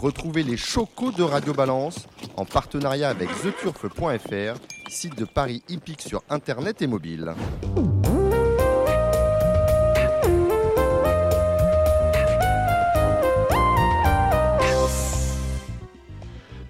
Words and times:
Retrouvez 0.00 0.44
les 0.44 0.56
chocos 0.56 1.10
de 1.10 1.24
Radio 1.24 1.52
Balance 1.52 2.06
en 2.36 2.44
partenariat 2.44 3.08
avec 3.08 3.28
theturf.fr, 3.42 4.60
site 4.88 5.18
de 5.18 5.24
paris 5.24 5.60
hippique 5.68 6.02
sur 6.02 6.22
internet 6.30 6.80
et 6.82 6.86
mobile. 6.86 7.34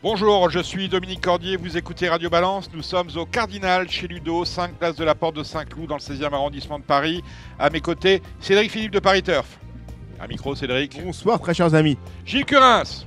Bonjour, 0.02 0.48
je 0.48 0.60
suis 0.60 0.88
Dominique 0.88 1.20
Cordier, 1.20 1.58
vous 1.58 1.76
écoutez 1.76 2.08
Radio 2.08 2.30
Balance. 2.30 2.70
Nous 2.72 2.82
sommes 2.82 3.10
au 3.16 3.26
Cardinal 3.26 3.90
chez 3.90 4.08
Ludo, 4.08 4.46
5 4.46 4.72
place 4.78 4.96
de 4.96 5.04
la 5.04 5.14
Porte 5.14 5.36
de 5.36 5.42
Saint-Cloud 5.42 5.88
dans 5.88 5.96
le 5.96 6.00
16e 6.00 6.32
arrondissement 6.32 6.78
de 6.78 6.84
Paris. 6.84 7.22
À 7.58 7.68
mes 7.68 7.82
côtés, 7.82 8.22
Cédric 8.40 8.70
Philippe 8.70 8.92
de 8.92 9.00
Paris 9.00 9.22
Turf. 9.22 9.58
Un 10.18 10.26
micro, 10.28 10.54
Cédric. 10.54 10.98
Bonsoir, 11.04 11.38
très 11.38 11.52
chers 11.52 11.74
amis. 11.74 11.98
Gilles 12.24 12.46
Curins, 12.46 13.06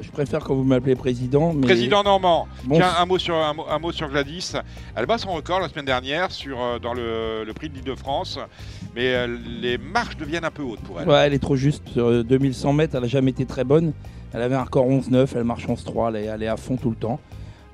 Je 0.00 0.10
préfère 0.10 0.40
quand 0.40 0.54
vous 0.54 0.64
m'appelez 0.64 0.96
président. 0.96 1.52
Mais... 1.52 1.62
président 1.66 2.02
normand. 2.02 2.48
Bon, 2.64 2.76
Tiens, 2.76 2.90
un 2.98 3.06
mot, 3.06 3.18
sur, 3.18 3.36
un, 3.36 3.54
mot, 3.54 3.64
un 3.70 3.78
mot 3.78 3.92
sur 3.92 4.08
Gladys. 4.08 4.52
Elle 4.96 5.06
bat 5.06 5.18
son 5.18 5.32
record 5.32 5.60
la 5.60 5.68
semaine 5.68 5.84
dernière 5.84 6.30
sur, 6.32 6.60
euh, 6.60 6.78
dans 6.78 6.94
le, 6.94 7.44
le 7.44 7.52
prix 7.52 7.68
de 7.68 7.74
l'Île-de-France, 7.74 8.38
mais 8.94 9.14
euh, 9.14 9.38
les 9.60 9.78
marches 9.78 10.16
deviennent 10.16 10.44
un 10.44 10.50
peu 10.50 10.62
hautes 10.62 10.80
pour 10.80 11.00
elle. 11.00 11.08
Ouais, 11.08 11.26
elle 11.26 11.34
est 11.34 11.38
trop 11.38 11.56
juste. 11.56 11.88
Sur 11.90 12.06
euh, 12.08 12.22
2100 12.24 12.72
mètres, 12.72 12.94
elle 12.96 13.02
n'a 13.02 13.08
jamais 13.08 13.30
été 13.30 13.46
très 13.46 13.64
bonne. 13.64 13.92
Elle 14.32 14.42
avait 14.42 14.56
un 14.56 14.64
record 14.64 14.86
11-9, 14.88 15.28
elle 15.36 15.44
marche 15.44 15.66
11-3, 15.68 16.08
elle, 16.08 16.16
est- 16.16 16.24
elle 16.26 16.42
est 16.42 16.48
à 16.48 16.56
fond 16.56 16.76
tout 16.76 16.90
le 16.90 16.96
temps. 16.96 17.20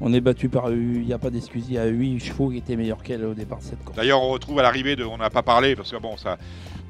On 0.02 0.12
est 0.15 0.21
battu 0.21 0.48
par, 0.48 0.71
il 0.71 1.02
n'y 1.02 1.12
a 1.12 1.18
pas 1.18 1.29
d'excuse, 1.30 1.65
il 1.68 1.74
y 1.74 1.79
a 1.79 1.84
8 1.87 2.21
chevaux 2.21 2.48
qui 2.51 2.57
étaient 2.59 2.77
meilleurs 2.77 3.02
qu'elle 3.02 3.23
au 3.24 3.34
départ 3.34 3.59
de 3.59 3.65
cette 3.65 3.82
course. 3.84 3.96
D'ailleurs, 3.96 4.23
on 4.23 4.29
retrouve 4.30 4.59
à 4.59 4.62
l'arrivée 4.62 4.96
de, 4.96 5.05
on 5.05 5.18
n'a 5.18 5.29
pas 5.30 5.43
parlé 5.43 5.77
parce 5.77 5.91
que 5.91 5.96
bon, 5.98 6.16
ça, 6.16 6.38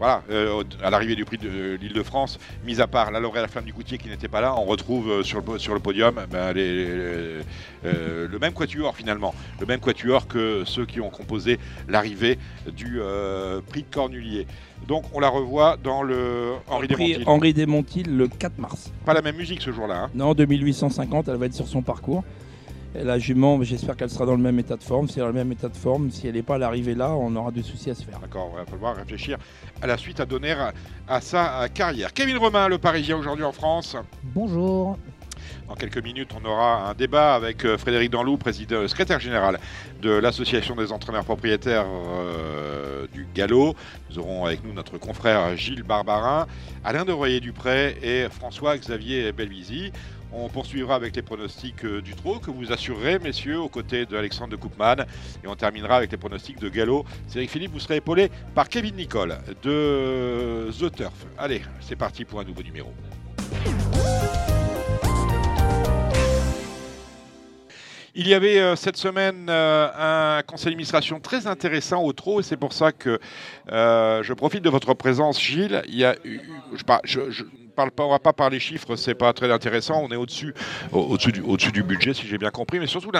voilà, 0.00 0.22
euh, 0.30 0.64
à 0.82 0.88
l'arrivée 0.88 1.14
du 1.14 1.26
prix 1.26 1.36
de 1.36 1.76
l'Île-de-France, 1.80 2.38
mis 2.64 2.80
à 2.80 2.86
part 2.86 3.10
la 3.10 3.20
la 3.20 3.48
flamme 3.48 3.64
du 3.66 3.72
Goutier 3.74 3.98
qui 3.98 4.08
n'était 4.08 4.28
pas 4.28 4.40
là, 4.40 4.54
on 4.56 4.64
retrouve 4.64 5.10
euh, 5.10 5.22
sur 5.22 5.36
le, 5.38 5.44
po- 5.44 5.58
sur 5.58 5.74
le 5.74 5.78
podium 5.80 6.14
ben, 6.30 6.52
les- 6.54 6.84
les- 6.86 7.40
euh, 7.84 8.26
le 8.26 8.38
même 8.38 8.54
quatuor 8.54 8.96
finalement, 8.96 9.34
le 9.60 9.66
même 9.66 9.78
quatuor 9.78 10.26
que 10.26 10.62
ceux 10.64 10.86
qui 10.86 11.00
ont 11.02 11.10
composé 11.10 11.58
l'arrivée 11.86 12.38
du 12.74 12.98
prix 13.68 13.82
de 13.82 13.94
Cornulier. 13.94 14.46
Donc, 14.88 15.04
on 15.12 15.20
la 15.20 15.28
revoit 15.28 15.76
dans 15.76 16.02
le 16.02 16.52
Henri 16.66 16.88
Desmontil. 16.88 17.22
Henri 17.26 17.52
Desmontil 17.52 18.16
le 18.16 18.26
4 18.28 18.58
mars. 18.58 18.90
Pas 19.04 19.12
la 19.12 19.20
même 19.20 19.36
musique 19.36 19.60
ce 19.60 19.70
jour-là. 19.70 20.04
hein. 20.04 20.10
Non, 20.14 20.32
2850, 20.32 21.28
elle 21.28 21.36
va 21.36 21.44
être 21.46 21.52
sur 21.54 21.68
son 21.68 21.82
parcours. 21.82 22.24
Et 22.94 23.04
la 23.04 23.18
jument, 23.20 23.62
j'espère 23.62 23.96
qu'elle 23.96 24.10
sera 24.10 24.26
dans 24.26 24.34
le 24.34 24.42
même 24.42 24.58
état 24.58 24.76
de 24.76 24.82
forme. 24.82 25.08
Si 25.08 25.20
elle 25.20 25.20
est 25.20 25.26
dans 25.26 25.28
le 25.28 25.44
même 25.44 25.52
état 25.52 25.68
de 25.68 25.76
forme, 25.76 26.10
si 26.10 26.26
elle 26.26 26.34
n'est 26.34 26.42
pas 26.42 26.56
à 26.56 26.58
l'arrivée 26.58 26.94
là, 26.94 27.12
on 27.12 27.34
aura 27.36 27.52
des 27.52 27.62
soucis 27.62 27.90
à 27.90 27.94
se 27.94 28.02
faire. 28.02 28.18
D'accord, 28.18 28.50
on 28.52 28.56
va 28.56 28.64
falloir 28.66 28.96
réfléchir 28.96 29.38
à 29.80 29.86
la 29.86 29.96
suite 29.96 30.18
à 30.18 30.26
donner 30.26 30.52
à, 30.52 30.72
à 31.06 31.20
sa 31.20 31.68
carrière. 31.68 32.12
Kevin 32.12 32.36
Romain, 32.38 32.66
le 32.66 32.78
Parisien 32.78 33.16
aujourd'hui 33.16 33.44
en 33.44 33.52
France. 33.52 33.96
Bonjour. 34.24 34.98
Dans 35.68 35.74
quelques 35.74 36.02
minutes, 36.02 36.30
on 36.40 36.44
aura 36.44 36.90
un 36.90 36.94
débat 36.94 37.34
avec 37.34 37.64
euh, 37.64 37.78
Frédéric 37.78 38.10
Danlou, 38.10 38.36
président, 38.36 38.86
secrétaire 38.88 39.20
général 39.20 39.60
de 40.02 40.10
l'Association 40.10 40.74
des 40.74 40.90
entraîneurs 40.90 41.24
propriétaires 41.24 41.86
euh, 41.86 43.06
du 43.12 43.26
Galop. 43.34 43.76
Nous 44.10 44.18
aurons 44.18 44.44
avec 44.46 44.64
nous 44.64 44.72
notre 44.72 44.98
confrère 44.98 45.56
Gilles 45.56 45.84
Barbarin, 45.84 46.46
Alain 46.84 47.04
de 47.04 47.12
Royer-Dupré 47.12 47.96
et 48.02 48.28
François-Xavier 48.30 49.32
Belvisi. 49.32 49.92
On 50.32 50.48
poursuivra 50.48 50.94
avec 50.94 51.16
les 51.16 51.22
pronostics 51.22 51.84
euh, 51.84 52.00
du 52.00 52.14
trot 52.14 52.38
que 52.38 52.50
vous 52.50 52.72
assurerez, 52.72 53.18
messieurs, 53.18 53.60
aux 53.60 53.68
côtés 53.68 54.06
d'Alexandre 54.06 54.50
de 54.50 54.56
Koopman. 54.56 55.04
Et 55.42 55.48
on 55.48 55.56
terminera 55.56 55.96
avec 55.96 56.12
les 56.12 56.18
pronostics 56.18 56.60
de 56.60 56.68
Galop. 56.68 57.04
Cédric 57.26 57.50
Philippe, 57.50 57.72
vous 57.72 57.80
serez 57.80 57.96
épaulé 57.96 58.30
par 58.54 58.68
Kevin 58.68 58.94
Nicole 58.96 59.38
de 59.62 60.70
The 60.78 60.94
Turf. 60.94 61.26
Allez, 61.36 61.62
c'est 61.80 61.96
parti 61.96 62.24
pour 62.24 62.40
un 62.40 62.44
nouveau 62.44 62.62
numéro. 62.62 62.92
Il 68.14 68.26
y 68.28 68.34
avait 68.34 68.58
euh, 68.58 68.76
cette 68.76 68.96
semaine 68.96 69.46
euh, 69.48 70.38
un 70.38 70.42
conseil 70.42 70.66
d'administration 70.72 71.20
très 71.20 71.46
intéressant 71.46 72.02
au 72.02 72.12
trot 72.12 72.40
et 72.40 72.42
c'est 72.42 72.56
pour 72.56 72.72
ça 72.72 72.92
que 72.92 73.18
euh, 73.70 74.22
je 74.22 74.32
profite 74.32 74.62
de 74.62 74.70
votre 74.70 74.94
présence, 74.94 75.40
Gilles. 75.40 75.82
Il 75.86 75.96
y 75.96 76.04
a 76.04 76.16
je, 77.04 77.30
je- 77.30 77.44
parle 77.76 77.92
pas, 77.92 78.04
on 78.04 78.10
va 78.10 78.18
pas 78.18 78.32
parler 78.34 78.58
chiffres, 78.60 78.96
c'est 78.96 79.14
pas 79.14 79.32
très 79.32 79.50
intéressant. 79.50 80.02
On 80.04 80.10
est 80.10 80.16
au-dessus, 80.16 80.52
au- 80.92 80.98
au-dessus 81.02 81.32
du, 81.32 81.40
du 81.72 81.82
budget, 81.84 82.12
si 82.12 82.26
j'ai 82.26 82.36
bien 82.36 82.50
compris. 82.50 82.78
Mais 82.80 82.86
surtout, 82.88 83.12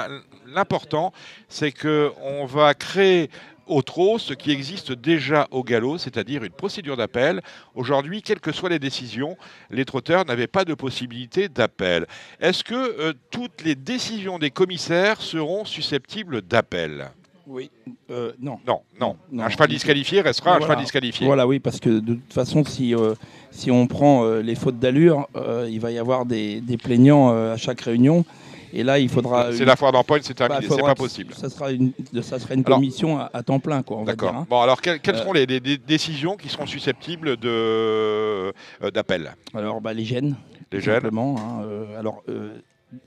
l'important, 0.53 1.12
c'est 1.48 1.70
que 1.72 2.10
on 2.22 2.44
va 2.47 2.75
créer 2.75 3.31
au 3.70 3.82
trot 3.82 4.19
ce 4.19 4.34
qui 4.34 4.50
existe 4.50 4.92
déjà 4.92 5.47
au 5.50 5.62
galop, 5.62 5.97
c'est-à-dire 5.97 6.42
une 6.44 6.53
procédure 6.53 6.97
d'appel. 6.97 7.41
Aujourd'hui, 7.75 8.20
quelles 8.20 8.41
que 8.41 8.53
soient 8.53 8.69
les 8.69 8.78
décisions, 8.78 9.36
les 9.70 9.84
trotteurs 9.84 10.25
n'avaient 10.26 10.48
pas 10.48 10.64
de 10.64 10.75
possibilité 10.75 11.48
d'appel. 11.48 12.06
Est-ce 12.41 12.64
que 12.64 12.75
euh, 12.75 13.12
toutes 13.30 13.62
les 13.62 13.76
décisions 13.76 14.38
des 14.38 14.50
commissaires 14.50 15.22
seront 15.22 15.64
susceptibles 15.64 16.42
d'appel? 16.42 17.10
Oui. 17.47 17.70
Euh, 18.10 18.32
non. 18.41 18.59
Non, 18.66 18.82
non. 19.00 19.16
Non. 19.30 19.44
Un 19.44 19.48
cheval 19.48 19.69
disqualifié 19.69 20.20
restera 20.20 20.56
un 20.56 20.60
cheval 20.60 20.78
disqualifié. 20.78 21.26
Voilà, 21.26 21.47
oui, 21.47 21.60
parce 21.60 21.80
que 21.80 22.00
de 22.00 22.14
toute 22.14 22.32
façon, 22.32 22.64
si, 22.64 22.94
euh, 22.94 23.14
si 23.50 23.70
on 23.70 23.86
prend 23.86 24.25
les 24.36 24.54
fautes 24.54 24.78
d'allure, 24.78 25.28
il 25.69 25.80
va 25.80 25.91
y 25.91 25.98
avoir 25.98 26.26
des, 26.26 26.60
des 26.60 26.76
plaignants 26.76 27.30
à 27.30 27.56
chaque 27.56 27.80
réunion. 27.80 28.25
Et 28.72 28.82
là, 28.84 28.98
il 28.98 29.08
faudra. 29.08 29.53
C'est 29.53 29.64
la 29.64 29.76
foire 29.76 29.92
d'empoigne, 29.92 30.22
c'est 30.22 30.38
bah, 30.38 30.47
terminé, 30.48 30.62
c'est 30.69 30.75
faudra 30.75 30.94
pas 30.94 31.03
possible. 31.03 31.34
Ça 31.34 31.48
sera 31.50 31.72
une, 31.72 31.92
ça 32.22 32.38
sera 32.38 32.54
une 32.54 32.62
Alors- 32.64 32.78
commission 32.78 33.19
à, 33.19 33.31
à 33.32 33.42
temps 33.42 33.58
plein, 33.60 33.82
quoi. 33.82 34.03
D'accord. 34.04 34.34
hein. 34.34 34.47
Bon, 34.48 34.60
alors 34.60 34.81
quelles, 34.81 35.00
quelles 35.00 35.16
Euh, 35.16 35.19
seront 35.19 35.32
les, 35.32 35.47
les- 35.47 35.60
les 35.60 35.76
décisions 35.78 36.36
qui 36.36 36.48
seront 36.48 36.66
susceptibles 36.66 37.36
de, 37.36 37.48
euh, 37.48 38.53
d'appel? 38.94 39.34
Alors, 39.54 39.80
bah, 39.80 39.92
les 39.92 40.04
gènes. 40.04 40.36
Les 40.72 40.80
gènes 40.80 40.94
simplement, 40.94 41.36
hein. 41.38 41.62
Euh, 41.64 41.98
alors, 41.98 42.22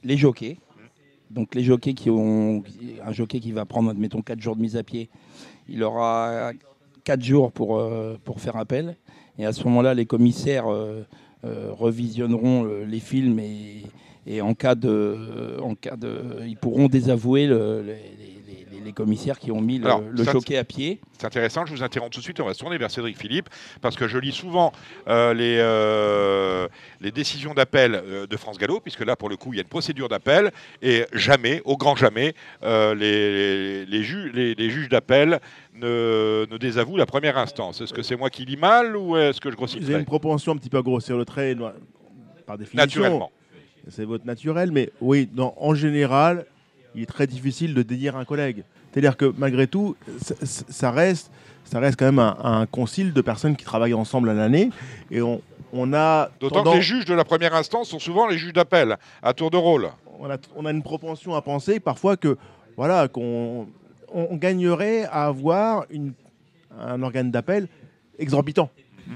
les 0.04 0.18
jockeys. 0.18 0.58
Donc, 1.32 1.56
les 1.56 1.64
jockeys 1.64 1.94
qui 1.94 2.10
ont. 2.10 2.64
Un 3.06 3.12
jockey 3.12 3.40
qui 3.40 3.52
va 3.52 3.66
prendre, 3.66 3.90
admettons, 3.90 4.22
4 4.22 4.40
jours 4.40 4.56
de 4.56 4.62
mise 4.62 4.76
à 4.78 4.84
pied, 4.84 5.10
il 5.68 5.82
aura 5.84 6.52
4 7.06 7.22
jours 7.24 7.52
pour, 7.52 7.80
euh, 7.80 8.18
pour 8.24 8.40
faire 8.40 8.58
appel. 8.58 8.98
Et 9.40 9.46
à 9.46 9.52
ce 9.54 9.64
moment-là, 9.64 9.94
les 9.94 10.06
commissaires 10.06 10.72
euh, 10.72 11.04
revisionneront 11.78 12.66
euh, 12.66 12.86
les 12.86 13.00
films 13.00 13.40
et, 13.40 13.84
et 14.26 14.42
en 14.42 14.54
cas 14.54 14.76
de. 14.76 15.58
En 15.62 15.76
cas 15.76 15.96
de 15.96 16.16
ils 16.46 16.58
pourront 16.58 16.88
désavouer 16.88 17.48
le- 17.48 17.82
les, 17.82 17.94
les- 17.94 17.98
les- 18.72 18.84
les 18.86 18.92
commissaires 18.92 19.40
qui 19.40 19.50
ont 19.52 19.62
mis 19.62 19.78
le, 19.80 19.86
Alors, 19.86 20.02
à 20.58 20.64
pied. 20.66 21.00
C'est 21.18 21.26
intéressant, 21.28 21.66
je 21.66 21.72
vous 21.74 21.84
interromps 21.84 22.12
tout 22.12 22.20
de 22.20 22.24
suite, 22.26 22.40
on 22.42 22.46
va 22.46 22.54
se 22.54 22.60
tourner 22.60 22.78
vers 22.78 22.92
Cédric 22.92 23.18
Philippe, 23.18 23.48
parce 23.82 23.96
que 23.96 24.10
je 24.10 24.18
lis 24.18 24.34
souvent 24.34 24.74
euh, 25.08 25.34
les, 25.34 25.56
euh, 25.60 26.68
les 27.00 27.12
décisions 27.12 27.54
d'appel 27.54 27.96
euh, 27.96 28.28
de 28.28 28.36
France 28.36 28.58
Gallo, 28.58 28.82
puisque 28.82 29.06
là, 29.06 29.16
pour 29.16 29.30
le 29.30 29.38
coup, 29.38 29.54
il 29.54 29.56
y 29.56 29.60
a 29.60 29.62
une 29.62 29.70
procédure 29.70 30.10
d'appel, 30.10 30.52
et 30.82 31.06
jamais, 31.14 31.62
au 31.64 31.78
grand 31.78 31.96
jamais, 31.96 32.34
euh, 32.64 32.94
les, 32.94 33.86
les- 33.86 34.56
les 34.56 34.70
juges 34.70 34.90
d'appel 34.90 35.40
ne, 35.76 36.46
ne 36.50 36.58
désavouent 36.58 36.98
la 36.98 37.06
première 37.06 37.38
instance. 37.38 37.82
Est-ce 37.82 37.94
que 37.94 38.02
c'est 38.04 38.16
moi 38.16 38.30
qui 38.30 38.46
lis 38.46 38.58
mal, 38.58 38.96
ou 38.96 39.18
est-ce 39.18 39.42
que 39.42 39.50
je 39.52 39.56
grossis 39.56 39.80
Vous 39.80 39.90
avez 39.90 40.00
une 40.00 40.06
propension 40.06 40.52
un 40.54 40.58
petit 40.58 40.70
peu 40.70 40.78
à 40.78 40.82
grossir 40.82 41.18
le 41.18 41.26
trait, 41.26 41.56
par 42.46 42.58
définition. 42.58 42.78
Naturellement. 43.02 43.32
C'est 43.90 44.06
votre 44.06 44.26
naturel, 44.26 44.72
mais 44.72 44.92
oui, 45.02 45.30
en 45.58 45.74
général, 45.76 46.46
il 46.96 47.02
est 47.04 47.06
très 47.08 47.28
difficile 47.28 47.74
de 47.74 47.82
dédire 47.82 48.16
un 48.16 48.24
collègue. 48.26 48.64
C'est-à-dire 48.92 49.18
que 49.18 49.34
malgré 49.38 49.68
tout, 49.68 49.96
ça, 50.22 50.36
ça 50.44 50.92
reste, 50.92 51.32
ça 51.66 51.80
reste 51.80 51.98
quand 52.00 52.06
même 52.06 52.20
un, 52.20 52.38
un 52.44 52.66
concile 52.66 53.12
de 53.12 53.22
personnes 53.22 53.56
qui 53.56 53.66
travaillent 53.66 53.94
ensemble 53.96 54.30
à 54.30 54.34
l'année, 54.34 54.70
et 55.12 55.22
on, 55.22 55.42
on 55.74 55.92
a 55.94 56.30
D'autant 56.40 56.58
tendance- 56.58 56.74
que 56.74 56.78
les 56.78 56.84
juges 56.84 57.06
de 57.06 57.14
la 57.16 57.26
première 57.26 57.56
instance 57.56 57.90
sont 57.90 58.00
souvent 58.00 58.28
les 58.28 58.38
juges 58.38 58.54
d'appel, 58.54 58.96
à 59.22 59.34
tour 59.34 59.50
de 59.50 59.58
rôle. 59.58 59.90
on 60.20 60.30
a, 60.30 60.38
on 60.56 60.66
a 60.66 60.72
une 60.72 60.84
propension 60.84 61.34
à 61.36 61.42
penser 61.42 61.80
parfois 61.80 62.16
que 62.16 62.38
voilà 62.78 63.08
qu'on 63.08 63.68
on 64.14 64.36
gagnerait 64.36 65.06
à 65.06 65.26
avoir 65.26 65.86
un 66.80 67.02
organe 67.02 67.32
d'appel 67.32 67.68
exorbitant 68.20 68.70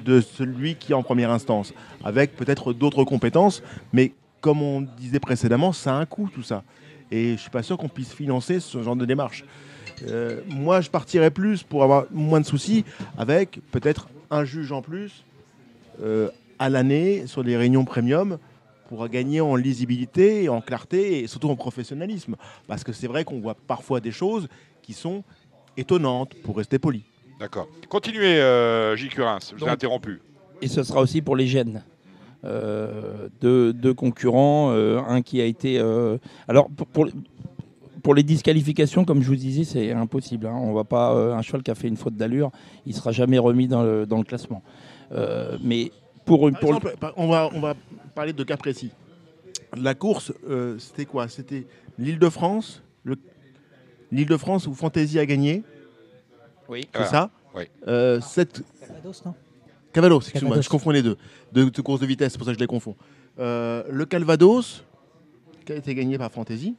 de 0.03 0.21
celui 0.21 0.75
qui 0.75 0.91
est 0.91 0.95
en 0.95 1.03
première 1.03 1.31
instance, 1.31 1.73
avec 2.03 2.35
peut-être 2.35 2.73
d'autres 2.73 3.03
compétences, 3.03 3.63
mais 3.93 4.13
comme 4.41 4.61
on 4.61 4.81
disait 4.81 5.19
précédemment, 5.19 5.71
ça 5.71 5.95
a 5.95 5.99
un 5.99 6.05
coût 6.05 6.29
tout 6.33 6.43
ça. 6.43 6.63
Et 7.11 7.33
je 7.33 7.37
suis 7.37 7.49
pas 7.49 7.63
sûr 7.63 7.77
qu'on 7.77 7.87
puisse 7.87 8.13
financer 8.13 8.59
ce 8.59 8.81
genre 8.83 8.95
de 8.95 9.05
démarche. 9.05 9.45
Euh, 10.07 10.41
moi, 10.47 10.81
je 10.81 10.89
partirais 10.89 11.31
plus 11.31 11.63
pour 11.63 11.83
avoir 11.83 12.05
moins 12.11 12.41
de 12.41 12.45
soucis 12.45 12.85
avec 13.17 13.59
peut-être 13.71 14.09
un 14.29 14.43
juge 14.43 14.71
en 14.71 14.81
plus 14.81 15.23
euh, 16.01 16.29
à 16.59 16.69
l'année 16.69 17.25
sur 17.27 17.43
les 17.43 17.57
réunions 17.57 17.85
premium 17.85 18.37
pour 18.89 19.07
gagner 19.09 19.41
en 19.41 19.55
lisibilité, 19.55 20.49
en 20.49 20.61
clarté 20.61 21.19
et 21.19 21.27
surtout 21.27 21.49
en 21.49 21.55
professionnalisme. 21.55 22.35
Parce 22.67 22.83
que 22.83 22.93
c'est 22.93 23.07
vrai 23.07 23.23
qu'on 23.23 23.39
voit 23.39 23.55
parfois 23.55 23.99
des 23.99 24.11
choses 24.11 24.47
qui 24.87 24.93
sont 24.93 25.21
étonnantes, 25.75 26.33
pour 26.43 26.55
rester 26.55 26.79
poli. 26.79 27.03
D'accord. 27.41 27.67
Continuez, 27.89 28.39
euh, 28.39 28.95
Gilles 28.95 29.09
Curins, 29.09 29.39
je 29.53 29.59
vous 29.59 29.65
ai 29.65 29.69
interrompu. 29.69 30.21
Et 30.61 30.69
ce 30.69 30.81
sera 30.81 31.01
aussi 31.01 31.21
pour 31.21 31.35
les 31.35 31.45
gènes. 31.45 31.83
Euh, 32.45 33.27
deux, 33.41 33.73
deux 33.73 33.93
concurrents, 33.93 34.71
euh, 34.71 34.99
un 35.05 35.21
qui 35.21 35.41
a 35.41 35.45
été. 35.45 35.77
euh, 35.77 36.17
alors 36.47 36.69
pour, 36.69 36.87
pour, 36.87 37.07
pour 38.01 38.15
les 38.15 38.23
disqualifications, 38.23 39.03
comme 39.03 39.21
je 39.21 39.27
vous 39.27 39.35
disais, 39.35 39.65
c'est 39.65 39.91
impossible. 39.91 40.47
hein. 40.47 40.55
On 40.55 40.73
va 40.73 40.85
pas 40.85 41.13
euh, 41.13 41.33
un 41.35 41.41
cheval 41.41 41.63
qui 41.63 41.71
a 41.71 41.75
fait 41.75 41.89
une 41.89 41.97
faute 41.97 42.15
d'allure, 42.15 42.49
il 42.85 42.95
sera 42.95 43.11
jamais 43.11 43.37
remis 43.37 43.67
dans 43.67 43.83
le, 43.83 44.05
dans 44.05 44.19
le 44.19 44.23
classement. 44.23 44.63
Euh, 45.11 45.57
mais 45.61 45.91
pour, 46.25 46.49
Par 46.49 46.63
exemple, 46.63 46.95
on, 47.17 47.27
va, 47.27 47.49
on 47.53 47.59
va 47.59 47.75
parler 48.15 48.31
de 48.31 48.43
cas 48.45 48.55
précis. 48.55 48.91
La 49.75 49.95
course, 49.95 50.31
euh, 50.49 50.79
c'était 50.79 51.05
quoi? 51.05 51.27
C'était 51.27 51.67
l'Île-de-France 51.99 52.81
le... 53.03 53.17
L'Île-de-France 54.11 54.67
où 54.67 54.73
Fantasy 54.73 55.19
a 55.19 55.25
gagné, 55.25 55.63
Oui. 56.69 56.87
c'est 56.93 56.99
Ah, 57.01 57.05
ça 57.05 57.29
oui. 57.55 57.63
Euh, 57.87 58.21
cette... 58.21 58.61
Calvados, 58.79 59.25
non? 59.25 59.33
Calvados, 59.93 60.23
excuse-moi, 60.29 60.61
je 60.61 60.69
confonds 60.69 60.91
les 60.91 61.01
deux. 61.01 61.17
De, 61.51 61.65
de 61.65 61.81
course 61.81 61.99
de 61.99 62.05
vitesse, 62.05 62.33
c'est 62.33 62.37
pour 62.37 62.45
ça 62.45 62.51
que 62.51 62.57
je 62.57 62.63
les 62.63 62.67
confonds. 62.67 62.95
Euh, 63.39 63.83
le 63.89 64.05
Calvados, 64.05 64.83
qui 65.65 65.71
a 65.73 65.75
été 65.75 65.95
gagné 65.95 66.17
par 66.17 66.31
Fantasy, 66.31 66.75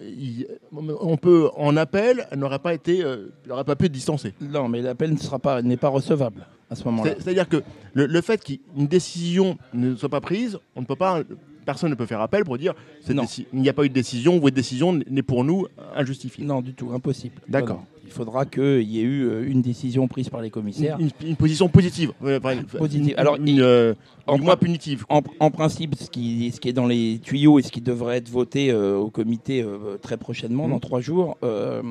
il- 0.00 0.46
on 0.72 1.16
peut, 1.16 1.50
en 1.56 1.76
appel, 1.76 2.26
elle 2.30 2.38
n'aurait 2.40 2.58
pas 2.58 2.74
été, 2.74 3.02
euh, 3.02 3.28
elle 3.44 3.50
n'aurait 3.50 3.64
pas 3.64 3.76
pu 3.76 3.86
être 3.86 3.92
distancée. 3.92 4.34
Non, 4.40 4.68
mais 4.68 4.82
l'appel 4.82 5.12
ne 5.12 5.18
sera 5.18 5.38
pas, 5.38 5.62
n'est 5.62 5.76
pas 5.76 5.88
recevable 5.88 6.46
à 6.68 6.74
ce 6.74 6.84
moment-là. 6.84 7.12
C'est- 7.16 7.22
C'est-à-dire 7.22 7.48
que 7.48 7.62
le, 7.94 8.06
le 8.06 8.20
fait 8.20 8.42
qu'une 8.42 8.86
décision 8.86 9.56
ne 9.72 9.94
soit 9.94 10.08
pas 10.08 10.20
prise, 10.20 10.58
on 10.74 10.80
ne 10.80 10.86
peut 10.86 10.96
pas, 10.96 11.22
personne 11.64 11.90
ne 11.90 11.94
peut 11.94 12.06
faire 12.06 12.20
appel 12.20 12.44
pour 12.44 12.58
dire 12.58 12.74
il 13.08 13.60
n'y 13.60 13.68
a 13.68 13.72
pas 13.72 13.84
eu 13.84 13.88
de 13.88 13.94
décision 13.94 14.38
votre 14.38 14.54
décision 14.54 14.92
n'est 14.92 15.22
pour 15.22 15.44
nous 15.44 15.66
injustifiée. 15.94 16.44
Non, 16.44 16.60
du 16.62 16.74
tout, 16.74 16.90
impossible. 16.92 17.34
D'accord. 17.48 17.84
Il 18.06 18.10
faudra 18.12 18.44
qu'il 18.44 18.82
y 18.82 19.00
ait 19.00 19.02
eu 19.02 19.22
euh, 19.24 19.48
une 19.50 19.62
décision 19.62 20.06
prise 20.08 20.28
par 20.28 20.42
les 20.42 20.50
commissaires. 20.50 20.98
Une, 21.00 21.08
une- 21.22 21.28
une 21.30 21.36
position 21.36 21.68
positive. 21.68 22.12
Positive. 22.78 23.14
Alors, 23.16 23.36
une, 23.36 23.60
euh, 23.60 23.94
en 24.26 24.36
du 24.36 24.42
moins 24.42 24.56
punitive. 24.56 25.04
En, 25.08 25.22
en 25.40 25.50
principe, 25.50 25.94
ce 25.96 26.10
qui, 26.10 26.52
ce 26.54 26.60
qui 26.60 26.68
est 26.68 26.72
dans 26.74 26.86
les 26.86 27.18
tuyaux 27.22 27.58
et 27.58 27.62
ce 27.62 27.72
qui 27.72 27.80
devrait 27.80 28.18
être 28.18 28.28
voté 28.28 28.70
euh, 28.70 28.96
au 28.96 29.08
comité 29.10 29.62
euh, 29.62 29.96
très 30.00 30.16
prochainement, 30.18 30.64
Mhm. 30.66 30.70
dans 30.72 30.80
trois 30.80 31.00
jours, 31.00 31.38
euh, 31.42 31.82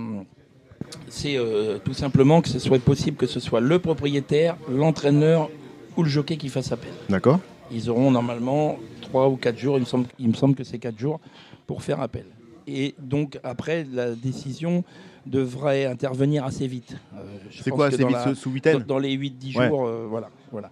c'est 1.09 1.35
euh, 1.37 1.79
tout 1.83 1.93
simplement 1.93 2.41
que 2.41 2.49
ce 2.49 2.59
soit 2.59 2.79
possible 2.79 3.17
que 3.17 3.25
ce 3.27 3.39
soit 3.39 3.59
le 3.61 3.79
propriétaire, 3.79 4.55
l'entraîneur 4.71 5.49
ou 5.97 6.03
le 6.03 6.09
jockey 6.09 6.37
qui 6.37 6.49
fasse 6.49 6.71
appel. 6.71 6.91
D'accord. 7.09 7.39
Ils 7.73 7.89
auront 7.89 8.11
normalement 8.11 8.77
trois 9.01 9.27
ou 9.29 9.35
quatre 9.35 9.57
jours, 9.57 9.77
il 9.77 9.81
me 9.81 9.85
semble, 9.85 10.05
il 10.19 10.27
me 10.29 10.33
semble 10.33 10.55
que 10.55 10.63
c'est 10.63 10.77
quatre 10.79 10.97
jours, 10.99 11.19
pour 11.67 11.81
faire 11.83 11.99
appel. 12.01 12.25
Et 12.67 12.95
donc 12.99 13.39
après, 13.43 13.85
la 13.91 14.13
décision 14.15 14.83
devrait 15.25 15.85
intervenir 15.85 16.45
assez 16.45 16.67
vite. 16.67 16.95
Euh, 17.15 17.23
C'est 17.51 17.71
quoi 17.71 17.89
dans 17.89 17.97
vite 18.07 18.11
la- 18.11 18.23
sous- 18.23 18.35
sous 18.35 18.51
huitaine 18.51 18.79
dans, 18.79 18.95
dans 18.95 18.99
les 18.99 19.11
8-10 19.13 19.57
Ouais. 19.57 19.67
jours, 19.69 19.85
euh, 19.85 20.05
voilà, 20.09 20.29
voilà. 20.51 20.69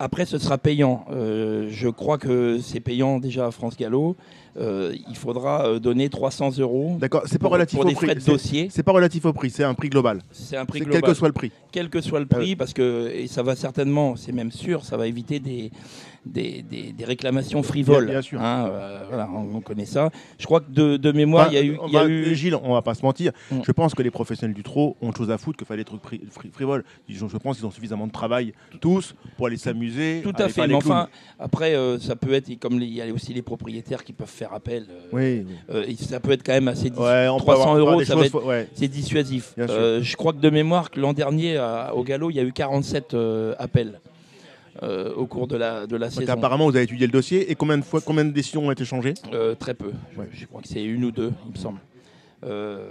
Après, 0.00 0.24
ce 0.26 0.38
sera 0.38 0.58
payant. 0.58 1.04
Euh, 1.10 1.66
je 1.70 1.88
crois 1.88 2.18
que 2.18 2.58
c'est 2.60 2.78
payant 2.80 3.18
déjà 3.18 3.46
à 3.46 3.50
France 3.50 3.76
Gallo. 3.76 4.14
Euh, 4.58 4.94
il 5.08 5.16
faudra 5.16 5.66
euh, 5.66 5.78
donner 5.78 6.08
300 6.08 6.58
euros 6.58 6.96
D'accord. 7.00 7.22
C'est 7.26 7.38
pas 7.38 7.48
relatif 7.48 7.76
pour 7.78 7.86
au 7.86 7.88
des 7.88 7.94
prix. 7.94 8.06
frais 8.06 8.14
de 8.16 8.20
dossier. 8.24 8.68
C'est 8.70 8.82
pas 8.82 8.92
relatif 8.92 9.24
au 9.24 9.32
prix, 9.32 9.50
c'est 9.50 9.62
un 9.64 9.74
prix 9.74 9.88
global. 9.88 10.20
C'est 10.32 10.56
un 10.56 10.64
prix 10.66 10.80
global 10.80 11.00
quel 11.00 11.10
que 11.10 11.14
soit 11.14 11.28
le 11.28 11.34
prix. 11.34 11.52
quel 11.70 11.88
que 11.90 12.00
soit 12.00 12.18
le 12.20 12.26
prix, 12.26 12.56
parce 12.56 12.72
que 12.72 13.08
et 13.14 13.26
ça 13.28 13.42
va 13.42 13.54
certainement, 13.54 14.16
c'est 14.16 14.32
même 14.32 14.50
sûr, 14.50 14.84
ça 14.84 14.96
va 14.96 15.06
éviter 15.06 15.38
des, 15.38 15.70
des, 16.26 16.62
des- 16.62 16.92
des 16.92 17.04
réclamations 17.04 17.62
frivoles. 17.62 18.04
Bien- 18.06 18.14
bien 18.14 18.22
sûr. 18.22 18.40
Hein, 18.42 18.68
euh, 18.70 19.04
voilà, 19.08 19.28
on, 19.32 19.56
on 19.56 19.60
connaît 19.60 19.86
ça. 19.86 20.10
Je 20.38 20.44
crois 20.46 20.60
que 20.60 20.70
de, 20.70 20.96
de 20.96 21.12
mémoire, 21.12 21.46
Enfin, 21.48 21.56
il 21.56 21.56
y 21.56 21.58
a 21.58 21.64
eu, 21.64 21.78
y 21.92 21.96
a 21.96 22.06
eu- 22.06 22.34
Gilles, 22.34 22.56
on 22.56 22.72
va 22.74 22.82
pas 22.82 22.94
se 22.94 23.02
mentir. 23.02 23.32
Mm. 23.52 23.60
Je 23.64 23.72
pense 23.72 23.94
que 23.94 24.02
les 24.02 24.10
professionnels 24.10 24.54
du 24.56 24.62
trot 24.64 24.96
ont 25.00 25.08
autre 25.10 25.18
chose 25.18 25.30
à 25.30 25.38
foutre 25.38 25.56
que 25.58 25.64
faire 25.64 25.76
des 25.76 25.84
trucs 25.84 26.02
fri- 26.02 26.20
fri- 26.30 26.50
frivoles. 26.52 26.84
Je 27.08 27.24
pense 27.36 27.56
qu'ils 27.58 27.66
ont 27.66 27.70
suffisamment 27.70 28.06
de 28.08 28.12
travail 28.12 28.52
tous 28.80 29.14
pour 29.36 29.46
aller 29.46 29.56
s'amuser. 29.56 30.20
tout 30.24 30.32
à 30.36 30.48
fait. 30.48 30.66
Mais 30.66 30.74
enfin, 30.74 31.08
après, 31.38 31.74
euh, 31.76 31.98
ça 32.00 32.16
peut 32.16 32.32
être, 32.32 32.58
comme 32.58 32.80
il 32.80 32.92
y 32.92 33.00
a 33.02 33.06
aussi 33.12 33.32
les 33.32 33.42
propriétaires 33.42 34.02
qui 34.04 34.12
peuvent 34.12 34.26
faire 34.28 34.47
appel. 34.54 34.86
euh, 34.90 35.08
Oui. 35.12 35.46
euh, 35.70 35.84
ça 35.98 36.20
peut 36.20 36.32
être 36.32 36.42
quand 36.44 36.52
même 36.52 36.68
assez 36.68 36.90
Ouais, 36.90 37.28
on 37.28 37.38
peut 37.38 37.44
300 37.44 37.62
avoir- 37.62 37.68
avoir 37.76 37.78
euros, 37.98 38.02
va 38.20 38.24
être- 38.26 38.44
ouais. 38.44 38.68
c'est 38.74 38.88
dissuasif. 38.88 39.54
Euh, 39.58 40.00
je 40.02 40.16
crois 40.16 40.32
que 40.32 40.38
de 40.38 40.50
mémoire, 40.50 40.90
que 40.90 41.00
l'an 41.00 41.12
dernier, 41.12 41.56
à- 41.56 41.92
au 41.94 42.02
galop, 42.02 42.30
il 42.30 42.36
y 42.36 42.40
a 42.40 42.42
eu 42.44 42.52
47 42.52 43.14
euh, 43.14 43.54
appels 43.58 44.00
euh, 44.82 45.12
au 45.14 45.26
cours 45.26 45.48
de 45.48 45.56
la, 45.56 45.86
de 45.86 45.96
la 45.96 46.06
Donc, 46.08 46.20
saison. 46.20 46.32
apparemment, 46.32 46.66
vous 46.66 46.76
avez 46.76 46.84
étudié 46.84 47.06
le 47.06 47.12
dossier 47.12 47.50
et 47.50 47.54
combien 47.56 47.78
de 47.78 47.84
fois, 47.84 48.00
combien 48.00 48.24
de 48.24 48.30
décisions 48.30 48.66
ont 48.66 48.70
été 48.70 48.84
changées? 48.84 49.14
Euh, 49.32 49.54
très 49.56 49.74
peu. 49.74 49.92
Je- 50.14 50.20
Ouais. 50.20 50.28
Je, 50.32 50.46
crois 50.46 50.62
que 50.62 50.68
c'est 50.68 50.84
une 50.84 51.04
ou 51.04 51.10
deux, 51.10 51.32
il 51.46 51.52
me 51.52 51.56
semble. 51.58 51.78
Euh, 52.44 52.86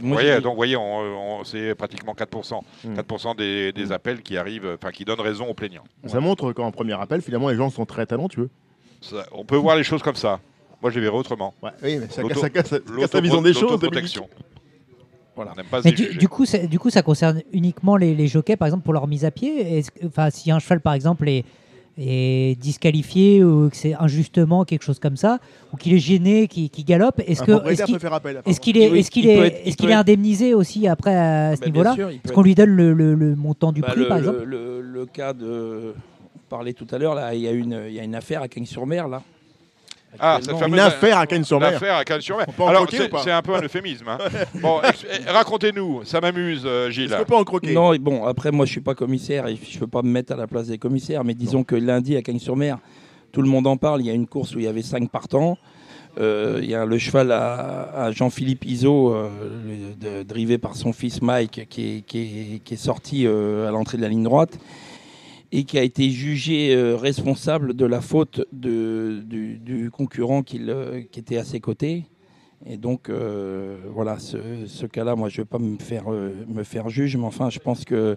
Vous 0.00 0.12
voyez, 0.12 0.34
donc, 0.40 0.52
vous 0.52 0.56
voyez, 0.56 0.76
on- 0.76 1.40
on- 1.40 1.44
c'est 1.44 1.74
pratiquement 1.76 2.14
4%. 2.14 2.64
Mm. 2.84 2.94
4% 2.94 3.34
des, 3.36 3.72
des 3.72 3.92
appels 3.92 4.22
qui 4.22 4.36
arrivent, 4.36 4.76
enfin, 4.80 4.90
qui 4.90 5.04
donnent 5.04 5.20
raison 5.20 5.46
aux 5.48 5.54
plaignants. 5.54 5.84
Ça 6.06 6.18
montre 6.20 6.52
qu'en 6.52 6.70
premier 6.72 6.94
appel, 7.00 7.20
finalement, 7.22 7.48
les 7.48 7.56
gens 7.56 7.70
sont 7.70 7.86
très 7.86 8.06
talentueux. 8.06 8.48
Ça- 9.00 9.26
on 9.32 9.44
peut 9.44 9.56
voir 9.56 9.76
les 9.76 9.84
choses 9.84 10.02
comme 10.02 10.16
ça. 10.16 10.40
Moi, 10.80 10.90
je 10.90 10.96
les 10.96 11.00
verrai 11.06 11.16
autrement. 11.16 11.54
Ouais, 11.62 11.70
oui, 11.82 11.98
mais 12.00 12.06
sa- 12.08 12.22
chacun 12.40 12.62
sa 12.64 12.78
L'autopro- 12.78 13.20
vision 13.22 13.42
des 13.42 13.52
choses. 13.52 13.80
Voilà. 15.34 15.52
On 15.52 15.56
n'aime 15.56 15.66
pas 15.66 15.82
se 15.82 15.88
Mais 15.88 15.92
du, 15.92 16.28
coup, 16.28 16.44
ça- 16.46 16.66
du 16.66 16.78
coup, 16.78 16.90
ça 16.90 17.02
concerne 17.02 17.42
uniquement 17.52 17.96
les, 17.96 18.14
les 18.14 18.26
jockeys, 18.26 18.56
par 18.56 18.66
exemple, 18.66 18.82
pour 18.84 18.92
leur 18.92 19.06
mise 19.06 19.24
à 19.24 19.30
pied? 19.30 19.82
Enfin, 20.04 20.30
si 20.30 20.50
un 20.50 20.58
cheval, 20.58 20.80
par 20.80 20.94
exemple, 20.94 21.28
est, 21.28 21.44
est 21.96 22.58
disqualifié 22.60 23.42
ou 23.44 23.70
que 23.70 23.76
c'est 23.76 23.94
injustement 23.94 24.64
quelque 24.64 24.82
chose 24.82 24.98
comme 24.98 25.16
ça, 25.16 25.38
ou 25.72 25.76
qu'il 25.76 25.92
est 25.94 25.98
gêné, 25.98 26.48
qui, 26.48 26.70
qui 26.70 26.82
galope, 26.84 27.20
est-ce 27.26 27.42
que 27.42 27.52
est-ce 27.70 27.84
qu'il 27.84 27.98
qu'il 27.98 28.76
est, 28.82 29.10
qu'il 29.10 29.28
est, 29.28 29.76
qu'il 29.76 29.88
est 29.90 29.92
être- 29.92 29.98
indemnisé 30.00 30.54
aussi 30.54 30.86
après 30.88 31.14
à 31.14 31.54
ce 31.56 31.60
Bah, 31.60 31.66
niveau-là? 31.66 31.96
Est-ce 32.24 32.32
qu'on 32.32 32.42
lui 32.42 32.54
donne 32.56 32.70
le, 32.70 32.92
le- 32.92 33.14
le 33.14 33.34
montant 33.36 33.70
du 33.72 33.80
Bah, 33.80 33.88
prix, 33.90 34.00
le, 34.00 34.08
par 34.08 34.18
le- 34.18 34.24
exemple 34.28 34.44
le- 34.44 34.80
le 34.80 35.06
cas 35.06 35.32
de. 35.32 35.94
On 36.36 36.48
parlait 36.48 36.72
tout 36.72 36.86
à 36.90 36.98
l'heure, 36.98 37.14
là, 37.14 37.34
il 37.34 37.40
y, 37.42 37.48
a 37.48 37.52
une- 37.52 37.84
il 37.88 37.94
y 37.94 38.00
a 38.00 38.04
une 38.04 38.14
affaire 38.14 38.42
à 38.42 38.48
Cagnes-sur-Mer, 38.48 39.06
là. 39.08 39.22
Ah, 40.18 40.38
cette 40.40 40.52
Une 40.52 40.58
fameuse- 40.58 40.80
affaire 40.80 41.18
à 41.18 41.26
Cannes-sur-Mer. 41.26 41.72
L'affaire 41.72 41.96
à 41.96 42.04
Cannes-sur-Mer. 42.04 42.46
Alors, 42.66 42.86
c'est 42.90 43.08
pas 43.08 43.36
un 43.36 43.42
peu 43.42 43.54
un 43.54 43.62
euphémisme. 43.62 44.08
hein. 44.08 44.18
bon, 44.54 44.80
eh, 44.82 45.30
racontez-nous, 45.30 46.04
ça 46.04 46.20
m'amuse, 46.20 46.62
euh, 46.64 46.90
Gilles. 46.90 47.04
Est-ce 47.12 47.18
qu'on 47.18 47.24
peut 47.24 47.36
en 47.36 47.44
croquer? 47.44 47.72
Non, 47.72 47.94
bon, 47.96 48.24
après, 48.24 48.50
moi, 48.50 48.64
je 48.66 48.72
suis 48.72 48.80
pas 48.80 48.94
commissaire 48.94 49.46
et 49.46 49.56
je 49.56 49.78
peux 49.78 49.86
pas 49.86 50.02
me 50.02 50.10
mettre 50.10 50.32
à 50.32 50.36
la 50.36 50.46
place 50.46 50.66
des 50.68 50.78
commissaires, 50.78 51.24
mais 51.24 51.34
disons 51.34 51.62
que 51.62 51.74
lundi, 51.76 52.16
à 52.16 52.22
Cagnes-sur-Mer, 52.22 52.78
tout 53.32 53.42
le 53.42 53.48
monde 53.48 53.66
en 53.66 53.76
parle. 53.76 54.00
Il 54.00 54.06
y 54.06 54.10
a 54.10 54.14
une 54.14 54.26
course 54.26 54.54
où 54.54 54.58
il 54.58 54.64
y 54.64 54.68
avait 54.68 54.82
cinq 54.82 55.10
partants. 55.10 55.58
Euh, 56.18 56.58
il 56.62 56.68
y 56.68 56.74
a 56.74 56.84
le 56.84 56.98
cheval 56.98 57.30
à, 57.30 58.04
à 58.06 58.10
Jean-Philippe 58.10 58.64
Iso, 58.64 59.14
euh, 59.14 59.28
le- 60.00 60.20
de- 60.20 60.22
drivé 60.24 60.58
par 60.58 60.74
son 60.74 60.92
fils 60.92 61.22
Mike, 61.22 61.66
qui 61.68 61.98
est, 61.98 62.00
qui 62.00 62.18
est- 62.18 62.58
qui 62.64 62.74
est 62.74 62.78
sorti 62.78 63.24
euh, 63.26 63.68
à 63.68 63.70
l'entrée 63.70 63.98
de 63.98 64.02
la 64.02 64.08
ligne 64.08 64.24
droite 64.24 64.58
et 65.52 65.64
qui 65.64 65.78
a 65.78 65.82
été 65.82 66.10
jugé 66.10 66.74
euh, 66.74 66.96
responsable 66.96 67.74
de 67.74 67.86
la 67.86 68.00
faute 68.00 68.46
du, 68.52 69.90
concurrent 69.92 70.42
le- 70.52 71.00
qui 71.10 71.20
était 71.20 71.38
à 71.38 71.44
ses 71.44 71.60
côtés. 71.60 72.04
Et 72.66 72.76
donc, 72.76 73.08
euh, 73.08 73.78
voilà, 73.92 74.18
ce, 74.18 74.86
cas-là, 74.86 75.14
moi, 75.14 75.28
je 75.28 75.40
ne 75.40 75.44
vais 75.44 75.48
pas 75.48 75.58
me 75.58 75.78
faire, 75.78 76.12
euh, 76.12 76.32
me 76.48 76.90
juge, 76.90 77.16
mais 77.16 77.24
enfin, 77.24 77.50
je 77.50 77.60
pense 77.60 77.84
qu'il 77.84 78.16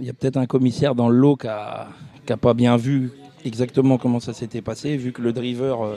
y 0.00 0.08
a 0.08 0.12
peut-être 0.14 0.38
un 0.38 0.46
commissaire 0.46 0.94
dans 0.94 1.08
le 1.08 1.16
lot 1.16 1.36
qui 1.36 1.46
n'a 1.46 2.36
pas 2.40 2.54
bien 2.54 2.76
vu 2.76 3.12
exactement 3.44 3.98
comment 3.98 4.20
ça 4.20 4.32
s'était 4.32 4.62
passé, 4.62 4.96
vu 4.96 5.12
que 5.12 5.20
le 5.20 5.32
driver, 5.32 5.82
euh, 5.82 5.96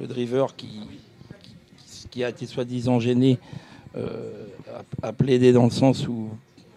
le 0.00 0.06
driver 0.06 0.54
qui, 0.56 2.22
a 2.22 2.28
été 2.28 2.46
soi-disant 2.46 3.00
gêné 3.00 3.40
euh, 3.96 4.46
a 5.02 5.12
plaidé 5.12 5.52
dans 5.52 5.64
le 5.64 5.70
sens 5.70 6.06
où 6.06 6.28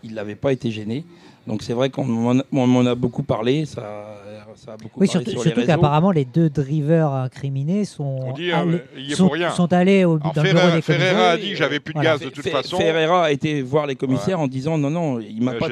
il 0.04 0.16
n'avait 0.16 0.36
pas 0.36 0.52
été 0.52 0.72
gêné. 0.72 1.06
Donc 1.48 1.64
c'est 1.64 1.74
vrai 1.74 1.90
qu'on 1.90 2.04
m'en 2.06 2.86
a- 2.86 2.96
beaucoup 2.96 3.24
parlé, 3.24 3.66
ça, 3.66 4.18
ça 4.56 4.74
a 4.74 4.78
beaucoup 4.78 5.00
Oui, 5.00 5.08
parlé 5.08 5.26
surtout, 5.26 5.30
sur 5.32 5.40
les 5.44 5.56
surtout 5.56 5.66
qu'apparemment, 5.66 6.12
les 6.12 6.26
deux 6.26 6.50
drivers 6.50 7.12
incriminés 7.12 7.86
sont, 7.86 8.20
On 8.22 8.34
dit, 8.34 8.52
allés, 8.52 8.82
euh, 8.98 9.16
sont, 9.16 9.32
sont 9.56 9.72
allés 9.74 10.04
au, 10.04 10.18
bureau 10.18 10.34
Ferreira, 10.34 10.72
des. 10.72 10.82
Ferreira 10.82 11.30
a 11.32 11.38
dit 11.38 11.52
que 11.52 11.56
j'avais 11.56 11.80
plus 11.80 11.94
de 11.94 12.00
Voilà. 12.00 12.12
gaz 12.18 12.22
de 12.22 12.30
toute 12.30 12.48
façon. 12.50 12.78
Ferreira 12.78 13.26
a 13.26 13.32
été 13.32 13.62
voir 13.62 13.88
les 13.88 13.96
commissaires 13.96 14.40
en 14.42 14.48
disant 14.48 14.78
non, 14.78 14.90
non, 14.90 15.20
il 15.22 15.42
m'a 15.42 15.54
Euh, 15.54 15.60
pas, 15.60 15.68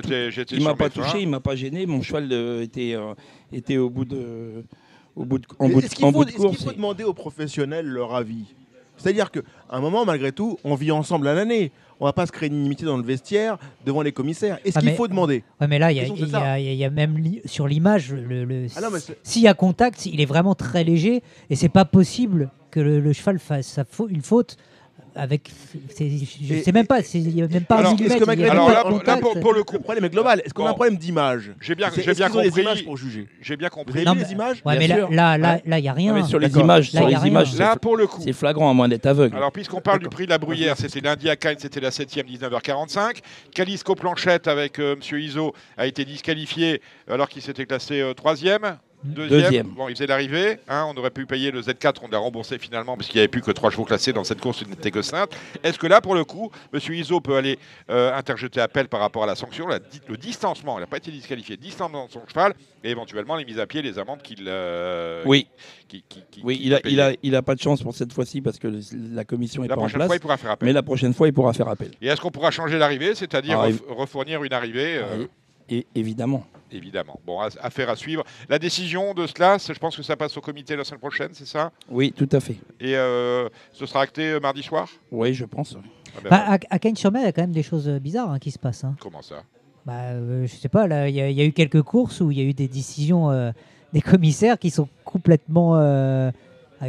il 0.51 0.63
m'a 0.63 0.75
pas 0.75 0.89
touché, 0.89 1.21
il 1.21 1.27
m'a 1.29 1.39
pas 1.41 1.55
gêné. 1.55 1.85
Mon 1.85 2.01
cheval 2.01 2.29
euh, 2.31 2.61
était, 2.63 2.93
euh, 2.95 3.13
était 3.51 3.77
au 3.77 3.89
bout 3.89 4.05
de, 4.05 4.63
au 5.15 5.25
bout 5.25 5.39
de, 5.39 5.45
en 5.59 5.67
bout 5.67 5.81
de, 5.81 5.85
Est-ce 5.85 5.95
qu'il 5.95 6.05
en 6.05 6.11
faut, 6.13 6.19
bout 6.19 6.23
de 6.25 6.29
est-ce 6.29 6.37
qu'il 6.37 6.45
course. 6.47 6.63
faut 6.63 6.71
demander 6.71 7.03
aux 7.03 7.13
professionnels 7.13 7.85
leur 7.85 8.15
avis? 8.15 8.45
C'est-à-dire 8.97 9.29
qu'à 9.29 9.41
un 9.71 9.81
moment, 9.81 10.05
malgré 10.05 10.31
tout, 10.31 10.57
on 10.63 10.75
vit 10.75 10.91
ensemble 10.91 11.27
à 11.27 11.33
l'année. 11.33 11.71
On 11.99 12.05
va 12.05 12.13
pas 12.13 12.25
se 12.25 12.31
créer 12.31 12.49
une 12.49 12.55
inimitié 12.55 12.85
dans 12.85 12.97
le 12.97 13.03
vestiaire 13.03 13.57
devant 13.85 14.01
les 14.01 14.11
commissaires. 14.11 14.59
Est-ce 14.65 14.77
Ah, 14.77 14.81
qu'il 14.81 14.91
faut 14.95 15.07
demander? 15.07 15.43
Ouais, 15.61 15.67
mais 15.67 15.79
là, 15.79 15.91
il 15.91 15.95
y, 15.95 15.99
a- 16.01 16.03
y 16.59 16.75
y 16.83 16.89
même 16.89 17.17
li- 17.17 17.41
sur 17.45 17.67
l'image, 17.67 18.11
le, 18.11 18.43
le- 18.43 18.67
Ah 18.75 18.81
s'il 19.23 19.41
y 19.43 19.47
a 19.47 19.53
contact, 19.53 20.05
il 20.05 20.19
est 20.19 20.25
vraiment 20.25 20.55
très 20.55 20.83
léger 20.83 21.23
et 21.49 21.55
c'est 21.55 21.69
pas 21.69 21.85
possible 21.85 22.49
que 22.71 22.79
le, 22.81 22.99
le 22.99 23.13
cheval 23.13 23.39
fasse 23.39 23.67
sa 23.67 23.85
fa- 23.85 24.03
une 24.09 24.21
faute 24.21 24.57
avec. 25.15 25.49
c'est- 25.89 26.09
Je 26.09 26.61
sais 26.61 26.71
même 26.71 26.87
pas, 26.87 27.01
c'est- 27.01 27.19
il 27.19 27.33
n'y 27.35 27.41
a 27.41 27.47
même 27.47 27.63
pas 27.63 27.77
Alors, 27.77 27.91
un 27.93 27.95
que 27.95 28.03
millimètre. 28.03 28.51
Alors 28.51 28.69
là, 28.69 28.77
de 28.77 28.81
pour, 28.83 28.91
là, 28.91 28.97
contact. 28.99 29.21
pour- 29.21 29.39
pour 29.39 29.53
le 29.53 29.59
Le 29.59 29.63
coup, 29.63 29.79
problème 29.79 30.05
est 30.05 30.09
global. 30.09 30.41
Est-ce 30.45 30.53
qu'on 30.53 30.65
a 30.65 30.69
un 30.69 30.73
problème 30.73 30.97
d'image 30.97 31.51
j'ai 31.59 31.75
bien, 31.75 31.89
j'ai 31.95 32.13
bien 32.13 32.29
compris. 32.29 32.61
images 32.61 32.83
pour 32.85 32.97
juger 32.97 33.27
J'ai 33.41 33.57
bien 33.57 33.69
compris. 33.69 33.99
Vous 33.99 34.05
Non, 34.05 34.11
avez 34.11 34.23
les 34.23 34.31
images 34.31 34.61
Ouais, 34.65 34.77
mais 34.77 34.87
là, 34.87 35.07
là, 35.09 35.37
là, 35.37 35.79
il 35.79 35.83
y 35.83 35.87
a 35.87 35.91
Non, 35.91 35.95
rien. 35.97 36.13
mais 36.13 36.23
sur 36.23 36.39
les 36.39 36.55
images, 36.57 36.91
Là, 36.93 36.99
sur 37.01 37.07
les 37.09 37.27
images, 37.27 37.55
Là, 37.57 37.71
c'est- 37.73 37.79
pour 37.79 37.97
le 37.97 38.07
coup. 38.07 38.21
c'est 38.23 38.33
flagrant 38.33 38.69
à 38.69 38.73
moins 38.73 38.87
d'être 38.87 39.05
aveugle. 39.05 39.35
Alors, 39.35 39.51
puisqu'on 39.51 39.81
parle 39.81 39.99
du 39.99 40.09
prix 40.09 40.25
de 40.25 40.31
la 40.31 40.37
Bruyère, 40.37 40.75
c'était 40.77 41.01
lundi 41.01 41.29
à 41.29 41.35
Cannes, 41.35 41.55
c'était 41.59 41.79
la 41.79 41.91
7e, 41.91 42.25
19h45. 42.27 43.21
Calisco 43.53 43.95
Planchette 43.95 44.47
avec 44.47 44.79
euh, 44.79 44.95
Monsieur 44.95 45.19
Iso 45.19 45.53
a 45.77 45.87
été 45.87 46.05
disqualifié 46.05 46.81
alors 47.09 47.29
qu'il 47.29 47.41
s'était 47.41 47.65
classé 47.65 48.03
3e. 48.15 48.77
Deuxième. 49.05 49.41
Deuxième. 49.41 49.67
Bon, 49.67 49.87
il 49.87 49.95
faisait 49.95 50.07
l'arrivée. 50.07 50.59
hein, 50.67 50.87
on 50.89 50.97
aurait 50.97 51.11
pu 51.11 51.25
payer 51.25 51.51
le 51.51 51.61
Z4, 51.61 51.95
on 52.03 52.07
l'a 52.07 52.17
remboursé 52.17 52.57
finalement 52.57 52.95
parce 52.97 53.07
qu'il 53.07 53.17
n'y 53.17 53.21
avait 53.21 53.27
plus 53.27 53.41
que 53.41 53.51
trois 53.51 53.69
chevaux 53.69 53.85
classés 53.85 54.13
dans 54.13 54.23
cette 54.23 54.41
course, 54.41 54.61
il 54.61 54.69
n'était 54.69 54.91
que 54.91 55.01
5. 55.01 55.29
Est-ce 55.63 55.77
que 55.77 55.87
là, 55.87 56.01
pour 56.01 56.15
le 56.15 56.23
coup, 56.25 56.51
M. 56.73 56.79
Iso 56.93 57.21
peut 57.21 57.35
aller 57.35 57.59
euh, 57.89 58.13
interjeter 58.15 58.59
appel 58.61 58.87
par 58.87 58.99
rapport 58.99 59.23
à 59.23 59.27
la 59.27 59.35
sanction, 59.35 59.67
la 59.67 59.79
le 60.07 60.17
distancement, 60.17 60.77
il 60.77 60.81
n'a 60.81 60.87
pas 60.87 60.97
été 60.97 61.11
disqualifié, 61.11 61.57
distancement 61.57 62.07
de 62.07 62.11
son 62.11 62.21
cheval 62.27 62.53
et 62.83 62.89
éventuellement 62.91 63.35
les 63.35 63.45
mises 63.45 63.59
à 63.59 63.67
pied, 63.67 63.81
les 63.81 63.99
amendes 63.99 64.21
qu'il. 64.21 64.45
euh, 64.47 65.21
Oui, 65.25 65.47
qui- 65.87 66.03
qui- 66.09 66.23
qui- 66.31 66.41
oui 66.43 66.59
il, 66.63 66.73
a, 66.73 66.79
peut 66.79 66.89
il, 66.89 66.99
a, 67.01 67.07
payer. 67.07 67.19
il 67.23 67.35
a 67.35 67.41
pas 67.41 67.55
de 67.55 67.61
chance 67.61 67.83
pour 67.83 67.93
cette 67.95 68.11
fois-ci 68.13 68.41
parce 68.41 68.57
que 68.59 68.67
le- 68.67 68.79
la 69.13 69.23
commission 69.23 69.61
n'est 69.61 69.67
La 69.67 69.75
pas 69.75 69.81
en 69.81 69.83
prochaine 69.83 69.97
place. 69.99 70.07
fois, 70.07 70.15
il 70.15 70.19
pourra 70.19 70.37
faire 70.37 70.51
appel. 70.51 70.65
Mais 70.67 70.73
la 70.73 70.83
prochaine 70.83 71.13
fois, 71.13 71.27
il 71.27 71.33
pourra 71.33 71.53
faire 71.53 71.67
appel. 71.67 71.91
Et 72.01 72.07
est-ce 72.07 72.19
qu'on 72.21 72.31
pourra 72.31 72.51
changer 72.51 72.77
l'arrivée, 72.77 73.13
c'est-à-dire 73.15 73.59
Ah, 73.59 73.67
ref- 73.69 73.81
refournir 73.89 74.43
une 74.43 74.53
arrivée 74.53 74.97
euh, 74.97 75.25
Et 75.69 75.85
évidemment. 75.95 76.45
Évidemment. 76.71 77.19
Bon, 77.25 77.39
affaire 77.39 77.89
à 77.89 77.95
suivre. 77.95 78.23
La 78.49 78.59
décision 78.59 79.13
de 79.13 79.27
cela, 79.27 79.57
je 79.57 79.79
pense 79.79 79.95
que 79.95 80.03
ça 80.03 80.15
passe 80.17 80.35
au 80.37 80.41
comité 80.41 80.75
la 80.75 80.83
semaine 80.83 80.99
prochaine, 80.99 81.29
c'est 81.33 81.45
ça? 81.47 81.71
Oui, 81.89 82.11
tout 82.11 82.27
à 82.31 82.39
fait. 82.39 82.57
Et 82.79 82.95
euh, 82.95 83.47
ce 83.71 83.85
sera 83.85 84.01
acté 84.01 84.23
euh, 84.31 84.39
mardi 84.39 84.61
soir? 84.63 84.89
Oui, 85.11 85.33
je 85.33 85.45
pense. 85.45 85.77
Ah 86.17 86.19
ben, 86.23 86.29
Bah, 86.31 86.43
à, 86.47 86.57
à 86.69 86.79
Cagnes-sur-Mer, 86.79 87.21
il 87.21 87.25
y 87.25 87.27
a 87.29 87.31
quand 87.31 87.43
même 87.43 87.51
des 87.51 87.63
choses 87.63 87.87
euh, 87.87 87.99
bizarres 87.99 88.31
hein, 88.31 88.39
qui 88.39 88.51
se 88.51 88.59
passent. 88.59 88.83
hein. 88.83 88.95
Comment 88.99 89.21
ça? 89.21 89.43
Bah, 89.85 89.93
euh, 90.13 90.47
je 90.47 90.55
sais 90.55 90.69
pas, 90.69 90.87
il 91.07 91.15
y, 91.15 91.21
a- 91.21 91.29
il 91.29 91.35
y 91.37 91.41
a 91.41 91.45
eu 91.45 91.53
quelques 91.53 91.83
courses 91.83 92.19
où 92.21 92.31
il 92.31 92.39
y 92.39 92.41
a 92.41 92.45
eu 92.45 92.53
des 92.53 92.67
décisions 92.67 93.29
euh, 93.29 93.51
des 93.93 94.01
commissaires 94.01 94.57
qui 94.59 94.71
sont 94.71 94.89
complètement. 95.05 95.75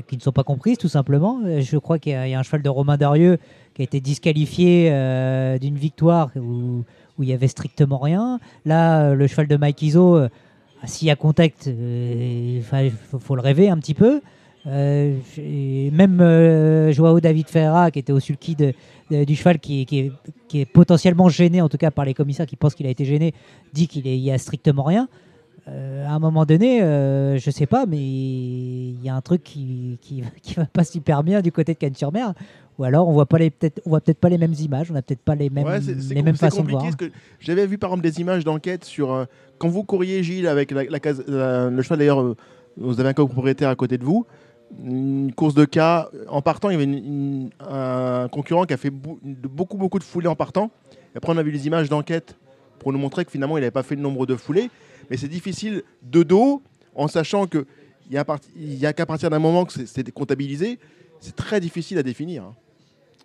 qui 0.09 0.17
ne 0.17 0.21
sont 0.21 0.33
pas 0.33 0.45
comprises, 0.45 0.79
tout 0.79 0.89
simplement. 0.89 1.41
Je 1.61 1.77
crois 1.79 1.99
qu'il 1.99 2.13
y, 2.13 2.15
a 2.15 2.27
il 2.27 2.31
y 2.31 2.35
a 2.35 2.39
un 2.39 2.43
cheval 2.43 2.63
de 2.63 2.69
Romain 2.69 2.97
Darieux 2.97 3.39
qui 3.75 3.83
a 3.83 3.85
été 3.85 4.01
disqualifié 4.01 4.89
euh, 4.91 5.59
d'une 5.59 5.77
victoire 5.77 6.31
où, 6.37 6.85
où 7.19 7.23
il 7.23 7.29
y 7.29 7.33
avait 7.33 7.49
strictement 7.49 7.99
rien. 7.99 8.39
Là, 8.65 9.11
euh, 9.11 9.15
le 9.15 9.27
cheval 9.27 9.47
de 9.47 9.57
Mike 9.57 9.83
Iso, 9.83 10.17
euh, 10.17 10.29
s'il 10.85 11.09
y 11.09 11.11
a 11.11 11.17
contact, 11.17 11.69
euh, 11.69 12.59
il 12.59 12.93
faut, 13.21 13.37
le 13.37 13.43
rêver 13.43 13.69
un 13.69 13.79
petit 13.79 13.95
peu. 13.95 14.21
Même 14.67 16.19
Joao 16.93 17.21
David 17.21 17.49
Ferreira, 17.49 17.91
qui 17.93 18.01
était 18.01 18.13
au 18.13 18.19
sulky 18.19 18.57
de- 18.57 18.75
du 19.25 19.37
cheval, 19.37 19.61
qui 19.61 19.83
est, 19.83 20.13
qui 20.49 20.61
est 20.61 20.65
potentiellement 20.65 21.29
gêné, 21.29 21.61
en 21.61 21.69
tout 21.69 21.77
cas 21.77 21.93
par 21.93 22.05
les 22.05 22.15
commissaires 22.15 22.47
qui 22.47 22.57
pensent 22.57 22.75
qu'il 22.75 22.87
a 22.87 22.91
été 22.91 23.05
gêné, 23.05 23.33
dit 23.73 23.87
qu'il 23.87 24.03
n'y 24.03 24.31
a 24.33 24.39
strictement 24.39 24.83
rien. 24.83 25.09
Euh, 25.69 26.07
à 26.07 26.11
un 26.13 26.19
moment 26.21 26.45
donné, 26.47 26.81
euh, 26.83 27.39
je 27.39 27.51
sais 27.51 27.67
pas, 27.67 27.87
mais 27.87 27.97
il 27.99 29.03
y 29.03 29.09
a 29.09 29.17
un 29.17 29.21
truc 29.21 29.43
qui, 29.43 29.99
qui, 30.01 30.23
qui 30.43 30.55
va 30.55 30.67
pas 30.67 30.85
super 30.85 31.25
bien 31.25 31.41
du 31.43 31.51
côté 31.53 31.75
de 31.75 31.79
Cannes-sur-Mer. 31.79 32.35
Ou 32.79 32.85
alors 32.85 33.09
on 33.09 33.13
voit 33.13 33.25
pas 33.27 33.39
les 33.39 33.51
peut-être 33.51 33.81
on 33.87 33.91
voit 33.91 34.01
peut-être 34.03 34.19
pas 34.19 34.29
les 34.29 34.37
mêmes 34.39 34.53
images, 34.61 34.91
on 34.91 34.95
n'a 34.95 35.01
peut-être 35.03 35.23
pas 35.23 35.35
les 35.35 35.49
mêmes 35.49 35.65
Ouais, 35.67 35.81
les 36.15 36.23
mêmes 36.23 36.37
façons 36.37 36.63
de 36.63 36.71
voir. 36.73 36.83
J'avais 37.41 37.67
vu 37.67 37.79
par 37.79 37.89
exemple 37.91 38.03
des 38.05 38.21
images 38.21 38.45
d'enquête 38.45 38.85
sur 38.85 39.13
euh, 39.13 39.25
quand 39.59 39.69
vous 39.69 39.83
courriez 39.83 40.23
Gilles 40.23 40.47
avec 40.47 40.71
la, 40.71 40.85
la 40.85 41.01
case- 41.01 41.25
la- 41.27 41.71
le 41.71 41.83
cheval 41.83 41.99
d'ailleurs, 41.99 42.21
euh, 42.21 42.37
vous 42.77 43.01
avez 43.01 43.09
un 43.09 43.15
copropriétaire 43.15 43.71
à 43.71 43.75
côté 43.77 43.97
de 43.97 44.05
vous. 44.05 44.27
Une 44.85 45.33
course 45.35 45.55
de 45.55 45.65
cas 45.65 46.11
en 46.29 46.43
partant, 46.43 46.69
il 46.69 46.73
y 46.73 46.77
avait 46.77 46.85
une- 46.85 46.95
une- 46.95 47.51
un 47.67 48.29
concurrent 48.31 48.65
qui 48.67 48.75
a 48.75 48.77
fait 48.77 48.91
beaucoup 48.91 49.79
beaucoup 49.79 49.99
de 49.99 50.05
foulées 50.05 50.29
en 50.29 50.37
partant. 50.37 50.71
Et 51.15 51.17
après, 51.17 51.33
on 51.33 51.39
a 51.39 51.43
vu 51.43 51.51
les 51.53 51.67
images 51.67 51.89
d'enquête 51.89 52.37
pour 52.79 52.93
nous 52.93 52.99
montrer 52.99 53.25
que 53.25 53.31
finalement, 53.31 53.57
il 53.57 53.63
n'avait 53.63 53.71
pas 53.71 53.83
fait 53.85 53.95
le 53.97 54.03
nombre 54.03 54.27
de 54.27 54.37
foulées. 54.37 54.71
Mais 55.11 55.17
c'est 55.17 55.29
difficile 55.29 55.83
de 56.03 56.23
dos, 56.23 56.63
en 56.95 57.09
sachant 57.09 57.47
que 57.47 57.67
il 58.09 58.15
y 58.15 58.19
a, 58.19 58.25
part- 58.25 58.39
a 58.87 58.93
qu'à 58.93 59.05
partir 59.07 59.31
d'un 59.31 59.39
moment 59.41 59.65
que 59.65 59.73
c'est- 59.73 59.87
comptabilisé, 60.13 60.79
c'est 61.21 61.35
très 61.35 61.61
difficile 61.61 61.99
à 61.99 62.03
définir. 62.03 62.45
hein. 62.45 62.55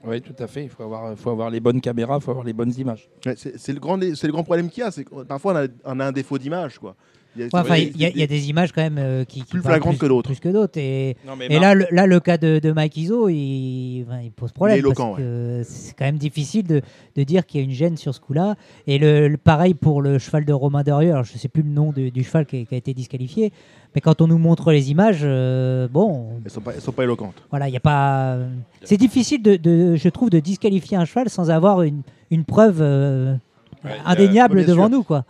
Oui, 0.04 0.20
tout 0.22 0.34
à 0.40 0.48
fait. 0.48 0.64
Il 0.64 0.70
faut 0.70 0.82
avoir, 0.82 1.16
faut 1.16 1.30
avoir 1.30 1.52
les 1.52 1.60
bonnes 1.60 1.80
caméras, 1.80 2.18
il 2.20 2.24
faut 2.24 2.32
avoir 2.32 2.46
les 2.46 2.54
bonnes 2.54 2.74
images. 2.76 3.08
Ouais, 3.26 3.36
C'est 3.36 3.72
le, 3.74 3.80
grand 3.80 3.98
le 4.28 4.32
grand 4.32 4.44
problème 4.44 4.68
qu'il 4.70 4.82
y 4.82 4.84
a. 4.84 4.90
c'est 4.90 5.04
que 5.04 5.24
Parfois, 5.24 5.54
on 5.54 5.58
a, 5.58 5.68
on 5.96 6.00
a 6.00 6.06
un 6.08 6.12
défaut 6.12 6.40
d'image. 6.40 6.80
quoi. 6.80 6.96
Il 7.36 7.42
y 7.42 7.44
a- 7.44 7.46
Ouais, 7.48 7.52
enfin, 7.62 7.76
c'est- 7.76 7.92
il 7.96 8.02
y, 8.02 8.06
a- 8.06 8.10
il 8.10 8.18
y 8.18 8.24
a 8.24 8.28
des 8.28 8.50
images 8.50 8.72
quand 8.74 8.82
même 8.82 8.98
euh, 8.98 9.24
qui, 9.24 9.40
qui 9.42 9.46
Plus 9.52 9.62
flagrantes 9.62 9.98
que 9.98 10.06
d'autres. 10.06 10.30
Plus 10.30 10.40
que 10.40 10.50
d'autres. 10.50 10.78
Et, 10.78 11.16
Non, 11.26 11.36
mais 11.38 11.48
et 11.50 11.60
là, 11.60 11.74
le, 11.76 11.86
là, 11.92 12.06
le 12.06 12.20
cas 12.20 12.38
de, 12.38 12.60
de 12.60 12.72
Mike 12.74 12.98
Iso, 12.98 13.30
il, 13.30 14.04
enfin, 14.08 14.20
il 14.22 14.32
pose 14.32 14.52
problème. 14.52 14.76
Il 14.76 14.80
est 14.80 14.80
éloquent, 14.80 15.12
parce 15.12 15.22
que 15.22 15.62
C'est 15.64 15.94
quand 15.98 16.04
même 16.06 16.18
difficile 16.18 16.68
de, 16.68 16.82
de 17.16 17.24
dire 17.24 17.46
qu'il 17.46 17.62
y 17.62 17.64
a 17.64 17.66
une 17.66 17.72
gêne 17.74 17.96
sur 17.96 18.14
ce 18.14 18.20
coup-là. 18.20 18.56
Et 18.88 18.98
le, 19.00 19.30
le- 19.30 19.38
pareil 19.38 19.74
pour 19.74 20.02
le 20.02 20.20
cheval 20.20 20.44
de 20.44 20.52
Romain 20.54 20.84
Derieux. 20.84 21.12
Alors, 21.12 21.24
je 21.24 21.34
ne 21.34 21.38
sais 21.38 21.48
plus 21.48 21.64
le 21.64 21.70
nom 21.70 21.92
de- 21.94 22.10
du 22.10 22.24
cheval 22.24 22.46
qui, 22.46 22.58
a- 22.62 22.66
qui 22.66 22.74
a 22.76 22.78
été 22.78 22.94
disqualifié. 22.94 23.54
Mais 23.96 24.02
quand 24.02 24.22
on 24.22 24.28
nous 24.28 24.38
montre 24.38 24.72
les 24.72 24.92
images, 24.92 25.20
euh, 25.24 25.88
bon, 25.90 26.30
Elles 26.44 26.52
sont 26.52 26.62
pas, 26.62 26.74
elles 26.74 26.82
sont 26.82 26.92
pas 26.94 27.04
éloquentes. 27.04 27.44
voilà, 27.50 27.68
il 27.70 27.74
y 27.74 27.78
a 27.78 27.82
pas. 27.82 28.38
C'est 28.84 28.98
difficile, 28.98 29.42
de, 29.42 29.56
de- 29.56 29.96
je 29.96 30.10
trouve, 30.10 30.30
de 30.30 30.40
disqualifier 30.40 30.98
un 30.98 31.06
cheval 31.06 31.30
sans 31.30 31.50
avoir 31.50 31.82
une, 31.82 32.02
une 32.30 32.44
preuve 32.46 32.80
euh, 32.82 33.36
Ouais, 33.84 33.92
indéniable 34.06 34.64
devant 34.66 34.88
sûr. 34.88 34.98
nous, 34.98 35.04
quoi. 35.04 35.26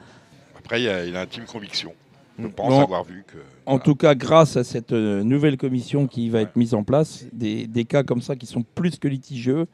Après, 0.72 0.84
il 0.84 0.88
a, 0.88 1.06
il 1.06 1.16
a 1.18 1.22
intime 1.22 1.44
conviction. 1.44 1.92
Je 2.40 2.48
Mm. 2.48 2.52
pense 2.54 2.70
Bon. 2.70 2.82
avoir 2.82 3.04
vu 3.04 3.26
que. 3.28 3.38
En 3.66 3.78
tout 3.78 3.94
cas, 3.94 4.16
grâce 4.16 4.56
à 4.56 4.64
cette 4.64 4.94
euh, 4.94 5.22
nouvelle 5.22 5.58
commission 5.58 6.08
qui 6.08 6.30
va 6.30 6.40
être 6.40 6.56
mise 6.56 6.74
en 6.74 6.84
place, 6.84 7.26
des, 7.34 7.68
des 7.68 7.84
cas 7.84 8.04
comme 8.04 8.22
ça 8.22 8.38
qui 8.38 8.46
sont 8.46 8.64
plus 8.64 8.98
que 8.98 9.10
litigieux 9.10 9.68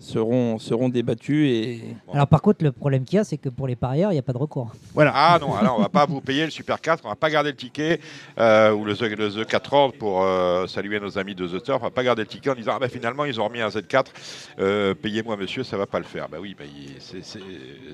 seront, 0.00 0.58
seront 0.58 0.88
débattus 0.88 1.46
et. 1.48 1.80
Alors, 2.12 2.26
par 2.26 2.42
contre, 2.42 2.64
le 2.64 2.72
problème 2.72 3.04
qu'il 3.04 3.16
y 3.16 3.20
a, 3.20 3.24
c'est 3.24 3.36
que 3.36 3.48
pour 3.48 3.68
les 3.68 3.76
parieurs, 3.76 4.10
il 4.10 4.14
n'y 4.14 4.18
a 4.18 4.22
pas 4.22 4.32
de 4.32 4.38
recours. 4.38 4.72
Voilà. 4.94 5.12
Ah 5.14 5.38
non, 5.40 5.54
alors 5.54 5.78
on 5.78 5.82
va 5.82 5.88
pas 5.88 6.06
vous 6.06 6.20
payer 6.20 6.44
le 6.44 6.50
Super 6.50 6.80
4, 6.80 7.02
on 7.04 7.08
va 7.10 7.14
pas 7.16 7.30
garder 7.30 7.50
le 7.50 7.56
ticket 7.56 8.00
euh, 8.38 8.72
ou 8.72 8.84
le 8.84 8.96
The, 8.96 9.02
le 9.02 9.30
The 9.30 9.46
4 9.46 9.72
ordre 9.74 9.94
pour 9.96 10.22
euh, 10.24 10.66
saluer 10.66 10.98
nos 10.98 11.18
amis 11.18 11.34
de 11.34 11.46
The 11.46 11.62
Turf. 11.62 11.78
On 11.80 11.84
va 11.84 11.90
pas 11.90 12.02
garder 12.02 12.22
le 12.22 12.28
ticket 12.28 12.50
en 12.50 12.54
disant 12.54 12.72
ah 12.74 12.78
bah 12.80 12.88
finalement 12.88 13.24
ils 13.24 13.40
ont 13.40 13.44
remis 13.44 13.60
un 13.60 13.68
Z4, 13.68 14.06
euh, 14.58 14.94
payez-moi 14.94 15.36
monsieur, 15.36 15.62
ça 15.62 15.76
va 15.76 15.86
pas 15.86 15.98
le 15.98 16.04
faire. 16.04 16.28
Bah 16.28 16.38
oui, 16.40 16.56
bah, 16.58 16.64
c'est- 16.98 17.22
c'est 17.22 17.40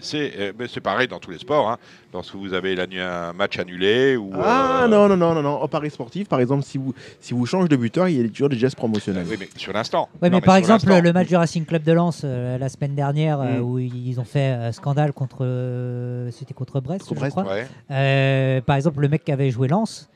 c'est 0.01 0.33
euh, 0.39 0.53
mais 0.59 0.67
c'est 0.69 0.81
pareil 0.81 1.09
dans 1.09 1.19
tous 1.19 1.31
les 1.33 1.39
sports. 1.39 1.69
Hein. 1.71 1.79
Lorsque 2.13 2.35
vous 2.35 2.55
avez 2.55 2.77
un 2.81 3.33
match 3.33 3.59
annulé 3.59 4.17
ou 4.17 4.31
Ah 4.43 4.85
euh, 4.85 4.89
non, 4.89 5.09
non, 5.09 5.17
non, 5.17 5.35
non, 5.35 5.43
non. 5.43 5.61
Au 5.61 5.69
Paris 5.69 5.91
sportif, 5.91 6.29
par 6.29 6.41
exemple, 6.41 6.63
si 6.65 6.79
vous, 6.79 6.95
si 7.21 7.35
vous 7.35 7.45
changez 7.47 7.69
de 7.69 7.77
buteur, 7.77 8.09
il 8.09 8.17
y 8.23 8.25
a 8.25 8.29
toujours 8.29 8.49
des 8.49 8.57
gestes 8.57 8.77
euh, 8.77 8.79
promotionnels. 8.79 9.27
oui, 9.29 9.37
mais 9.39 9.49
sur 9.57 9.73
l'instant. 9.73 10.09
Non, 10.23 10.31
mais 10.31 10.41
par 10.41 10.57
exemple, 10.57 10.87
le 10.89 11.13
match 11.13 11.29
du 11.29 11.37
Racing 11.37 11.65
Club 11.65 11.83
de 11.83 11.93
Lens 11.97 12.23
euh, 12.25 12.57
la 12.59 12.69
semaine 12.69 12.95
dernière, 12.95 13.41
euh, 13.41 13.59
Mm. 13.59 13.62
où 13.62 13.79
ils 13.81 14.21
ont 14.21 14.25
fait 14.25 14.38
euh, 14.53 14.71
scandale 14.73 15.12
contre. 15.12 15.38
euh, 15.41 16.31
C'était 16.31 16.55
contre 16.55 16.81
Brest, 16.81 17.03
Contre 17.09 17.15
je 17.15 17.21
Brest, 17.21 17.37
crois. 17.37 17.47
Euh, 17.91 18.61
par 18.61 18.76
exemple, 18.76 19.00
le 19.00 19.09
mec 19.09 19.25
qui 19.25 19.33
avait 19.33 19.50
joué 19.50 19.67
Lens, 19.69 20.09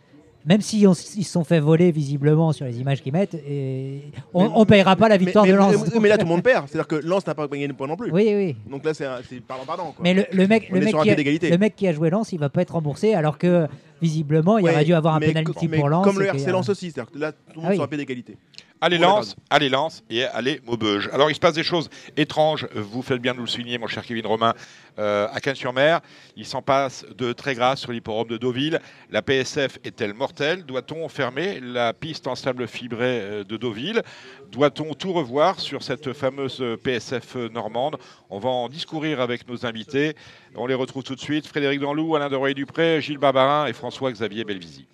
même 0.47 0.61
s'ils 0.63 0.87
on- 0.89 0.93
ils 0.93 1.25
se 1.25 1.33
sont 1.33 1.45
fait 1.45 1.61
voler 1.61 1.91
visiblement 1.93 2.53
sur 2.53 2.65
les 2.65 2.81
images 2.81 3.03
qu'ils 3.03 3.13
mettent, 3.13 3.35
et 3.35 4.03
on 4.33 4.49
Mais- 4.49 4.59
ne 4.61 4.65
payera 4.65 4.97
pas 4.97 5.09
la 5.09 5.17
victoire 5.19 5.45
mais, 5.45 5.53
de 5.53 5.57
Lens. 5.57 5.75
Mais, 5.95 6.01
mais 6.01 6.09
là, 6.09 6.17
tout 6.17 6.25
le 6.25 6.31
monde 6.31 6.43
perd. 6.43 6.67
C'est-à-dire 6.69 6.87
que 6.87 6.97
Lens 6.97 7.27
n'a 7.27 7.35
pas 7.35 7.47
gagné 7.47 7.69
de 7.69 7.73
points 7.75 7.87
non 7.89 7.97
plus. 7.97 8.11
Oui, 8.11 8.25
oui. 8.35 8.57
Donc 8.71 8.85
là, 8.85 8.95
c'est 8.95 9.05
un- 9.07 9.19
c'est 9.29 9.41
pardon, 9.41 9.65
pardon. 9.67 9.83
Quoi. 9.85 9.97
Mais 10.03 10.15
le, 10.15 10.25
le 10.33 10.47
mec, 10.47 10.69
On 10.71 10.75
le, 10.77 10.81
est 10.81 10.85
mec 10.85 10.89
sur 10.91 10.99
un 11.01 11.03
qui 11.03 11.07
pied 11.09 11.13
a, 11.13 11.17
d'égalité. 11.17 11.51
le 11.51 11.59
mec 11.59 11.77
qui 11.77 11.87
a 11.89 11.93
joué 11.93 12.09
Lens, 12.11 12.33
il 12.33 12.39
va 12.39 12.49
pas 12.49 12.63
être 12.63 12.73
remboursé, 12.73 13.13
alors 13.15 13.37
que 13.37 13.67
visiblement, 14.01 14.57
il 14.57 14.65
Ouais, 14.65 14.73
aurait 14.73 14.85
dû 14.85 14.95
avoir 14.95 15.15
un 15.17 15.19
mais 15.21 15.27
penalty 15.29 15.53
co- 15.53 15.67
mais 15.69 15.79
pour 15.79 15.89
Lens. 15.91 16.05
Comme 16.05 16.19
le 16.19 16.25
et 16.27 16.29
RC 16.31 16.51
Lens 16.51 16.69
aussi. 16.71 16.91
C'est-à-dire 16.91 17.13
que 17.13 17.19
là, 17.19 17.33
tout 17.33 17.39
le 17.57 17.61
monde 17.61 17.65
Ah 17.67 17.71
oui. 17.71 17.75
sur 17.77 17.85
un 17.85 17.89
pied 17.89 17.99
d'égalité. 17.99 18.37
Allez 18.83 18.97
lance, 18.97 19.37
allez 19.51 19.69
lance 19.69 20.03
et 20.09 20.25
allez 20.25 20.63
Maubeuge. 20.65 21.11
Alors 21.13 21.31
il 21.31 21.35
se 21.35 21.41
passe 21.41 21.53
des 21.53 21.63
choses 21.63 21.91
étranges, 22.17 22.67
vous 22.75 23.03
faites 23.03 23.21
bien 23.21 23.33
de 23.33 23.37
nous 23.37 23.45
le 23.45 23.49
souligner 23.51 23.77
mon 23.77 23.87
cher 23.87 24.03
Kevin 24.03 24.27
Romain, 24.27 24.55
euh, 24.99 25.29
à 25.31 25.41
Cannes-sur-Mer. 25.41 26.01
Il 26.37 26.47
s'en 26.47 26.63
passe 26.63 27.05
de 27.19 27.35
très 27.35 27.55
grasses 27.55 27.81
sur 27.81 27.93
l'hipporome 27.93 28.29
de 28.29 28.39
Deauville. 28.39 28.81
La 29.11 29.21
PSF 29.21 29.79
est-elle 29.85 30.15
mortelle? 30.15 30.65
Doit-on 30.65 31.07
fermer 31.11 31.61
la 31.61 31.93
piste 31.93 32.27
en 32.27 32.35
sable 32.35 32.67
fibré 32.67 33.21
euh, 33.21 33.45
de 33.45 33.59
Deauville? 33.59 34.03
Doit-on 34.51 34.95
tout 34.95 35.13
revoir 35.13 35.61
sur 35.61 35.83
cette 35.83 36.15
fameuse 36.15 36.65
PSF 36.83 37.37
normande? 37.53 37.99
On 38.31 38.39
va 38.39 38.49
en 38.49 38.71
discourir 38.71 39.21
avec 39.21 39.47
nos 39.47 39.67
invités. 39.67 40.15
On 40.55 40.67
les 40.67 40.75
retrouve 40.75 41.03
tout 41.03 41.15
de 41.15 41.21
suite. 41.21 41.47
Frédéric 41.47 41.81
Danlou, 41.81 42.17
Alain 42.17 42.31
de 42.31 42.37
Roy-Dupré, 42.37 43.03
Gilles 43.03 43.19
Barbarin 43.19 43.67
et 43.67 43.75
François-Xavier 43.75 44.45
Belvisi. 44.45 44.87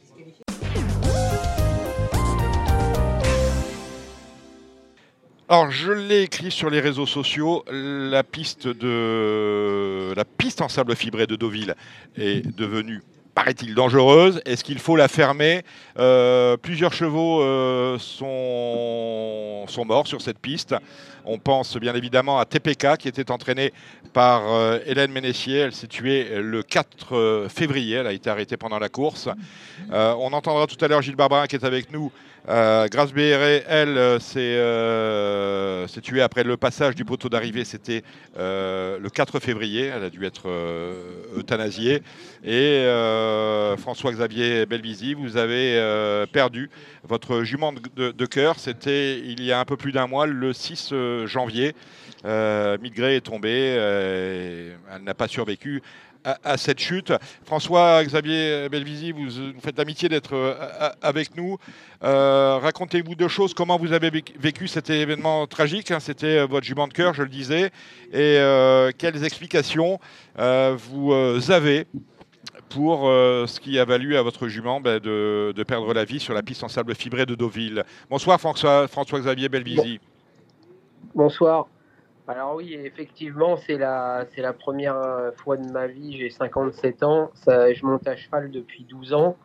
Alors, 5.49 5.71
je 5.71 5.93
l'ai 5.93 6.23
écrit 6.23 6.51
sur 6.51 6.71
les 6.71 6.81
réseaux 6.81 7.07
sociaux. 7.07 7.65
La 7.71 8.25
piste 8.25 8.67
de 8.67 10.13
la 10.17 10.25
piste 10.25 10.61
en 10.61 10.69
sable 10.69 10.97
fibré 10.97 11.29
de 11.29 11.37
Deauville 11.37 11.77
est 12.17 12.45
devenue, 12.57 13.01
paraît-il, 13.33 13.77
dangereuse. 13.77 14.41
Est-ce 14.45 14.65
qu'il 14.65 14.81
faut 14.81 14.97
la 14.97 15.07
fermer? 15.07 15.63
Euh, 16.01 16.57
Plusieurs 16.57 16.93
chevaux 16.93 17.43
euh, 17.43 17.97
sont 18.01 19.67
sont 19.69 19.85
morts 19.85 20.09
sur 20.09 20.21
cette 20.21 20.41
piste. 20.41 20.75
On 21.27 21.39
pense 21.39 21.77
bien 21.77 21.95
évidemment 21.95 22.39
à 22.39 22.45
TPK 22.45 22.97
qui 22.99 23.09
était 23.09 23.31
entraînée 23.33 23.73
par 24.13 24.43
euh, 24.47 24.79
Hélène 24.87 25.11
Ménessier. 25.11 25.59
Elle 25.59 25.73
s'est 25.73 25.89
tuée 25.89 26.41
le 26.41 26.63
4 26.63 27.13
euh, 27.17 27.49
février. 27.49 27.97
Elle 27.97 28.07
a 28.07 28.13
été 28.13 28.31
arrêtée 28.31 28.57
pendant 28.57 28.79
la 28.79 28.89
course. 28.89 29.29
Euh, 29.93 30.15
on 30.19 30.33
entendra 30.33 30.67
tout 30.67 30.83
à 30.85 30.89
l'heure 30.89 31.03
Gilles 31.03 31.17
Barbarin 31.17 31.47
qui 31.47 31.57
est 31.57 31.65
avec 31.65 31.93
nous. 31.93 32.13
Euh, 32.49 32.87
Grace 32.87 33.13
Béret, 33.13 33.65
elle, 33.69 33.99
euh, 33.99 34.21
s'est 34.21 34.39
euh, 34.39 35.89
tuée 36.01 36.23
après 36.23 36.45
le 36.45 36.57
passage 36.57 36.95
du 36.95 37.05
poteau 37.05 37.29
d'arrivée. 37.29 37.65
C'était 37.65 38.05
euh, 38.39 38.99
le 39.01 39.11
4 39.11 39.41
février. 39.41 39.87
Elle 39.87 40.05
a 40.05 40.11
dû 40.11 40.25
être 40.25 40.49
euh, 40.49 40.95
euthanasiée. 41.37 42.03
Et 42.45 42.85
euh, 42.85 43.57
euh, 43.67 43.77
François-Xavier 43.77 44.67
Belvisi, 44.67 45.15
vous 45.15 45.37
avez 45.37 45.77
euh, 45.77 46.27
perdu 46.27 46.71
votre 47.05 47.43
jument 47.43 47.73
de, 47.73 48.13
de 48.13 48.27
cœur. 48.27 48.59
C'était 48.59 49.19
il 49.19 49.43
y 49.43 49.53
a 49.53 49.61
un 49.61 49.65
peu 49.65 49.77
plus 49.77 49.93
d'un 49.93 50.07
mois, 50.07 50.27
le 50.27 50.53
6 50.53 50.91
janvier. 51.25 51.75
Euh, 52.25 52.77
est 52.83 53.21
tombée, 53.21 53.77
euh, 53.79 54.75
elle 54.95 55.03
n'a 55.03 55.15
pas 55.15 55.29
survécu 55.29 55.83
à, 56.43 56.57
cette 56.57 56.81
chute. 56.81 57.13
François-Xavier 57.45 58.69
Belvisi, 58.69 59.13
vous 59.13 59.27
nous 59.27 59.61
faites 59.61 59.79
l'amitié 59.79 60.09
d'être 60.09 60.35
euh, 60.35 60.55
avec 61.01 61.37
nous. 61.37 61.57
Euh, 62.03 62.59
Racontez-vous 62.61 63.15
deux 63.15 63.29
choses. 63.29 63.55
Comment 63.55 63.79
vous 63.79 63.93
avez 63.93 64.11
vécu- 64.11 64.67
cet 64.67 64.91
événement 64.91 65.47
tragique 65.47 65.93
hein, 65.93 66.01
C'était 66.01 66.39
euh, 66.39 66.47
votre 66.47 66.67
jument 66.67 66.89
de 66.89 66.93
cœur, 66.93 67.15
je 67.15 67.23
le 67.23 67.29
disais. 67.29 67.71
Et 68.13 68.39
quelles 68.99 69.25
explications 69.25 70.01
vous 70.37 71.13
avez 71.51 71.87
pour 72.71 73.05
ce 73.05 73.61
qui 73.61 73.79
a 73.79 73.85
valu 73.85 74.17
à 74.17 74.23
votre 74.23 74.49
jument 74.49 74.81
ben, 74.81 74.99
de, 74.99 75.63
perdre 75.67 75.95
la 75.95 76.05
vie 76.05 76.19
sur 76.19 76.35
la 76.35 76.43
piste 76.43 76.65
en 76.65 76.69
sable 76.69 76.95
fibré 76.97 77.25
de 77.25 77.37
Deauville? 77.37 77.85
Bonsoir 78.11 78.41
François- 78.41 78.89
François-Xavier 78.89 79.49
Belvisi. 79.49 80.01
Bonsoir. 81.15 81.69
Alors 82.29 82.57
oui, 82.57 82.75
effectivement, 82.75 83.57
c'est 83.57 83.79
la, 83.79 84.27
première 84.59 84.97
euh, 84.97 85.31
fois 85.31 85.57
de 85.57 85.71
ma 85.71 85.87
vie, 85.87 86.17
j'ai 86.17 86.29
57 86.29 87.05
ans, 87.05 87.31
je 87.47 87.87
monte 87.87 88.07
à 88.09 88.17
cheval 88.17 88.51
depuis 88.51 88.85
12 88.85 89.15
ans. 89.15 89.37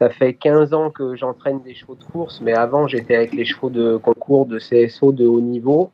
Ça 0.00 0.10
fait 0.10 0.34
15 0.34 0.74
ans 0.74 0.90
que 0.90 1.14
j'entraîne 1.14 1.62
des 1.62 1.74
chevaux 1.74 1.94
de 1.94 2.02
course, 2.02 2.40
mais 2.40 2.54
avant 2.54 2.88
j'étais 2.88 3.14
avec 3.14 3.32
les 3.32 3.44
chevaux 3.44 3.70
de 3.70 3.96
concours 3.96 4.46
de 4.46 4.58
CSO 4.58 5.12
de 5.12 5.26
haut 5.26 5.40
niveau. 5.40 5.92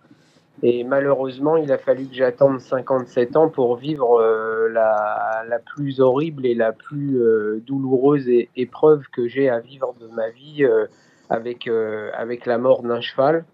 Et 0.62 0.82
malheureusement, 0.82 1.58
il 1.58 1.70
a 1.72 1.78
fallu 1.78 2.06
que 2.06 2.14
j'attende 2.14 2.58
57 2.60 3.36
ans 3.36 3.50
pour 3.50 3.76
vivre 3.76 4.18
euh, 4.20 4.68
la, 4.70 5.58
plus 5.74 6.00
horrible 6.00 6.46
et 6.46 6.54
la 6.54 6.72
plus 6.72 7.20
euh, 7.20 7.62
douloureuse 7.66 8.28
épreuve 8.56 9.02
que 9.12 9.28
j'ai 9.28 9.50
à 9.50 9.60
vivre 9.60 9.94
de 10.00 10.06
ma 10.08 10.30
vie 10.30 10.66
avec 11.28 11.66
la 12.46 12.58
mort 12.58 12.82
d'un 12.82 13.02
cheval. 13.02 13.44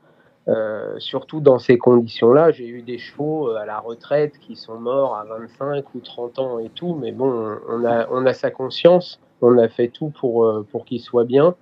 Euh, 0.48 0.94
surtout 0.98 1.40
dans 1.40 1.58
ces 1.58 1.76
conditions-là, 1.76 2.50
j'ai 2.50 2.66
eu 2.66 2.80
des 2.82 2.96
chevaux 2.96 3.50
euh, 3.50 3.56
à 3.56 3.66
la 3.66 3.78
retraite 3.78 4.38
qui 4.38 4.56
sont 4.56 4.80
morts 4.80 5.14
à 5.14 5.24
25 5.24 5.94
ou 5.94 6.00
30 6.00 6.38
ans 6.38 6.58
et 6.58 6.70
tout, 6.70 6.94
mais 6.94 7.12
bon, 7.12 7.58
on 7.68 7.84
a, 7.84 8.08
on 8.10 8.24
a 8.24 8.32
sa 8.32 8.50
conscience, 8.50 9.20
on 9.42 9.58
a 9.58 9.68
fait 9.68 9.88
tout 9.88 10.08
pour, 10.18 10.46
euh, 10.46 10.66
pour 10.70 10.86
qu'ils 10.86 11.00
soient 11.00 11.24
bien. 11.24 11.54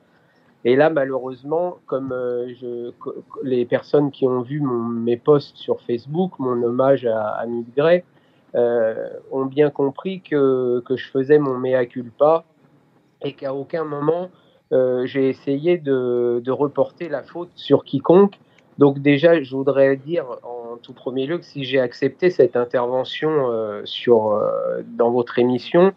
Et 0.64 0.76
là, 0.76 0.90
malheureusement, 0.90 1.78
comme 1.86 2.12
les 3.44 3.64
personnes 3.64 4.10
qui 4.10 4.26
ont 4.26 4.42
vu 4.42 4.60
mes 4.60 5.16
posts 5.16 5.56
sur 5.56 5.80
Facebook, 5.82 6.32
mon 6.40 6.60
hommage 6.62 7.06
à, 7.06 7.28
à 7.28 7.46
Gray, 7.76 8.02
ont 8.54 9.46
bien 9.46 9.70
compris 9.70 10.20
que, 10.20 10.80
que 10.80 10.96
je 10.96 11.08
faisais 11.10 11.38
mon 11.38 11.56
mea 11.56 11.86
culpa 11.86 12.44
et 13.22 13.34
qu'à 13.34 13.54
aucun 13.54 13.84
moment 13.84 14.30
j'ai 14.72 15.28
essayé 15.28 15.78
de, 15.78 16.42
de 16.44 16.50
reporter 16.50 17.08
la 17.08 17.22
faute 17.22 17.50
sur 17.54 17.84
quiconque. 17.84 18.36
Donc 18.78 19.00
déjà, 19.00 19.42
je 19.42 19.54
voudrais 19.54 19.96
dire 19.96 20.26
en 20.44 20.76
tout 20.76 20.92
premier 20.92 21.26
lieu 21.26 21.38
que 21.38 21.44
si 21.44 21.64
j'ai 21.64 21.80
accepté 21.80 22.30
cette 22.30 22.56
intervention 22.56 23.50
euh, 23.50 23.82
sur, 23.84 24.28
euh, 24.28 24.82
dans 24.96 25.10
votre 25.10 25.38
émission, 25.38 25.92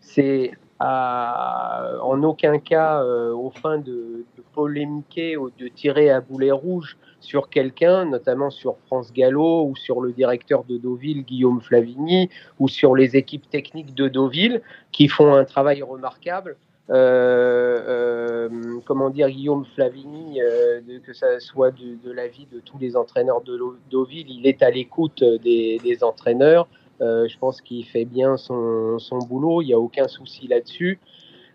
c'est 0.00 0.52
en 0.78 2.22
aucun 2.22 2.58
cas 2.58 3.02
euh, 3.02 3.32
au 3.32 3.48
fin 3.48 3.78
de, 3.78 4.26
de 4.36 4.42
polémiquer 4.52 5.38
ou 5.38 5.50
de 5.50 5.68
tirer 5.68 6.10
à 6.10 6.20
boulet 6.20 6.50
rouge 6.50 6.98
sur 7.20 7.48
quelqu'un, 7.48 8.04
notamment 8.04 8.50
sur 8.50 8.76
France 8.86 9.10
Gallo 9.12 9.64
ou 9.64 9.74
sur 9.74 10.02
le 10.02 10.12
directeur 10.12 10.64
de 10.64 10.76
Deauville, 10.76 11.24
Guillaume 11.24 11.62
Flavigny, 11.62 12.28
ou 12.58 12.68
sur 12.68 12.94
les 12.94 13.16
équipes 13.16 13.48
techniques 13.48 13.94
de 13.94 14.08
Deauville 14.08 14.60
qui 14.92 15.08
font 15.08 15.34
un 15.34 15.46
travail 15.46 15.82
remarquable. 15.82 16.56
Euh, 16.88 18.48
euh, 18.48 18.48
comment 18.84 19.10
dire, 19.10 19.28
Guillaume 19.28 19.64
Flavigny, 19.74 20.40
euh, 20.40 20.80
de- 20.80 20.98
que 20.98 21.12
ça 21.12 21.40
soit 21.40 21.72
de, 21.72 21.96
de 22.04 22.12
l'avis 22.12 22.46
de 22.52 22.60
tous 22.60 22.78
les 22.78 22.96
entraîneurs 22.96 23.40
de 23.40 23.58
Deauville, 23.90 24.30
il 24.30 24.46
est 24.46 24.62
à 24.62 24.70
l'écoute 24.70 25.24
des, 25.42 25.80
des 25.82 26.04
entraîneurs. 26.04 26.68
Euh, 27.00 27.26
je 27.28 27.36
pense 27.38 27.60
qu'il 27.60 27.84
fait 27.86 28.04
bien 28.04 28.36
son, 28.36 28.98
son 28.98 29.18
boulot, 29.18 29.62
il 29.62 29.66
n'y 29.66 29.74
a 29.74 29.78
aucun 29.78 30.06
souci 30.08 30.46
là-dessus. 30.46 31.00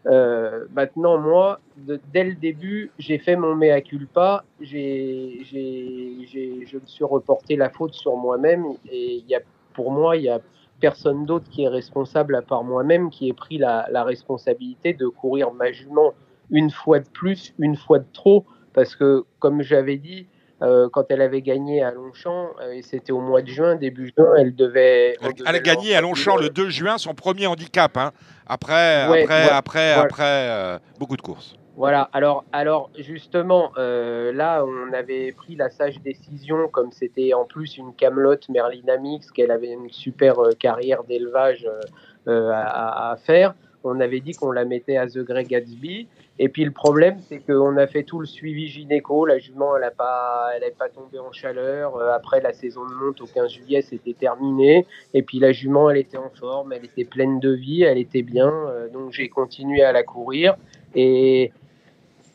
Euh, 0.07 0.65
maintenant, 0.73 1.17
moi, 1.17 1.59
de- 1.77 1.99
dès 2.13 2.23
le 2.23 2.35
début, 2.35 2.91
j'ai 2.99 3.17
fait 3.17 3.35
mon 3.35 3.55
mea 3.55 3.81
culpa, 3.81 4.43
j'ai- 4.59 5.41
je 5.45 6.75
me 6.77 6.85
suis 6.85 7.03
reporté 7.05 7.55
la 7.55 7.69
faute 7.69 7.93
sur 7.93 8.15
moi-même 8.17 8.65
et 8.91 9.23
y 9.27 9.35
a, 9.35 9.39
pour 9.73 9.91
moi, 9.91 10.17
il 10.17 10.23
y 10.23 10.29
a 10.29 10.41
personne 10.81 11.25
d'autre 11.25 11.45
qui 11.49 11.63
est 11.63 11.67
responsable 11.69 12.35
à 12.35 12.41
part 12.41 12.63
moi-même 12.65 13.09
qui 13.09 13.29
ait 13.29 13.33
pris 13.33 13.57
la, 13.57 13.87
la 13.91 14.03
responsabilité 14.03 14.93
de 14.93 15.07
courir 15.07 15.53
ma 15.53 15.71
jument 15.71 16.13
une 16.49 16.69
fois 16.71 16.99
de 16.99 17.07
plus, 17.07 17.53
une 17.59 17.77
fois 17.77 17.99
de 17.99 18.05
trop, 18.11 18.45
parce 18.73 18.95
que 18.97 19.23
comme 19.39 19.61
j'avais 19.61 19.95
dit, 19.97 20.27
euh, 20.61 20.89
quand 20.91 21.05
elle 21.09 21.21
avait 21.21 21.41
gagné 21.41 21.81
à 21.81 21.91
Longchamp, 21.91 22.49
euh, 22.61 22.73
et 22.73 22.81
c'était 22.81 23.11
au 23.13 23.21
mois 23.21 23.41
de 23.41 23.47
juin, 23.47 23.75
début 23.75 24.11
juin, 24.15 24.33
elle 24.37 24.53
devait. 24.53 25.15
Elle, 25.21 25.33
devait 25.33 25.49
elle 25.49 25.55
a 25.55 25.59
gagné 25.59 25.95
à 25.95 26.01
Longchamp 26.01 26.35
le 26.37 26.49
2 26.49 26.69
juin 26.69 26.97
son 26.97 27.13
premier 27.13 27.47
handicap. 27.47 27.95
hein. 27.97 28.11
Après, 28.45 29.07
Ouais, 29.09 29.23
après, 29.23 29.45
ouais, 29.45 29.49
après, 29.49 29.91
après, 29.93 30.23
euh, 30.49 30.77
beaucoup 30.99 31.15
de 31.17 31.21
courses. 31.21 31.55
Voilà, 31.77 32.09
alors, 32.11 32.43
alors 32.51 32.89
justement, 32.97 33.71
euh, 33.77 34.33
là, 34.33 34.65
on 34.65 34.91
avait 34.91 35.31
pris 35.31 35.55
la 35.55 35.69
sage 35.69 36.01
décision, 36.01 36.67
comme 36.67 36.91
c'était 36.91 37.33
en 37.33 37.45
plus 37.45 37.77
une 37.77 37.93
camelote 37.95 38.49
Merlin 38.49 38.87
Amix, 38.93 39.31
qu'elle 39.31 39.51
avait 39.51 39.71
une 39.71 39.89
super 39.89 40.39
euh, 40.39 40.51
carrière 40.51 41.05
d'élevage 41.05 41.65
euh, 41.65 41.79
euh, 42.27 42.51
à, 42.53 43.11
à 43.11 43.15
faire. 43.15 43.55
On 43.83 43.99
avait 43.99 44.19
dit 44.19 44.33
qu'on 44.33 44.51
la 44.51 44.65
mettait 44.65 44.97
à 44.97 45.07
The 45.07 45.19
Grey 45.19 45.45
Gatsby. 45.45 46.07
Et 46.37 46.49
puis 46.49 46.65
le 46.65 46.71
problème, 46.71 47.17
c'est 47.19 47.39
qu'on 47.39 47.77
a 47.77 47.87
fait 47.87 48.03
tout 48.03 48.19
le 48.19 48.27
suivi 48.27 48.67
gynéco. 48.67 49.25
La 49.25 49.39
jument, 49.39 49.75
elle 49.75 49.81
n'a 49.81 49.91
pas, 49.91 50.49
elle 50.55 50.63
est 50.63 50.77
pas 50.77 50.89
tombé 50.89 51.19
en 51.19 51.31
chaleur. 51.31 51.95
Euh, 51.95 52.11
après, 52.11 52.41
la 52.41 52.53
saison 52.53 52.85
de 52.85 52.93
monte 52.93 53.21
au 53.21 53.25
15 53.25 53.49
juillet, 53.49 53.81
c'était 53.81 54.13
terminé. 54.13 54.85
Et 55.13 55.23
puis 55.23 55.39
la 55.39 55.51
jument, 55.51 55.89
elle 55.89 55.97
était 55.97 56.17
en 56.17 56.29
forme, 56.29 56.73
elle 56.73 56.85
était 56.85 57.05
pleine 57.05 57.39
de 57.39 57.51
vie, 57.51 57.83
elle 57.83 57.97
était 57.97 58.23
bien. 58.23 58.51
Donc 58.93 59.13
j'ai 59.13 59.29
continué 59.29 59.83
à 59.83 59.91
la 59.93 60.03
courir. 60.03 60.57
Et 60.93 61.51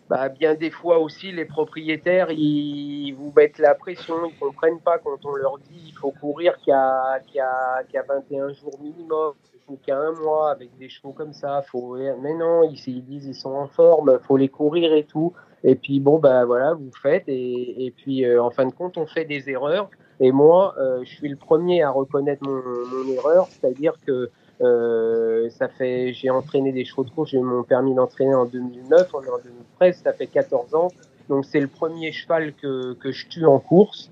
bah, 0.09 0.29
bien 0.29 0.55
des 0.55 0.71
fois 0.71 0.99
aussi, 0.99 1.33
les 1.33 1.45
propriétaires, 1.45 2.31
ils 2.31 3.13
vous 3.13 3.33
mettent 3.37 3.59
la 3.59 3.75
pression, 3.75 4.15
ils 4.27 4.39
comprennent 4.39 4.81
pas 4.81 4.99
quand 4.99 5.25
on 5.25 5.35
leur 5.35 5.59
dit 5.59 5.83
il 5.89 5.95
faut 5.95 6.13
courir 6.13 6.57
qu'à 6.65 7.19
qu'à 7.33 7.83
qu'à 7.91 8.03
21 8.03 8.53
jours 8.53 8.79
minimum 8.81 9.35
ou 9.69 9.77
qu'à 9.85 9.99
un 9.99 10.13
mois 10.13 10.53
avec 10.53 10.77
des 10.79 10.89
chevaux 10.89 11.13
comme 11.13 11.33
ça. 11.33 11.63
Faut... 11.63 11.97
Mais 11.97 12.35
non, 12.35 12.63
ils, 12.63 12.81
ils 12.87 13.05
disent 13.05 13.27
ils 13.27 13.35
sont 13.35 13.55
en 13.55 13.67
forme, 13.67 14.21
faut 14.21 14.37
les 14.37 14.49
courir 14.49 14.93
et 14.93 15.05
tout. 15.05 15.33
Et 15.65 15.75
puis 15.75 15.99
bon, 15.99 16.19
bah 16.21 16.45
voilà, 16.45 16.75
vous 16.75 16.93
faites. 17.03 17.25
Et, 17.27 17.87
et 17.87 17.91
puis 17.91 18.25
euh, 18.25 18.41
en 18.41 18.51
fin 18.51 18.67
de 18.67 18.73
compte, 18.73 18.97
on 18.99 19.07
fait 19.07 19.25
des 19.25 19.51
erreurs. 19.51 19.91
Et 20.21 20.31
moi, 20.31 20.75
euh, 20.79 21.01
je 21.05 21.17
suis 21.17 21.29
le 21.29 21.37
premier 21.37 21.83
à 21.83 21.91
reconnaître 21.91 22.43
mon, 22.45 22.63
mon 22.63 23.13
erreur, 23.13 23.49
c'est-à-dire 23.49 23.95
que 24.07 24.31
euh, 24.61 25.49
ça 25.51 25.69
fait, 25.69 26.13
j'ai 26.13 26.31
entraîné 26.31 26.73
des 26.73 26.85
chevaux 26.85 27.05
de 27.05 27.11
course, 27.11 27.31
j'ai 27.31 27.39
eu 27.39 27.43
mon 27.43 27.63
permis 27.63 27.95
d'entraîner 27.95 28.35
en 28.35 28.47
2009, 28.47 29.11
on 29.15 29.23
est 29.23 29.29
en 29.29 29.39
2013, 29.39 30.03
ça 30.05 30.13
fait 30.13 30.27
14 30.27 30.75
ans. 30.75 30.89
Donc 31.29 31.45
c'est 31.45 31.61
le 31.61 31.67
premier 31.69 32.13
cheval 32.13 32.55
que, 32.55 32.95
que 32.95 33.13
je 33.13 33.27
tue 33.27 33.47
en 33.47 33.59
course. 33.59 34.11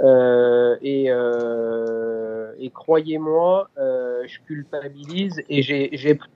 Euh, 0.00 0.76
et, 0.82 1.06
euh, 1.08 2.52
et 2.58 2.70
croyez-moi, 2.70 3.68
euh, 3.78 4.22
je 4.26 4.40
culpabilise 4.46 5.40
et 5.48 5.62
j'ai 5.62 6.14
pris 6.14 6.30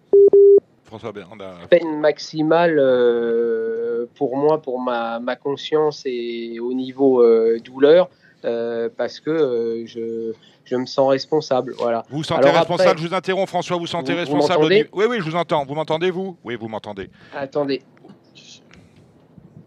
François 0.85 1.13
Bernard. 1.13 1.69
peine 1.69 2.01
maximale 2.01 2.79
euh, 2.79 4.07
pour 4.15 4.37
moi, 4.37 4.63
pour 4.63 4.81
ma, 4.81 5.19
ma 5.21 5.37
conscience 5.37 6.03
et 6.07 6.61
au 6.61 6.73
niveau 6.73 7.23
euh, 7.23 7.59
douleur, 7.63 8.09
euh, 8.45 8.89
parce 8.97 9.21
que 9.21 9.31
euh, 9.31 9.87
je, 9.87 10.33
je 10.69 10.77
me 10.77 10.87
sens 10.87 11.09
responsable. 11.11 11.75
Voilà. 11.79 12.05
Vous 12.11 12.19
vous 12.19 12.25
sentez 12.25 12.43
Alors 12.45 12.57
responsable 12.57 12.91
après- 12.91 13.03
Je 13.03 13.09
vous 13.09 13.15
interromps, 13.15 13.49
François. 13.49 13.77
Vous 13.77 13.83
vous 13.83 13.87
sentez 13.87 14.13
Vous- 14.13 14.19
responsable 14.19 14.65
Oui, 14.65 14.85
oui, 14.93 15.17
je 15.19 15.25
vous 15.25 15.37
entends. 15.37 15.65
Vous 15.65 15.75
m'entendez, 15.75 16.11
vous? 16.11 16.37
Oui, 16.45 16.57
vous 16.57 16.69
m'entendez. 16.69 17.11
Attendez. 17.35 17.83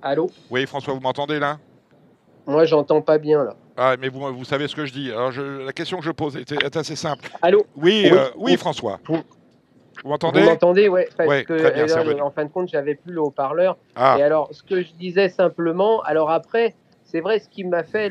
Allô? 0.02 0.30
Oui, 0.50 0.66
François, 0.66 0.94
vous 0.94 1.00
m'entendez 1.00 1.40
là? 1.40 1.58
Moi, 2.48 2.66
j'entends 2.66 3.02
pas 3.02 3.18
bien 3.18 3.44
là. 3.44 3.56
Ah, 3.78 3.96
mais 4.00 4.10
vous, 4.10 4.20
vous 4.34 4.46
savez 4.46 4.68
ce 4.68 4.76
que 4.76 4.86
je 4.86 4.94
dis. 4.94 5.12
Alors, 5.12 5.32
je- 5.32 5.64
la 5.66 5.74
question 5.74 5.98
que 6.00 6.04
je 6.06 6.12
pose 6.12 6.36
est, 6.38 6.52
est 6.52 6.76
assez 6.76 6.96
simple. 6.96 7.30
Allô? 7.42 7.66
Oui, 7.76 8.02
Oui, 8.06 8.10
euh, 8.12 8.26
oui, 8.36 8.52
oui. 8.54 8.58
François. 8.58 9.00
Vous- 9.08 9.22
Vous 10.04 10.10
m'entendez? 10.10 10.42
Vous 10.42 10.50
m'entendez 10.50 10.88
Ouais, 10.88 11.08
parce 11.16 11.30
Ouais, 11.30 11.44
que 11.44 11.54
très 11.54 11.72
bien, 11.72 11.86
euh, 11.88 12.20
en 12.22 12.32
fin 12.32 12.46
de 12.46 12.50
compte, 12.50 12.70
j'avais 12.70 12.96
plus 12.96 13.14
le 13.14 13.22
haut-parleur. 13.22 13.78
Ah, 13.96 14.16
Et 14.18 14.24
alors, 14.24 14.50
ce 14.52 14.64
que 14.64 14.82
je 14.82 14.92
disais 14.94 15.30
simplement, 15.30 16.02
alors 16.02 16.32
après, 16.32 16.74
c'est 17.12 17.20
vrai, 17.20 17.40
ce 17.40 17.50
qui 17.50 17.66
m'a 17.66 17.84
fait 17.84 18.10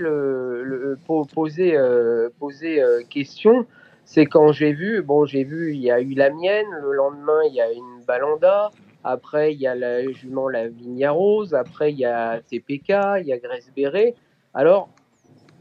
poser, 1.07 1.75
euh, 1.75 2.29
euh, 2.63 3.03
question, 3.09 3.67
c'est 4.05 4.27
quand 4.27 4.53
j'ai 4.53 4.75
vu, 4.75 5.01
bon, 5.01 5.25
j'ai 5.25 5.43
vu, 5.43 5.73
il 5.73 5.81
y 5.81 5.91
a 5.91 6.03
eu 6.03 6.13
la 6.13 6.29
mienne, 6.29 6.67
le 6.83 6.93
lendemain, 6.93 7.41
il 7.49 7.55
y 7.55 7.63
a 7.63 7.73
une 7.73 8.05
Balanda, 8.07 8.71
après, 9.03 9.55
il 9.55 9.61
y 9.61 9.67
a 9.67 9.75
la 9.75 10.07
jument, 10.13 10.51
la 10.51 10.69
Vigna 10.69 11.13
Rose, 11.13 11.55
après, 11.55 11.93
il 11.93 11.99
y 11.99 12.05
a 12.05 12.41
TPK, 12.43 13.21
il 13.21 13.25
y 13.25 13.33
a 13.33 13.39
Grace 13.39 13.71
Béret. 13.75 14.17
Alors, 14.53 14.91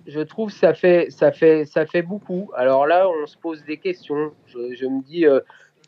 je 0.05 0.19
trouve 0.19 0.51
ça 0.51 0.73
fait, 0.73 1.09
ça 1.09 1.31
fait, 1.31 1.63
ça 1.63 1.85
fait 1.85 2.01
beaucoup. 2.01 2.51
Alors 2.57 2.87
là, 2.87 3.07
on 3.07 3.25
se 3.25 3.37
pose 3.37 3.63
des 3.63 3.77
questions. 3.77 4.33
Je, 4.47 4.75
je 4.75 4.85
me 4.85 5.01
dis, 5.01 5.25
euh, 5.25 5.39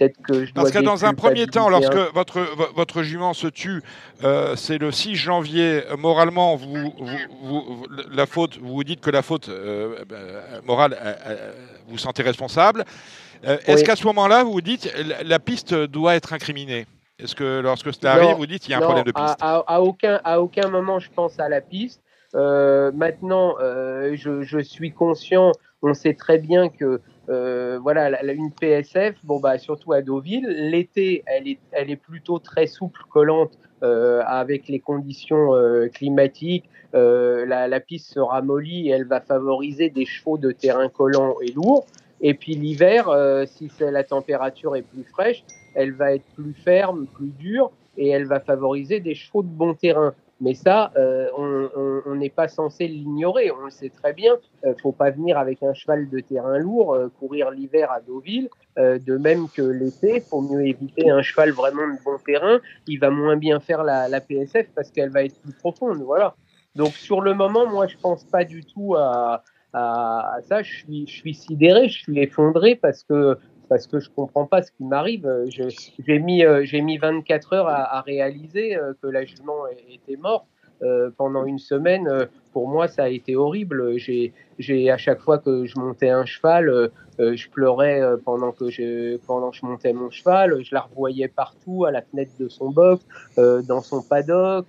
peut-être 0.02 0.22
que 0.22 0.46
je 0.46 0.54
dois. 0.54 0.64
Parce 0.64 0.72
que 0.72 0.80
dans 0.80 1.06
un 1.06 1.14
premier 1.14 1.48
temps, 1.48 1.70
lorsque 1.70 1.96
votre, 2.14 2.40
vo- 2.40 2.68
votre 2.76 3.04
jument 3.04 3.34
se 3.34 3.48
tue, 3.48 3.82
euh, 4.24 4.56
c'est 4.56 4.78
le 4.78 4.92
6 4.92 5.16
janvier, 5.16 5.84
euh, 5.90 5.98
moralement, 5.98 6.56
vous, 6.56 6.74
vous- 6.74 6.94
vous- 7.42 7.76
vous- 7.76 7.88
la 8.12 8.26
faute, 8.26 8.58
vous 8.60 8.74
vous 8.74 8.84
dites 8.84 9.02
que 9.02 9.10
la 9.12 9.22
faute 9.22 9.50
euh, 9.50 10.04
euh, 10.12 10.42
morale, 10.66 10.98
euh, 11.02 11.14
euh, 11.28 11.52
vous 11.88 11.98
sentez 11.98 12.24
responsable. 12.24 12.84
Est-ce 13.44 13.84
qu'à 13.84 13.96
ce 13.96 14.06
moment-là, 14.06 14.44
vous 14.44 14.52
vous 14.52 14.62
dites 14.62 14.94
la, 15.04 15.24
la 15.24 15.40
piste 15.40 15.74
doit 15.74 16.16
être 16.16 16.32
incriminée? 16.34 16.86
Est-ce 17.18 17.36
que 17.36 17.60
lorsque 17.60 17.92
cela 17.94 18.16
Non, 18.16 18.22
arrive, 18.24 18.38
vous 18.38 18.46
dites 18.46 18.68
il 18.68 18.72
y 18.72 18.74
a 18.74 18.78
un 18.78 18.82
problème 18.82 19.04
de 19.04 19.12
piste? 19.12 19.36
à- 19.42 19.64
à 19.68 19.82
aucun, 19.82 20.20
à 20.24 20.42
aucun 20.42 20.70
moment 20.70 21.00
je 21.00 21.10
pense 21.10 21.40
à 21.40 21.50
la 21.50 21.60
piste. 21.62 22.02
Maintenant, 22.34 23.56
je, 23.60 24.42
je 24.44 24.60
suis 24.60 24.92
conscient, 24.92 25.52
on 25.82 25.94
sait 25.94 26.14
très 26.14 26.38
bien 26.38 26.70
que 26.70 27.02
euh, 27.30 27.80
voilà, 27.82 28.24
une 28.24 28.52
PSF, 28.52 29.16
bon 29.24 29.40
bah 29.40 29.58
surtout 29.58 29.94
à 29.94 30.02
Deauville, 30.02 30.48
l'été, 30.48 31.24
elle 31.28 31.48
est, 31.48 31.60
elle 31.72 31.90
est 31.92 31.96
plutôt 31.96 32.40
très 32.40 32.68
souple, 32.68 33.02
collante 33.10 33.58
euh, 33.84 34.22
avec 34.26 34.68
les 34.68 34.80
conditions 34.80 35.54
euh, 35.56 35.88
climatiques. 35.88 36.70
La, 36.94 37.80
piste 37.80 38.12
sera 38.14 38.42
mollie 38.42 38.90
et 38.90 38.92
elle 38.92 39.08
va 39.08 39.22
favoriser 39.22 39.90
des 39.90 40.06
chevaux 40.06 40.38
de 40.38 40.52
terrain 40.52 40.90
collant 40.90 41.36
et 41.42 41.52
lourd. 41.52 41.86
Et 42.20 42.34
puis 42.34 42.54
l'hiver, 42.54 43.10
si 43.48 43.72
la 43.80 44.04
température 44.04 44.76
est 44.76 44.82
plus 44.82 45.04
fraîche, 45.04 45.44
elle 45.74 45.94
va 45.94 46.14
être 46.14 46.26
plus 46.36 46.54
ferme, 46.54 47.08
plus 47.08 47.30
dure 47.30 47.72
et 47.98 48.10
elle 48.10 48.26
va 48.26 48.40
favoriser 48.40 49.00
des 49.00 49.16
chevaux 49.16 49.42
de 49.42 49.48
bon 49.48 49.74
terrain. 49.74 50.14
Mais 50.42 50.56
ça, 50.56 50.92
euh, 50.98 51.28
on- 51.38 52.16
n'est 52.16 52.30
pas 52.30 52.48
censé 52.48 52.88
l'ignorer, 52.88 53.52
on 53.52 53.66
le 53.66 53.70
sait 53.72 53.90
très 53.90 54.12
bien. 54.14 54.38
Euh, 54.66 54.74
faut 54.82 54.92
pas 54.92 55.10
venir 55.12 55.38
avec 55.38 55.64
un 55.64 55.74
cheval 55.74 56.10
de 56.10 56.20
terrain 56.20 56.58
lourd 56.58 56.94
euh, 56.94 57.10
courir 57.20 57.52
l'hiver 57.52 57.92
à 57.92 58.02
Deauville. 58.02 58.50
Euh, 58.78 59.00
de 59.00 59.18
même 59.18 59.48
que 59.50 59.62
l'été, 59.62 60.20
faut 60.20 60.42
mieux 60.42 60.66
éviter 60.68 61.10
un 61.10 61.22
cheval 61.22 61.52
vraiment 61.52 61.88
de 61.88 62.04
bon 62.04 62.18
terrain. 62.26 62.60
Il 62.88 63.00
va 63.00 63.10
moins 63.12 63.38
bien 63.38 63.60
faire 63.60 63.84
la, 63.84 64.08
la 64.10 64.20
PSF 64.20 64.68
parce 64.76 64.92
qu'elle 64.92 65.10
va 65.10 65.24
être 65.24 65.40
plus 65.42 65.54
profonde. 65.54 66.00
Voilà. 66.04 66.36
Donc 66.76 66.94
sur 66.94 67.22
le 67.22 67.34
moment, 67.34 67.68
moi, 67.68 67.88
je 67.88 67.98
pense 67.98 68.24
pas 68.24 68.44
du 68.44 68.64
tout 68.64 68.96
à, 68.96 69.44
à, 69.74 70.36
à 70.36 70.42
ça. 70.42 70.64
Je 70.64 70.74
suis, 70.78 71.08
je 71.08 71.14
suis 71.14 71.34
sidéré, 71.34 71.88
je 71.88 72.00
suis 72.00 72.20
effondré 72.20 72.76
parce 72.76 73.04
que 73.04 73.38
parce 73.72 73.88
que 73.88 74.02
je 74.02 74.10
comprends 74.10 74.46
pas 74.46 74.62
ce 74.62 74.70
qui 74.74 74.84
m'arrive. 74.84 75.26
Euh, 75.26 75.48
J'ai 75.50 76.20
mis, 76.20 76.44
euh, 76.44 76.66
j'ai 76.66 76.82
mis 76.82 76.98
24 76.98 77.54
heures 77.54 77.70
à, 77.70 78.00
à 78.00 78.02
réaliser 78.02 78.76
euh, 78.76 78.92
que 79.02 79.08
la 79.08 79.24
jument 79.24 79.66
était 79.90 80.18
morte. 80.18 80.46
Euh, 80.84 81.10
pendant 81.16 81.46
une 81.46 81.60
semaine, 81.60 82.06
euh, 82.10 82.26
pour 82.52 82.68
moi, 82.68 82.90
ça 82.90 83.04
a 83.04 83.08
été 83.08 83.38
horrible. 83.38 83.98
J'ai, 83.98 84.34
à 84.92 84.98
chaque 84.98 85.22
fois 85.22 85.38
que 85.38 85.66
je 85.66 85.80
montais 85.80 86.10
un 86.10 86.26
cheval, 86.26 86.68
euh, 86.68 86.90
je 87.18 87.50
pleurais 87.50 88.02
pendant 88.26 88.52
que 88.52 88.70
je, 88.70 89.16
pendant 89.26 89.52
que 89.52 89.56
je 89.56 89.66
montais 89.66 89.94
mon 89.94 90.10
cheval. 90.10 90.62
Je 90.66 90.76
la 90.76 90.82
revoyais 90.82 91.30
partout, 91.30 91.86
à 91.86 91.92
la 91.92 92.02
fenêtre 92.02 92.32
de 92.40 92.50
son 92.50 92.72
box, 92.72 93.06
dans 93.38 93.80
son 93.82 94.02
paddock, 94.02 94.66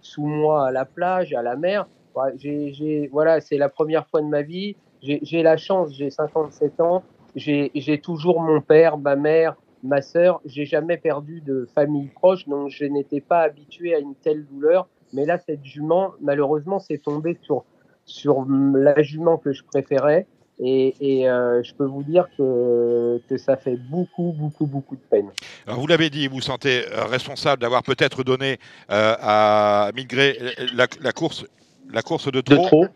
sous 0.00 0.24
moi 0.24 0.68
à 0.68 0.70
la 0.70 0.86
plage, 0.86 1.34
à 1.34 1.42
la 1.42 1.56
mer. 1.56 1.86
Ouais, 2.14 2.32
j'ai, 2.38 2.72
j'ai, 2.72 3.08
voilà, 3.12 3.42
c'est 3.42 3.58
la 3.58 3.68
première 3.68 4.06
fois 4.06 4.22
de 4.22 4.28
ma 4.28 4.40
vie. 4.40 4.76
J'ai 5.02 5.42
la 5.42 5.58
chance, 5.58 5.92
j'ai 5.92 6.10
57 6.10 6.80
ans. 6.80 7.02
J'ai, 7.36 8.00
toujours 8.02 8.40
mon 8.40 8.60
père, 8.62 8.96
ma 8.96 9.14
mère, 9.14 9.56
ma 9.82 10.00
sœur. 10.00 10.40
J'ai 10.46 10.64
jamais 10.64 10.96
perdu 10.96 11.42
de 11.42 11.68
famille 11.74 12.08
proche, 12.08 12.48
donc 12.48 12.70
je 12.70 12.86
n'étais 12.86 13.20
pas 13.20 13.40
habitué 13.40 13.94
à 13.94 13.98
une 13.98 14.14
telle 14.14 14.46
douleur. 14.46 14.88
Mais 15.12 15.26
là, 15.26 15.38
cette 15.38 15.64
jument, 15.64 16.12
malheureusement, 16.20 16.78
c'est 16.78 16.98
tombé 16.98 17.38
sur, 17.42 17.64
sur 18.06 18.46
la 18.48 19.00
jument 19.02 19.36
que 19.36 19.52
je 19.52 19.62
préférais. 19.62 20.26
Et, 20.58 20.94
et 21.00 21.28
euh, 21.28 21.62
je 21.62 21.74
peux 21.74 21.84
vous 21.84 22.02
dire 22.02 22.26
que, 22.38 23.20
que 23.28 23.36
ça 23.36 23.58
fait 23.58 23.76
beaucoup, 23.76 24.34
beaucoup, 24.38 24.64
beaucoup 24.64 24.96
de 24.96 25.02
peine. 25.10 25.28
Alors, 25.66 25.78
vous 25.78 25.86
l'avez 25.86 26.08
dit, 26.08 26.28
vous 26.28 26.36
vous 26.36 26.40
sentez 26.40 26.84
euh, 26.90 27.04
responsable 27.04 27.60
d'avoir 27.60 27.82
peut-être 27.82 28.24
donné 28.24 28.58
euh, 28.90 29.14
à 29.20 29.90
Migré 29.94 30.38
la, 30.74 30.86
la 31.02 31.12
course, 31.12 31.44
la 31.92 32.00
course 32.00 32.32
de 32.32 32.40
De 32.40 32.56
trop. 32.56 32.86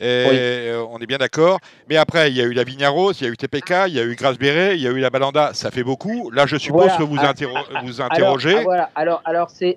Et 0.00 0.26
Oui. 0.28 0.36
euh, 0.36 0.84
on 0.90 0.98
est 0.98 1.06
bien 1.06 1.18
d'accord. 1.18 1.58
Mais 1.88 1.96
après, 1.96 2.30
il 2.30 2.36
y 2.36 2.40
a 2.40 2.44
eu 2.44 2.52
la 2.52 2.64
Vignaros, 2.64 3.12
il 3.12 3.24
y 3.24 3.26
a 3.26 3.32
eu 3.32 3.36
TPK, 3.36 3.72
il 3.88 3.94
y 3.94 4.00
a 4.00 4.04
eu 4.04 4.14
Grasse 4.14 4.38
Béret, 4.38 4.76
il 4.76 4.82
y 4.82 4.86
a 4.86 4.90
eu 4.90 4.98
la 4.98 5.10
Balanda. 5.10 5.50
Ça 5.54 5.70
fait 5.70 5.82
beaucoup. 5.82 6.30
Là, 6.30 6.46
je 6.46 6.56
suppose 6.56 6.82
Voilà. 6.84 6.96
que 6.98 7.02
vous, 7.02 7.16
Ah, 7.18 7.32
interro- 7.32 7.82
vous 7.84 8.00
Alors, 8.00 8.12
interrogez. 8.12 8.56
ah, 8.58 8.62
voilà. 8.62 8.90
Alors, 8.94 9.22
alors 9.24 9.50
c'est, 9.50 9.76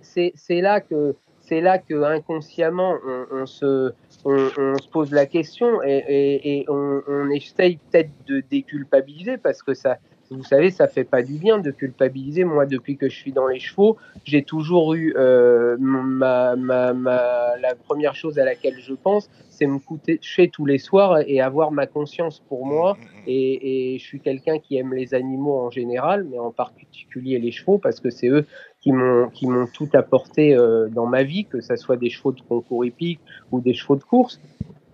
là 0.49 0.79
que 0.81 1.15
c'est 1.41 1.61
là 1.61 1.79
que 1.79 2.03
inconsciemment 2.03 2.95
on, 3.05 3.25
on 3.41 3.45
se 3.45 3.91
on, 4.23 4.49
on 4.57 4.77
se 4.77 4.87
pose 4.87 5.11
la 5.11 5.25
question 5.25 5.81
et, 5.83 6.03
et, 6.07 6.57
et 6.59 6.65
on, 6.69 7.01
on 7.07 7.29
essaye 7.31 7.77
peut-être 7.91 8.11
de 8.27 8.43
déculpabiliser 8.49 9.37
parce 9.37 9.63
que 9.63 9.73
ça 9.73 9.97
vous 10.31 10.43
savez 10.43 10.71
ça 10.71 10.87
fait 10.87 11.03
pas 11.03 11.21
du 11.21 11.37
bien 11.37 11.59
de 11.59 11.71
culpabiliser. 11.71 12.43
Moi 12.43 12.65
depuis 12.65 12.97
que 12.97 13.09
je 13.09 13.15
suis 13.15 13.31
dans 13.31 13.47
les 13.47 13.59
chevaux 13.59 13.97
j'ai 14.25 14.43
toujours 14.43 14.93
eu 14.93 15.13
euh, 15.17 15.77
ma, 15.79 16.55
ma, 16.55 16.93
ma 16.93 17.57
la 17.57 17.75
première 17.75 18.15
chose 18.15 18.39
à 18.39 18.45
laquelle 18.45 18.79
je 18.79 18.93
pense 18.93 19.29
c'est 19.49 19.67
me 19.67 19.77
coucher 19.77 20.49
tous 20.49 20.65
les 20.65 20.79
soirs 20.79 21.19
et 21.27 21.39
avoir 21.39 21.71
ma 21.71 21.85
conscience 21.85 22.39
pour 22.39 22.65
moi. 22.65 22.93
Mm, 22.93 22.97
mm, 22.97 23.23
et, 23.27 23.93
et 23.93 23.99
je 23.99 24.03
suis 24.03 24.19
quelqu'un 24.19 24.57
qui 24.57 24.77
aime 24.77 24.93
les 24.93 25.13
animaux 25.13 25.57
en 25.59 25.69
général, 25.69 26.25
mais 26.29 26.39
en 26.39 26.51
particulier 26.51 27.37
les 27.37 27.51
chevaux, 27.51 27.77
parce 27.77 27.99
que 27.99 28.09
c'est 28.09 28.29
eux 28.29 28.45
qui 28.81 28.91
m'ont 28.91 29.29
qui 29.29 29.45
m'ont 29.47 29.67
tout 29.67 29.89
apporté 29.93 30.55
euh, 30.55 30.87
dans 30.89 31.05
ma 31.05 31.23
vie, 31.23 31.45
que 31.45 31.61
ce 31.61 31.75
soit 31.75 31.97
des 31.97 32.09
chevaux 32.09 32.31
de 32.31 32.41
concours 32.41 32.83
hippique 32.85 33.19
ou 33.51 33.61
des 33.61 33.73
chevaux 33.73 33.97
de 33.97 34.03
course. 34.03 34.41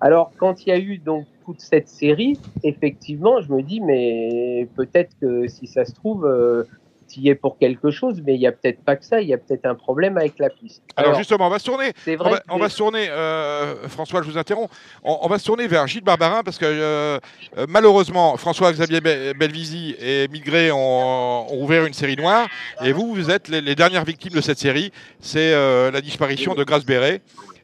Alors, 0.01 0.31
quand 0.37 0.65
il 0.65 0.69
y 0.69 0.71
a 0.73 0.79
eu 0.79 0.97
donc 0.97 1.25
toute 1.47 1.61
cette 1.61 1.87
série, 1.87 2.37
effectivement, 2.63 3.39
je 3.41 3.49
me 3.53 3.61
dis, 3.63 3.79
mais 3.79 4.67
peut-être 4.75 5.11
que 5.21 5.47
si 5.47 5.65
ça 5.65 5.85
se 5.85 5.93
trouve, 5.93 6.25
euh, 6.25 6.65
tu 7.09 7.21
y 7.21 7.29
es 7.29 7.35
pour 7.35 7.57
quelque 7.57 7.89
chose, 7.89 8.21
mais 8.25 8.35
il 8.35 8.39
n'y 8.39 8.47
a 8.47 8.51
peut-être 8.51 8.81
pas 8.83 8.97
que 8.97 9.05
ça, 9.05 9.21
il 9.21 9.29
y 9.29 9.33
a 9.33 9.37
peut-être 9.37 9.65
un 9.65 9.75
problème 9.75 10.17
avec 10.17 10.37
la 10.39 10.49
piste. 10.49 10.83
Alors, 10.97 11.15
justement, 11.15 11.47
on 11.47 11.49
va 11.49 11.57
se 11.59 11.63
tourner. 11.63 11.91
c'est 12.03 12.15
On 12.19 12.23
vrai 12.23 12.31
va, 12.31 12.41
on 12.49 12.57
va 12.57 12.67
se 12.67 12.75
tourner, 12.75 13.07
euh, 13.09 13.87
François, 13.87 14.21
je 14.23 14.29
vous 14.29 14.37
interromps. 14.37 14.69
On, 15.05 15.19
on 15.21 15.27
va 15.29 15.39
se 15.39 15.45
tourner 15.45 15.67
vers 15.67 15.87
Gilles 15.87 16.03
Barbarin 16.03 16.43
parce 16.43 16.57
que 16.57 16.65
euh, 16.65 17.17
euh, 17.57 17.65
malheureusement, 17.69 18.35
François-Xavier 18.35 18.99
Be- 18.99 19.37
Belvisi 19.39 19.95
et 20.01 20.27
Migré 20.27 20.69
ont, 20.73 21.47
ont 21.49 21.63
ouvert 21.63 21.85
une 21.85 21.93
série 21.93 22.17
noire. 22.17 22.49
Et 22.83 22.91
vous, 22.91 23.13
vous 23.15 23.31
êtes 23.31 23.47
les, 23.47 23.61
les 23.61 23.75
dernières 23.75 24.03
victimes 24.03 24.33
de 24.33 24.41
cette 24.41 24.59
série. 24.59 24.91
C'est 25.21 25.53
euh, 25.53 25.91
la 25.91 26.01
disparition 26.01 26.55
de 26.55 26.65
Grace 26.65 26.85
Béret, 26.85 27.21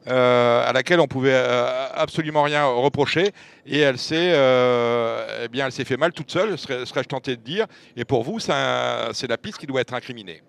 à 0.08 0.72
laquelle 0.74 1.00
on 1.00 1.08
pouvait 1.08 1.34
euh, 1.34 1.88
absolument 1.94 2.44
rien 2.44 2.66
reprocher. 2.66 3.32
Et 3.66 3.80
elle 3.80 3.98
s'est 3.98 4.34
euh, 4.34 5.44
eh 5.46 5.48
bien, 5.48 5.66
elle 5.66 5.72
s'est 5.72 5.86
fait 5.86 5.98
mal 5.98 6.12
toute 6.12 6.32
seule, 6.32 6.58
serais- 6.58 6.86
serais-je 6.86 7.08
tenté 7.08 7.36
de 7.36 7.42
dire. 7.42 7.66
Et 7.96 8.06
pour 8.06 8.24
vous, 8.24 8.40
c'est 8.40 8.50
la 9.28 9.38
piste 9.42 9.58
qui 9.58 9.68
doit 9.68 9.82
être 9.82 9.94
incriminée. 9.94 10.42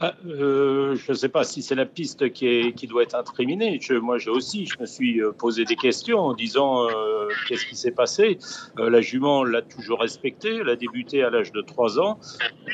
Ah, 0.00 0.12
euh, 0.26 0.94
je 0.96 1.12
ne 1.12 1.16
sais 1.16 1.28
pas 1.28 1.42
si 1.44 1.62
c'est 1.62 1.74
la 1.74 1.86
piste 1.86 2.30
qui, 2.32 2.46
est, 2.46 2.72
qui 2.72 2.86
doit 2.86 3.02
être 3.02 3.14
incriminée. 3.14 3.78
Je, 3.80 3.94
moi, 3.94 4.18
j'ai 4.18 4.30
aussi, 4.30 4.66
je 4.66 4.78
me 4.78 4.84
suis 4.86 5.20
euh, 5.20 5.32
posé 5.32 5.64
des 5.64 5.76
questions 5.76 6.18
en 6.18 6.34
disant 6.34 6.86
euh, 6.88 7.28
qu'est-ce 7.48 7.64
qui 7.66 7.76
s'est 7.76 7.92
passé? 7.92 8.38
Euh, 8.78 8.90
la 8.90 9.00
jument 9.00 9.42
l'a 9.44 9.62
toujours 9.62 10.00
respectée. 10.00 10.56
Elle 10.60 10.68
a 10.68 10.76
débuté 10.76 11.22
à 11.22 11.30
l'âge 11.30 11.50
de 11.52 11.62
3 11.62 11.98
ans. 11.98 12.18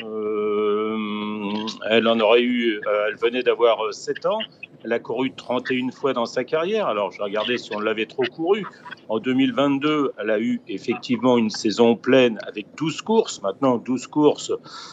Euh, 0.03 0.97
elle 1.89 2.07
en 2.07 2.19
aurait 2.19 2.41
eu, 2.41 2.81
euh, 2.85 3.07
elle 3.07 3.15
venait 3.15 3.43
d'avoir 3.43 3.85
euh, 3.85 3.91
7 3.91 4.25
ans. 4.25 4.39
Elle 4.83 4.93
a 4.93 4.99
couru 4.99 5.31
31 5.33 5.91
fois 5.91 6.13
dans 6.13 6.25
sa 6.25 6.43
carrière. 6.43 6.87
Alors, 6.87 7.11
je 7.11 7.21
regardais 7.21 7.57
si 7.57 7.73
on 7.75 7.79
l'avait 7.79 8.05
trop 8.05 8.23
couru. 8.23 8.65
En 9.09 9.19
2022, 9.19 10.13
elle 10.17 10.29
a 10.29 10.39
eu 10.39 10.61
effectivement 10.67 11.37
une 11.37 11.49
saison 11.49 11.95
pleine 11.95 12.39
avec 12.47 12.67
12 12.77 13.01
courses. 13.01 13.41
Maintenant, 13.41 13.77
12 13.77 14.07
courses, 14.07 14.51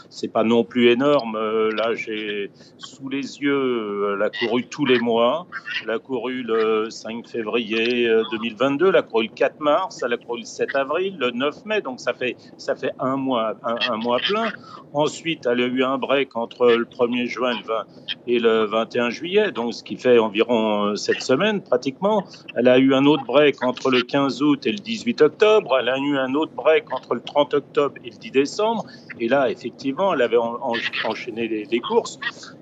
c'est 0.08 0.32
pas 0.32 0.44
non 0.44 0.64
plus 0.64 0.90
énorme. 0.90 1.36
Euh, 1.36 1.70
là, 1.72 1.94
j'ai 1.94 2.50
sous 2.78 3.08
les 3.08 3.40
yeux, 3.40 3.52
euh, 3.52 4.16
elle 4.16 4.22
a 4.22 4.30
couru 4.30 4.66
tous 4.66 4.84
les 4.84 4.98
mois. 4.98 5.46
Elle 5.82 5.90
a 5.90 5.98
couru 5.98 6.42
le 6.42 6.90
5 6.90 7.28
février 7.28 8.08
euh, 8.08 8.22
2022, 8.32 8.88
elle 8.88 8.96
a 8.96 9.02
couru 9.02 9.24
le 9.28 9.34
4 9.34 9.60
mars, 9.60 10.02
elle 10.04 10.12
a 10.12 10.16
couru 10.16 10.40
le 10.40 10.44
7 10.44 10.74
avril, 10.76 11.16
le 11.18 11.30
9 11.30 11.64
mai. 11.64 11.80
Donc 11.80 12.00
ça 12.00 12.14
fait 12.14 12.36
ça 12.58 12.76
fait 12.76 12.92
un 12.98 13.16
mois 13.16 13.54
un, 13.62 13.76
un 13.90 13.96
mois 13.96 14.18
plein. 14.18 14.50
Ensuite, 14.92 15.46
elle 15.46 15.60
a 15.60 15.66
eu 15.66 15.82
un 15.82 15.98
break 15.98 16.36
entre 16.36 16.66
le 16.66 16.84
1er 16.84 17.26
juin 17.26 17.52
le 17.52 17.66
20 17.66 17.84
et 18.26 18.38
le 18.38 18.64
21 18.64 19.10
juillet, 19.10 19.52
donc 19.52 19.74
ce 19.80 19.84
qui 19.84 19.96
fait 19.96 20.18
environ 20.18 20.88
euh, 20.88 20.94
cette 20.94 21.22
semaine 21.22 21.62
pratiquement. 21.62 22.24
Elle 22.54 22.68
a 22.68 22.78
eu 22.78 22.92
un 22.92 23.06
autre 23.06 23.24
break 23.24 23.62
entre 23.62 23.90
le 23.90 24.02
15 24.02 24.42
août 24.42 24.66
et 24.66 24.72
le 24.72 24.78
18 24.78 25.22
octobre. 25.22 25.74
Elle 25.80 25.88
a 25.88 25.96
eu 25.98 26.18
un 26.18 26.34
autre 26.34 26.52
break 26.54 26.92
entre 26.92 27.14
le 27.14 27.22
30 27.22 27.54
octobre 27.54 27.94
et 28.04 28.10
le 28.10 28.16
10 28.16 28.30
décembre. 28.30 28.84
Et 29.18 29.26
là, 29.28 29.50
effectivement, 29.50 30.12
elle 30.12 30.20
avait 30.20 30.36
en- 30.36 30.58
en- 30.60 30.74
enchaîné 31.08 31.48
les, 31.48 31.64
les 31.64 31.80
courses 31.80 32.18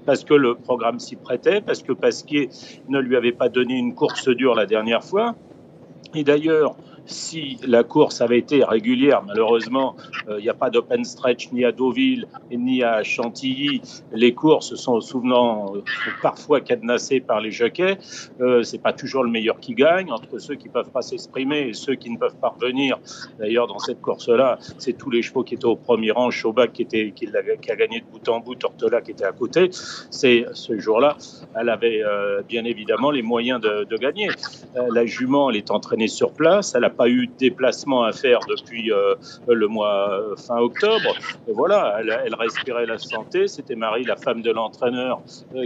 parce 0.06 0.22
que 0.22 0.34
le 0.34 0.54
programme 0.54 1.00
s'y 1.00 1.16
prêtait, 1.16 1.60
parce 1.60 1.82
que 1.82 1.92
Pasquier 1.92 2.50
ne 2.88 3.00
lui 3.00 3.16
avait 3.16 3.32
pas 3.32 3.48
donné 3.48 3.74
une 3.74 3.94
course 3.96 4.28
dure 4.28 4.54
la 4.54 4.66
dernière 4.66 5.02
fois. 5.02 5.34
Et 6.14 6.22
d'ailleurs, 6.22 6.76
si 7.08 7.58
la 7.66 7.82
course 7.82 8.20
avait 8.20 8.38
été 8.38 8.62
régulière, 8.64 9.22
malheureusement, 9.26 9.96
il 10.28 10.42
n'y 10.42 10.48
a 10.48 10.54
pas 10.54 10.70
d'open 10.70 11.04
stretch 11.04 11.50
ni 11.52 11.64
à 11.64 11.72
Deauville 11.72 12.26
ni 12.50 12.82
à 12.82 13.02
Chantilly. 13.02 13.80
Les 14.12 14.34
courses 14.34 14.74
sont 14.74 15.00
souvent 15.00 15.72
parfois 16.22 16.60
cadenassées 16.60 17.20
par 17.20 17.40
les 17.40 17.50
jockeys. 17.50 17.98
Euh, 18.40 18.62
c'est 18.62 18.82
pas 18.82 18.92
toujours 18.92 19.24
le 19.24 19.30
meilleur 19.30 19.60
qui 19.60 19.74
gagne. 19.74 20.10
Entre 20.12 20.38
ceux 20.38 20.54
qui 20.54 20.68
peuvent 20.68 20.90
pas 20.90 21.02
s'exprimer 21.02 21.68
et 21.68 21.72
ceux 21.72 21.94
qui 21.94 22.10
ne 22.10 22.18
peuvent 22.18 22.36
pas 22.36 22.48
revenir. 22.48 22.98
D'ailleurs, 23.38 23.66
dans 23.66 23.78
cette 23.78 24.00
course-là, 24.00 24.58
c'est 24.78 24.94
tous 24.94 25.10
les 25.10 25.22
chevaux 25.22 25.44
qui 25.44 25.54
étaient 25.54 25.64
au 25.64 25.76
premier 25.76 26.10
rang. 26.10 26.30
Chaubac 26.30 26.72
qui, 26.72 26.82
a, 26.84 27.76
gagné 27.76 28.00
de 28.00 28.06
bout 28.06 28.28
en 28.28 28.40
bout, 28.40 28.54
Tortola 28.54 29.00
qui 29.00 29.12
était 29.12 29.24
à 29.24 29.32
côté. 29.32 29.70
C'est 29.72 30.46
ce 30.52 30.78
jour-là, 30.78 31.16
elle 31.58 31.68
avait 31.68 32.02
euh, 32.02 32.42
bien 32.42 32.64
évidemment 32.64 33.10
les 33.10 33.22
moyens 33.22 33.60
de, 33.60 33.84
de 33.84 33.96
gagner. 33.96 34.28
Euh, 34.76 34.88
la 34.92 35.06
jument, 35.06 35.50
elle 35.50 35.56
est 35.56 35.70
entraînée 35.70 36.08
sur 36.08 36.32
place. 36.32 36.74
Elle 36.74 36.82
n'a 36.82 36.90
pas 36.98 37.08
eu 37.08 37.28
de 37.28 37.32
déplacement 37.38 38.02
à 38.02 38.12
faire 38.12 38.40
depuis 38.48 38.92
euh, 38.92 39.14
le 39.46 39.68
mois 39.68 40.10
euh, 40.10 40.36
fin 40.36 40.58
octobre. 40.58 41.14
Voilà, 41.46 42.00
elle, 42.00 42.34
respirait 42.34 42.86
la 42.86 42.98
santé. 42.98 43.46
C'était 43.46 43.76
Marie, 43.76 44.04
la 44.04 44.16
femme 44.16 44.42
de 44.42 44.50
l'entraîneur, 44.50 45.22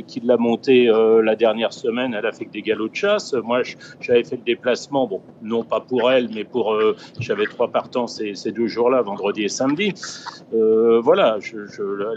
qui 0.07 0.21
l'a 0.21 0.37
montée 0.37 0.87
la 0.87 1.35
dernière 1.35 1.73
semaine. 1.73 2.15
Elle 2.15 2.27
a 2.27 2.33
fait 2.33 2.45
que 2.45 2.51
des 2.51 2.63
galops 2.63 2.93
de 2.93 2.97
chasse. 2.97 3.35
Moi, 3.35 3.63
j'avais 4.01 4.25
fait 4.25 4.37
le 4.37 4.43
déplacement, 4.43 5.07
bon, 5.07 5.21
non 5.43 5.65
pas 5.65 5.81
pour 5.81 6.11
elle, 6.11 6.29
mais 6.35 6.45
pour. 6.45 6.77
J'avais 7.19 7.47
trois 7.47 7.69
partants 7.69 8.07
ces, 8.07 8.35
deux 8.53 8.69
jours-là, 8.69 9.03
vendredi 9.03 9.45
et 9.45 9.49
samedi. 9.49 9.93
voilà, 10.53 11.39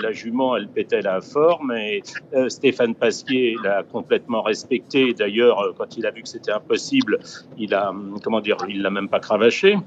la 0.01 0.11
jument, 0.11 0.55
elle 0.55 0.67
pétait 0.67 1.01
la 1.01 1.21
forme 1.21 1.71
et 1.71 2.01
Stéphane 2.47 2.95
Pasquier 2.95 3.55
l'a 3.63 3.83
complètement 3.83 4.41
respecté. 4.41 5.13
D'ailleurs, 5.13 5.73
quand 5.77 5.97
il 5.97 6.05
a 6.05 6.11
vu 6.11 6.21
que 6.23 6.29
c'était 6.29 6.51
impossible, 6.51 7.19
il 7.57 7.73
a, 7.73 7.93
comment 8.23 8.41
dire, 8.41 8.57
il 8.67 8.81
l'a 8.81 8.89
même 8.89 9.04
pas 9.07 9.19
cravaché. 9.19 9.77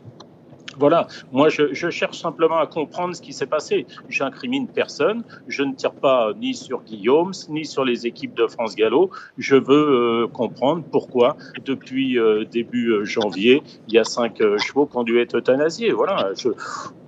Voilà, 0.78 1.09
moi 1.33 1.48
je, 1.48 1.90
cherche 1.90 2.18
simplement 2.18 2.59
à 2.59 2.66
comprendre 2.66 3.14
ce 3.14 3.20
qui 3.20 3.33
s'est 3.33 3.46
passé. 3.46 3.87
J'incrimine 4.09 4.68
personne, 4.68 5.24
je 5.48 5.64
ne 5.64 5.74
tire 5.74 5.92
pas 5.92 6.33
ni 6.38 6.54
sur 6.54 6.83
Guillaume, 6.83 7.33
ni 7.48 7.64
sur 7.64 7.85
les 7.85 8.07
équipes 8.07 8.35
de 8.35 8.46
France 8.46 8.76
Gallo. 8.76 9.11
Je 9.38 9.57
veux 9.57 10.22
euh, 10.22 10.28
comprendre 10.28 10.85
pourquoi, 10.88 11.37
depuis 11.64 12.16
euh, 12.16 12.44
début 12.44 12.90
euh, 12.90 13.04
janvier, 13.04 13.62
il 13.88 13.94
y 13.94 13.98
a 13.98 14.04
cinq 14.04 14.40
euh, 14.40 14.57
chevaux 14.59 14.87
qui 14.87 14.96
ont 14.96 15.02
dû 15.02 15.18
être 15.18 15.38
euthanasiés. 15.38 15.90
Voilà, 15.90 16.31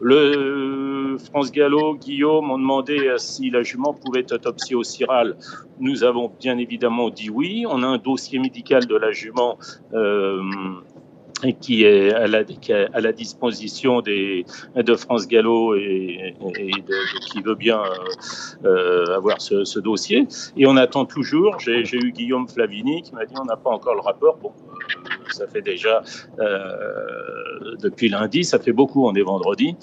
le 0.01 1.17
France 1.31 1.53
Gallo, 1.53 1.95
Guillaume 1.95 2.51
ont 2.51 2.59
demandé 2.59 3.15
si 3.19 3.51
la 3.51 3.63
jument 3.63 3.95
pouvait 3.95 4.21
être 4.21 4.33
autopsiée 4.33 4.75
au 4.75 4.83
Ciral. 4.83 5.37
Nous 5.79 6.03
avons 6.03 6.33
bien 6.41 6.59
évidemment 6.59 7.11
dit 7.11 7.31
oui. 7.31 7.67
On 7.69 7.85
a 7.85 7.87
un 7.87 7.99
dossier 7.99 8.41
médical 8.41 8.87
de 8.87 8.97
la 8.97 9.13
jument 9.13 9.59
qui 11.61 11.85
est 11.85 12.13
à 12.13 12.27
la, 12.27 12.43
à 12.93 13.01
la 13.01 13.13
disposition 13.13 14.01
des, 14.01 14.45
de 14.77 14.95
France 14.95 15.27
Gallo 15.27 15.75
et, 15.75 16.35
et 16.59 16.71
de, 16.71 17.31
qui 17.31 17.43
veut 17.43 17.55
bien 17.55 17.83
euh, 18.65 19.17
avoir 19.17 19.41
ce, 19.41 19.65
ce, 19.65 19.79
dossier. 19.79 20.27
Et 20.57 20.67
on 20.67 20.77
attend 20.77 21.05
toujours. 21.05 21.59
J'ai 21.59 21.83
eu 21.97 22.13
Guillaume 22.13 22.49
Flavini 22.49 23.03
qui 23.03 23.15
m'a 23.15 23.25
dit 23.25 23.35
on 23.41 23.45
n'a 23.45 23.57
pas 23.57 23.71
encore 23.71 23.95
le 23.95 24.01
rapport. 24.01 24.37
Bon, 24.37 24.53
euh, 24.69 25.31
ça 25.31 25.47
fait 25.47 25.63
déjà 25.63 26.03
euh, 26.39 27.77
depuis 27.81 28.09
lundi, 28.09 28.45
ça 28.45 28.59
fait 28.59 28.73
beaucoup. 28.73 29.07
On 29.07 29.15
est 29.15 29.23
vendredi. 29.23 29.77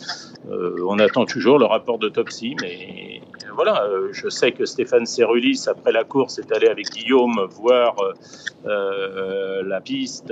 Euh, 0.50 0.76
on 0.88 1.00
attend 1.00 1.26
toujours 1.26 1.60
le 1.60 1.66
rapport 1.66 1.98
d'autopsie, 2.00 2.56
mais 2.62 3.17
voilà. 3.58 3.86
Euh, 3.86 4.10
je 4.14 4.30
sais 4.30 4.52
que 4.52 4.66
Stéphane 4.66 5.08
Cerulis 5.08 5.64
après 5.68 5.92
la 5.92 6.04
course 6.04 6.38
est 6.38 6.52
allé 6.52 6.68
avec 6.68 6.92
Guillaume 6.92 7.48
voir 7.50 7.96
euh, 8.68 9.64
la 9.64 9.82
piste 9.82 10.32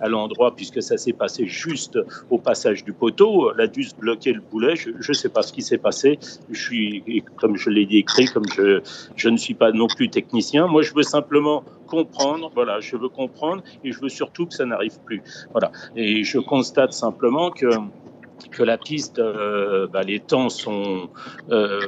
à 0.00 0.08
l'endroit 0.08 0.56
puisque 0.56 0.82
ça 0.82 0.96
s'est 0.98 1.12
passé 1.12 1.46
juste 1.46 1.96
au 2.28 2.38
passage 2.38 2.82
du 2.82 2.92
poteau. 2.92 3.52
Elle 3.52 3.60
a 3.60 3.66
dû 3.68 3.84
se 3.84 3.94
bloquer 3.94 4.32
le 4.32 4.40
boulet. 4.40 4.74
Je 4.74 4.90
ne 4.90 5.14
sais 5.14 5.28
pas 5.28 5.42
ce 5.42 5.52
qui 5.52 5.62
s'est 5.62 5.78
passé. 5.78 6.18
Je 6.50 6.60
suis, 6.60 7.22
comme 7.36 7.56
je 7.56 7.70
l'ai 7.70 7.86
écrit, 7.96 8.24
comme 8.26 8.48
je, 8.52 8.80
je 9.14 9.28
ne 9.28 9.36
suis 9.36 9.54
pas 9.54 9.70
non 9.70 9.86
plus 9.86 10.10
technicien. 10.10 10.66
Moi, 10.66 10.82
je 10.82 10.92
veux 10.92 11.04
simplement 11.04 11.62
comprendre. 11.86 12.50
Voilà, 12.52 12.80
je 12.80 12.96
veux 12.96 13.08
comprendre 13.08 13.62
et 13.84 13.92
je 13.92 14.00
veux 14.00 14.08
surtout 14.08 14.46
que 14.46 14.54
ça 14.54 14.66
n'arrive 14.66 14.98
plus. 15.04 15.22
Voilà. 15.52 15.70
Et 15.94 16.24
je 16.24 16.40
constate 16.40 16.92
simplement 16.92 17.52
que 17.52 17.68
que 18.50 18.62
la 18.62 18.78
piste, 18.78 19.18
euh, 19.18 19.86
bah, 19.86 20.02
les 20.02 20.20
temps 20.20 20.48
sont, 20.48 21.08
euh, 21.50 21.80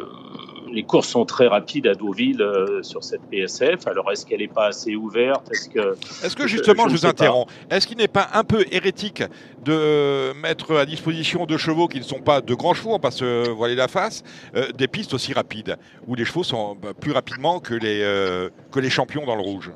les 0.72 0.82
courses 0.82 1.08
sont 1.08 1.24
très 1.24 1.46
rapides 1.46 1.86
à 1.86 1.94
Deauville 1.94 2.42
euh, 2.42 2.82
sur 2.82 3.04
cette 3.04 3.22
PSF. 3.30 3.86
Alors 3.86 4.10
est-ce 4.10 4.26
qu'elle 4.26 4.40
n'est 4.40 4.48
pas 4.48 4.66
assez 4.66 4.96
ouverte? 4.96 5.50
Est-ce 5.52 6.36
que, 6.36 6.46
justement, 6.46 6.84
je, 6.84 6.96
je 6.96 7.00
vous 7.00 7.06
interromps, 7.06 7.52
est-ce 7.70 7.86
qu'il 7.86 7.98
n'est 7.98 8.08
pas 8.08 8.28
un 8.32 8.44
peu 8.44 8.64
hérétique 8.70 9.22
de 9.64 10.32
mettre 10.34 10.76
à 10.76 10.86
disposition 10.86 11.46
de 11.46 11.56
chevaux 11.56 11.88
qui 11.88 11.98
ne 11.98 12.04
sont 12.04 12.20
pas 12.20 12.40
de 12.40 12.54
grands 12.54 12.74
chevaux, 12.74 12.94
on 12.94 12.98
passe 12.98 13.16
se 13.16 13.48
voiler 13.50 13.74
la 13.74 13.88
face, 13.88 14.22
euh, 14.56 14.72
des 14.72 14.88
pistes 14.88 15.14
aussi 15.14 15.32
rapides 15.32 15.76
où 16.06 16.14
les 16.14 16.24
chevaux 16.24 16.44
sont 16.44 16.76
bah, 16.80 16.94
plus 16.98 17.12
rapidement 17.12 17.60
que 17.60 17.74
les 17.74 18.00
euh, 18.02 18.48
que 18.70 18.80
les 18.80 18.90
champions 18.90 19.26
dans 19.26 19.36
le 19.36 19.42
rouge? 19.42 19.70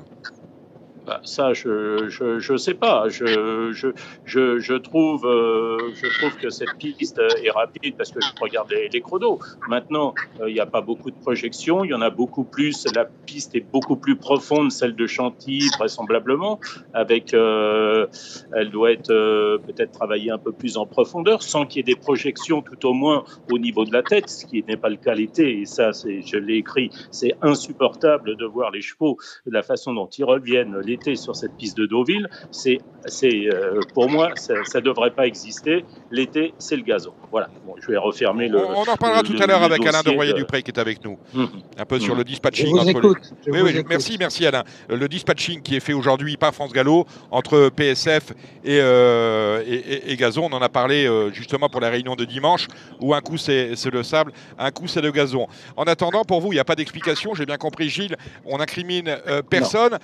Bah, 1.07 1.21
ça, 1.23 1.53
je 1.53 2.09
je, 2.09 2.37
je 2.39 2.57
sais 2.57 2.73
pas. 2.73 3.07
Je, 3.07 3.71
je, 3.71 4.59
je, 4.59 4.73
trouve, 4.73 5.25
euh, 5.25 5.77
je 5.95 6.07
trouve 6.19 6.35
que 6.37 6.49
cette 6.49 6.75
piste 6.77 7.21
est 7.43 7.49
rapide 7.49 7.95
parce 7.97 8.11
que 8.11 8.19
je 8.19 8.27
regarde 8.41 8.69
les, 8.71 8.89
les 8.89 8.99
chronos. 8.99 9.39
Maintenant, 9.69 10.13
il 10.39 10.43
euh, 10.43 10.51
n'y 10.51 10.59
a 10.59 10.65
pas 10.65 10.81
beaucoup 10.81 11.09
de 11.09 11.15
projections. 11.15 11.85
Il 11.85 11.91
y 11.91 11.93
en 11.93 12.01
a 12.01 12.09
beaucoup 12.09 12.43
plus. 12.43 12.85
La 12.93 13.05
piste 13.05 13.55
est 13.55 13.65
beaucoup 13.71 13.95
plus 13.95 14.17
profonde, 14.17 14.69
celle 14.71 14.95
de 14.95 15.07
Chantilly, 15.07 15.69
vraisemblablement. 15.77 16.59
Avec, 16.93 17.33
euh, 17.33 18.07
elle 18.53 18.69
doit 18.69 18.91
être 18.91 19.11
euh, 19.11 19.57
peut-être 19.59 19.93
travaillée 19.93 20.31
un 20.31 20.37
peu 20.37 20.51
plus 20.51 20.75
en 20.75 20.85
profondeur, 20.85 21.41
sans 21.41 21.65
qu'il 21.65 21.77
y 21.77 21.79
ait 21.79 21.95
des 21.95 21.99
projections, 21.99 22.61
tout 22.61 22.85
au 22.85 22.93
moins 22.93 23.23
au 23.49 23.57
niveau 23.57 23.85
de 23.85 23.93
la 23.93 24.03
tête, 24.03 24.29
ce 24.29 24.45
qui 24.45 24.61
n'est 24.67 24.75
pas 24.75 24.89
le 24.89 24.97
cas 24.97 25.13
l'été. 25.13 25.61
Et 25.61 25.65
ça, 25.65 25.91
je 25.93 26.37
l'ai 26.37 26.55
écrit, 26.55 26.89
c'est 27.11 27.35
insupportable 27.41 28.35
de 28.35 28.45
voir 28.45 28.71
les 28.71 28.81
chevaux 28.81 29.17
la 29.45 29.63
façon 29.63 29.93
dont 29.93 30.07
ils 30.07 30.25
reviennent. 30.25 30.77
Les 30.79 30.96
sur 31.15 31.35
cette 31.35 31.55
piste 31.57 31.77
de 31.77 31.85
Deauville, 31.85 32.29
c'est, 32.51 32.77
c'est 33.05 33.47
euh, 33.47 33.79
pour 33.93 34.09
moi, 34.09 34.31
ça 34.35 34.53
ne 34.53 34.79
devrait 34.81 35.11
pas 35.11 35.27
exister. 35.27 35.85
L'été, 36.11 36.53
c'est 36.57 36.75
le 36.75 36.83
gazon. 36.83 37.13
Voilà, 37.31 37.49
bon, 37.65 37.75
je 37.79 37.87
vais 37.87 37.97
refermer 37.97 38.47
le. 38.47 38.65
On 38.65 38.81
en 38.81 38.95
parlera 38.95 39.21
le, 39.21 39.27
tout 39.27 39.41
à 39.41 39.47
l'heure 39.47 39.61
avec 39.61 39.85
Alain 39.85 40.01
de 40.01 40.09
Royer-Dupré 40.09 40.63
qui 40.63 40.71
est 40.71 40.79
avec 40.79 41.03
nous. 41.03 41.17
Mmh. 41.33 41.45
Un 41.77 41.85
peu 41.85 41.97
mmh. 41.97 42.01
sur 42.01 42.15
le 42.15 42.23
dispatching. 42.23 42.67
Je 42.67 42.71
vous 42.71 42.79
entre 42.79 42.89
écoute. 42.89 43.33
Le... 43.45 43.53
Oui, 43.53 43.59
oui, 43.63 43.69
écoute. 43.71 43.85
merci, 43.89 44.15
merci 44.17 44.45
Alain. 44.45 44.63
Le 44.89 45.07
dispatching 45.07 45.61
qui 45.61 45.75
est 45.75 45.81
fait 45.81 45.93
aujourd'hui 45.93 46.37
par 46.37 46.53
France 46.53 46.71
Gallo 46.71 47.05
entre 47.31 47.69
PSF 47.69 48.31
et, 48.63 48.79
euh, 48.81 49.61
et, 49.65 49.75
et, 49.75 50.11
et, 50.11 50.15
Gazon. 50.15 50.47
On 50.49 50.55
en 50.55 50.61
a 50.61 50.69
parlé 50.69 51.05
euh, 51.05 51.31
justement 51.33 51.67
pour 51.67 51.81
la 51.81 51.89
réunion 51.89 52.15
de 52.15 52.23
dimanche 52.23 52.67
où 53.01 53.13
un 53.13 53.21
coup 53.21 53.37
c'est, 53.37 53.75
c'est 53.75 53.91
le 53.91 54.03
sable, 54.03 54.31
un 54.57 54.71
coup 54.71 54.87
c'est 54.87 55.01
le 55.01 55.11
gazon. 55.11 55.47
En 55.75 55.83
attendant, 55.83 56.23
pour 56.23 56.39
vous, 56.39 56.53
il 56.53 56.55
n'y 56.55 56.61
a 56.61 56.65
pas 56.65 56.75
d'explication. 56.75 57.33
J'ai 57.33 57.45
bien 57.45 57.57
compris, 57.57 57.89
Gilles. 57.89 58.15
On 58.45 58.59
incrimine 58.59 59.17
euh, 59.27 59.41
personne. 59.41 59.97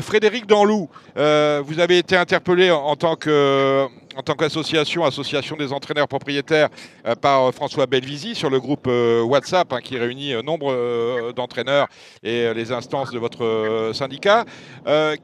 Frédéric 0.00 0.39
Danlou, 0.46 0.88
euh, 1.16 1.62
vous 1.64 1.80
avez 1.80 1.98
été 1.98 2.16
interpellé 2.16 2.70
en, 2.70 2.96
tant 2.96 3.16
que 3.16 3.86
en 4.16 4.22
tant 4.22 4.34
qu'association, 4.34 5.04
association 5.04 5.56
des 5.56 5.72
entraîneurs 5.72 6.08
propriétaires, 6.08 6.68
euh, 7.06 7.14
par 7.14 7.44
euh, 7.44 7.52
François 7.52 7.86
Belvisi 7.86 8.34
sur 8.34 8.50
le 8.50 8.60
groupe 8.60 8.86
WhatsApp 8.86 9.72
hein, 9.72 9.80
qui 9.82 9.98
réunit 9.98 10.34
nombre 10.42 11.32
d'entraîneurs 11.32 11.88
et 12.22 12.52
les 12.54 12.72
instances 12.72 13.10
de 13.10 13.18
votre 13.18 13.90
syndicat. 13.94 14.44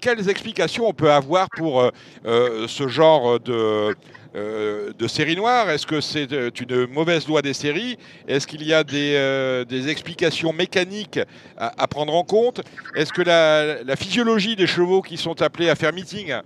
quelles 0.00 0.28
explications 0.28 0.88
on 0.88 0.92
peut 0.92 1.10
avoir 1.10 1.48
pour 1.56 1.90
ce 2.24 2.88
genre 2.88 3.40
de 3.40 3.94
euh, 4.36 4.92
de 4.98 5.08
série 5.08 5.34
noire 5.34 5.70
Est-ce 5.70 5.86
que 5.86 6.02
c'est 6.02 6.30
une 6.60 6.86
mauvaise 6.88 7.26
loi 7.26 7.40
des 7.40 7.54
séries? 7.54 7.96
Est-ce 8.28 8.46
qu'il 8.46 8.62
y 8.64 8.74
a 8.74 8.84
des, 8.84 9.14
euh, 9.16 9.64
explications 9.88 10.52
mécaniques 10.52 11.18
à, 11.56 11.86
prendre 11.86 12.14
en 12.14 12.22
compte? 12.22 12.60
Est-ce 12.94 13.12
que 13.12 13.22
la, 13.22 13.96
physiologie 13.96 14.54
des 14.54 14.66
chevaux 14.66 15.00
qui 15.00 15.16
sont 15.16 15.40
appelés 15.40 15.70
à 15.70 15.74
faire 15.74 15.92
meeting 15.92 16.32
euh, 16.32 16.42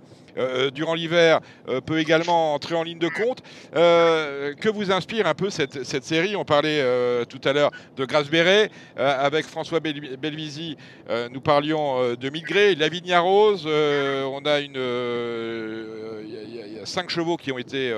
durant 0.73 0.93
l'hiver 0.93 1.39
euh, 1.67 1.81
peut 1.81 1.99
également 1.99 2.53
entrer 2.53 2.75
en 2.75 2.83
ligne 2.83 2.99
de 2.99 3.09
compte. 3.09 3.41
Euh, 3.75 4.53
que 4.55 4.69
vous 4.69 4.91
inspire 4.91 5.27
un 5.27 5.33
peu 5.33 5.49
cette, 5.49 5.83
cette 5.83 6.03
série? 6.03 6.35
On 6.35 6.45
parlait 6.45 6.81
euh, 6.81 7.25
tout 7.25 7.41
à 7.43 7.53
l'heure 7.53 7.71
de 7.95 8.05
Grace 8.05 8.29
Béret. 8.29 8.69
avec 8.97 9.45
François 9.45 9.79
Bel 9.79 10.17
Belvisi, 10.17 10.77
nous 11.31 11.41
parlions 11.41 12.15
de 12.15 12.29
Migré, 12.29 12.75
Lavinia 12.75 13.19
Rose. 13.19 13.65
on 13.65 14.41
a. 14.45 14.59
Il 14.59 14.71
y, 16.75 16.79
a 16.79 16.85
cinq 16.85 17.09
chevaux 17.09 17.37
qui 17.37 17.51
ont 17.51 17.57
été, 17.57 17.93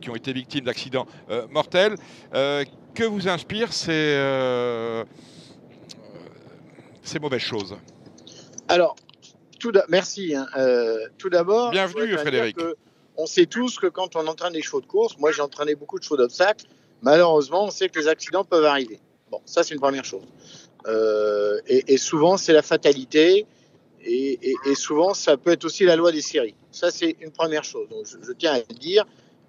qui 0.00 0.10
ont 0.10 0.16
été 0.16 0.32
victimes 0.32 0.64
d'accidents 0.64 1.06
mortels. 1.50 1.96
que 2.32 3.04
vous 3.04 3.28
inspire 3.28 3.72
ces, 3.72 5.04
ces 7.02 7.18
mauvaises 7.18 7.40
choses? 7.40 7.76
Alors, 8.68 8.96
tout 9.60 9.72
merci. 9.88 10.34
Hein. 10.34 10.46
Euh, 10.56 11.06
tout 11.18 11.30
d'abord, 11.30 11.70
bienvenue 11.70 12.16
Frédéric. 12.18 12.56
On 13.16 13.26
sait 13.26 13.46
tous 13.46 13.78
que 13.78 13.86
quand 13.86 14.16
on 14.16 14.26
entraîne 14.26 14.52
des 14.54 14.62
chevaux 14.62 14.80
de 14.80 14.86
course, 14.86 15.16
moi 15.18 15.30
j'ai 15.30 15.42
entraîné 15.42 15.74
beaucoup 15.76 15.98
de 15.98 16.04
chevaux 16.04 16.16
d'obstacles. 16.16 16.66
Malheureusement, 17.02 17.66
on 17.66 17.70
sait 17.70 17.88
que 17.88 17.98
les 18.00 18.08
accidents 18.08 18.44
peuvent 18.44 18.64
arriver. 18.64 18.98
Bon, 19.30 19.40
ça 19.44 19.62
c'est 19.62 19.74
une 19.74 19.80
première 19.80 20.04
chose. 20.04 20.24
Euh, 20.86 21.60
et, 21.66 21.92
et, 21.94 21.98
souvent 21.98 22.36
c'est 22.36 22.52
la 22.54 22.62
fatalité. 22.62 23.46
Et, 24.02 24.38
et- 24.50 24.56
et 24.64 24.74
souvent, 24.74 25.12
ça 25.12 25.36
peut 25.36 25.50
être 25.52 25.66
aussi 25.66 25.84
la 25.84 25.94
loi 25.94 26.10
des 26.10 26.22
séries. 26.22 26.54
Ça, 26.72 26.90
c'est 26.90 27.16
une 27.20 27.32
première 27.32 27.64
chose. 27.64 27.86
Donc, 27.90 28.06
je, 28.06 28.16
je 28.26 28.32
tiens 28.32 28.54
à 28.54 28.58
le 28.58 28.74
dire. 28.74 29.04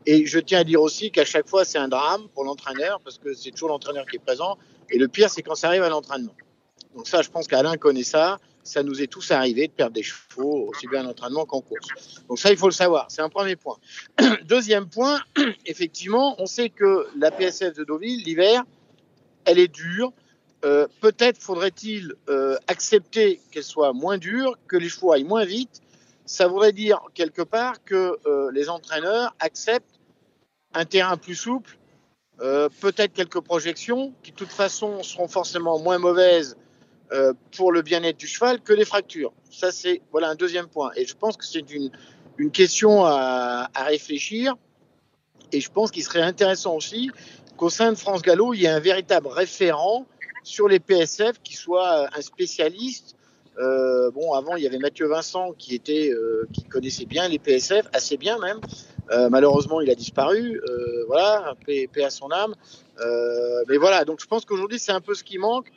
Et 0.06 0.26
je 0.26 0.40
tiens 0.40 0.60
à 0.60 0.64
dire 0.66 0.82
aussi 0.82 1.10
qu'à 1.10 1.24
chaque 1.24 1.48
fois, 1.48 1.64
c'est 1.64 1.78
un 1.78 1.88
drame 1.88 2.28
pour 2.34 2.44
l'entraîneur 2.44 3.00
parce 3.02 3.18
que 3.18 3.34
c'est 3.34 3.52
toujours 3.52 3.70
l'entraîneur 3.70 4.06
qui 4.06 4.18
est 4.18 4.20
présent. 4.20 4.58
Et 4.90 4.98
le 4.98 5.08
pire, 5.08 5.30
c'est 5.30 5.42
quand 5.42 5.56
ça 5.56 5.68
arrive 5.68 5.84
à 5.84 5.90
l'entraînement. 5.90 6.36
Donc 6.96 7.08
ça, 7.08 7.22
je 7.22 7.30
pense 7.30 7.48
qu'Alain 7.48 7.78
connaît 7.78 8.04
ça. 8.04 8.40
Ça 8.64 8.84
nous 8.84 9.02
est 9.02 9.08
tous 9.08 9.32
arrivé 9.32 9.68
de 9.68 9.72
perdre 9.72 9.94
des 9.94 10.04
chevaux, 10.04 10.70
aussi 10.70 10.88
bien 10.88 11.06
en 11.06 11.10
entraînement 11.10 11.46
qu'en 11.46 11.62
course. 11.62 11.88
Donc 12.28 12.40
ça, 12.40 12.52
il 12.52 12.58
faut 12.58 12.68
le 12.68 12.74
savoir. 12.74 13.08
C'est 13.10 13.22
un 13.22 13.30
premier 13.30 13.56
point. 13.56 13.78
Deuxième 14.44 14.88
point, 14.88 15.20
effectivement, 15.66 16.36
on 16.40 16.46
sait 16.46 16.70
que 16.70 17.08
la 17.18 17.32
PSF 17.32 17.76
de 17.76 17.84
Deauville, 17.84 18.24
l'hiver, 18.24 18.64
elle 19.46 19.60
est 19.60 19.68
dure. 19.68 20.14
Euh, 20.64 20.88
Peut-être 21.00 21.42
faudrait-il 21.42 22.14
euh, 22.30 22.56
accepter 22.68 23.42
qu'elle 23.52 23.64
soit 23.64 23.94
moins 23.94 24.20
dure, 24.20 24.58
que 24.68 24.78
les 24.78 24.90
chevaux 24.90 25.12
aillent 25.12 25.24
moins 25.24 25.46
vite. 25.46 25.82
Ça 26.26 26.48
voudrait 26.48 26.72
dire 26.72 27.00
quelque 27.16 27.42
part 27.42 27.84
que 27.84 28.18
euh, 28.26 28.52
les 28.54 28.70
entraîneurs 28.70 29.36
acceptent 29.40 30.00
un 30.74 30.86
terrain 30.86 31.18
plus 31.18 31.36
souple, 31.36 31.78
peut-être 32.80 33.14
quelques 33.14 33.42
projections 33.42 34.14
qui 34.24 34.32
de 34.32 34.36
toute 34.38 34.52
façon 34.52 35.04
seront 35.04 35.28
forcément 35.28 35.78
moins 35.80 36.00
mauvaises 36.00 36.56
euh, 37.12 37.34
pour 37.56 37.72
le 37.72 37.82
bien-être 37.82 38.18
du 38.18 38.28
cheval 38.28 38.62
que 38.62 38.74
les 38.74 38.86
fractures. 38.86 39.34
Ça 39.50 39.72
c'est 39.72 40.02
voilà 40.12 40.30
un 40.30 40.36
deuxième 40.36 40.68
point. 40.68 40.92
Et 40.96 41.06
je 41.06 41.16
pense 41.16 41.38
que 41.38 41.46
c'est 41.46 41.72
une, 41.72 41.92
une 42.38 42.52
question 42.52 43.06
à, 43.06 43.70
à 43.74 43.84
réfléchir. 43.84 44.56
Et 45.52 45.60
je 45.60 45.70
pense 45.70 45.92
qu'il 45.92 46.04
serait 46.04 46.22
intéressant 46.22 46.76
aussi 46.76 47.12
qu'au 47.58 47.70
sein 47.70 47.92
de 47.92 47.98
France 47.98 48.22
Gallo, 48.22 48.54
il 48.54 48.62
y 48.62 48.66
ait 48.66 48.70
un 48.70 48.80
véritable 48.80 49.28
référent 49.28 50.06
sur 50.44 50.68
les 50.68 50.80
PSF 50.80 51.42
qui 51.44 51.56
soit 51.56 52.08
un 52.16 52.22
spécialiste. 52.22 53.16
Euh, 53.58 54.10
bon, 54.12 54.34
avant, 54.34 54.56
il 54.56 54.64
y 54.64 54.68
avait 54.68 54.78
Mathieu 54.78 55.08
Vincent 55.08 55.52
qui 55.58 55.76
était, 55.76 56.10
euh, 56.10 56.48
qui 56.54 56.64
connaissait 56.64 57.06
bien 57.06 57.28
les 57.28 57.38
PSF, 57.38 57.86
assez 57.94 58.18
bien 58.18 58.40
même. 58.40 58.60
Euh, 59.12 59.30
malheureusement, 59.30 59.82
il 59.82 59.90
a 59.90 59.96
disparu. 59.96 60.62
Euh, 60.70 61.04
voilà, 61.08 61.54
paix, 61.66 61.88
à 62.04 62.10
son 62.10 62.32
âme. 62.32 62.56
Euh, 63.00 63.64
mais 63.68 63.78
voilà, 63.78 64.06
donc 64.06 64.22
je 64.22 64.28
pense 64.28 64.46
qu'aujourd'hui, 64.46 64.80
c'est 64.80 64.92
un 64.92 65.02
peu 65.02 65.14
ce 65.14 65.24
qui 65.24 65.38
manque 65.38 65.68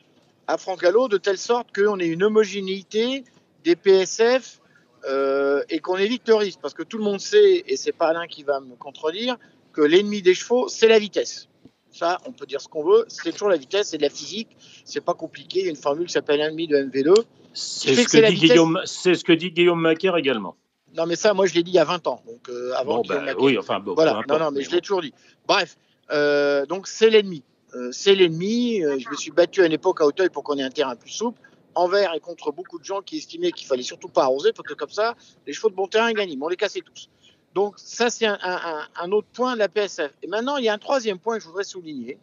à 0.47 0.59
Franck 0.59 0.81
Gallo, 0.83 1.09
de 1.09 1.17
telle 1.17 1.39
sorte 1.39 1.69
qu'on 1.75 1.99
ait 1.99 2.07
une 2.07 2.23
homogénéité 2.23 3.25
des 3.65 3.77
PSF 3.77 4.61
euh, 5.09 5.63
et 5.71 5.79
qu'on 5.81 5.97
évite 5.97 6.29
le 6.29 6.35
risque. 6.35 6.61
Parce 6.61 6.75
que 6.75 6.83
tout 6.83 6.99
le 6.99 7.05
monde 7.05 7.21
sait, 7.21 7.65
et 7.67 7.77
c'est 7.77 7.93
pas 7.93 8.09
Alain 8.09 8.27
qui 8.27 8.43
va 8.43 8.61
me 8.61 8.75
contredire, 8.77 9.37
que 9.73 9.83
l'ennemi 9.83 10.23
des 10.23 10.35
chevaux, 10.35 10.69
c'est 10.69 10.89
la 10.89 10.99
vitesse. 10.99 11.49
Ça, 11.91 12.19
on 12.27 12.33
peut 12.33 12.47
dire 12.47 12.61
ce 12.61 12.69
qu'on 12.69 12.85
veut, 12.85 13.05
c'est 13.09 13.31
toujours 13.33 13.49
la 13.49 13.57
vitesse, 13.57 13.89
c'est 13.91 13.99
de 13.99 14.03
la 14.03 14.11
physique, 14.11 14.49
c'est 14.85 15.01
pas 15.05 15.15
compliqué. 15.15 15.61
Il 15.61 15.65
y 15.65 15.69
a 15.69 15.71
une 15.71 15.77
formule 15.77 16.07
qui 16.07 16.13
s'appelle 16.13 16.41
1,5 16.41 16.69
de 16.69 16.77
MV2. 16.77 17.15
C'est 17.53 17.95
ce, 17.95 18.09
que 18.09 18.29
dit. 18.31 18.35
Guillaume- 18.49 18.81
c'est 18.85 19.15
ce 19.15 19.23
que 19.23 19.33
dit 19.33 19.53
Guillaume 19.53 19.81
Macaire 19.81 20.17
également. 20.17 20.57
Non, 20.97 21.07
mais 21.07 21.17
ça, 21.17 21.35
moi, 21.35 21.47
je 21.47 21.55
l'ai 21.55 21.63
dit 21.63 21.71
il 21.71 21.75
y 21.75 21.79
a 21.79 21.85
20 21.85 22.07
ans. 22.09 22.21
Donc, 22.27 22.49
euh, 22.49 22.73
avant 22.77 22.97
Bon, 22.97 23.03
bah, 23.09 23.23
oui, 23.39 23.57
enfin, 23.59 23.79
bon, 23.81 23.95
Voilà, 23.95 24.21
non, 24.29 24.39
non, 24.39 24.51
mais 24.51 24.59
mais 24.59 24.65
je 24.65 24.71
l'ai 24.71 24.81
toujours 24.81 25.03
dit. 25.03 25.13
Bref, 25.47 25.77
euh, 26.11 26.67
donc 26.67 26.87
c'est 26.89 27.11
l'ennemi. 27.11 27.43
Euh, 27.75 27.91
c'est 27.93 28.15
l'ennemi. 28.15 28.83
Euh, 28.83 28.99
je 28.99 29.09
me 29.09 29.17
suis 29.17 29.31
battu 29.31 29.63
à 29.63 29.67
une 29.67 29.73
époque 29.73 30.01
à 30.01 30.07
Auteuil 30.07 30.29
pour 30.31 30.43
qu'on 30.45 30.57
ait 30.59 30.63
un 30.63 30.71
terrain 30.71 30.95
plus 30.97 31.11
souple, 31.11 31.41
envers 31.75 32.15
et 32.15 32.21
contre 32.21 32.53
beaucoup 32.53 32.79
de 32.79 32.85
gens 32.85 33.03
qui 33.03 33.19
estimaient 33.19 33.51
qu'il 33.53 33.67
fallait 33.67 33.83
surtout 33.83 34.09
pas 34.09 34.23
arroser, 34.25 34.53
parce 34.53 34.69
que 34.69 34.75
comme 34.75 34.91
ça, 34.91 35.15
les 35.47 35.53
chevaux 35.53 35.71
de 35.71 35.75
bon 35.75 35.87
terrain 35.89 36.13
gagnent. 36.13 36.37
Mais 36.39 36.45
on 36.45 36.49
les 36.49 36.57
cassait 36.57 36.81
tous. 36.81 37.09
Donc 37.55 37.75
ça, 37.79 38.11
c'est 38.11 38.27
un, 38.27 38.39
un- 38.43 39.13
autre 39.13 39.29
point 39.33 39.55
de 39.55 39.59
la 39.61 39.69
PSF. 39.69 40.13
Et 40.23 40.27
maintenant, 40.27 40.57
il 40.57 40.65
y 40.65 40.69
a 40.69 40.73
un 40.75 40.79
troisième 40.79 41.19
point 41.19 41.37
que 41.37 41.43
je 41.43 41.49
voudrais 41.49 41.65
souligner. 41.65 42.19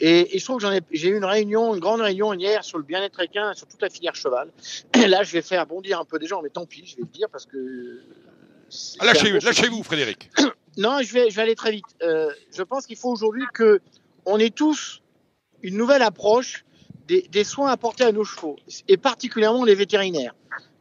Et, 0.00 0.36
et 0.36 0.38
je 0.38 0.44
trouve 0.44 0.60
que 0.62 0.66
j'ai 0.92 1.08
eu 1.08 1.16
une 1.16 1.24
réunion, 1.24 1.74
une 1.74 1.80
grande 1.80 2.00
réunion 2.00 2.32
hier 2.32 2.62
sur 2.62 2.78
le 2.78 2.84
bien-être 2.84 3.20
équin, 3.20 3.52
sur 3.54 3.66
toute 3.66 3.82
la 3.82 3.90
filière 3.90 4.14
cheval. 4.14 4.50
Là, 4.94 5.22
je 5.24 5.32
vais 5.32 5.42
faire 5.42 5.66
bondir 5.66 5.98
un 5.98 6.04
peu 6.04 6.18
des 6.18 6.26
gens, 6.26 6.40
mais 6.42 6.50
tant 6.50 6.66
pis, 6.66 6.84
je 6.86 6.96
vais 6.96 7.02
le 7.02 7.08
dire 7.08 7.28
parce 7.30 7.46
que. 7.46 8.00
Ah, 9.00 9.06
Lâchez- 9.06 9.40
Lâchez-vous, 9.40 9.82
Frédéric. 9.82 10.30
non, 10.76 11.00
je 11.02 11.12
vais, 11.12 11.30
je 11.30 11.36
vais 11.36 11.42
aller 11.42 11.54
très 11.56 11.72
vite. 11.72 11.86
Euh, 12.02 12.30
je 12.54 12.62
pense 12.62 12.86
qu'il 12.86 12.96
faut 12.96 13.10
aujourd'hui 13.10 13.44
que 13.54 13.80
on 14.28 14.38
ait 14.38 14.50
tous 14.50 15.02
une 15.62 15.76
nouvelle 15.76 16.02
approche 16.02 16.64
des, 17.06 17.44
soins 17.44 17.70
apportés 17.70 18.04
à 18.04 18.12
nos 18.12 18.24
chevaux, 18.24 18.56
et 18.86 18.98
particulièrement 18.98 19.64
les 19.64 19.74
vétérinaires. 19.74 20.34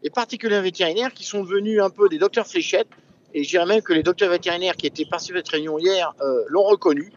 Et 0.03 0.09
particulièrement 0.09 0.63
les 0.63 0.69
vétérinaires 0.69 1.13
qui 1.13 1.23
sont 1.23 1.41
devenus 1.41 1.81
un 1.81 1.89
peu 1.89 2.09
des 2.09 2.17
docteurs 2.17 2.45
fléchettes. 2.45 2.89
Et 3.33 3.45
je 3.45 3.49
dirais 3.49 3.65
même 3.65 3.81
que 3.81 3.93
les 3.93 4.03
docteurs 4.03 4.29
vétérinaires 4.29 4.75
qui 4.75 4.87
étaient 4.87 5.05
participés 5.05 5.39
à 5.39 5.41
cette 5.41 5.49
réunion 5.49 5.79
hier 5.79 6.13
euh, 6.21 6.43
l'ont 6.49 6.65
reconnu. 6.65 7.13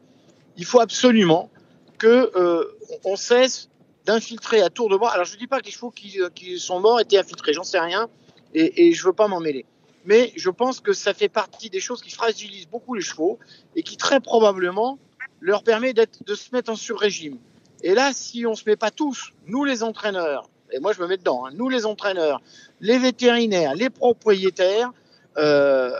Il 0.56 0.64
faut 0.64 0.78
absolument 0.78 1.50
que 1.98 2.30
euh, 2.36 2.64
on 3.04 3.16
cesse 3.16 3.68
d'infiltrer 4.04 4.62
à 4.62 4.70
tour 4.70 4.88
de 4.88 4.96
bras. 4.96 5.10
Alors 5.10 5.24
je 5.24 5.34
ne 5.34 5.38
dis 5.38 5.48
pas 5.48 5.60
que 5.60 5.66
les 5.66 5.72
chevaux 5.72 5.90
qui, 5.90 6.20
euh, 6.20 6.30
qui 6.30 6.60
sont 6.60 6.78
morts 6.78 7.00
étaient 7.00 7.18
infiltrés, 7.18 7.52
j'en 7.52 7.64
sais 7.64 7.80
rien, 7.80 8.08
et, 8.54 8.86
et 8.86 8.92
je 8.92 9.04
veux 9.04 9.12
pas 9.12 9.26
m'en 9.26 9.40
mêler. 9.40 9.66
Mais 10.04 10.32
je 10.36 10.50
pense 10.50 10.78
que 10.78 10.92
ça 10.92 11.14
fait 11.14 11.28
partie 11.28 11.68
des 11.68 11.80
choses 11.80 12.00
qui 12.00 12.10
fragilisent 12.10 12.68
beaucoup 12.68 12.94
les 12.94 13.02
chevaux 13.02 13.40
et 13.74 13.82
qui 13.82 13.96
très 13.96 14.20
probablement 14.20 14.98
leur 15.40 15.62
permet 15.62 15.92
de 15.92 16.34
se 16.34 16.54
mettre 16.54 16.70
en 16.70 16.76
sur-régime. 16.76 17.38
Et 17.82 17.94
là, 17.94 18.12
si 18.12 18.46
on 18.46 18.54
se 18.54 18.64
met 18.66 18.76
pas 18.76 18.90
tous, 18.90 19.32
nous 19.46 19.64
les 19.64 19.82
entraîneurs, 19.82 20.50
et 20.70 20.78
moi 20.80 20.92
je 20.92 21.00
me 21.00 21.06
mets 21.06 21.16
dedans, 21.16 21.46
hein, 21.46 21.50
nous 21.54 21.68
les 21.68 21.86
entraîneurs, 21.86 22.40
les 22.80 22.98
vétérinaires, 22.98 23.74
les 23.74 23.90
propriétaires, 23.90 24.92
euh, 25.38 25.92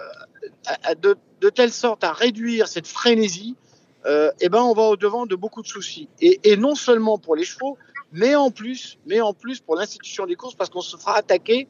de, 1.01 1.17
de 1.41 1.49
telle 1.49 1.73
sorte 1.73 2.05
à 2.05 2.13
réduire 2.13 2.69
cette 2.69 2.87
frénésie, 2.87 3.57
euh, 4.07 4.31
eh 4.41 4.49
ben 4.49 4.61
on 4.63 4.75
va 4.75 4.83
au 4.83 4.97
devant 4.97 5.27
de 5.27 5.37
beaucoup 5.37 5.63
de 5.63 5.67
soucis. 5.67 6.09
Et, 6.21 6.41
et 6.45 6.57
non 6.57 6.75
seulement 6.75 7.19
pour 7.19 7.35
les 7.37 7.45
chevaux, 7.45 7.79
mais 8.13 8.35
en 8.35 8.51
plus, 8.51 8.99
mais 9.07 9.21
en 9.21 9.33
plus 9.33 9.61
pour 9.61 9.77
l'institution 9.77 10.27
des 10.27 10.37
courses, 10.37 10.55
parce 10.55 10.71
qu'on 10.71 10.81
se 10.81 10.97
fera 10.97 11.17
attaquer 11.17 11.69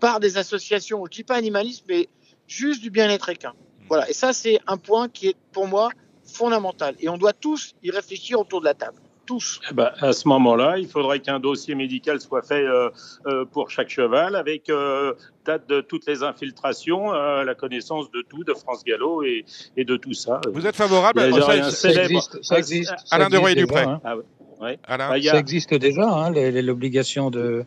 par 0.00 0.20
des 0.20 0.36
associations, 0.36 1.04
je 1.06 1.10
dis 1.10 1.24
pas 1.24 1.36
animalisme, 1.36 1.84
mais 1.88 2.08
juste 2.46 2.80
du 2.80 2.90
bien-être 2.90 3.28
équin. 3.28 3.52
Voilà. 3.88 4.08
Et 4.08 4.12
ça, 4.12 4.32
c'est 4.32 4.58
un 4.66 4.76
point 4.76 5.08
qui 5.08 5.28
est 5.28 5.36
pour 5.52 5.66
moi 5.66 5.90
fondamental. 6.32 6.94
Et 7.00 7.08
on 7.08 7.18
doit 7.18 7.32
tous 7.32 7.74
y 7.82 7.90
réfléchir 7.90 8.40
autour 8.40 8.60
de 8.60 8.66
la 8.66 8.74
table. 8.74 8.98
Tous. 9.24 9.60
Eh 9.70 9.74
ben, 9.74 9.92
à 10.00 10.12
ce 10.12 10.26
moment-là, 10.26 10.78
il 10.78 10.88
faudrait 10.88 11.20
qu'un 11.20 11.38
dossier 11.38 11.76
médical 11.76 12.20
soit 12.20 12.42
fait 12.42 12.64
euh, 12.64 12.90
euh, 13.28 13.44
pour 13.44 13.70
chaque 13.70 13.88
cheval, 13.88 14.34
avec 14.34 14.68
euh, 14.68 15.14
date 15.44 15.68
de 15.68 15.80
toutes 15.80 16.06
les 16.08 16.24
infiltrations, 16.24 17.14
euh, 17.14 17.44
la 17.44 17.54
connaissance 17.54 18.10
de 18.10 18.22
tout, 18.28 18.42
de 18.42 18.52
France 18.52 18.82
Gallo 18.84 19.22
et, 19.22 19.44
et 19.76 19.84
de 19.84 19.96
tout 19.96 20.12
ça. 20.12 20.40
Vous 20.52 20.66
êtes 20.66 20.74
favorable 20.74 21.20
à 21.20 21.30
ça- 21.30 21.52
un 21.52 21.62
ça- 21.62 21.70
célèbre- 21.70 22.10
existe, 22.10 22.38
ça 22.42 22.58
existe, 22.58 22.90
ça 23.04 23.14
Alain 23.14 23.28
de 23.28 23.36
existe 23.36 23.40
Royer-Dupré. 23.42 23.80
déjà, 23.80 23.90
hein. 23.92 24.00
Ah 24.04 24.16
ouais. 24.16 24.22
Ouais. 24.60 24.78
Alain 24.88 25.08
Bah, 25.10 25.14
a- 25.14 25.22
Ça 25.22 25.38
existe 25.38 25.74
déjà, 25.74 26.02
hein, 26.08 26.30
l'obligation 26.32 27.30
de. 27.30 27.64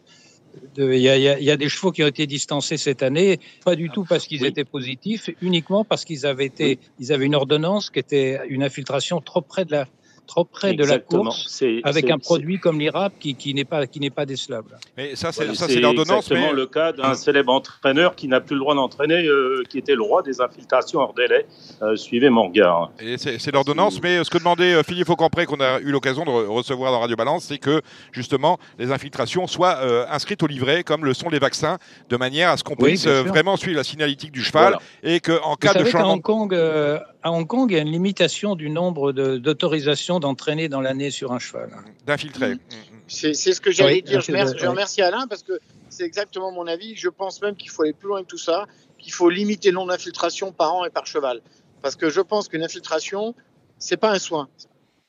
Il 0.78 0.98
y, 0.98 1.10
a- 1.10 1.18
y 1.40 1.46
y 1.46 1.58
des 1.58 1.70
chevaux 1.70 1.92
qui 1.92 2.04
ont 2.04 2.08
été 2.08 2.28
distancés 2.28 2.78
cette 2.78 3.04
année, 3.04 3.40
pas 3.64 3.76
du 3.76 3.90
tout 3.90 4.04
parce 4.06 4.28
qu'ils 4.28 4.42
Oui. 4.42 4.48
étaient 4.50 4.66
positifs, 4.66 5.30
uniquement 5.42 5.84
parce 5.86 6.06
qu'ils 6.06 6.26
avaient 6.26 6.46
été, 6.46 6.80
ils 7.00 7.12
avaient 7.14 7.26
une 7.26 7.36
ordonnance 7.36 7.90
qui 7.90 8.00
était 8.00 8.40
une 8.50 8.64
infiltration 8.64 9.22
trop 9.22 9.42
près 9.42 9.66
de 9.66 9.72
la, 9.72 9.88
trop 10.26 10.44
près 10.46 10.74
de 10.74 10.84
la 10.84 11.00
course, 11.00 11.46
C'est- 11.50 11.82
avec 11.84 12.06
c'est- 12.08 12.12
un 12.12 12.18
produit 12.18 12.60
comme 12.60 12.80
l'IRAP 12.80 13.14
qui, 13.20 13.36
qui 13.36 13.54
n'est 13.54 13.66
pas, 13.66 13.88
qui 13.88 14.00
n'est 14.00 14.10
pas 14.10 14.26
décelable. 14.26 14.78
Mais 14.98 15.16
ça, 15.16 15.32
c'est 15.32 15.46
c'est 15.56 15.80
l'ordonnance. 15.80 16.26
exactement 16.32 16.48
Mais 16.52 16.54
le 16.62 16.66
cas 16.68 16.92
d'un 16.92 17.14
célèbre 17.14 17.54
entraîneur 17.54 18.16
qui 18.16 18.28
n'a 18.28 18.42
plus 18.42 18.56
le 18.56 18.60
droit 18.62 18.76
d'entraîner, 18.76 19.26
euh, 19.26 19.64
qui 19.70 19.78
était 19.78 19.96
le 19.96 20.02
roi 20.02 20.22
des 20.22 20.42
infiltrations 20.42 21.00
hors 21.00 21.14
délai. 21.14 21.46
Euh, 21.82 21.96
suivez 21.96 22.30
mon 22.30 22.48
regard. 22.48 22.92
Et 23.00 23.18
c'est 23.18 23.40
c'est 23.40 23.52
l'ordonnance, 23.52 24.02
mais 24.02 24.24
ce 24.24 24.30
que 24.30 24.38
demandait 24.38 24.74
euh, 24.74 24.84
Philippe 24.84 25.10
Aucampré, 25.10 25.46
qu'on 25.46 25.60
a 25.62 25.80
eu 25.80 25.92
l'occasion 25.92 26.24
de 26.26 26.30
re- 26.30 26.48
recevoir 26.48 26.92
dans 26.92 27.00
Radio 27.00 27.16
Balance, 27.16 27.46
c'est 27.46 27.58
que 27.58 27.82
justement 28.12 28.58
les 28.80 28.92
infiltrations 28.92 29.48
soient 29.48 29.78
euh, 29.82 30.06
inscrites 30.10 30.42
au 30.44 30.48
livret, 30.48 30.84
comme 30.84 31.06
le 31.06 31.14
sont 31.14 31.30
les 31.30 31.40
vaccins, 31.40 31.78
de 32.10 32.18
manière 32.18 32.50
à 32.50 32.58
ce 32.58 32.64
qu'on 32.64 32.76
Oui, 32.80 32.90
puisse 32.92 33.08
euh, 33.08 33.24
vraiment 33.24 33.58
suivre 33.58 33.78
la 33.78 33.84
signalétique 33.84 34.32
du 34.32 34.44
cheval 34.44 34.64
Voilà. 34.64 34.80
et 35.04 35.20
qu'en 35.20 35.52
Vous 35.52 35.56
cas 35.58 35.74
de 35.74 35.80
savez 35.80 35.92
changement 35.92 36.14
Hong 36.14 36.22
Kong, 36.22 36.54
euh, 36.54 37.00
à 37.26 37.32
Hong 37.32 37.48
Kong, 37.48 37.72
il 37.72 37.76
y 37.76 37.80
a 37.80 37.82
une 37.82 37.92
limitation 37.92 38.56
du 38.56 38.70
nombre 38.70 39.12
de- 39.12 39.38
d'autorisations 39.38 40.20
d'entraîner 40.20 40.70
dans 40.70 40.80
l'année 40.80 41.10
sur 41.10 41.32
un 41.34 41.40
cheval. 41.40 41.72
d'infiltrer. 42.06 42.54
Mm. 42.54 42.60
C'est 43.08 43.34
c'est 43.34 43.54
ce 43.54 43.60
que 43.62 43.72
j'allais 43.72 43.96
Oui, 43.96 44.04
dire. 44.04 44.22
Je, 44.22 44.32
remercie, 44.32 44.56
je 44.60 44.68
remercie 44.68 45.02
Alain 45.02 45.26
parce 45.28 45.42
que 45.42 45.60
c'est 45.90 46.04
exactement 46.04 46.52
mon 46.52 46.68
avis. 46.68 46.96
Je 46.96 47.10
pense 47.10 47.42
même 47.42 47.56
qu'il 47.56 47.72
faut 47.72 47.82
aller 47.82 47.94
plus 47.94 48.08
loin 48.10 48.22
que 48.22 48.28
tout 48.28 48.38
ça, 48.38 48.68
qu'il 49.00 49.12
faut 49.12 49.30
limiter 49.32 49.70
le 49.70 49.76
nombre 49.76 49.92
d'infiltrations 49.92 50.52
par 50.52 50.76
an 50.76 50.86
et 50.86 50.92
par 50.92 51.08
cheval. 51.08 51.42
Parce 51.82 51.96
que 51.96 52.12
je 52.12 52.22
pense 52.22 52.48
qu'une 52.48 52.64
infiltration, 52.64 53.34
c'est 53.80 53.98
pas 53.98 54.12
un 54.12 54.20
soin. 54.20 54.48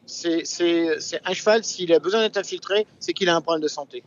C'est 0.07 0.42
un 1.24 1.33
cheval, 1.35 1.64
s'il 1.64 1.92
a 1.92 1.98
besoin 1.98 2.20
d'être 2.22 2.38
infiltré, 2.38 2.87
c'est 2.98 3.12
qu'il 3.12 3.29
a 3.29 3.37
un 3.37 3.42
problème 3.42 3.62
de 3.62 3.68
santé. 3.68 4.02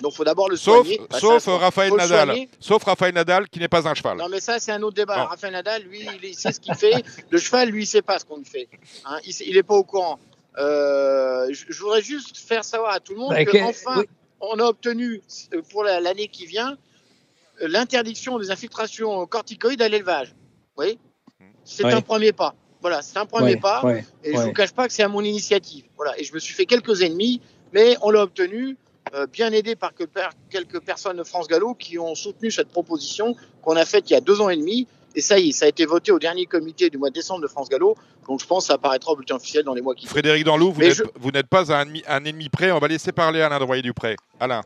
Donc 0.00 0.12
il 0.12 0.16
faut 0.16 0.24
d'abord 0.24 0.48
le 0.48 0.56
Sauf, 0.56 0.86
soigner. 0.86 1.00
Bah, 1.10 1.18
sauf 1.18 1.42
soin. 1.42 1.58
Raphaël 1.58 1.92
Nadal. 1.92 2.28
soigner. 2.28 2.48
Sauf 2.58 2.82
Raphaël 2.84 3.14
Nadal, 3.14 3.48
qui 3.48 3.58
n'est 3.58 3.68
pas 3.68 3.86
un 3.88 3.94
cheval. 3.94 4.16
Non, 4.16 4.28
mais 4.28 4.40
ça, 4.40 4.58
c'est 4.58 4.72
un 4.72 4.82
autre 4.82 4.96
débat. 4.96 5.16
Non. 5.16 5.24
Raphaël 5.26 5.52
Nadal, 5.52 5.82
lui, 5.82 6.06
il, 6.22 6.34
sait 6.34 6.52
ce 6.52 6.60
qu'il 6.60 6.74
fait. 6.74 7.04
Le 7.30 7.38
cheval, 7.38 7.68
lui, 7.68 7.82
il 7.82 7.86
sait 7.86 8.02
pas 8.02 8.18
ce 8.18 8.24
qu'on 8.24 8.42
fait. 8.44 8.68
Hein, 9.04 9.18
il, 9.24 9.32
sait- 9.32 9.44
il 9.46 9.56
est 9.56 9.62
pas 9.62 9.74
au 9.74 9.84
courant. 9.84 10.18
Euh, 10.58 11.46
je, 11.52 11.80
voudrais 11.80 12.02
juste 12.02 12.36
faire 12.36 12.64
savoir 12.64 12.92
à 12.92 13.00
tout 13.00 13.12
le 13.12 13.18
monde 13.20 13.30
Bah, 13.30 13.44
que, 13.44 13.52
que- 13.52 13.62
enfin, 13.62 14.00
oui. 14.00 14.04
on 14.40 14.58
a 14.58 14.64
obtenu 14.64 15.22
euh, 15.54 15.62
pour 15.70 15.84
la- 15.84 16.00
l'année 16.00 16.26
qui 16.28 16.44
vient 16.46 16.76
euh, 17.62 17.68
l'interdiction 17.68 18.38
des 18.38 18.50
infiltrations 18.50 19.26
corticoïdes 19.26 19.80
à 19.82 19.88
l'élevage. 19.88 20.34
Oui, 20.76 20.98
c'est 21.64 21.84
un 21.84 22.00
premier 22.00 22.32
pas. 22.32 22.54
Voilà, 22.80 23.02
c'est 23.02 23.18
un 23.18 23.26
premier 23.26 23.56
pas. 23.56 23.82
Et 24.24 24.32
je 24.32 24.38
ouais. 24.38 24.44
vous 24.46 24.52
cache 24.52 24.72
pas 24.72 24.86
que 24.88 24.92
c'est 24.92 25.02
à 25.02 25.08
mon 25.08 25.20
initiative. 25.20 25.84
Voilà, 25.96 26.18
et 26.18 26.24
je 26.24 26.32
me 26.32 26.38
suis 26.38 26.54
fait 26.54 26.64
quelques 26.66 27.02
ennemis, 27.02 27.40
mais 27.72 27.96
on 28.02 28.10
l'a 28.10 28.22
obtenu. 28.22 28.76
Euh, 29.14 29.26
bien 29.26 29.52
aidé 29.52 29.76
par 29.76 29.94
que- 29.94 30.04
par 30.04 30.30
quelques 30.50 30.80
personnes 30.80 31.16
de 31.16 31.24
France 31.24 31.48
Gallo 31.48 31.74
qui 31.74 31.98
ont 31.98 32.14
soutenu 32.14 32.50
cette 32.50 32.68
proposition 32.68 33.34
qu'on 33.62 33.76
a 33.76 33.84
faite 33.84 34.10
il 34.10 34.14
y 34.14 34.16
a 34.16 34.20
deux 34.20 34.40
ans 34.40 34.48
et 34.50 34.56
demi. 34.56 34.86
Et 35.16 35.20
ça 35.20 35.38
y 35.40 35.48
est, 35.48 35.52
ça 35.52 35.64
a 35.64 35.68
été 35.68 35.86
voté 35.86 36.12
au 36.12 36.20
dernier 36.20 36.46
comité 36.46 36.88
du 36.88 36.96
mois 36.96 37.08
de 37.10 37.14
décembre 37.14 37.40
de 37.42 37.48
France 37.48 37.68
Gallo. 37.68 37.96
Donc 38.28 38.40
je 38.40 38.46
pense 38.46 38.64
que 38.64 38.68
ça 38.68 38.74
apparaîtra 38.74 39.10
au 39.12 39.16
bulletin 39.16 39.36
officiel 39.36 39.64
dans 39.64 39.74
les 39.74 39.80
mois 39.82 39.94
qui 39.94 40.02
viennent. 40.02 40.10
Frédéric 40.12 40.44
Danlou, 40.44 40.70
vous 40.72 40.80
n'êtes 40.82 40.94
je- 40.94 41.40
pas 41.48 41.72
un 41.74 41.82
ennemi, 41.82 42.02
un 42.06 42.24
ennemi 42.24 42.48
près. 42.48 42.70
On 42.70 42.78
va 42.78 42.86
laisser 42.86 43.10
parler 43.10 43.40
Alain 43.40 43.58
de 43.58 43.64
Royer-Dupré. 43.64 44.16
Alain. 44.38 44.62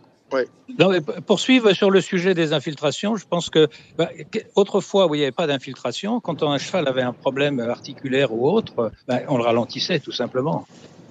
Non, 0.80 0.88
mais 0.90 1.01
poursuivre 1.01 1.72
sur 1.74 1.90
le 1.92 2.01
sujet 2.01 2.34
des 2.34 2.53
infiltrations, 2.53 3.14
je 3.16 3.24
pense 3.24 3.51
que 3.51 3.68
bah, 3.97 4.11
autrefois 4.57 5.07
où 5.07 5.14
il 5.14 5.18
n'y 5.18 5.24
avait 5.24 5.30
pas 5.32 5.47
d'infiltration, 5.47 6.18
quand 6.18 6.42
un 6.42 6.59
cheval 6.59 6.88
avait 6.88 7.03
un 7.03 7.12
problème 7.12 7.61
articulaire 7.61 8.32
ou 8.32 8.51
autre, 8.51 8.90
bah, 9.07 9.20
on 9.28 9.36
le 9.36 9.45
ralentissait 9.45 10.01
tout 10.01 10.11
simplement. 10.11 10.66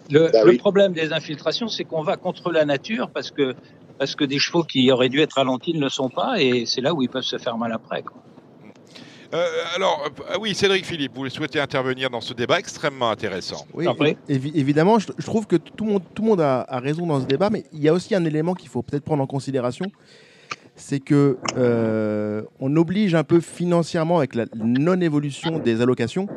Le, 0.09 0.29
Bah 0.31 0.43
le 0.43 0.51
oui. 0.51 0.57
problème 0.57 0.93
des 0.93 1.13
infiltrations, 1.13 1.67
c'est 1.67 1.85
qu'on 1.85 2.03
va 2.03 2.17
contre 2.17 2.51
la 2.51 2.65
nature 2.65 3.09
parce 3.13 3.31
que 3.31 3.55
parce 3.97 4.15
que 4.15 4.23
des 4.23 4.39
chevaux 4.39 4.63
qui 4.63 4.91
auraient 4.91 5.09
dû 5.09 5.21
être 5.21 5.33
ralentis 5.33 5.73
ne 5.73 5.79
le 5.79 5.89
sont 5.89 6.09
pas, 6.09 6.41
et 6.41 6.65
c'est 6.65 6.81
là 6.81 6.93
où 6.93 7.01
ils 7.03 7.09
peuvent 7.09 7.21
se 7.23 7.37
faire 7.37 7.57
mal 7.57 7.71
après. 7.71 8.01
quoi. 8.01 8.21
Euh, 9.33 9.47
alors, 9.75 10.09
euh, 10.31 10.37
oui, 10.39 10.53
Cédric 10.53 10.85
Philippe, 10.85 11.13
vous 11.15 11.27
souhaitez 11.29 11.59
intervenir 11.59 12.09
dans 12.09 12.21
ce 12.21 12.33
débat 12.33 12.59
extrêmement 12.59 13.09
intéressant. 13.09 13.65
Oui, 13.73 13.85
évi- 14.29 14.51
évidemment, 14.55 14.99
je, 14.99 15.07
je 15.17 15.25
trouve 15.25 15.47
que 15.47 15.55
tout 15.55 15.85
le 15.85 15.93
monde, 15.93 16.03
tout 16.13 16.21
le 16.21 16.29
monde 16.29 16.41
a, 16.41 16.61
a 16.67 16.79
raison 16.79 17.07
dans 17.07 17.19
ce 17.19 17.25
débat, 17.25 17.49
mais 17.49 17.63
il 17.71 17.79
y 17.79 17.87
a 17.87 17.93
aussi 17.93 18.13
un 18.13 18.25
élément 18.25 18.53
qu'il 18.53 18.69
faut 18.69 18.83
peut-être 18.83 19.03
prendre 19.03 19.23
en 19.23 19.27
considération, 19.27 19.91
c'est 20.75 20.99
que 20.99 21.37
euh, 21.57 22.43
on 22.59 22.75
oblige 22.75 23.15
un 23.15 23.23
peu 23.23 23.39
financièrement 23.39 24.17
avec 24.17 24.35
la 24.35 24.45
non-évolution 24.55 25.59
des 25.59 25.81
allocations 25.81 26.27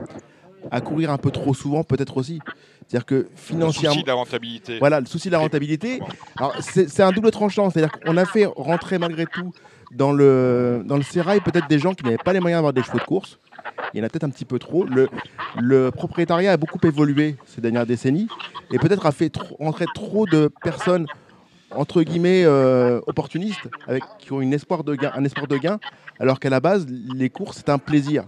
à 0.70 0.80
courir 0.80 1.10
un 1.10 1.18
peu 1.18 1.30
trop 1.30 1.54
souvent, 1.54 1.84
peut-être 1.84 2.16
aussi. 2.16 2.40
C'est-à-dire 2.88 3.06
que 3.06 3.14
Le 3.14 3.28
financièrement, 3.34 3.94
souci 3.94 4.02
de 4.04 4.08
la 4.08 4.14
rentabilité. 4.14 4.78
voilà, 4.78 5.00
le 5.00 5.06
souci 5.06 5.28
de 5.28 5.32
la 5.32 5.38
rentabilité. 5.38 6.00
Alors, 6.38 6.54
c'est 6.60 6.88
c'est 6.88 7.02
un 7.02 7.10
double 7.10 7.30
tranchant. 7.30 7.68
C'est-à-dire 7.70 7.90
qu'on 7.92 8.16
a 8.16 8.24
fait 8.24 8.46
rentrer 8.46 8.98
malgré 8.98 9.26
tout 9.26 9.52
dans 9.92 10.12
le, 10.12 10.82
dans 10.84 10.96
le 10.96 11.02
sérail 11.02 11.40
peut-être 11.40 11.68
des 11.68 11.78
gens 11.78 11.94
qui 11.94 12.04
n'avaient 12.04 12.16
pas 12.18 12.32
les 12.32 12.40
moyens 12.40 12.58
d'avoir 12.58 12.72
des 12.72 12.82
chevaux 12.82 12.98
de 12.98 13.04
course. 13.04 13.38
Il 13.94 13.98
y 13.98 14.02
en 14.02 14.06
a 14.06 14.08
peut-être 14.08 14.24
un 14.24 14.30
petit 14.30 14.44
peu 14.44 14.58
trop. 14.58 14.84
Le, 14.84 15.08
le 15.58 15.90
propriétariat 15.90 16.52
a 16.52 16.56
beaucoup 16.56 16.78
évolué 16.84 17.36
ces 17.46 17.60
dernières 17.60 17.86
décennies 17.86 18.28
et 18.70 18.78
peut-être 18.78 19.06
a 19.06 19.12
fait 19.12 19.30
trop- 19.30 19.56
rentrer 19.58 19.86
trop 19.94 20.26
de 20.26 20.50
personnes 20.62 21.06
entre 21.72 22.02
guillemets 22.02 22.42
euh, 22.44 23.00
opportunistes 23.08 23.68
avec, 23.88 24.04
qui 24.20 24.32
ont 24.32 24.40
une 24.40 24.52
espoir 24.52 24.84
de 24.84 24.94
gain, 24.94 25.10
un 25.14 25.24
espoir 25.24 25.46
de 25.48 25.56
gain, 25.56 25.78
alors 26.20 26.38
qu'à 26.38 26.50
la 26.50 26.60
base, 26.60 26.86
les 26.88 27.28
courses, 27.30 27.56
c'est 27.58 27.68
un 27.68 27.78
plaisir. 27.78 28.24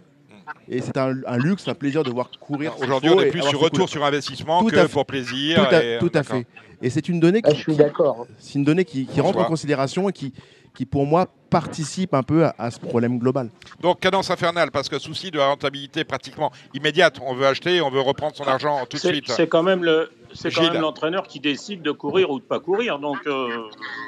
Et 0.69 0.81
c'est 0.81 0.97
un, 0.97 1.15
un 1.27 1.37
luxe, 1.37 1.67
un 1.69 1.75
plaisir 1.75 2.03
de 2.03 2.11
voir 2.11 2.31
courir. 2.41 2.73
Aujourd'hui, 2.81 3.11
on 3.11 3.21
est 3.21 3.31
plus 3.31 3.43
sur 3.43 3.61
retour 3.61 3.89
sur 3.89 4.05
investissement 4.05 4.61
Tout 4.61 4.69
que 4.69 4.77
à 4.77 4.83
fait. 4.87 4.93
pour 4.93 5.07
plaisir. 5.07 5.57
Tout 5.69 5.75
à, 5.75 5.83
et, 5.83 5.95
euh, 5.97 5.99
tout 6.01 6.07
à 6.07 6.11
d'accord. 6.23 6.37
fait. 6.39 6.47
Et 6.83 6.91
c'est 6.91 7.09
une 7.09 7.21
donnée 7.21 7.41
Ah, 7.45 7.51
qui, 7.51 7.57
je 7.57 7.63
suis 7.63 7.77
d'accord. 7.77 8.27
c'est 8.39 8.55
une 8.55 8.65
donnée 8.65 8.85
qui, 8.85 9.07
qui 9.07 9.21
rentre 9.21 9.39
en 9.39 9.45
considération 9.45 10.09
et 10.09 10.13
qui, 10.13 10.33
qui, 10.75 10.87
pour 10.87 11.07
moi, 11.07 11.27
participe 11.51 12.15
un 12.15 12.23
peu 12.23 12.45
à, 12.45 12.55
à 12.59 12.71
ce 12.71 12.79
problème 12.79 13.19
global. 13.19 13.51
Donc, 13.81 13.99
cadence 14.01 14.31
infernale, 14.31 14.71
parce 14.71 14.89
que 14.89 14.99
souci 14.99 15.31
de 15.31 15.39
la 15.39 15.49
rentabilité 15.49 16.05
pratiquement 16.05 16.53
immédiate. 16.75 17.19
On 17.25 17.35
veut 17.35 17.47
acheter, 17.47 17.81
on 17.81 17.91
veut 17.91 18.01
reprendre 18.01 18.37
son 18.37 18.45
argent 18.45 18.79
tout 18.89 18.97
de 18.97 19.03
suite. 19.03 19.29
c'est 19.31 19.49
quand 19.49 19.63
même 19.63 19.83
le. 19.83 20.11
C'est 20.35 20.51
quand 20.53 20.63
Gilles. 20.63 20.73
même 20.75 20.83
l'entraîneur 20.83 21.27
qui 21.27 21.41
décide 21.41 21.81
de 21.83 21.91
courir 21.91 22.31
ou 22.31 22.39
de 22.39 22.45
pas 22.45 22.61
courir. 22.61 22.99
Donc 22.99 23.17
euh, 23.27 23.49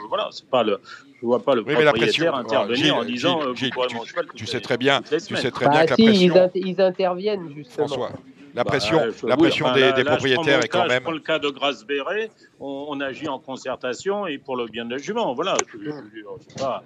voilà, 0.09 0.28
c'est 0.30 0.47
pas 0.49 0.62
le. 0.62 0.78
Je 1.20 1.26
vois 1.26 1.42
pas 1.44 1.54
le 1.54 1.62
Oui, 1.62 1.74
propriétaire 1.74 2.32
pression. 2.32 2.34
intervenir 2.34 2.76
Gilles, 2.76 2.92
en 2.92 3.04
disant 3.04 3.40
Gilles, 3.40 3.48
euh, 3.50 3.54
Gilles, 3.54 3.68
vous 3.68 3.74
courez 3.74 3.88
tu- 3.88 3.94
mon 3.94 4.04
cheval 4.04 4.24
Tu 4.26 4.30
toutes 4.38 4.48
sais 4.48 4.60
très 4.60 4.78
bien, 4.78 5.02
tu 5.02 5.36
sais 5.36 5.50
très 5.50 5.68
bien 5.68 5.80
Bah 5.80 5.84
que 5.84 5.90
la 5.90 5.96
si, 5.96 6.02
ils, 6.02 6.30
pression, 6.30 6.50
ils 6.54 6.80
interviennent 6.80 7.48
justement. 7.54 7.88
François, 7.88 8.12
la 8.55 8.64
Bah, 8.64 8.70
pression, 8.70 9.01
je- 9.11 9.26
la 9.26 9.34
oui, 9.36 9.42
pression 9.42 9.72
des, 9.72 9.80
là- 9.80 9.92
des 9.92 10.03
là, 10.03 10.11
je 10.12 10.16
propriétaires 10.16 10.64
est 10.64 10.68
quand 10.68 10.82
cas- 10.82 10.88
même. 10.88 11.03
Prends 11.03 11.12
le 11.12 11.20
cas 11.20 11.38
de 11.38 11.48
Grasse 11.48 11.84
Béret, 11.86 12.30
on, 12.59 12.86
on 12.88 13.01
agit 13.01 13.28
en 13.28 13.38
concertation 13.38 14.26
et 14.26 14.38
pour 14.38 14.57
le 14.57 14.66
bien 14.66 14.84
de 14.84 14.90
la 14.92 14.98
jument. 14.98 15.32
Voilà, 15.34 15.57
je, 15.72 16.59
pas, 16.59 16.82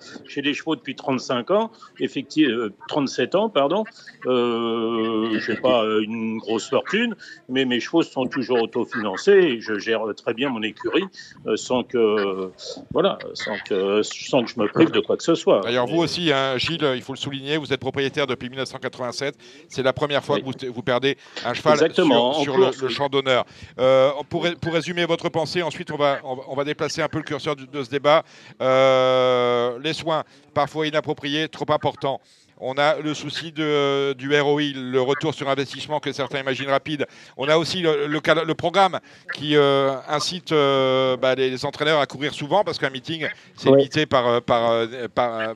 chevaux 0.52 0.76
depuis 0.76 0.94
35 0.94 1.50
ans, 1.50 1.70
effectivement, 2.00 2.54
euh, 2.56 2.72
37 2.88 3.34
ans, 3.34 3.48
pardon. 3.48 3.84
Euh, 4.26 5.38
je 5.38 5.52
n'ai 5.52 5.58
pas 5.60 5.84
euh, 5.84 6.02
une 6.02 6.38
grosse 6.38 6.68
fortune, 6.68 7.14
mais 7.48 7.64
mes 7.64 7.80
chevaux 7.80 8.02
sont 8.02 8.26
toujours 8.26 8.62
autofinancés 8.62 9.32
et 9.32 9.60
je 9.60 9.78
gère 9.78 10.02
très 10.16 10.34
bien 10.34 10.48
mon 10.48 10.62
écurie 10.62 11.04
euh, 11.46 11.56
sans 11.56 11.82
que, 11.82 12.50
voilà, 12.92 13.18
sans 13.34 13.56
que, 13.66 14.02
sans 14.02 14.44
que 14.44 14.50
je 14.50 14.58
me 14.60 14.68
prive 14.68 14.90
de 14.90 15.00
quoi 15.00 15.16
que 15.16 15.22
ce 15.22 15.34
soit. 15.34 15.60
D'ailleurs, 15.62 15.86
vous 15.86 15.98
aussi, 16.02 16.32
hein, 16.32 16.56
Gilles, 16.58 16.86
il 16.94 17.02
faut 17.02 17.12
le 17.12 17.18
souligner, 17.18 17.56
vous 17.56 17.72
êtes 17.72 17.80
propriétaire 17.80 18.26
depuis 18.26 18.48
1987. 18.48 19.34
C'est 19.68 19.82
la 19.82 19.92
première 19.92 20.22
fois 20.24 20.36
Oui. 20.36 20.42
que 20.54 20.66
vous, 20.66 20.72
vous 20.74 20.82
perdez 20.82 21.16
un 21.44 21.53
cheval 21.54 21.74
Exactement, 21.74 22.34
sur, 22.34 22.56
le, 22.58 22.88
champ 22.88 23.08
d'honneur. 23.08 23.44
Euh, 23.78 24.10
pour, 24.28 24.44
ré- 24.44 24.56
pour 24.56 24.72
résumer 24.74 25.04
votre 25.06 25.28
pensée, 25.28 25.62
ensuite 25.62 25.90
on 25.90 25.96
va, 25.96 26.18
on 26.24 26.54
déplacer 26.64 27.02
un 27.02 27.08
peu 27.08 27.18
le 27.18 27.24
curseur 27.24 27.56
de 27.56 27.82
ce 27.82 27.90
débat. 27.90 28.22
Euh, 28.60 29.78
les 29.82 29.92
soins, 29.92 30.24
parfois 30.52 30.86
inappropriés, 30.86 31.48
trop 31.48 31.70
importants. 31.70 32.20
On 32.58 32.74
a 32.78 32.96
le 32.98 33.14
souci 33.14 33.50
de, 33.50 34.12
du 34.12 34.32
ROI, 34.40 34.62
le 34.74 35.00
retour 35.00 35.34
sur 35.34 35.48
investissement 35.48 35.98
que 35.98 36.12
certains 36.12 36.38
imaginent 36.40 36.70
rapide. 36.70 37.06
On 37.36 37.48
a 37.48 37.56
aussi 37.58 37.80
le, 37.80 38.06
le 38.06 38.20
cal- 38.20 38.44
le 38.46 38.54
programme 38.54 39.00
qui 39.34 39.56
euh, 39.56 39.92
incite 40.08 40.52
euh, 40.52 41.16
bah, 41.16 41.34
les, 41.34 41.50
les 41.50 41.64
entraîneurs 41.64 41.98
à 42.00 42.06
courir 42.06 42.32
souvent 42.32 42.62
parce 42.62 42.78
qu'un 42.78 42.90
meeting, 42.90 43.26
c'est 43.56 43.70
limité 43.70 44.06
par, 44.06 44.40
par, 44.42 44.86
par, 45.14 45.54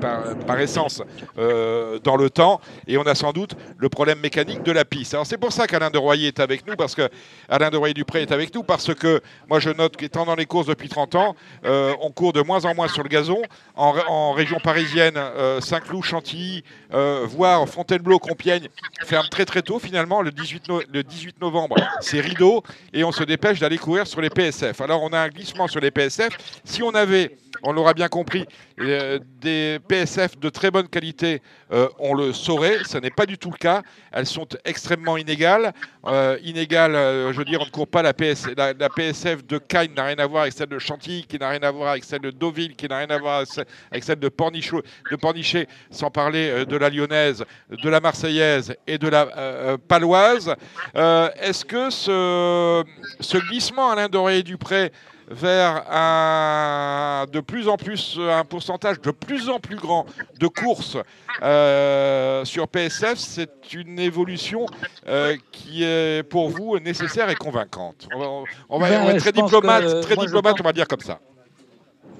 par, 0.00 0.36
par 0.46 0.60
essence 0.60 1.02
euh, 1.38 1.98
dans 1.98 2.16
le 2.16 2.30
temps 2.30 2.60
et 2.86 2.96
on 2.98 3.02
a 3.02 3.14
sans 3.14 3.32
doute 3.32 3.54
le 3.76 3.88
problème 3.88 4.20
mécanique 4.20 4.62
de 4.62 4.72
la 4.72 4.84
piste. 4.84 5.14
Alors 5.14 5.26
c'est 5.26 5.38
pour 5.38 5.52
ça 5.52 5.66
qu'Alain 5.66 5.90
de 5.90 5.98
Royer 5.98 6.28
est 6.28 6.40
avec 6.40 6.66
nous 6.66 6.76
parce 6.76 6.94
que 6.94 7.08
Alain 7.48 7.70
de 7.70 7.76
Royer 7.76 7.94
Dupré 7.94 8.22
est 8.22 8.32
avec 8.32 8.54
nous 8.54 8.62
parce 8.62 8.94
que 8.94 9.20
moi 9.48 9.60
je 9.60 9.70
note 9.70 9.96
qu'étant 9.96 10.24
dans 10.24 10.34
les 10.34 10.46
courses 10.46 10.66
depuis 10.66 10.88
30 10.88 11.14
ans, 11.16 11.36
euh, 11.64 11.94
on 12.00 12.10
court 12.10 12.32
de 12.32 12.42
moins 12.42 12.64
en 12.64 12.74
moins 12.74 12.88
sur 12.88 13.02
le 13.02 13.08
gazon. 13.08 13.42
En, 13.74 13.92
ré- 13.92 14.02
en 14.08 14.32
région 14.32 14.58
parisienne, 14.60 15.14
euh, 15.16 15.60
Saint-Cloud, 15.60 16.04
Chantilly, 16.04 16.62
euh, 16.94 17.24
voire 17.28 17.68
Fontainebleau, 17.68 18.18
Compiègne 18.18 18.68
ferme 19.04 19.28
très 19.28 19.44
très 19.44 19.62
tôt 19.62 19.78
finalement 19.78 20.22
le 20.22 20.30
18, 20.30 20.68
no- 20.68 20.82
le 20.92 21.02
18 21.02 21.40
novembre. 21.40 21.76
C'est 22.00 22.20
rideau 22.20 22.62
et 22.92 23.04
on 23.04 23.12
se 23.12 23.24
dépêche 23.24 23.58
d'aller 23.60 23.78
courir 23.78 24.06
sur 24.06 24.20
les 24.20 24.30
PSF. 24.30 24.80
Alors 24.80 25.02
on 25.02 25.08
a 25.12 25.18
un 25.20 25.28
glissement 25.28 25.66
sur 25.68 25.80
les 25.80 25.90
PSF. 25.90 26.30
Si 26.64 26.82
on 26.82 26.90
avait, 26.90 27.36
on 27.62 27.72
l'aura 27.72 27.94
bien 27.94 28.08
compris, 28.08 28.46
euh, 28.80 29.18
des 29.40 29.78
PSF 29.88 30.38
de 30.38 30.48
très 30.48 30.70
bonne 30.70 30.88
qualité, 30.88 31.42
euh, 31.72 31.88
on 31.98 32.14
le 32.14 32.32
saurait. 32.32 32.78
Ce 32.86 32.98
n'est 32.98 33.10
pas 33.10 33.26
du 33.26 33.38
tout 33.38 33.50
le 33.50 33.56
cas. 33.56 33.82
Elles 34.12 34.26
sont 34.26 34.46
extrêmement 34.64 35.16
inégales. 35.16 35.72
Euh, 36.06 36.38
inégales, 36.42 36.92
je 36.92 37.36
veux 37.36 37.44
dire, 37.44 37.60
on 37.60 37.66
ne 37.66 37.70
court 37.70 37.88
pas 37.88 38.02
la, 38.02 38.14
PS, 38.14 38.46
la, 38.56 38.72
la 38.72 38.88
PSF 38.88 39.46
de 39.46 39.58
Cagnes 39.58 39.92
n'a 39.96 40.04
rien 40.04 40.18
à 40.18 40.26
voir 40.26 40.42
avec 40.42 40.54
celle 40.54 40.68
de 40.68 40.78
Chantilly, 40.78 41.24
qui 41.26 41.38
n'a 41.38 41.48
rien 41.50 41.62
à 41.62 41.70
voir 41.70 41.90
avec 41.90 42.04
celle 42.04 42.20
de 42.20 42.30
Deauville, 42.30 42.74
qui 42.76 42.88
n'a 42.88 42.98
rien 42.98 43.10
à 43.10 43.18
voir 43.18 43.44
avec 43.90 44.04
celle- 44.04 44.18
de, 44.18 44.28
Pornichet, 44.28 45.66
sans 45.90 46.10
parler 46.10 46.64
de 46.64 46.76
la 46.76 46.88
lyonnaise, 46.90 47.44
de 47.70 47.88
la 47.88 48.00
marseillaise 48.00 48.74
et 48.86 48.98
de 48.98 49.08
la 49.08 49.76
paloise. 49.88 50.54
Est-ce 50.94 51.64
que 51.64 51.90
ce, 51.90 52.84
ce 53.20 53.38
glissement, 53.38 53.90
Alain 53.90 54.08
Doré-Dupré, 54.08 54.92
vers 55.30 55.84
un, 55.90 57.26
de 57.30 57.40
plus 57.40 57.68
en 57.68 57.76
plus 57.76 58.18
un 58.18 58.44
pourcentage 58.44 59.00
de 59.00 59.10
plus 59.10 59.48
en 59.48 59.60
plus 59.60 59.76
grand 59.76 60.06
de 60.40 60.46
courses 60.46 60.96
euh, 61.42 62.44
sur 62.44 62.66
PSF, 62.68 63.16
c'est 63.18 63.72
une 63.74 63.98
évolution 63.98 64.66
euh, 65.06 65.36
qui 65.52 65.84
est 65.84 66.22
pour 66.28 66.48
vous 66.48 66.78
nécessaire 66.78 67.28
et 67.30 67.34
convaincante. 67.34 68.08
On 68.14 68.18
va, 68.18 68.26
on 68.70 68.78
va- 68.78 68.88
Ben, 68.88 69.02
on 69.14 69.18
très 69.18 69.32
diplomate, 69.32 69.82
que, 69.84 70.00
très 70.02 70.14
moi, 70.14 70.24
diplomate, 70.24 70.52
pense- 70.52 70.60
on 70.60 70.64
va 70.64 70.72
dire 70.72 70.88
comme 70.88 71.00
ça. 71.00 71.18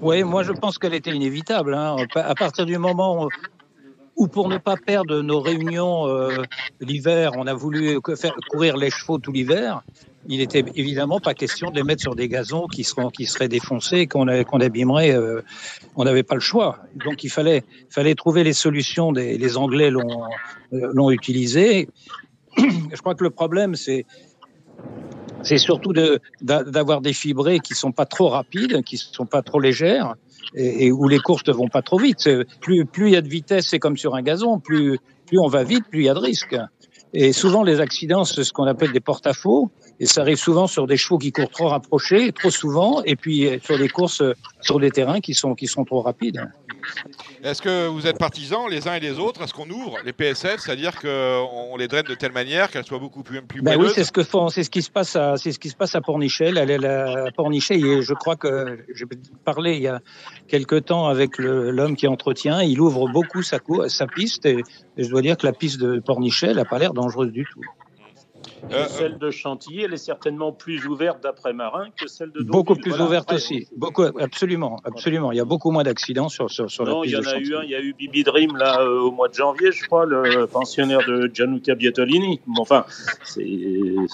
Oui, 0.00 0.22
moi 0.22 0.42
je 0.42 0.52
pense 0.52 0.78
qu'elle 0.78 0.94
était 0.94 1.10
inévitable. 1.10 1.74
hein. 1.74 1.96
À 2.14 2.34
partir 2.34 2.66
du 2.66 2.78
moment 2.78 3.28
où, 4.16 4.28
pour 4.28 4.48
ne 4.48 4.58
pas 4.58 4.76
perdre 4.76 5.20
nos 5.22 5.40
réunions 5.40 6.06
euh, 6.08 6.42
l'hiver, 6.80 7.32
on 7.36 7.46
a 7.46 7.54
voulu 7.54 7.98
faire 8.16 8.34
courir 8.50 8.76
les 8.76 8.90
chevaux 8.90 9.18
tout 9.18 9.32
l'hiver, 9.32 9.82
il 10.26 10.40
était 10.40 10.64
évidemment 10.74 11.20
pas 11.20 11.34
question 11.34 11.70
de 11.70 11.76
les 11.76 11.82
mettre 11.84 12.02
sur 12.02 12.14
des 12.14 12.28
gazons 12.28 12.66
qui, 12.66 12.84
seraient 12.84 13.48
défoncés, 13.48 14.06
qu'on 14.06 14.26
abîmerait. 14.26 15.12
euh, 15.12 15.42
on 15.96 16.04
n'avait 16.04 16.22
pas 16.22 16.34
le 16.34 16.40
choix. 16.40 16.78
Donc 17.04 17.24
il 17.24 17.30
fallait, 17.30 17.62
trouver 18.16 18.44
les 18.44 18.52
solutions. 18.52 19.12
Des, 19.12 19.38
les 19.38 19.56
Anglais 19.56 19.90
l'ont 19.90 20.24
euh, 20.72 21.10
utilisé. 21.10 21.88
Je 22.56 22.96
crois 22.96 23.14
que 23.14 23.24
le 23.24 23.30
problème, 23.30 23.74
c'est 23.74 24.04
surtout 25.56 25.92
d'avoir 26.42 27.00
des 27.00 27.12
fibrés 27.12 27.60
qui 27.60 27.74
sont 27.74 27.92
pas 27.92 28.06
trop 28.06 28.28
rapides, 28.28 28.82
qui 28.82 28.96
sont 28.96 29.26
pas 29.26 29.42
trop 29.42 29.60
légères 29.60 30.14
et, 30.54 30.90
où 30.90 31.08
les 31.08 31.18
courses 31.18 31.46
ne 31.46 31.52
vont 31.52 31.68
pas 31.68 31.82
trop 31.82 31.98
vite. 31.98 32.28
Plus 32.60 32.86
il 32.96 33.10
y 33.10 33.16
a 33.16 33.22
de 33.22 33.28
vitesse, 33.28 33.66
c'est 33.68 33.78
comme 33.78 33.96
sur 33.96 34.14
un 34.14 34.22
gazon. 34.22 34.58
Plus 34.58 34.98
plus 35.28 35.38
on 35.38 35.48
va 35.48 35.62
vite, 35.62 35.84
plus 35.90 36.00
il 36.00 36.04
y 36.06 36.08
a 36.08 36.14
de 36.14 36.18
risques. 36.18 36.56
Et 37.14 37.32
souvent 37.32 37.62
les 37.62 37.80
accidents, 37.80 38.24
c'est 38.24 38.44
ce 38.44 38.52
qu'on 38.52 38.66
appelle 38.66 38.92
des 38.92 39.00
porte-à-faux. 39.00 39.70
Et 40.00 40.06
ça 40.06 40.20
arrive 40.20 40.36
souvent 40.36 40.66
sur 40.66 40.86
des 40.86 40.96
chevaux 40.96 41.18
qui 41.18 41.32
courent 41.32 41.50
trop 41.50 41.68
rapprochés, 41.68 42.32
trop 42.32 42.50
souvent, 42.50 43.02
et 43.04 43.16
puis 43.16 43.46
euh, 43.46 43.58
sur 43.62 43.78
des 43.78 43.88
courses 43.88 44.20
euh, 44.20 44.34
sur 44.60 44.78
des 44.78 44.90
terrains 44.90 45.20
qui 45.20 45.34
sont 45.34 45.54
qui 45.54 45.66
sont 45.66 45.84
trop 45.84 46.02
rapides. 46.02 46.40
Est-ce 47.42 47.62
que 47.62 47.86
vous 47.88 48.06
êtes 48.06 48.18
partisans 48.18 48.68
les 48.68 48.88
uns 48.88 48.94
et 48.94 49.00
les 49.00 49.18
autres? 49.18 49.42
Est-ce 49.42 49.52
qu'on 49.52 49.68
ouvre 49.68 49.98
les 50.04 50.12
PSF, 50.12 50.60
c'est-à-dire 50.60 50.98
qu'on 51.00 51.76
les 51.76 51.88
draine 51.88 52.04
de 52.04 52.14
telle 52.14 52.32
manière 52.32 52.70
qu'elles 52.70 52.84
soient 52.84 52.98
beaucoup 52.98 53.22
plus, 53.22 53.42
plus 53.42 53.62
Ben 53.62 53.78
oui, 53.78 53.88
c'est 53.94 54.04
ce 54.04 54.12
que 54.12 54.22
font, 54.22 54.48
c'est 54.48 54.62
ce 54.62 54.70
qui 54.70 54.82
se 54.82 54.90
passe 54.90 55.16
à, 55.16 55.36
c'est 55.36 55.52
ce 55.52 55.58
qui 55.58 55.68
se 55.68 55.76
passe 55.76 55.94
à 55.94 56.00
Pornichet. 56.00 56.56
À 56.56 57.32
Pornichet, 57.32 57.78
et 57.78 58.02
je 58.02 58.14
crois 58.14 58.36
que 58.36 58.78
j'ai 58.94 59.04
parlé 59.44 59.74
il 59.74 59.82
y 59.82 59.88
a 59.88 60.00
quelque 60.46 60.76
temps 60.76 61.06
avec 61.06 61.38
l'homme 61.38 61.96
qui 61.96 62.06
entretient. 62.06 62.60
Il 62.62 62.80
ouvre 62.80 63.08
beaucoup 63.08 63.42
sa, 63.42 63.58
sa 63.88 64.06
piste, 64.06 64.46
et, 64.46 64.62
et 64.96 65.04
je 65.04 65.08
dois 65.08 65.22
dire 65.22 65.36
que 65.36 65.46
la 65.46 65.52
piste 65.52 65.80
de 65.80 66.00
Pornichet, 66.00 66.48
elle 66.48 66.56
n'a 66.56 66.64
pas 66.64 66.78
l'air 66.78 66.94
dangereuse 67.00 67.32
du 67.32 67.44
tout. 67.52 67.64
Euh, 68.72 68.84
Et 68.84 68.88
celle 68.88 69.18
de 69.18 69.30
Chantilly, 69.30 69.82
elle 69.84 69.94
est 69.94 70.04
certainement 70.12 70.52
plus 70.52 70.86
ouverte 70.86 71.22
d'après 71.22 71.52
Marin 71.52 71.86
que 71.98 72.06
celle 72.08 72.30
de 72.30 72.38
Deauville. 72.38 72.50
Beaucoup 72.50 72.74
plus 72.74 72.90
Voilà. 72.90 73.04
ouverte 73.06 73.24
Après, 73.30 73.36
aussi. 73.36 73.66
Beaucoup, 73.76 74.02
absolument, 74.02 74.80
absolument. 74.84 75.32
Il 75.32 75.38
y 75.38 75.40
a 75.40 75.44
beaucoup 75.44 75.70
moins 75.70 75.82
d'accidents 75.82 76.28
sur, 76.28 76.50
sur, 76.50 76.70
sur 76.70 76.84
la 76.84 76.92
Non, 76.92 77.04
il 77.04 77.10
piste 77.10 77.14
y 77.14 77.18
en 77.18 77.22
de 77.22 77.36
a 77.36 77.38
eu 77.40 77.56
un, 77.56 77.62
il 77.64 77.70
y 77.70 77.74
a 77.74 77.80
eu 77.80 77.92
Bibi 77.94 78.22
Dream 78.24 78.56
là 78.56 78.80
euh, 78.80 79.00
au 79.00 79.10
mois 79.12 79.28
de 79.28 79.34
janvier, 79.34 79.70
je 79.72 79.84
crois, 79.86 80.06
le 80.06 80.46
pensionnaire 80.46 81.04
de 81.06 81.30
Gianluca 81.32 81.74
Bietolini. 81.74 82.40
Bon, 82.46 82.62
enfin, 82.62 82.84
c'est. 83.24 83.44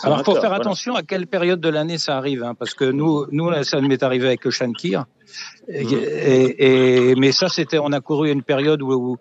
Alors, 0.02 0.18
un 0.18 0.24
faut 0.24 0.32
faire 0.32 0.42
voilà. 0.42 0.56
attention 0.56 0.94
à 0.94 1.02
quelle 1.02 1.26
période 1.26 1.60
de 1.60 1.68
l'année 1.68 1.98
ça 1.98 2.16
arrive, 2.16 2.42
hein, 2.42 2.54
parce 2.54 2.74
que 2.74 2.84
nous, 2.84 3.26
nous, 3.30 3.48
là, 3.50 3.62
ça 3.64 3.80
m'est 3.80 4.02
arrivé 4.02 4.26
avec 4.26 4.44
le 4.44 4.50
Shankir. 4.50 5.04
Et, 5.68 5.82
et- 5.82 7.10
et- 7.10 7.14
mais 7.16 7.32
ça, 7.32 7.48
c'était, 7.48 7.78
on 7.78 7.92
a 7.92 8.00
couru 8.00 8.30
une 8.30 8.42
période 8.42 8.82
où, 8.82 8.92
où 8.92 9.16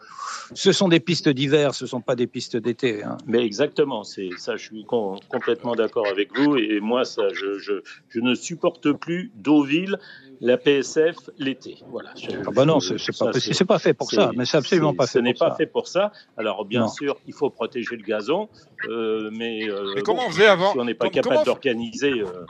ce 0.53 0.71
sont 0.71 0.87
des 0.87 0.99
pistes 0.99 1.29
d'hiver, 1.29 1.73
ce 1.73 1.85
sont 1.85 2.01
pas 2.01 2.15
des 2.15 2.27
pistes 2.27 2.57
d'été. 2.57 3.03
hein. 3.03 3.17
Mais 3.27 3.43
exactement, 3.43 4.03
c'est 4.03 4.29
ça, 4.37 4.55
je 4.57 4.63
suis 4.63 4.83
com- 4.85 5.17
complètement 5.29 5.73
d'accord 5.75 6.07
avec 6.07 6.37
vous. 6.37 6.57
Et 6.57 6.79
moi, 6.79 7.05
ça, 7.05 7.23
je, 7.33 7.57
je, 7.59 7.73
je 8.09 8.19
ne 8.19 8.35
supporte 8.35 8.91
plus 8.93 9.31
Deauville, 9.35 9.97
la 10.41 10.57
PSF, 10.57 11.15
l'été. 11.37 11.77
Voilà. 11.89 12.09
Je- 12.21 12.29
Ah 12.45 12.51
bah 12.53 12.65
non, 12.65 12.79
c'est 12.81 12.95
pas, 13.17 13.31
pas 13.65 13.79
fait 13.79 13.93
pour 13.93 14.11
ça, 14.11 14.31
mais 14.35 14.45
c'est 14.45 14.57
absolument 14.57 14.93
pas 14.93 15.07
Ce 15.07 15.13
fait 15.13 15.21
n'est 15.21 15.33
pour 15.33 15.39
pas 15.39 15.49
ça. 15.51 15.55
fait 15.55 15.65
pour 15.67 15.87
ça. 15.87 16.11
Alors, 16.37 16.65
bien 16.65 16.81
Non. 16.81 16.87
sûr, 16.89 17.15
il 17.25 17.33
faut 17.33 17.49
protéger 17.49 17.95
le 17.95 18.03
gazon, 18.03 18.49
euh, 18.89 19.29
mais, 19.31 19.69
euh, 19.69 19.93
Mais 19.95 20.01
comment 20.01 20.23
bon, 20.23 20.27
on 20.27 20.31
faisait 20.31 20.47
avant 20.47 20.73
Si 20.73 20.79
on 20.79 20.85
n'est 20.85 20.93
pas 20.93 21.09
capable 21.09 21.45
d'organiser. 21.45 22.11
euh, 22.21 22.45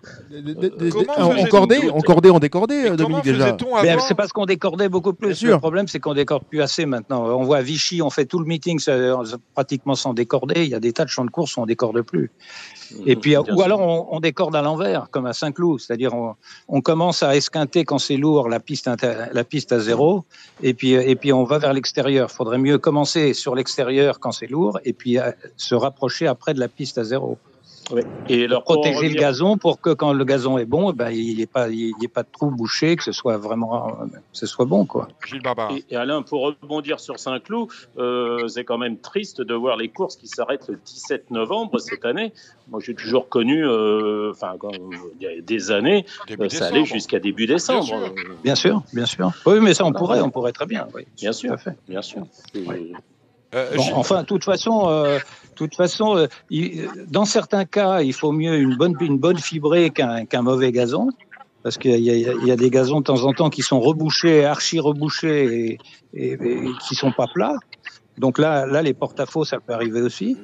Comment 0.91 1.45
cordé, 2.01 2.29
on 2.31 2.39
décordé, 2.39 2.75
Et 2.75 2.77
euh, 2.85 2.89
comment 2.89 2.95
Dominique 2.97 3.23
déjà. 3.25 3.45
C'est 3.99 4.15
parce 4.15 4.31
qu'on 4.31 4.45
décordait 4.45 4.89
beaucoup 4.89 5.13
plus. 5.13 5.35
Le 5.53 5.59
problème, 5.59 5.87
c'est 5.87 5.99
qu'on 5.99 6.13
décorde 6.13 6.43
plus 6.43 6.61
assez 6.61 6.85
maintenant. 6.85 7.25
On 7.25 7.43
voit 7.43 7.57
à 7.57 7.61
Vichy, 7.61 8.01
on 8.01 8.09
fait 8.09 8.25
tout 8.25 8.39
le 8.39 8.45
meeting 8.45 8.79
ça- 8.79 8.93
pratiquement 9.53 9.95
sans 9.95 10.13
décorder. 10.13 10.63
Il 10.63 10.69
y 10.69 10.75
a 10.75 10.79
des 10.79 10.93
tas 10.93 11.05
de 11.05 11.09
champs 11.09 11.25
de 11.25 11.29
course 11.31 11.55
où 11.57 11.61
on 11.61 11.65
décorde 11.65 12.01
plus. 12.01 12.31
Et 13.05 13.15
puis, 13.15 13.31
bien 13.31 13.41
ou 13.55 13.61
alors 13.61 13.79
on, 13.81 14.07
on 14.15 14.19
décorde 14.19 14.55
à 14.55 14.61
l'envers, 14.61 15.09
comme 15.09 15.25
à 15.25 15.33
Saint-Cloud, 15.33 15.79
c'est-à-dire 15.79 16.13
on, 16.13 16.35
on 16.67 16.81
commence 16.81 17.23
à 17.23 17.35
esquinter 17.35 17.85
quand 17.85 17.97
c'est 17.97 18.17
lourd 18.17 18.49
la 18.49 18.59
piste, 18.59 18.87
inter- 18.87 19.25
la 19.31 19.43
piste 19.43 19.71
à 19.71 19.79
zéro, 19.79 20.25
et 20.61 20.73
puis, 20.73 20.91
et 20.91 21.15
puis 21.15 21.33
on 21.33 21.43
va 21.43 21.57
vers 21.57 21.73
l'extérieur. 21.73 22.29
Il 22.31 22.35
faudrait 22.35 22.59
mieux 22.59 22.77
commencer 22.77 23.33
sur 23.33 23.55
l'extérieur 23.55 24.19
quand 24.19 24.31
c'est 24.31 24.47
lourd, 24.47 24.79
et 24.85 24.93
puis 24.93 25.17
euh, 25.17 25.31
se 25.57 25.73
rapprocher 25.75 26.27
après 26.27 26.53
de 26.53 26.59
la 26.59 26.67
piste 26.67 26.97
à 26.99 27.03
zéro. 27.03 27.37
Et 28.29 28.47
en 28.53 28.61
Protéger 28.61 29.09
le 29.09 29.15
gazon 29.15 29.57
pour 29.57 29.81
que 29.81 29.89
quand 29.91 30.13
le 30.13 30.23
gazon 30.23 30.57
est 30.57 30.65
bon, 30.65 30.91
eh 30.91 30.93
ben, 30.93 31.09
il 31.11 31.35
n'y 31.35 31.41
ait, 31.41 31.45
pas- 31.45 31.67
il 31.69 31.89
y 31.99 32.05
ait 32.05 32.07
pas 32.07 32.23
de 32.23 32.29
trou 32.31 32.49
bouché, 32.49 32.95
que 32.95 33.03
ce 33.03 33.11
soit 33.11 33.37
vraiment 33.37 33.87
euh, 34.01 34.05
que 34.05 34.19
ce 34.31 34.45
soit 34.45 34.65
bon. 34.65 34.85
Quoi. 34.85 35.09
Gilles. 35.25 35.41
Et, 35.89 35.93
et 35.93 35.97
Alain, 35.97 36.21
pour 36.21 36.43
rebondir 36.61 36.99
sur 36.99 37.19
Saint-Cloud, 37.19 37.67
euh, 37.97 38.47
c'est 38.47 38.63
quand 38.63 38.77
même 38.77 38.97
triste 38.97 39.41
de 39.41 39.53
voir 39.53 39.75
les 39.77 39.89
courses 39.89 40.15
qui 40.15 40.27
s'arrêtent 40.27 40.67
le 40.69 40.79
17 40.85 41.31
novembre 41.31 41.77
cette 41.79 42.05
année. 42.05 42.31
Moi, 42.69 42.79
j'ai 42.83 42.95
toujours 42.95 43.27
connu, 43.27 43.65
euh, 43.67 44.31
enfin, 44.31 44.53
quand- 44.57 44.71
il 45.19 45.23
y 45.23 45.27
a 45.27 45.41
des 45.41 45.71
années, 45.71 46.05
Début 46.27 46.43
euh, 46.43 46.49
ça 46.49 46.55
décembre. 46.59 46.71
allait 46.75 46.85
jusqu'à 46.85 47.19
début 47.19 47.47
décembre. 47.47 47.93
Euh, 47.93 48.09
Bien 48.43 48.55
sûr, 48.55 48.81
bien 48.93 49.05
sûr. 49.05 49.31
Oui, 49.45 49.59
mais 49.61 49.73
ça, 49.73 49.85
on 49.85 49.91
pourrait, 49.91 50.21
on 50.21 50.29
pourrait 50.29 50.53
très 50.53 50.65
bien. 50.65 50.87
Oui, 50.95 51.05
Bien 51.17 51.33
sûr. 51.33 51.59
fait. 51.59 51.75
Bien 51.89 52.01
sûr. 52.01 52.23
Euh, 52.55 53.75
Bon, 53.75 53.83
enfin, 53.93 54.21
de 54.21 54.25
toute 54.27 54.43
façon, 54.43 54.89
euh, 54.89 55.19
toute 55.53 55.75
façon, 55.75 56.17
euh, 56.17 56.27
il- 56.49 56.89
dans 57.09 57.25
certains 57.25 57.65
cas, 57.65 58.01
il 58.01 58.13
faut 58.13 58.31
mieux 58.31 58.55
une 58.55 58.75
bonne, 58.75 59.37
fibrée 59.37 59.91
qu'un 59.91 60.41
mauvais 60.41 60.71
gazon. 60.71 61.09
Parce 61.63 61.77
qu'il 61.77 61.99
y, 61.99 62.51
a- 62.51 62.55
des 62.57 62.69
gazons 62.69 62.99
de 62.99 63.05
temps 63.05 63.23
en 63.23 63.33
temps 63.33 63.49
qui 63.49 63.61
sont 63.61 63.79
rebouchés, 63.79 64.43
archi 64.43 64.81
rebouchés 64.81 65.69
et, 65.69 65.79
et, 66.13 66.31
et 66.33 66.73
qui 66.85 66.95
sont 66.95 67.13
pas 67.13 67.27
plats. 67.27 67.55
Donc 68.17 68.37
là, 68.37 68.65
là, 68.65 68.81
les 68.81 68.93
porte-à-faux, 68.93 69.45
ça 69.45 69.59
peut 69.61 69.73
arriver 69.73 70.01
aussi. 70.01 70.37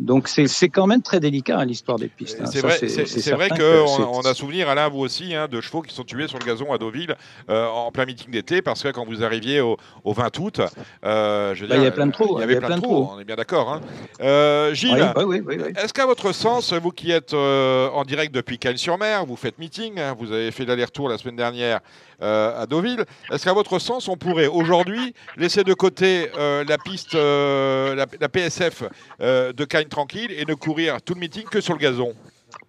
Donc 0.00 0.28
c'est 0.28 0.68
quand 0.70 0.86
même 0.86 1.02
très 1.02 1.20
délicat 1.20 1.58
hein, 1.58 1.64
l'histoire 1.66 1.98
des 1.98 2.08
pistes. 2.08 2.38
hein. 2.40 2.46
C'est 2.50 2.60
vrai, 2.62 2.78
c'est- 2.78 3.30
qu'on 3.58 4.02
on 4.18 4.20
a 4.22 4.32
souvenir, 4.32 4.68
Alain, 4.70 4.88
vous 4.88 5.00
aussi, 5.00 5.34
hein, 5.34 5.46
de 5.46 5.60
chevaux 5.60 5.82
qui 5.82 5.94
sont 5.94 6.04
tués 6.04 6.26
sur 6.26 6.38
le 6.38 6.44
gazon 6.46 6.72
à 6.72 6.78
Deauville 6.78 7.14
euh, 7.50 7.66
en 7.66 7.90
plein 7.92 8.06
meeting 8.06 8.30
d'été, 8.30 8.62
parce 8.62 8.82
que 8.82 8.88
quand 8.88 9.04
vous 9.04 9.22
arriviez 9.22 9.60
au, 9.60 9.76
au 10.04 10.14
20 10.14 10.38
août, 10.38 10.60
euh, 11.04 11.54
je 11.54 11.62
veux 11.62 11.68
Bah, 11.68 11.74
dire, 11.74 11.82
il 11.82 11.84
y 11.84 11.88
a 11.88 11.92
plein 11.92 12.06
de 12.06 12.12
trous, 12.12 12.36
Il 12.38 12.40
y 12.40 12.44
avait 12.44 12.56
plein, 12.56 12.76
de 12.76 12.80
trous, 12.82 13.10
on 13.14 13.20
est 13.20 13.24
bien 13.24 13.36
d'accord. 13.36 13.80
Euh, 14.22 14.72
Gilles, 14.72 15.12
Oui, 15.16 15.24
oui, 15.24 15.42
oui, 15.44 15.56
oui. 15.66 15.72
est-ce 15.76 15.92
qu'à 15.92 16.06
votre 16.06 16.32
sens, 16.32 16.72
vous 16.72 16.92
qui 16.92 17.10
êtes 17.12 17.34
en 17.34 18.02
direct 18.04 18.34
depuis 18.34 18.58
Cagnes-sur-Mer, 18.58 19.26
vous 19.26 19.36
faites 19.36 19.58
meeting, 19.58 20.00
vous 20.18 20.32
avez 20.32 20.50
fait 20.50 20.64
l'aller-retour 20.64 21.10
la 21.10 21.18
semaine 21.18 21.36
dernière 21.36 21.80
à 22.22 22.66
Deauville, 22.68 23.04
est-ce 23.32 23.44
qu'à 23.44 23.52
votre 23.52 23.78
sens, 23.78 24.08
on 24.08 24.16
pourrait 24.16 24.46
aujourd'hui 24.46 25.14
laisser 25.36 25.62
de 25.62 25.74
côté 25.74 26.28
la 26.38 26.78
piste, 26.78 27.12
la, 27.14 28.06
la 28.18 28.28
PSF 28.30 28.84
de 29.20 29.64
Cagnes 29.64 29.88
tranquille 29.90 30.30
et 30.32 30.44
ne 30.46 30.54
courir 30.54 31.02
tout 31.02 31.14
le 31.14 31.20
meeting 31.20 31.44
que 31.44 31.60
sur 31.60 31.74
le 31.74 31.78
gazon 31.80 32.14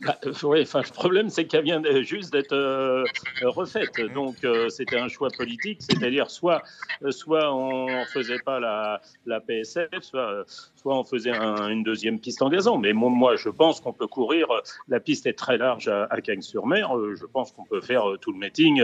Bah, 0.02 0.18
euh, 0.26 0.34
ouais, 0.48 0.62
enfin, 0.64 0.82
le 0.86 0.94
problème, 0.94 1.30
c'est 1.30 1.46
qu'elle 1.46 1.64
vient 1.64 1.82
juste 2.02 2.32
d'être 2.34 2.54
euh, 2.54 3.04
euh, 3.42 3.50
refaite. 3.50 4.00
Donc, 4.14 4.36
c'était 4.70 4.98
un 5.00 5.08
choix 5.08 5.30
politique, 5.36 5.80
c'est-à-dire 5.82 6.30
soit, 6.30 6.62
soit 7.10 7.52
on 7.54 7.88
faisait 8.06 8.40
pas 8.46 8.60
la, 8.60 9.02
la 9.26 9.40
PSF, 9.40 9.90
soit, 10.02 10.46
soit 10.76 10.96
on 10.98 11.04
faisait 11.04 11.32
un- 11.32 11.70
une 11.70 11.84
deuxième 11.84 12.20
piste 12.20 12.42
en 12.44 12.50
gazon. 12.50 12.78
Mais 12.78 12.94
moi, 12.94 13.36
je 13.38 13.50
pense 13.50 13.80
qu'on 13.80 13.94
peut 13.94 14.08
courir. 14.08 14.48
La 14.88 15.00
piste 15.00 15.26
est 15.26 15.34
très 15.38 15.58
large 15.58 15.88
à, 15.88 16.06
à 16.12 16.22
Cagnes-sur-Mer. 16.22 16.92
Je 17.16 17.26
pense 17.26 17.52
qu'on 17.52 17.66
peut 17.66 17.82
faire 17.82 18.04
tout 18.22 18.32
le 18.34 18.38
meeting, 18.40 18.82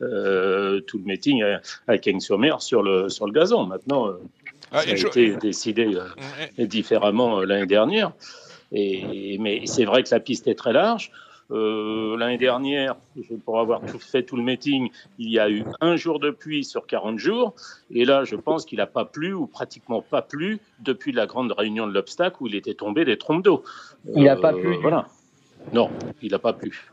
tout 0.00 0.98
le 0.98 1.04
meeting 1.04 1.42
à, 1.42 1.60
à 1.86 1.96
Cagnes-sur-Mer 1.98 2.60
sur 2.60 2.82
le, 2.82 3.08
sur 3.08 3.26
le 3.26 3.32
gazon. 3.32 3.64
Maintenant, 3.66 4.12
Ah, 4.74 4.82
ça 4.82 4.90
a 4.90 4.94
été 4.94 5.36
décidé 5.36 5.94
euh, 5.94 6.08
Mm, 6.58 6.64
différemment 6.64 7.38
euh, 7.40 7.44
l'année 7.44 7.66
dernière. 7.66 8.12
Et, 8.72 9.38
mais 9.38 9.66
c'est 9.66 9.84
vrai 9.84 10.02
que 10.02 10.08
la 10.10 10.20
piste 10.20 10.48
est 10.48 10.56
très 10.56 10.72
large. 10.72 11.12
Euh, 11.50 12.16
l'année 12.16 12.38
dernière, 12.38 12.96
pour 13.44 13.60
avoir 13.60 13.82
tout 13.84 13.98
fait 14.00 14.22
tout 14.24 14.36
le 14.36 14.42
meeting, 14.42 14.90
il 15.18 15.30
y 15.30 15.38
a 15.38 15.48
eu 15.48 15.64
un 15.80 15.94
jour 15.94 16.18
de 16.18 16.30
pluie 16.30 16.64
sur 16.64 16.86
40 16.86 17.18
jours. 17.18 17.54
Et 17.90 18.04
là, 18.04 18.24
je 18.24 18.34
pense 18.34 18.64
qu'il 18.64 18.78
n'a 18.78 18.86
pas 18.86 19.04
plu 19.04 19.32
ou 19.32 19.46
pratiquement 19.46 20.02
pas 20.02 20.22
plu 20.22 20.58
depuis 20.80 21.12
la 21.12 21.26
grande 21.26 21.52
réunion 21.52 21.86
de 21.86 21.92
l'obstacle 21.92 22.36
où 22.40 22.46
il 22.48 22.54
était 22.56 22.74
tombé 22.74 23.04
des 23.04 23.18
trompes 23.18 23.44
d'eau. 23.44 23.62
Il 24.16 24.24
n'a 24.24 24.36
pas 24.36 24.52
plu 24.52 24.76
Voilà. 24.80 25.06
Non, 25.72 25.90
il 26.20 26.32
n'a 26.32 26.38
pas 26.38 26.52
plu. 26.52 26.90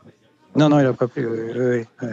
Non, 0.54 0.68
non, 0.68 0.78
il 0.78 0.84
n'a 0.84 0.92
pas 0.92 1.08
plu. 1.08 1.26
oui, 1.26 1.50
oui, 1.56 1.84
oui. 2.02 2.08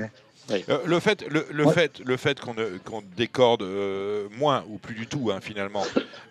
Euh, 0.52 0.78
le 0.86 1.00
fait, 1.00 1.26
le, 1.30 1.46
le 1.52 1.66
Ouais. 1.66 1.74
fait, 1.74 2.00
le 2.06 2.18
fait 2.18 2.40
qu'on 2.40 2.56
qu'on 2.86 3.04
décorde 3.16 3.62
euh, 3.62 4.28
moins 4.38 4.64
ou 4.70 4.78
plus 4.78 4.96
du 4.96 5.08
tout, 5.08 5.30
hein, 5.32 5.40
finalement, 5.42 5.84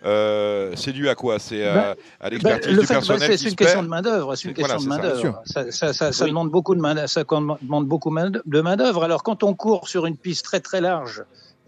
euh, 0.05 0.73
c'est 0.75 0.91
dû 0.91 1.09
à 1.09 1.15
quoi? 1.15 1.39
C'est 1.39 1.65
à, 1.65 1.73
Ben, 1.73 1.81
à 1.81 1.95
Ben, 2.23 2.29
l'expertise 2.31 2.71
le 2.71 2.81
du 2.81 2.87
fait, 2.87 2.93
ben, 2.93 2.99
personnel 2.99 3.37
c'est 3.37 3.49
une 3.49 3.55
question 3.55 3.83
de 3.83 3.87
main 3.87 4.01
d'œuvre. 4.01 4.35
C'est 4.35 4.47
une 4.49 4.53
Voilà, 4.55 4.75
question 4.75 4.89
de 4.89 4.95
main 4.97 5.01
ça. 5.01 5.09
d'œuvre. 5.09 5.41
Ça, 5.45 5.71
ça, 5.71 5.93
ça, 5.93 6.11
ça 6.11 6.23
Oui. 6.25 6.29
demande 6.31 6.49
beaucoup 6.51 6.75
de 6.75 6.81
main, 6.81 7.07
ça 7.07 7.23
demande 7.23 7.87
beaucoup 7.87 8.09
main- 8.09 8.29
de 8.31 8.61
main 8.61 8.75
d'œuvre. 8.75 9.03
Alors 9.03 9.23
quand 9.23 9.43
on 9.43 9.53
court 9.53 9.87
sur 9.87 10.05
une 10.05 10.17
piste 10.17 10.45
très 10.45 10.59
très 10.59 10.81
large, 10.81 11.23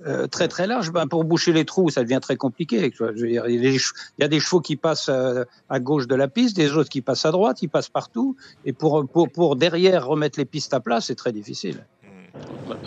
euh, 0.08 0.26
très 0.26 0.48
très 0.48 0.66
large, 0.66 0.92
ben, 0.92 1.08
pour 1.08 1.24
boucher 1.24 1.54
les 1.54 1.64
trous, 1.64 1.90
ça 1.92 2.02
devient 2.04 2.20
très 2.22 2.36
compliqué. 2.36 2.92
il, 3.18 3.82
y 4.20 4.24
a 4.24 4.28
des 4.28 4.40
chevaux 4.40 4.60
qui 4.60 4.76
passent 4.76 5.10
euh, 5.10 5.44
à 5.70 5.80
gauche 5.80 6.08
de 6.08 6.16
la 6.16 6.28
piste, 6.28 6.56
des 6.56 6.72
autres 6.74 6.90
qui 6.90 7.02
passent 7.02 7.26
à 7.26 7.32
droite, 7.32 7.62
ils 7.62 7.70
passent 7.70 7.90
partout. 7.90 8.36
Et 8.66 8.74
pour, 8.74 9.08
pour, 9.08 9.30
pour 9.30 9.56
derrière 9.56 10.08
remettre 10.08 10.40
les 10.40 10.46
pistes 10.46 10.74
à 10.74 10.80
plat, 10.80 11.02
c'est 11.02 11.14
très 11.16 11.32
difficile. 11.32 11.86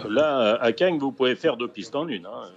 Là, 0.09 0.59
à 0.61 0.72
Cagnes, 0.72 0.99
vous 0.99 1.12
pouvez 1.12 1.36
faire 1.36 1.57
deux 1.57 1.68
pistes 1.68 1.95
en 1.95 2.09
une. 2.09 2.26
Hein, 2.26 2.51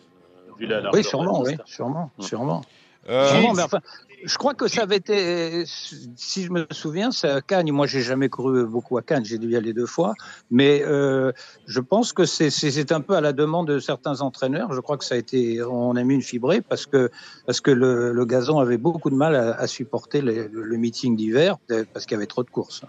vu 0.59 0.65
la 0.65 0.75
largeur 0.81 0.93
Oui, 0.93 1.03
sûrement, 1.03 1.41
oui, 1.41 1.55
sûrement, 1.65 2.11
Mm. 2.17 2.21
sûrement. 2.21 2.61
Euh, 3.09 3.29
Sûrement, 3.29 3.53
mais 3.53 3.61
enfin, 3.61 3.79
je 4.25 4.37
crois 4.37 4.53
que 4.53 4.67
ça 4.67 4.81
avait 4.81 4.97
été, 4.97 5.63
si 5.65 6.43
je 6.43 6.51
me 6.51 6.65
souviens, 6.71 7.11
c'est 7.11 7.29
à 7.29 7.39
Cannes. 7.39 7.71
Moi, 7.71 7.87
j'ai 7.87 8.01
jamais 8.01 8.27
couru 8.27 8.65
beaucoup 8.65 8.97
à 8.97 9.01
Cannes, 9.01 9.23
j'ai 9.23 9.37
dû 9.37 9.49
y 9.51 9.55
aller 9.55 9.71
deux 9.71 9.85
fois. 9.85 10.13
Mais 10.51 10.83
euh, 10.83 11.31
je 11.67 11.79
pense 11.79 12.11
que 12.11 12.25
c'est- 12.25 12.91
un 12.91 12.99
peu 13.01 13.15
à 13.15 13.21
la 13.21 13.31
demande 13.31 13.67
de 13.67 13.79
certains 13.79 14.19
entraîneurs. 14.19 14.73
Je 14.73 14.81
crois 14.81 14.97
que 14.97 15.05
ça 15.05 15.15
a 15.15 15.17
été, 15.17 15.63
on 15.63 15.95
a 15.95 16.03
mis 16.03 16.15
une 16.15 16.21
fibrée 16.21 16.59
parce 16.61 16.85
que 16.85 17.09
parce 17.45 17.61
que 17.61 17.71
le, 17.71 18.11
le 18.11 18.25
gazon 18.25 18.59
avait 18.59 18.77
beaucoup 18.77 19.09
de 19.09 19.15
mal 19.15 19.35
à, 19.35 19.53
à 19.57 19.67
supporter 19.67 20.19
le, 20.21 20.47
le 20.51 20.77
meeting 20.77 21.15
d'hiver 21.15 21.55
parce 21.93 22.05
qu'il 22.05 22.15
y 22.15 22.17
avait 22.17 22.27
trop 22.27 22.43
de 22.43 22.49
courses. 22.49 22.81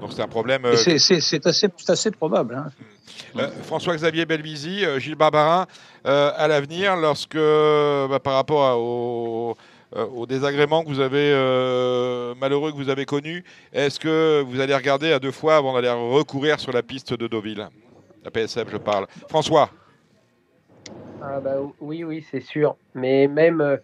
Donc 0.00 0.12
c'est 0.12 0.22
un 0.22 0.28
problème. 0.28 0.64
Euh, 0.64 0.76
c'est- 0.76 1.46
assez, 1.90 2.10
probable. 2.10 2.54
Hein. 2.54 2.66
Euh, 3.38 3.48
François-Xavier 3.62 4.26
Belvisi, 4.26 4.84
euh, 4.84 4.98
Gilles 4.98 5.14
Barbarin, 5.14 5.66
euh, 6.06 6.30
à 6.36 6.48
l'avenir, 6.48 6.96
lorsque, 6.96 7.36
bah, 7.36 8.18
par 8.22 8.34
rapport 8.34 8.64
à- 8.64 8.78
au, 8.78 9.56
euh, 9.96 10.06
au 10.06 10.26
désagrément 10.26 10.82
que 10.82 10.88
vous 10.88 11.00
avez, 11.00 11.30
euh, 11.32 12.34
malheureux 12.40 12.72
que 12.72 12.76
vous 12.76 12.88
avez 12.88 13.04
connu, 13.04 13.44
est-ce 13.72 14.00
que 14.00 14.42
vous 14.42 14.60
allez 14.60 14.74
regarder 14.74 15.12
à 15.12 15.18
deux 15.18 15.32
fois 15.32 15.56
avant 15.56 15.74
d'aller 15.74 15.90
recourir 15.90 16.58
sur 16.60 16.72
la 16.72 16.82
piste 16.82 17.14
de 17.14 17.26
Deauville? 17.26 17.68
La 18.24 18.30
PSF, 18.30 18.68
je 18.70 18.76
parle. 18.76 19.06
François? 19.28 19.70
Ah 21.20 21.40
bah 21.40 21.54
oui, 21.80 22.02
oui, 22.04 22.24
c'est 22.30 22.40
sûr. 22.40 22.76
Mais 22.94 23.28
même, 23.28 23.60
euh, 23.60 23.76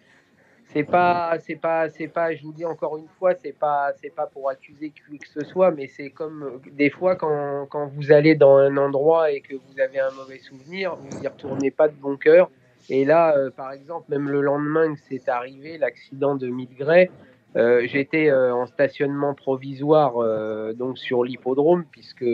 c'est 0.73 0.85
pas, 0.85 1.39
c'est 1.41 1.57
pas, 1.57 1.89
c'est 1.89 2.09
pas. 2.09 2.35
Je 2.35 2.43
vous 2.43 2.53
dis 2.53 2.65
encore 2.65 2.99
une 2.99 3.09
fois, 3.19 3.35
c'est 3.35 3.57
pas, 3.59 3.93
c'est 4.01 4.15
pas 4.15 4.27
pour 4.27 4.51
accuser 4.51 4.91
qui 4.91 5.19
que 5.19 5.29
ce 5.29 5.45
soit, 5.45 5.71
mais 5.71 5.87
c'est 5.87 6.11
comme 6.11 6.61
des 6.73 6.91
fois 6.91 7.17
quand, 7.17 7.67
quand 7.71 7.87
vous 7.87 8.13
allez 8.13 8.35
dans 8.35 8.57
un 8.57 8.77
endroit 8.77 9.31
et 9.31 9.41
que 9.41 9.55
vous 9.55 9.81
avez 9.81 10.01
un 10.01 10.11
mauvais 10.11 10.39
souvenir, 10.39 10.97
vous 10.97 11.21
n'y 11.21 11.27
retournez 11.27 11.71
pas 11.71 11.89
de 11.89 11.95
bon 11.95 12.17
cœur. 12.17 12.51
Et 12.91 13.05
là, 13.05 13.37
euh, 13.37 13.51
par 13.51 13.73
exemple, 13.73 14.07
même 14.11 14.29
le 14.29 14.41
lendemain 14.41 14.95
que 14.95 15.01
c'est 15.09 15.29
arrivé, 15.29 15.79
l'accident 15.79 16.37
de 16.37 16.49
Midgray, 16.49 17.11
euh, 17.57 17.87
j'étais 17.87 18.29
euh, 18.29 18.55
en 18.55 18.67
stationnement 18.67 19.35
provisoire 19.35 20.19
euh, 20.19 20.75
donc 20.75 20.99
sur 20.99 21.25
l'hippodrome 21.25 21.85
puisque 21.91 22.25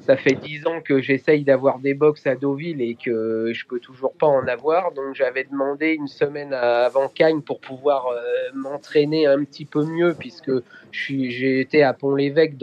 ça 0.00 0.16
fait 0.16 0.34
dix 0.34 0.66
ans 0.66 0.80
que 0.80 1.00
j'essaye 1.00 1.42
d'avoir 1.42 1.78
des 1.78 1.94
box 1.94 2.26
à 2.26 2.36
Deauville 2.36 2.80
et 2.80 2.94
que 2.94 3.50
je 3.52 3.66
peux 3.66 3.80
toujours 3.80 4.12
pas 4.12 4.26
en 4.26 4.46
avoir. 4.46 4.92
Donc 4.92 5.14
j'avais 5.14 5.44
demandé 5.44 5.94
une 5.94 6.06
semaine 6.06 6.52
avant 6.52 7.08
Cagnes 7.08 7.40
pour 7.40 7.60
pouvoir 7.60 8.06
euh, 8.06 8.18
m'entraîner 8.54 9.26
un 9.26 9.42
petit 9.44 9.64
peu 9.64 9.84
mieux 9.84 10.14
puisque 10.16 10.52
j'ai 10.92 11.60
été 11.60 11.82
à 11.82 11.92
Pont-l'Évêque 11.92 12.54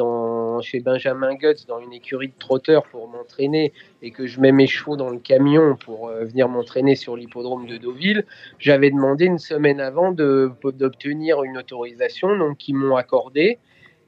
chez 0.62 0.80
Benjamin 0.80 1.36
Guts 1.36 1.66
dans 1.68 1.80
une 1.80 1.94
écurie 1.94 2.30
de 2.30 2.40
trotteurs 2.40 2.84
pour 2.84 3.08
m'entraîner 3.10 3.74
et 4.02 4.12
que 4.12 4.26
je 4.26 4.40
mets 4.40 4.52
mes 4.52 4.68
chevaux 4.68 4.96
dans 4.96 5.10
le 5.10 5.20
camion 5.20 5.76
pour 5.76 6.08
euh, 6.08 6.24
venir 6.26 6.48
m'entraîner 6.48 6.96
sur 6.96 7.18
l'hippodrome 7.18 7.66
de 7.66 7.78
Deauville. 7.78 8.26
J'avais 8.60 8.90
demandé 8.90 9.26
une 9.26 9.40
semaine 9.40 9.82
avant 9.82 10.12
d'obtenir 10.12 11.44
une 11.44 11.58
autorisation 11.58 12.38
donc 12.38 12.58
qu'ils 12.58 12.76
m'ont 12.76 12.96
accordé. 12.96 13.60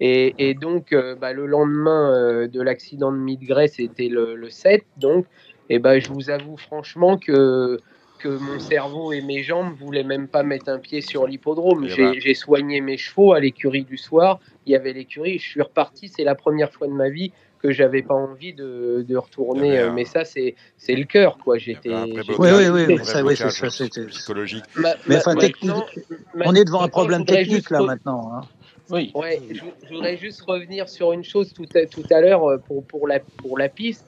Et, 0.02 0.36
et 0.38 0.54
donc, 0.54 0.91
euh, 0.91 1.16
bah, 1.16 1.32
le 1.34 1.46
lendemain 1.46 2.14
euh, 2.14 2.48
de 2.48 2.62
l'accident 2.62 3.12
de 3.12 3.18
Midgray, 3.18 3.70
c'était 3.70 4.10
le, 4.10 4.36
le 4.36 4.50
7. 4.50 4.84
Donc, 4.98 5.26
et 5.70 5.80
bah, 5.80 6.00
je 6.00 6.10
vous 6.10 6.30
avoue 6.30 6.58
franchement 6.58 7.18
que, 7.18 7.80
que 8.20 8.28
mon 8.28 8.60
cerveau 8.60 9.12
et 9.14 9.22
mes 9.22 9.41
jambes 9.41 9.72
ne 9.72 9.78
voulaient 9.86 10.04
même 10.04 10.28
pas 10.28 10.43
mettre 10.43 10.70
un 10.70 10.80
pied 10.80 11.02
sur 11.02 11.28
l'hippodrome. 11.28 11.84
Eh 11.86 11.89
J'ai 11.89 12.04
ben. 12.04 12.14
j'ai 12.20 12.34
soigné 12.34 12.82
mes 12.82 12.98
chevaux 12.98 13.34
à 13.34 13.39
l'écurie 13.39 13.84
du 13.86 13.98
soir. 13.98 14.39
Il 14.66 14.74
y 14.74 14.76
avait 14.76 14.93
l'écurie. 14.93 15.39
Je 15.39 15.46
suis 15.50 15.62
reparti. 15.62 16.10
C'est 16.10 16.24
la 16.24 16.36
première 16.36 16.72
fois 16.74 16.88
de 16.88 16.93
ma 16.93 17.10
vie 17.10 17.32
que 17.62 17.72
j'avais 17.72 18.04
pas 18.04 18.14
envie 18.14 18.54
de, 18.54 19.04
de 19.08 19.16
retourner. 19.18 19.72
avait 19.72 19.80
euh, 19.80 19.89
un- 19.89 19.93
Mais 19.93 20.06
ça, 20.06 20.24
c'est 20.26 20.56
c'est 20.78 20.93
le 20.96 21.06
cœur, 21.06 21.38
quoi. 21.38 21.58
J'étais. 21.58 21.89
Oui, 21.93 22.50
oui, 22.52 22.68
oui, 22.70 22.98
ça, 23.04 23.24
oui, 23.24 23.36
c'est 23.36 23.46
blocage 23.46 23.52
ça, 23.60 23.70
c'était- 23.70 24.06
psychologique. 24.08 24.64
Ma- 24.76 24.93
Mais 25.08 25.16
ma- 25.16 25.18
enfin, 25.22 25.34
maintenant- 25.36 25.86
On 26.46 26.54
est 26.54 26.66
devant 26.66 26.82
un 26.84 26.89
problème 26.89 27.26
technique 27.26 27.56
juste 27.56 27.70
là 27.72 27.82
maintenant. 27.82 28.32
hein. 28.36 28.41
Oui. 28.89 29.11
Ouais, 29.15 29.39
je, 29.51 29.93
voudrais 29.93 30.17
juste 30.17 30.41
revenir 30.41 30.88
sur 30.89 31.11
une 31.13 31.23
chose 31.23 31.53
tout 31.53 31.67
à, 31.75 31.86
tout 31.86 32.03
à 32.11 32.21
l'heure 32.21 32.45
euh, 32.45 32.57
pour, 32.57 32.86
pour, 32.86 33.07
la, 33.07 33.19
pour 33.19 33.57
la 33.57 33.69
piste. 33.69 34.05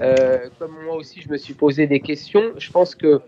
Euh, 0.00 0.48
comme 0.58 0.76
moi 0.84 0.96
aussi, 0.96 1.20
je 1.20 1.28
me 1.28 1.36
suis 1.36 1.54
posé 1.54 1.86
des 1.86 2.00
questions. 2.00 2.52
Je 2.58 2.70
pense 2.70 2.94
que 2.94 3.20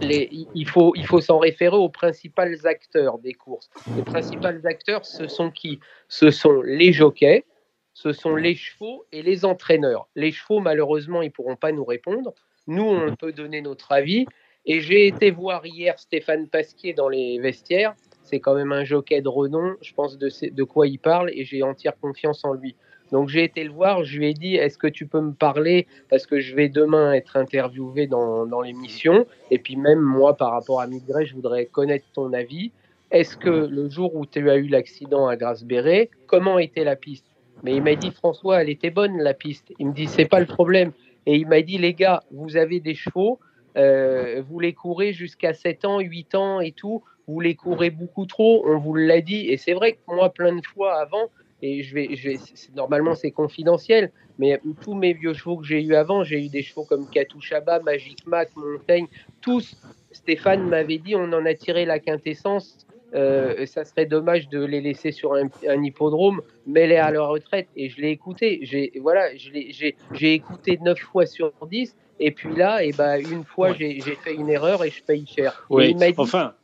les, 0.00 0.28
il 0.54 0.68
faut, 0.68 0.92
il 0.96 1.06
faut 1.06 1.20
s'en 1.20 1.38
référer 1.38 1.76
aux 1.76 1.88
principaux 1.88 2.42
acteurs 2.64 3.18
des 3.18 3.34
courses. 3.34 3.68
Les 3.96 4.02
principaux 4.02 4.46
acteurs, 4.64 5.04
ce 5.04 5.28
sont 5.28 5.50
qui? 5.50 5.80
Ce 6.08 6.30
sont 6.30 6.62
les 6.62 6.92
jockeys, 6.92 7.44
ce 7.92 8.12
sont 8.12 8.36
les 8.36 8.54
chevaux 8.54 9.06
et 9.12 9.22
les 9.22 9.44
entraîneurs. 9.44 10.08
Les 10.14 10.32
chevaux, 10.32 10.60
malheureusement, 10.60 11.22
ils 11.22 11.26
ne 11.26 11.32
pourront 11.32 11.56
pas 11.56 11.72
nous 11.72 11.84
répondre. 11.84 12.34
Nous, 12.66 12.84
on 12.84 13.14
peut 13.14 13.32
donner 13.32 13.60
notre 13.60 13.92
avis. 13.92 14.26
Et 14.68 14.80
j'ai 14.80 15.06
été 15.06 15.30
voir 15.30 15.64
hier 15.64 15.96
Stéphane 15.98 16.48
Pasquier 16.48 16.92
dans 16.92 17.08
les 17.08 17.38
vestiaires. 17.38 17.94
C'est 18.26 18.40
quand 18.40 18.54
même 18.54 18.72
un 18.72 18.84
jockey 18.84 19.20
de 19.20 19.28
renom. 19.28 19.76
Je 19.80 19.94
pense 19.94 20.18
de, 20.18 20.64
quoi 20.64 20.88
il 20.88 20.98
parle 20.98 21.30
et 21.32 21.44
j'ai 21.44 21.62
entière 21.62 21.98
confiance 21.98 22.44
en 22.44 22.54
lui. 22.54 22.74
Donc 23.12 23.28
j'ai 23.28 23.44
été 23.44 23.62
le 23.62 23.70
voir. 23.70 24.02
Je 24.02 24.18
lui 24.18 24.30
ai 24.30 24.34
dit 24.34 24.56
Est-ce 24.56 24.78
que 24.78 24.88
tu 24.88 25.06
peux 25.06 25.20
me 25.20 25.32
parler? 25.32 25.86
Parce 26.10 26.26
que 26.26 26.40
je 26.40 26.56
vais 26.56 26.68
demain 26.68 27.12
être 27.12 27.36
interviewé 27.36 28.08
dans, 28.08 28.60
l'émission. 28.60 29.26
Et 29.52 29.58
puis, 29.58 29.76
même 29.76 30.00
moi, 30.00 30.36
par 30.36 30.50
rapport 30.50 30.80
à 30.80 30.88
Midgray, 30.88 31.24
je 31.24 31.34
voudrais 31.34 31.66
connaître 31.66 32.06
ton 32.12 32.32
avis. 32.32 32.72
Est-ce 33.12 33.36
que 33.36 33.48
le 33.48 33.88
jour 33.88 34.16
où 34.16 34.26
tu 34.26 34.50
as 34.50 34.56
eu 34.56 34.66
l'accident 34.66 35.28
à 35.28 35.36
Grasse-Béret, 35.36 36.10
comment 36.26 36.58
était 36.58 36.82
la 36.82 36.96
piste? 36.96 37.26
Mais 37.62 37.76
il 37.76 37.82
m'a 37.82 37.94
dit 37.94 38.10
François, 38.10 38.60
elle 38.60 38.68
était 38.68 38.90
bonne 38.90 39.18
la 39.18 39.34
piste. 39.34 39.72
Il 39.78 39.86
me 39.86 39.92
dit 39.92 40.08
C'est 40.08 40.26
pas 40.26 40.40
le 40.40 40.46
problème. 40.46 40.90
Et 41.26 41.36
il 41.36 41.46
m'a 41.46 41.62
dit 41.62 41.78
Les 41.78 41.94
gars, 41.94 42.24
vous 42.32 42.56
avez 42.56 42.80
des 42.80 42.96
chevaux. 42.96 43.38
euh, 43.76 44.42
vous 44.48 44.58
les 44.58 44.72
courez 44.72 45.12
jusqu'à 45.12 45.54
7 45.54 45.84
ans, 45.84 46.00
8 46.00 46.34
ans 46.34 46.60
et 46.60 46.72
tout, 46.72 47.04
vous 47.28 47.40
les 47.40 47.54
courez 47.54 47.90
beaucoup 47.90 48.26
trop, 48.26 48.64
on 48.66 48.78
vous 48.78 48.94
l'a 48.94 49.20
dit. 49.20 49.48
Et 49.50 49.56
c'est 49.56 49.72
vrai 49.74 49.92
que 49.92 49.98
moi, 50.08 50.30
plein 50.32 50.54
de 50.54 50.64
fois 50.64 51.00
avant, 51.00 51.30
et 51.62 51.82
je 51.82 51.94
vais, 51.94 52.14
je 52.14 52.28
vais 52.30 52.36
c'est- 52.36 52.74
normalement 52.74 53.14
c'est 53.14 53.30
confidentiel, 53.30 54.12
mais 54.38 54.60
tous 54.82 54.94
mes 54.94 55.12
vieux 55.14 55.32
chevaux 55.32 55.56
que 55.56 55.66
j'ai 55.66 55.82
eu 55.82 55.94
avant, 55.94 56.22
j'ai 56.22 56.44
eu 56.44 56.48
des 56.48 56.62
chevaux 56.62 56.84
comme 56.84 57.08
Katouchaba, 57.08 57.80
Magic 57.80 58.26
Mac, 58.26 58.50
Montaigne, 58.56 59.06
tous. 59.40 59.76
Stéphane 60.12 60.68
m'avait 60.68 60.98
dit 60.98 61.14
on 61.16 61.32
en 61.32 61.44
a 61.46 61.54
tiré 61.54 61.84
la 61.84 61.98
quintessence. 61.98 62.86
euh, 63.14 63.64
ça 63.66 63.84
serait 63.84 64.04
dommage 64.04 64.48
de 64.48 64.62
les 64.64 64.80
laisser 64.80 65.12
sur 65.12 65.34
un, 65.34 65.48
un 65.68 65.82
hippodrome, 65.82 66.40
mets-les 66.66 66.96
à 66.96 67.10
leur 67.10 67.28
retraite. 67.28 67.68
Et 67.76 67.88
je 67.88 68.00
l'ai 68.00 68.10
écouté. 68.10 68.58
J'ai 68.62 68.92
voilà, 69.00 69.28
j'ai 69.36 70.34
écouté 70.34 70.78
9 70.82 70.98
fois 70.98 71.24
sur 71.24 71.52
10. 71.70 71.96
Et 72.18 72.32
puis 72.32 72.54
là, 72.54 72.82
et 72.82 72.92
ben, 72.92 73.18
une 73.18 73.44
fois, 73.44 73.70
Ouais. 73.70 73.76
j'ai 73.78 74.00
fait 74.16 74.34
une 74.34 74.50
erreur 74.50 74.84
et 74.84 74.90
je 74.90 75.02
paye 75.04 75.24
cher. 75.26 75.64
Oui. 75.70 75.94
Enfin. 76.18 76.54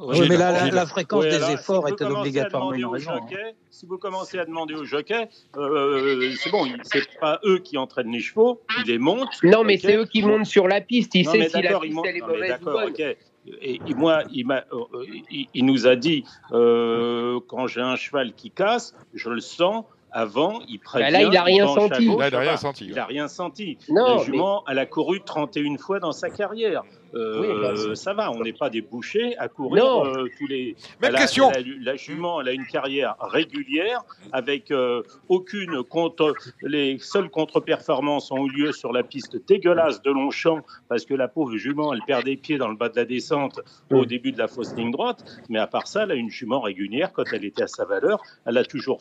Oui, 0.00 0.26
mais 0.28 0.36
la, 0.36 0.64
Gilles. 0.64 0.74
la 0.74 0.86
fréquence 0.86 1.24
Oui, 1.24 1.30
des 1.30 1.36
alors, 1.36 1.50
efforts 1.50 1.86
si 1.88 2.02
à 2.04 2.10
obligatoirement 2.20 2.72
une 2.72 2.86
raison. 2.86 3.10
jockeys- 3.12 3.54
Si 3.70 3.86
vous 3.86 3.98
commencez 3.98 4.38
à 4.38 4.44
demander 4.44 4.74
aux 4.74 4.84
jockeys, 4.84 5.28
euh, 5.56 6.32
c'est 6.40 6.50
bon, 6.50 6.66
c'est 6.82 7.06
pas 7.20 7.40
eux 7.44 7.58
qui 7.58 7.76
entraînent 7.78 8.10
les 8.12 8.20
chevaux, 8.20 8.60
ils 8.78 8.90
les 8.90 8.98
montent. 8.98 9.28
non, 9.42 9.64
mais 9.64 9.74
ok 9.74 9.80
c'est 9.82 9.96
eux 9.96 10.04
qui 10.06 10.22
montent 10.22 10.46
sur 10.46 10.68
la 10.68 10.80
piste. 10.80 11.14
Ils 11.14 11.24
Non, 11.24 11.32
savent 11.32 11.40
mais 11.40 11.48
si 11.48 11.62
la 11.62 11.78
piste 11.80 11.94
montent- 11.94 12.06
elle 12.06 12.16
est 12.16 12.20
non, 12.20 12.26
mais 12.28 12.32
mauvaise 12.34 12.50
ou 12.60 12.64
d'accord, 12.64 12.80
bonne. 12.82 12.90
ok. 12.92 13.16
Et, 13.62 13.80
moi, 13.96 14.24
il, 14.32 14.46
m'a- 14.46 14.64
euh, 14.72 14.76
euh, 14.94 15.04
il, 15.30 15.46
il 15.54 15.64
nous 15.64 15.86
a 15.86 15.96
dit 15.96 16.24
euh, 16.52 17.40
quand 17.48 17.66
j'ai 17.66 17.80
un 17.80 17.96
cheval 17.96 18.34
qui 18.34 18.50
casse, 18.50 18.94
je 19.14 19.30
le 19.30 19.40
sens. 19.40 19.84
Avant, 20.10 20.60
il 20.66 20.78
prévient. 20.80 21.10
là, 21.12 21.20
il 21.22 21.36
a 21.36 21.42
rien 21.42 21.66
senti. 21.66 22.06
Là, 22.16 22.28
il 22.28 22.34
a 22.34 22.38
rien 22.40 22.48
enfin, 22.54 22.56
senti, 22.56 22.86
Il 22.86 22.92
ouais. 22.94 22.98
a 22.98 23.04
rien 23.04 23.28
senti. 23.28 23.76
Non, 23.90 24.16
la 24.16 24.22
jument, 24.24 24.64
elle 24.66 24.78
a 24.78 24.86
couru 24.86 25.20
31 25.22 25.76
fois 25.76 26.00
dans 26.00 26.12
sa 26.12 26.30
carrière. 26.30 26.82
Euh, 27.14 27.40
Oui, 27.40 27.48
bah, 27.86 27.94
ça 27.94 28.12
va, 28.14 28.30
on 28.30 28.40
n'est 28.42 28.52
pas 28.52 28.70
des 28.70 28.80
bouchers 28.82 29.36
à 29.38 29.48
courir 29.48 29.84
euh, 30.04 30.26
tous 30.38 30.46
les. 30.46 30.76
Même 31.00 31.10
Elle 31.10 31.16
a- 31.16 31.18
question. 31.20 31.50
la 31.80 31.96
jument, 31.96 32.40
elle 32.40 32.48
a 32.48 32.52
une 32.52 32.66
carrière 32.66 33.16
régulière 33.20 34.02
avec 34.32 34.70
euh, 34.70 35.02
aucune 35.28 35.82
contre. 35.84 36.34
Les 36.62 36.98
seules 36.98 37.30
contre-performances 37.30 38.30
ont 38.30 38.46
eu 38.46 38.50
lieu 38.50 38.72
sur 38.72 38.92
la 38.92 39.02
piste 39.02 39.36
dégueulasse 39.46 40.02
de 40.02 40.10
Longchamp 40.10 40.60
parce 40.88 41.04
que 41.04 41.14
la 41.14 41.28
pauvre 41.28 41.56
jument, 41.56 41.92
elle 41.94 42.02
perd 42.06 42.24
des 42.24 42.36
pieds 42.36 42.58
dans 42.58 42.68
le 42.68 42.76
bas 42.76 42.88
de 42.88 42.96
la 42.96 43.04
descente 43.04 43.60
au 43.90 44.04
début 44.04 44.32
de 44.32 44.38
la 44.38 44.48
fausse 44.48 44.74
ligne 44.74 44.90
droite. 44.90 45.24
Mais 45.48 45.58
à 45.58 45.66
part 45.66 45.86
ça, 45.86 46.02
elle 46.04 46.10
a 46.12 46.14
une 46.14 46.30
jument 46.30 46.60
régulière 46.60 47.12
quand 47.12 47.24
elle 47.32 47.44
était 47.44 47.62
à 47.62 47.68
sa 47.68 47.84
valeur. 47.84 48.20
Elle 48.46 48.58
a 48.58 48.64
toujours 48.64 49.00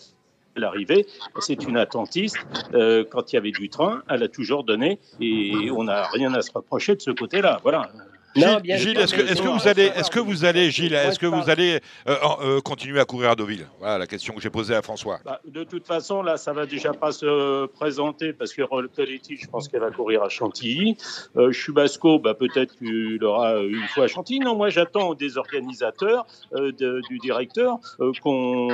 l'arrivée. 0.58 1.05
C'est 1.39 1.64
une 1.64 1.78
attentiste. 1.78 2.38
Euh, 2.74 3.03
quand 3.10 3.32
il 3.32 3.36
y 3.36 3.39
avait 3.39 3.51
du 3.51 3.70
train, 3.70 4.03
elle 4.10 4.24
a 4.24 4.28
toujours 4.28 4.64
donné 4.64 4.99
et 5.20 5.70
on 5.72 5.84
n'a 5.84 6.03
rien 6.08 6.34
à 6.34 6.41
se 6.41 6.51
reprocher 6.51 6.95
de 6.95 7.01
ce 7.01 7.12
côté-là. 7.12 7.60
Voilà. 7.64 7.89
Non, 8.38 8.53
Gilles, 8.53 8.61
bien 8.61 8.77
Gilles, 8.77 8.93
sûr, 8.93 9.01
est-ce 9.03 9.13
que, 9.15 9.21
est-ce 9.21 9.41
que 9.41 9.47
vous 9.47 9.67
allez, 9.67 9.91
est-ce 9.95 10.11
que 10.11 10.19
vous 10.19 10.45
allez, 10.45 10.71
Gilles, 10.71 10.93
est-ce 10.93 11.19
que 11.19 11.25
vous 11.25 11.49
allez 11.49 11.79
euh, 12.07 12.15
euh, 12.41 12.61
continuer 12.61 12.99
à 12.99 13.05
courir 13.05 13.31
à 13.31 13.35
Deauville? 13.35 13.67
Voilà 13.79 13.97
la 13.97 14.07
question 14.07 14.33
que 14.33 14.41
j'ai 14.41 14.49
posée 14.49 14.75
à 14.75 14.81
François. 14.81 15.19
Bah, 15.25 15.39
de 15.45 15.63
toute 15.63 15.85
façon, 15.85 16.21
là, 16.21 16.38
ça 16.38 16.53
va 16.53 16.65
déjà 16.65 16.93
pas 16.93 17.11
se 17.11 17.65
présenter 17.67 18.33
parce 18.33 18.53
que 18.53 18.61
Coletti, 18.95 19.38
je 19.38 19.47
pense 19.47 19.67
qu'elle 19.67 19.81
va 19.81 19.91
courir 19.91 20.23
à 20.23 20.29
Chantilly. 20.29 20.97
Euh, 21.35 21.51
Chubasco, 21.51 22.19
bah, 22.19 22.33
peut-être 22.33 22.77
qu'il 22.77 23.23
aura 23.23 23.59
une 23.61 23.88
fois 23.93 24.05
à 24.05 24.07
Chantilly. 24.07 24.39
Non, 24.39 24.55
moi, 24.55 24.69
j'attends 24.69 25.13
des 25.13 25.38
organisateurs, 25.38 26.25
euh, 26.53 26.71
de- 26.71 27.01
du 27.09 27.17
directeur, 27.19 27.77
euh, 27.99 28.11
qu'on, 28.21 28.67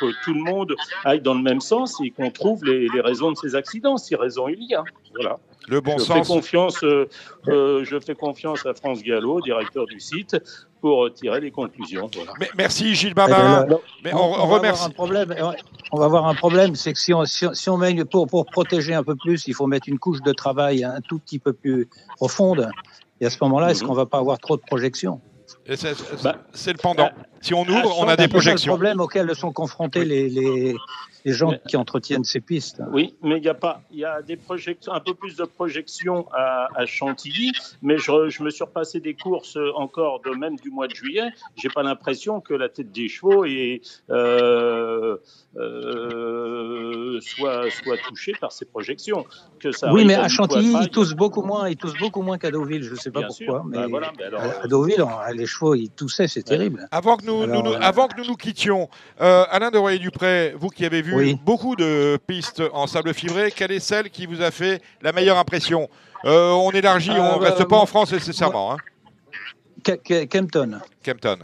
que 0.00 0.24
tout 0.24 0.34
le 0.34 0.40
monde 0.40 0.74
aille 1.04 1.20
dans 1.20 1.34
le 1.34 1.42
même 1.42 1.60
sens 1.60 2.00
et 2.04 2.10
qu'on 2.10 2.30
trouve 2.30 2.64
les, 2.64 2.88
les 2.88 3.00
raisons 3.00 3.32
de 3.32 3.36
ces 3.36 3.54
accidents, 3.54 3.96
si 3.96 4.14
raison 4.16 4.48
il 4.48 4.62
y 4.68 4.74
a. 4.74 4.82
Voilà. 5.14 5.38
Le 5.68 5.80
bon 5.80 5.98
je 5.98 6.04
sens. 6.04 6.26
Fais 6.26 6.34
confiance, 6.34 6.82
euh, 6.84 7.08
euh, 7.48 7.84
je 7.84 7.98
fais 8.00 8.14
confiance 8.14 8.66
à 8.66 8.74
France 8.74 9.02
Gallo, 9.02 9.40
directeur 9.40 9.86
du 9.86 9.98
site, 10.00 10.36
pour 10.80 11.12
tirer 11.12 11.40
les 11.40 11.50
conclusions. 11.50 12.10
Voilà. 12.14 12.32
Mais- 12.38 12.50
merci 12.56 12.94
Gilles 12.94 13.12
Eh 13.12 13.14
ben, 13.14 13.66
Mais 14.04 14.12
on, 14.14 14.32
remercie. 14.46 14.90
problème. 14.92 15.30
ouais. 15.30 15.56
On 15.92 15.98
va 15.98 16.04
avoir 16.06 16.26
un 16.26 16.34
problème, 16.34 16.74
c'est 16.74 16.92
que 16.92 16.98
si 16.98 17.14
on, 17.14 17.24
si 17.24 17.46
on, 17.46 17.54
si 17.54 17.68
on 17.70 17.76
met 17.78 18.04
pour, 18.04 18.26
pour 18.26 18.44
protéger 18.46 18.94
un 18.94 19.02
peu 19.04 19.14
plus, 19.16 19.46
il 19.46 19.54
faut 19.54 19.66
mettre 19.66 19.88
une 19.88 19.98
couche 19.98 20.20
de 20.22 20.32
travail 20.32 20.84
un 20.84 21.00
tout 21.08 21.18
petit 21.18 21.38
peu 21.38 21.52
plus 21.52 21.88
profonde. 22.16 22.68
Et 23.20 23.26
à 23.26 23.30
ce 23.30 23.38
moment-là, 23.42 23.70
est-ce 23.70 23.82
Mhm. 23.82 23.88
qu'on 23.88 23.94
va 23.94 24.06
pas 24.06 24.18
avoir 24.18 24.38
trop 24.38 24.56
de 24.56 24.62
projections? 24.62 25.20
C'est 25.74 25.94
Bah, 26.22 26.36
c'est 26.52 26.72
le 26.72 26.78
pendant. 26.78 27.10
Si 27.44 27.54
on 27.54 27.62
ouvre, 27.62 27.92
Ah, 27.92 28.00
on 28.00 28.04
a 28.08 28.10
c'est 28.12 28.16
des 28.22 28.28
projections. 28.28 28.72
le 28.72 28.78
problème 28.78 29.00
auquel 29.00 29.34
sont 29.34 29.52
confrontés 29.52 30.04
les, 30.04 30.28
les, 30.28 30.74
les 31.24 31.32
gens 31.32 31.50
Mais- 31.52 31.60
qui 31.68 31.76
entretiennent 31.76 32.24
ces 32.24 32.40
pistes. 32.40 32.80
Oui, 32.90 33.14
mais 33.22 33.36
il 33.38 33.44
y 33.44 33.48
a 33.48 33.54
pas, 33.54 33.82
il 33.90 33.98
y 33.98 34.04
a 34.04 34.22
des 34.22 34.36
projections, 34.36 34.92
un 34.92 35.00
peu 35.00 35.14
plus 35.14 35.36
de 35.36 35.44
projections 35.44 36.26
à, 36.32 36.68
à 36.74 36.86
Chantilly, 36.86 37.52
mais 37.82 37.96
je, 37.98 38.28
je 38.28 38.42
me 38.42 38.50
suis 38.50 38.64
repassé 38.64 39.00
des 39.00 39.14
courses 39.14 39.58
encore 39.76 40.20
de 40.24 40.30
même 40.30 40.56
du 40.56 40.70
mois 40.70 40.88
de 40.88 40.94
juillet. 40.94 41.28
J'ai 41.56 41.68
pas 41.68 41.82
l'impression 41.82 42.40
que 42.40 42.54
la 42.54 42.68
tête 42.68 42.90
des 42.92 43.08
chevaux 43.08 43.44
est, 43.44 43.80
euh, 44.10 45.16
euh, 45.56 47.20
soit, 47.20 47.70
soit 47.70 47.96
touchée 48.08 48.32
par 48.40 48.52
ces 48.52 48.64
projections. 48.64 49.24
Que 49.60 49.72
ça 49.72 49.92
oui, 49.92 50.04
mais 50.04 50.14
à 50.14 50.28
Chantilly, 50.28 50.74
ils 50.82 50.88
toussent 50.90 51.14
beaucoup 51.14 51.42
moins, 51.42 51.68
ils 51.68 51.76
toussent 51.76 51.98
beaucoup 51.98 52.22
moins 52.22 52.38
qu'à 52.38 52.50
Deauville. 52.50 52.82
Je 52.82 52.94
sais 52.96 53.10
pas 53.10 53.20
Bien 53.20 53.28
pourquoi, 53.28 53.44
sûr. 53.60 53.64
mais 53.64 53.76
Bah 53.78 53.86
voilà, 53.88 54.12
mais 54.18 54.24
alors, 54.24 54.42
à 54.62 54.66
Deauville, 54.66 55.02
on- 55.02 55.32
les 55.32 55.46
chevaux, 55.46 55.74
ils 55.74 55.90
toussaient, 55.90 56.28
c'est 56.28 56.42
terrible. 56.42 56.86
Avant 56.90 57.16
que 57.16 57.24
nous, 57.26 57.33
Alors, 57.42 57.62
nous- 57.64 57.70
nous- 57.70 57.76
euh, 57.76 57.80
avant 57.80 58.06
que 58.08 58.16
nous 58.20 58.26
nous 58.26 58.36
quittions, 58.36 58.88
euh, 59.20 59.44
Alain 59.50 59.70
de 59.70 59.78
Royer-Dupré, 59.78 60.54
vous 60.56 60.68
qui 60.68 60.84
avez 60.86 61.02
vu 61.02 61.14
Oui. 61.14 61.38
beaucoup 61.44 61.74
de 61.76 62.18
pistes 62.26 62.62
en 62.72 62.86
sable 62.86 63.12
fibré, 63.14 63.50
quelle 63.50 63.72
est 63.72 63.80
celle 63.80 64.10
qui 64.10 64.26
vous 64.26 64.40
a 64.42 64.50
fait 64.50 64.80
la 65.02 65.12
meilleure 65.12 65.38
impression 65.38 65.88
Euh, 66.26 66.52
On 66.52 66.70
élargit, 66.70 67.10
Euh, 67.10 67.20
on 67.20 67.38
ne 67.38 67.44
reste 67.44 67.64
pas 67.64 67.76
en 67.76 67.84
France 67.84 68.10
nécessairement. 68.12 68.72
Hein. 68.72 68.76
Ke- 69.84 69.98
Ke- 70.02 70.26
Kempton. 70.26 70.80
Kempton. 71.02 71.36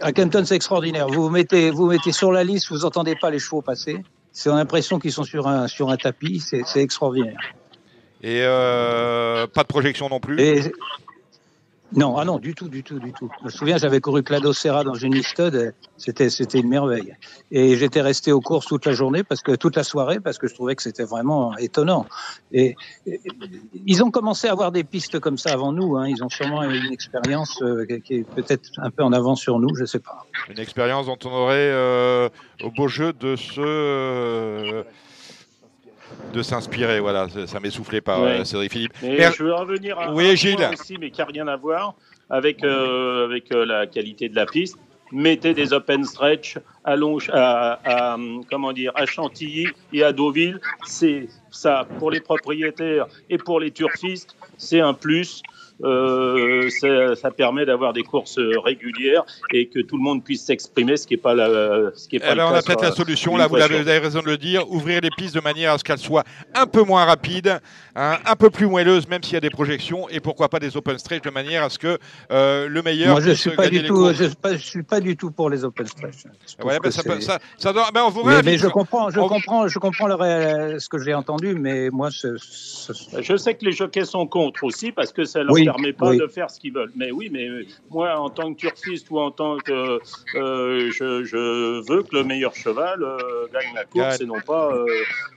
À 0.00 0.12
Kempton, 0.12 0.44
c'est 0.46 0.56
extraordinaire. 0.56 1.08
Vous 1.08 1.22
vous 1.24 1.28
mettez, 1.28 1.70
vous 1.70 1.86
mettez 1.86 2.10
sur 2.10 2.32
la 2.32 2.42
liste, 2.42 2.70
vous 2.70 2.86
entendez 2.86 3.14
pas 3.20 3.28
les 3.30 3.38
chevaux 3.38 3.60
passer. 3.60 3.98
C'est 4.32 4.48
l'impression 4.48 4.98
qu'ils 4.98 5.12
sont 5.12 5.24
sur 5.24 5.46
un, 5.46 5.68
sur 5.68 5.90
un 5.90 5.98
tapis. 5.98 6.40
C'est 6.40 6.62
c'est 6.64 6.80
extraordinaire. 6.80 7.38
Et 8.22 8.40
euh, 8.42 9.46
pas 9.46 9.62
de 9.62 9.68
projection 9.68 10.08
non 10.08 10.20
plus. 10.20 10.40
Et- 10.40 10.72
non, 11.94 12.16
ah 12.16 12.24
non, 12.24 12.38
du 12.38 12.54
tout, 12.54 12.68
du 12.68 12.82
tout, 12.82 12.98
du 12.98 13.12
tout. 13.12 13.28
Je 13.40 13.44
me 13.44 13.50
souviens, 13.50 13.76
j'avais 13.76 14.00
couru 14.00 14.22
Clado 14.22 14.52
Serra 14.52 14.84
dans 14.84 14.94
une 14.94 15.14
Easted, 15.14 15.74
c'était 15.96 16.28
une 16.58 16.68
merveille. 16.68 17.14
Et 17.50 17.76
j'étais 17.76 18.00
resté 18.00 18.32
aux 18.32 18.40
courses 18.40 18.66
toute 18.66 18.86
la 18.86 18.92
journée, 18.92 19.24
parce 19.24 19.42
que 19.42 19.52
toute 19.52 19.76
la 19.76 19.84
soirée, 19.84 20.20
parce 20.20 20.38
que 20.38 20.46
je 20.46 20.54
trouvais 20.54 20.74
que 20.74 20.82
c'était 20.82 21.04
vraiment 21.04 21.56
étonnant. 21.58 22.06
Et, 22.50 22.74
ils 23.86 24.02
ont 24.02 24.10
commencé 24.10 24.48
à 24.48 24.52
avoir 24.52 24.72
des 24.72 24.84
pistes 24.84 25.18
comme 25.20 25.36
ça 25.36 25.52
avant 25.52 25.72
nous. 25.72 25.96
Hein. 25.96 26.08
Ils 26.08 26.22
ont 26.24 26.28
sûrement 26.28 26.62
une 26.62 26.92
expérience 26.92 27.60
euh, 27.62 27.84
qui- 28.04 28.14
est 28.14 28.24
peut-être 28.34 28.70
un 28.78 28.90
peu 28.90 29.02
en 29.02 29.12
avance 29.12 29.40
sur 29.40 29.58
nous, 29.58 29.74
je 29.74 29.84
sais 29.84 30.00
pas. 30.00 30.24
Une 30.48 30.58
expérience 30.58 31.06
dont 31.06 31.18
on 31.24 31.30
aurait 31.30 31.56
euh, 31.56 32.28
au 32.62 32.70
beau 32.70 32.88
jeu 32.88 33.12
de 33.12 33.36
se 33.36 33.60
euh, 33.60 34.82
de 36.32 36.42
s'inspirer. 36.42 37.00
Voilà, 37.00 37.28
ça- 37.28 37.70
soufflé 37.70 38.00
par 38.00 38.22
Ouais. 38.22 38.40
euh, 38.40 38.44
Cédric 38.44 38.72
Philippe. 38.72 38.92
Mais 39.02 39.16
Mer- 39.18 39.32
je 39.32 39.42
veux 39.44 39.54
revenir 39.54 39.98
à 39.98 40.12
Oui, 40.12 40.30
un 40.30 40.34
Gilles. 40.34 40.56
point 40.56 40.72
aussi, 40.72 40.96
mais 40.98 41.10
qui 41.10 41.20
n'a 41.20 41.26
rien 41.26 41.48
à 41.48 41.56
voir 41.56 41.94
avec, 42.30 42.62
euh, 42.64 43.24
avec 43.24 43.52
euh, 43.52 43.64
la 43.64 43.86
qualité 43.86 44.28
de 44.28 44.36
la 44.36 44.46
piste. 44.46 44.76
Mettez 45.14 45.52
des 45.52 45.74
open 45.74 46.04
stretch 46.04 46.56
à, 46.84 46.96
Long- 46.96 47.18
à, 47.30 47.78
à, 47.84 48.16
comment 48.50 48.72
dire, 48.72 48.92
à 48.94 49.04
Chantilly 49.04 49.66
et 49.92 50.02
à 50.02 50.12
Deauville. 50.12 50.58
C'est 50.86 51.28
ça, 51.50 51.86
pour 51.98 52.10
les 52.10 52.20
propriétaires 52.20 53.06
et 53.28 53.36
pour 53.36 53.60
les 53.60 53.70
turfistes, 53.70 54.34
c'est 54.56 54.80
un 54.80 54.94
plus. 54.94 55.42
Euh, 55.84 56.68
ça, 56.70 57.16
ça 57.16 57.30
permet 57.30 57.64
d'avoir 57.66 57.92
des 57.92 58.02
courses 58.02 58.38
régulières 58.64 59.24
et 59.52 59.66
que 59.68 59.80
tout 59.80 59.96
le 59.96 60.02
monde 60.02 60.22
puisse 60.22 60.44
s'exprimer, 60.44 60.96
ce 60.96 61.06
qui 61.06 61.14
n'est 61.14 61.20
pas, 61.20 61.34
la, 61.34 61.90
ce 61.94 62.08
qui 62.08 62.16
est 62.16 62.20
pas 62.20 62.28
Eh 62.32 62.36
ben, 62.36 62.46
on 62.46 62.54
a 62.54 62.62
peut-être 62.62 62.82
la 62.82 62.92
solution, 62.92 63.32
une 63.32 63.38
là 63.38 63.46
vous 63.48 63.56
avez, 63.56 63.74
sur- 63.74 63.82
vous 63.82 63.88
avez 63.88 63.98
raison 63.98 64.20
de 64.20 64.26
le 64.26 64.36
dire, 64.36 64.70
ouvrir 64.70 65.00
les 65.00 65.10
pistes 65.16 65.34
de 65.34 65.40
manière 65.40 65.72
à 65.72 65.78
ce 65.78 65.84
qu'elles 65.84 65.98
soient 65.98 66.24
un 66.54 66.66
peu 66.66 66.82
moins 66.82 67.04
rapides, 67.04 67.58
hein, 67.96 68.18
un 68.24 68.36
peu 68.36 68.50
plus 68.50 68.66
moelleuses 68.66 69.08
même 69.08 69.22
s'il 69.22 69.34
y 69.34 69.36
a 69.36 69.40
des 69.40 69.50
projections 69.50 70.08
et 70.08 70.20
pourquoi 70.20 70.48
pas 70.48 70.58
des 70.60 70.76
open 70.76 70.98
stretch 70.98 71.22
de 71.22 71.30
manière 71.30 71.64
à 71.64 71.70
ce 71.70 71.78
que 71.78 71.98
euh, 72.30 72.68
le 72.68 72.82
meilleur 72.82 73.12
Moi, 73.12 73.20
je 73.20 73.26
puisse 73.30 73.40
suis 73.40 73.50
pas 73.50 73.68
du 73.68 73.82
tout, 73.82 74.12
je, 74.12 74.24
suis 74.24 74.34
pas- 74.36 74.56
je 74.56 74.64
suis 74.64 74.82
pas 74.82 75.00
du 75.00 75.16
tout 75.16 75.30
pour 75.30 75.50
les 75.50 75.64
open 75.64 75.86
stretch. 75.86 76.14
Je 76.48 76.56
trouve 76.56 76.70
Ouais, 76.70 76.78
que 76.78 76.90
ça, 76.90 77.02
peut- 77.02 77.16
c'est- 77.20 77.26
ça, 77.26 77.38
ça 77.58 77.72
doit- 77.72 77.88
on 77.94 78.10
vous 78.10 78.22
Mais, 78.24 78.56
je 78.58 78.68
comprends, 78.68 79.10
je 79.10 79.18
On- 79.20 79.28
comprends, 79.28 79.66
je 79.68 79.78
comprends 79.78 80.06
le 80.06 80.78
ce 80.78 80.88
que 80.88 80.98
j'ai 80.98 81.14
entendu, 81.14 81.54
mais 81.54 81.90
moi, 81.90 82.10
ce- 82.10 82.36
ce- 82.38 82.92
Je 83.20 83.36
sais 83.36 83.54
que 83.54 83.64
les 83.64 83.72
jockeys 83.72 84.04
sont 84.04 84.26
contre 84.26 84.64
aussi 84.64 84.92
parce 84.92 85.12
que 85.12 85.24
ça 85.24 85.40
ne 85.40 85.44
leur 85.44 85.54
Oui, 85.54 85.64
permet 85.72 85.92
pas 85.92 86.10
oui. 86.10 86.18
de 86.18 86.26
faire 86.26 86.50
ce 86.50 86.60
qu'ils 86.60 86.72
veulent. 86.72 86.92
Mais 86.96 87.10
oui, 87.10 87.28
mais 87.32 87.48
moi, 87.90 88.16
en 88.18 88.30
tant 88.30 88.52
que 88.52 88.58
turfiste 88.58 89.10
ou 89.10 89.18
en 89.18 89.30
tant 89.30 89.58
que. 89.58 90.00
euh, 90.36 90.90
je, 90.90 91.24
je 91.24 91.86
veux 91.88 92.02
que 92.02 92.14
le 92.16 92.24
meilleur 92.24 92.54
cheval 92.54 93.02
euh, 93.02 93.46
gagne 93.52 93.74
la 93.74 93.84
course 93.84 94.20
et 94.20 94.26
non 94.26 94.40
pas 94.40 94.74
euh, 94.74 94.86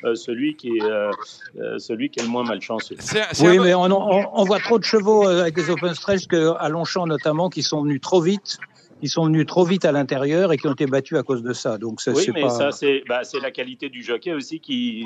euh, 0.04 0.16
celui, 0.16 0.56
qui 0.56 0.78
est, 0.78 0.82
euh, 0.84 1.12
euh, 1.60 1.80
celui 1.80 2.10
qui 2.10 2.20
est 2.20 2.24
le 2.24 2.30
moins 2.30 2.44
malchanceux. 2.44 2.96
C'est 3.00 3.24
c'est 3.34 3.48
oui, 3.48 3.58
un- 3.58 3.64
mais 3.64 3.74
on, 3.74 3.84
on- 3.86 4.30
on 4.34 4.44
voit 4.44 4.60
trop 4.60 4.80
de 4.80 4.84
chevaux 4.84 5.26
avec 5.28 5.54
des 5.56 5.70
open 5.70 5.94
stretch 5.94 6.28
que, 6.28 6.54
à 6.58 6.70
Longchamp 6.70 7.08
notamment, 7.08 7.50
qui 7.50 7.64
sont 7.64 7.82
venus 7.84 8.02
trop 8.02 8.22
vite, 8.22 8.58
qui 9.02 9.08
sont 9.10 9.26
venus 9.26 9.46
trop 9.46 9.66
vite 9.66 9.84
à 9.86 9.92
l'intérieur 9.92 10.54
et 10.54 10.58
qui 10.58 10.68
ont 10.68 10.72
été 10.74 10.86
battus 10.86 11.18
à 11.18 11.24
cause 11.24 11.44
de 11.44 11.54
ça. 11.54 11.78
Donc 11.78 12.02
c'est 12.02 12.12
Oui, 12.12 12.30
mais 12.34 12.42
pas. 12.44 12.50
ça, 12.50 12.72
c'est 12.72 13.04
bah, 13.08 13.22
c'est 13.24 13.40
la 13.40 13.52
qualité 13.52 13.90
du 13.90 14.04
jockey 14.04 14.34
aussi 14.34 14.60
qui. 14.60 15.06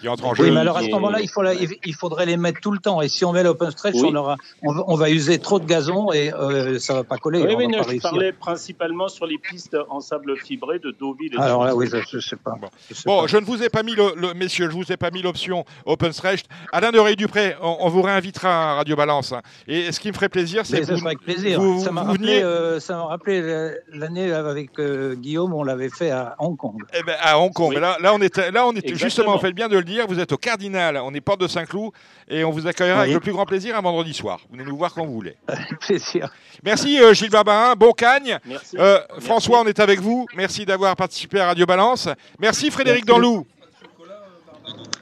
qui 0.00 0.08
entre 0.08 0.24
en 0.26 0.34
jeu. 0.34 0.44
oui, 0.44 0.50
mais 0.50 0.60
alors 0.60 0.76
à 0.78 0.82
ce 0.82 0.90
moment-là, 0.90 1.20
il, 1.20 1.28
faut 1.28 1.42
la- 1.42 1.54
il 1.54 1.94
faudrait 1.94 2.26
les 2.26 2.36
mettre 2.36 2.60
tout 2.60 2.70
le 2.70 2.78
temps. 2.78 3.02
Et 3.02 3.08
si 3.08 3.24
on 3.24 3.32
met 3.32 3.42
l'open 3.42 3.70
stretch, 3.70 3.94
Oui. 3.96 4.08
on, 4.12 4.14
aura, 4.14 4.36
on, 4.62 4.72
va- 4.72 4.84
on 4.86 4.94
va 4.94 5.10
user 5.10 5.38
trop 5.38 5.58
de 5.58 5.64
gazon 5.66 6.12
et 6.12 6.32
euh, 6.32 6.78
ça 6.78 6.94
va 6.94 7.04
pas 7.04 7.16
coller. 7.16 7.40
Oui, 7.42 7.66
non, 7.68 7.80
pas 7.82 7.92
je 7.92 8.00
parlais 8.00 8.32
principalement 8.32 9.08
sur 9.08 9.26
les 9.26 9.38
pistes 9.38 9.76
en 9.90 10.00
sable 10.00 10.36
fibré 10.36 10.78
de 10.78 10.92
Deauville. 10.98 11.34
et 11.34 11.38
Alors 11.38 11.64
là, 11.64 11.74
oui, 11.74 11.88
je, 11.92 11.98
je 12.10 12.20
sais 12.20 12.36
pas. 12.36 12.52
Bon. 12.60 12.68
Je 12.88 12.94
sais 12.94 13.02
Bon, 13.06 13.22
pas. 13.22 13.26
je 13.26 13.36
ne 13.36 13.44
vous 13.44 13.62
ai 13.62 13.68
pas 13.68 13.82
mis 13.82 13.94
le, 13.94 14.12
le- 14.16 14.34
messieurs, 14.34 14.70
je 14.70 14.76
vous 14.76 14.92
ai 14.92 14.96
pas 14.96 15.10
mis 15.10 15.22
l'option 15.22 15.64
Open 15.86 16.12
Stretch. 16.12 16.42
Alain 16.72 16.90
de 16.92 17.14
Dupré, 17.14 17.54
on, 17.62 17.78
on 17.80 17.88
vous 17.88 18.02
réinvitera 18.02 18.72
à 18.72 18.74
Radio 18.76 18.94
Balance. 18.94 19.32
Et 19.66 19.90
ce 19.92 19.98
qui 19.98 20.08
me 20.08 20.12
ferait 20.12 20.28
plaisir, 20.28 20.64
c'est 20.66 20.74
Mais 20.74 20.80
que 20.80 20.86
ça 20.86 20.92
vous, 20.92 20.98
sera 20.98 21.08
avec 21.10 21.20
plaisir. 21.20 21.60
vous- 21.60 21.82
ça 21.82 21.90
m'a 21.90 22.02
vous 22.02 22.12
rappelé, 22.12 22.26
veniez- 22.26 22.42
euh, 22.42 22.78
ça 22.80 22.96
euh, 23.28 23.74
l'année 23.92 24.32
avec 24.32 24.78
euh, 24.78 25.14
Guillaume, 25.14 25.54
on 25.54 25.62
l'avait 25.62 25.88
fait 25.88 26.10
à 26.10 26.34
Hong 26.38 26.56
Kong. 26.56 26.82
Eh 26.92 27.02
ben, 27.02 27.16
à 27.20 27.38
Hong 27.38 27.52
Kong. 27.52 27.72
Oui. 27.74 27.80
Là, 27.80 27.96
là, 28.00 28.12
on 28.14 28.20
était, 28.20 28.50
là, 28.50 28.66
on 28.66 28.70
était 28.72 28.88
Exactement. 28.88 28.98
justement, 29.08 29.32
vous 29.34 29.38
faites 29.40 29.54
bien 29.54 29.68
de 29.68 29.76
le 29.76 29.84
dire, 29.84 30.06
vous 30.06 30.18
êtes 30.20 30.32
au 30.32 30.36
Cardinal, 30.36 31.00
on 31.02 31.14
est 31.14 31.20
porte 31.20 31.40
de 31.40 31.46
Saint-Cloud, 31.48 31.92
et 32.28 32.44
on 32.44 32.50
vous 32.50 32.66
accueillera 32.66 32.96
Oui. 32.98 33.02
avec 33.02 33.14
le 33.14 33.20
plus 33.20 33.32
grand 33.32 33.46
plaisir 33.46 33.76
un 33.76 33.80
vendredi 33.80 34.12
soir. 34.14 34.40
Vous 34.50 34.56
venez 34.56 34.68
nous 34.68 34.76
voir 34.76 34.92
quand 34.92 35.04
vous 35.06 35.12
voulez. 35.14 35.36
Avec 35.48 35.78
plaisir. 35.80 36.30
Merci 36.62 37.00
euh, 37.00 37.12
Gilles 37.14 37.30
Barbarin, 37.30 37.74
bon 37.74 37.92
cagne. 37.92 38.38
Merci. 38.44 38.76
Euh, 38.78 38.98
Merci. 39.10 39.24
François, 39.26 39.60
on 39.60 39.66
est 39.66 39.80
avec 39.80 40.00
vous. 40.00 40.26
Merci 40.36 40.66
d'avoir 40.66 40.94
participé 40.96 41.40
à 41.40 41.46
Radio 41.46 41.66
Balance. 41.66 42.08
Merci 42.38 42.70
Frédéric 42.70 43.06
Merci. 43.06 43.20
Danlou. 43.20 43.46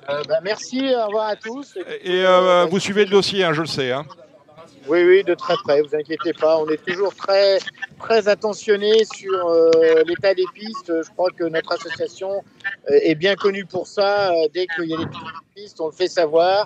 Euh, 0.08 0.22
bah, 0.28 0.38
merci, 0.44 0.80
au 0.94 1.06
revoir 1.06 1.28
à 1.28 1.36
tous. 1.36 1.76
Et 2.04 2.24
euh, 2.24 2.66
vous 2.70 2.78
suivez 2.78 3.04
le 3.04 3.10
dossier, 3.10 3.42
hein, 3.42 3.52
je 3.52 3.62
le 3.62 3.66
sais. 3.66 3.90
hein. 3.90 4.04
Oui, 4.88 5.02
oui, 5.04 5.24
de 5.24 5.34
très 5.34 5.54
près, 5.64 5.80
vous 5.82 5.94
inquiétez 5.94 6.32
pas. 6.32 6.58
On 6.58 6.68
est 6.68 6.82
toujours 6.84 7.14
très, 7.14 7.58
très 7.98 8.28
attentionné 8.28 9.04
sur 9.04 9.46
euh, 9.48 9.70
l'état 10.06 10.32
des 10.34 10.44
pistes. 10.54 10.92
Je 11.02 11.10
crois 11.10 11.30
que 11.30 11.44
notre 11.44 11.72
association 11.72 12.30
euh, 12.90 12.98
est 13.02 13.14
bien 13.14 13.34
connue 13.34 13.64
pour 13.64 13.86
ça. 13.86 14.30
Euh, 14.30 14.48
Dès 14.54 14.66
qu'il 14.66 14.88
y 14.90 14.94
a 14.94 14.98
des 14.98 15.06
pistes, 15.54 15.80
on 15.80 15.86
le 15.86 15.92
fait 15.92 16.08
savoir. 16.08 16.64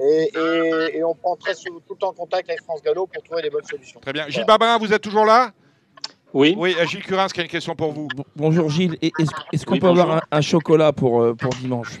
Et, 0.00 0.30
et- 0.36 0.98
et 0.98 1.04
on 1.04 1.14
prend 1.14 1.36
très 1.36 1.54
tout 1.54 1.80
le 1.90 1.96
temps 1.96 2.12
contact 2.12 2.48
avec 2.50 2.62
France 2.62 2.82
Gallo 2.82 3.06
pour 3.06 3.22
trouver 3.22 3.42
des 3.42 3.50
bonnes 3.50 3.64
solutions. 3.64 4.00
Très 4.00 4.12
bien. 4.12 4.28
Gilles 4.28 4.44
Barbarin, 4.46 4.78
vous 4.78 4.92
êtes 4.92 5.02
toujours 5.02 5.24
là? 5.24 5.52
Oui. 6.34 6.54
Oui, 6.58 6.74
Gilles 6.86 7.02
Curins 7.04 7.28
qui 7.28 7.40
a 7.40 7.42
une 7.42 7.48
question 7.48 7.74
pour 7.74 7.92
vous. 7.92 8.08
Bon- 8.08 8.24
Bonjour 8.36 8.70
Gilles, 8.70 8.96
est-ce 9.02 9.64
qu'on 9.66 9.74
Oui, 9.74 9.80
peut 9.80 9.88
avoir 9.88 10.10
un, 10.12 10.20
un 10.30 10.40
chocolat 10.40 10.92
pour, 10.92 11.22
euh, 11.22 11.34
pour 11.34 11.50
dimanche? 11.50 12.00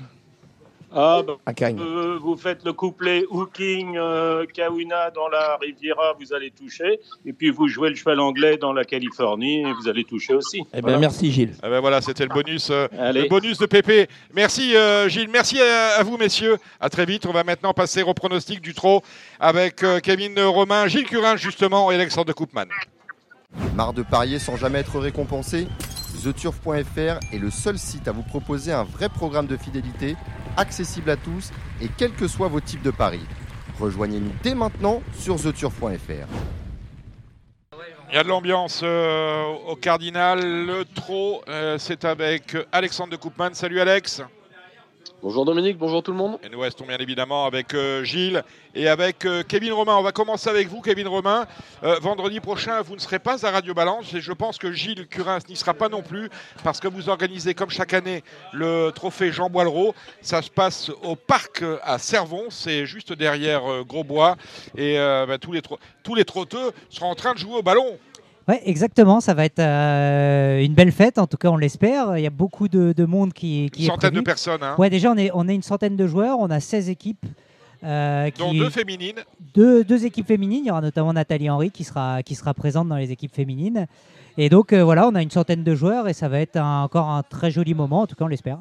Ah, 0.94 1.22
bah, 1.26 1.36
Euh, 1.80 2.18
vous 2.20 2.36
faites 2.36 2.64
le 2.64 2.72
couplet 2.72 3.24
Hooking 3.30 3.96
euh, 3.96 4.44
Kawina 4.52 5.10
dans 5.10 5.28
la 5.28 5.56
Riviera, 5.60 6.14
vous 6.20 6.32
allez 6.34 6.50
toucher. 6.50 7.00
Et 7.26 7.32
puis 7.32 7.50
vous 7.50 7.68
jouez 7.68 7.88
le 7.90 7.94
cheval 7.94 8.20
anglais 8.20 8.56
dans 8.58 8.72
la 8.72 8.84
Californie, 8.84 9.60
et 9.62 9.72
vous 9.72 9.88
allez 9.88 10.04
toucher 10.04 10.34
aussi. 10.34 10.60
Eh 10.72 10.76
ben 10.76 10.82
Voilà. 10.82 10.98
merci 10.98 11.32
Gilles. 11.32 11.54
Eh 11.64 11.68
ben 11.68 11.80
voilà, 11.80 12.00
c'était 12.00 12.24
le 12.24 12.34
bonus, 12.34 12.68
euh, 12.70 12.88
le 12.92 13.28
bonus 13.28 13.58
de 13.58 13.66
Pépé. 13.66 14.06
Merci 14.34 14.76
euh, 14.76 15.08
Gilles, 15.08 15.30
merci 15.32 15.60
à, 15.60 15.98
à 15.98 16.02
vous 16.02 16.16
messieurs. 16.16 16.56
À 16.80 16.88
très 16.88 17.06
vite. 17.06 17.26
On 17.26 17.32
va 17.32 17.44
maintenant 17.44 17.72
passer 17.72 18.02
au 18.02 18.14
pronostic 18.14 18.60
du 18.60 18.74
trot 18.74 19.02
avec 19.40 19.82
euh, 19.82 20.00
Kevin 20.00 20.38
Romain, 20.40 20.86
Gilles 20.88 21.06
Curin 21.06 21.36
justement 21.36 21.90
et 21.90 21.94
Alexandre 21.94 22.26
de 22.26 22.32
Koopman. 22.32 22.66
Marre 23.74 23.92
de 23.92 24.02
parier 24.02 24.38
sans 24.38 24.56
jamais 24.56 24.78
être 24.80 24.98
récompensé? 24.98 25.66
TheTurf.fr 26.22 27.18
est 27.32 27.38
le 27.38 27.50
seul 27.50 27.78
site 27.78 28.06
à 28.08 28.12
vous 28.12 28.22
proposer 28.22 28.72
un 28.72 28.84
vrai 28.84 29.08
programme 29.08 29.46
de 29.46 29.56
fidélité, 29.56 30.14
accessible 30.56 31.10
à 31.10 31.16
tous 31.16 31.50
et 31.80 31.88
quels 31.88 32.12
que 32.12 32.28
soient 32.28 32.48
vos 32.48 32.60
types 32.60 32.82
de 32.82 32.90
paris. 32.90 33.26
Rejoignez-nous 33.78 34.32
dès 34.42 34.54
maintenant 34.54 35.02
sur 35.18 35.40
TheTurf.fr. 35.40 36.28
Il 38.10 38.16
y 38.16 38.18
a 38.18 38.22
de 38.22 38.28
l'ambiance 38.28 38.82
euh, 38.84 39.44
au 39.66 39.74
Cardinal. 39.74 40.66
Le 40.66 40.84
trot, 40.84 41.42
euh, 41.48 41.78
c'est 41.78 42.04
avec 42.04 42.56
Alexandre 42.70 43.10
de 43.10 43.16
Koopman. 43.16 43.54
Salut 43.54 43.80
Alex. 43.80 44.22
Bonjour 45.22 45.44
Dominique, 45.44 45.78
bonjour 45.78 46.02
tout 46.02 46.10
le 46.10 46.16
monde. 46.16 46.38
Nous 46.50 46.58
restons 46.58 46.84
bien 46.84 46.98
évidemment 46.98 47.46
avec 47.46 47.74
euh, 47.74 48.02
Gilles 48.02 48.42
et 48.74 48.88
avec 48.88 49.24
euh, 49.24 49.44
Kevin 49.46 49.72
Romain. 49.72 49.94
On 49.96 50.02
va 50.02 50.10
commencer 50.10 50.50
avec 50.50 50.66
vous, 50.66 50.80
Kevin 50.80 51.06
Romain. 51.06 51.46
Euh, 51.84 52.00
vendredi 52.00 52.40
prochain, 52.40 52.82
vous 52.82 52.96
ne 52.96 53.00
serez 53.00 53.20
pas 53.20 53.46
à 53.46 53.50
Radio 53.52 53.72
Balance 53.72 54.12
et 54.14 54.20
je 54.20 54.32
pense 54.32 54.58
que 54.58 54.72
Gilles 54.72 55.06
Curins 55.06 55.38
n'y 55.48 55.54
sera 55.54 55.74
pas 55.74 55.88
non 55.88 56.02
plus 56.02 56.28
parce 56.64 56.80
que 56.80 56.88
vous 56.88 57.08
organisez 57.08 57.54
comme 57.54 57.70
chaque 57.70 57.94
année 57.94 58.24
le 58.52 58.90
trophée 58.90 59.30
Jean 59.30 59.48
Boileau. 59.48 59.94
Ça 60.22 60.42
se 60.42 60.50
passe 60.50 60.90
au 61.04 61.14
parc 61.14 61.62
à 61.84 61.98
Servon, 61.98 62.46
c'est 62.50 62.84
juste 62.84 63.12
derrière 63.12 63.84
Grosbois 63.84 64.36
et 64.76 64.96
bah, 64.98 65.38
tous, 65.38 65.52
les 65.52 65.62
tous 66.02 66.14
les 66.16 66.24
trotteux 66.24 66.72
seront 66.90 67.10
en 67.10 67.14
train 67.14 67.34
de 67.34 67.38
jouer 67.38 67.58
au 67.58 67.62
ballon. 67.62 67.98
Ouais, 68.48 68.60
exactement. 68.64 69.20
Ça 69.20 69.34
va 69.34 69.44
être 69.44 69.58
euh, 69.60 70.60
une 70.64 70.74
belle 70.74 70.92
fête, 70.92 71.18
en 71.18 71.26
tout 71.26 71.36
cas, 71.36 71.48
on 71.48 71.56
l'espère. 71.56 72.16
Il 72.18 72.22
y 72.22 72.26
a 72.26 72.30
beaucoup 72.30 72.68
de, 72.68 72.92
de 72.92 73.04
monde 73.04 73.32
qui, 73.32 73.70
qui 73.72 73.80
Une 73.80 73.86
est 73.86 73.90
centaine 73.90 74.14
de 74.14 74.20
personnes, 74.20 74.62
hein. 74.62 74.74
Ouais, 74.78 74.90
déjà, 74.90 75.12
on 75.12 75.16
est, 75.16 75.30
on 75.34 75.48
est 75.48 75.54
une 75.54 75.62
centaine 75.62 75.96
de 75.96 76.06
joueurs. 76.06 76.38
On 76.40 76.50
a 76.50 76.58
16 76.60 76.88
équipes. 76.88 77.24
euh, 77.84 78.30
dont 78.38 78.50
qui- 78.50 78.58
deux 78.58 78.70
féminines. 78.70 79.20
deux, 79.54 79.84
deux 79.84 80.04
équipes 80.06 80.26
féminines. 80.26 80.62
Il 80.64 80.68
y 80.68 80.70
aura 80.70 80.80
notamment 80.80 81.12
Nathalie 81.12 81.50
Henry 81.50 81.70
qui 81.70 81.84
sera, 81.84 82.22
qui 82.22 82.34
sera 82.34 82.54
présente 82.54 82.88
dans 82.88 82.96
les 82.96 83.10
équipes 83.12 83.34
féminines. 83.34 83.86
Et 84.38 84.48
donc, 84.48 84.72
euh, 84.72 84.82
voilà, 84.84 85.06
on 85.08 85.14
a 85.14 85.22
une 85.22 85.30
centaine 85.30 85.62
de 85.64 85.74
joueurs 85.74 86.08
et 86.08 86.12
ça 86.12 86.28
va 86.28 86.38
être 86.40 86.56
un- 86.56 86.82
encore 86.84 87.08
un 87.10 87.22
très 87.22 87.50
joli 87.50 87.74
moment. 87.74 88.00
En 88.02 88.06
tout 88.06 88.14
cas, 88.16 88.24
on 88.24 88.28
l'espère. 88.28 88.58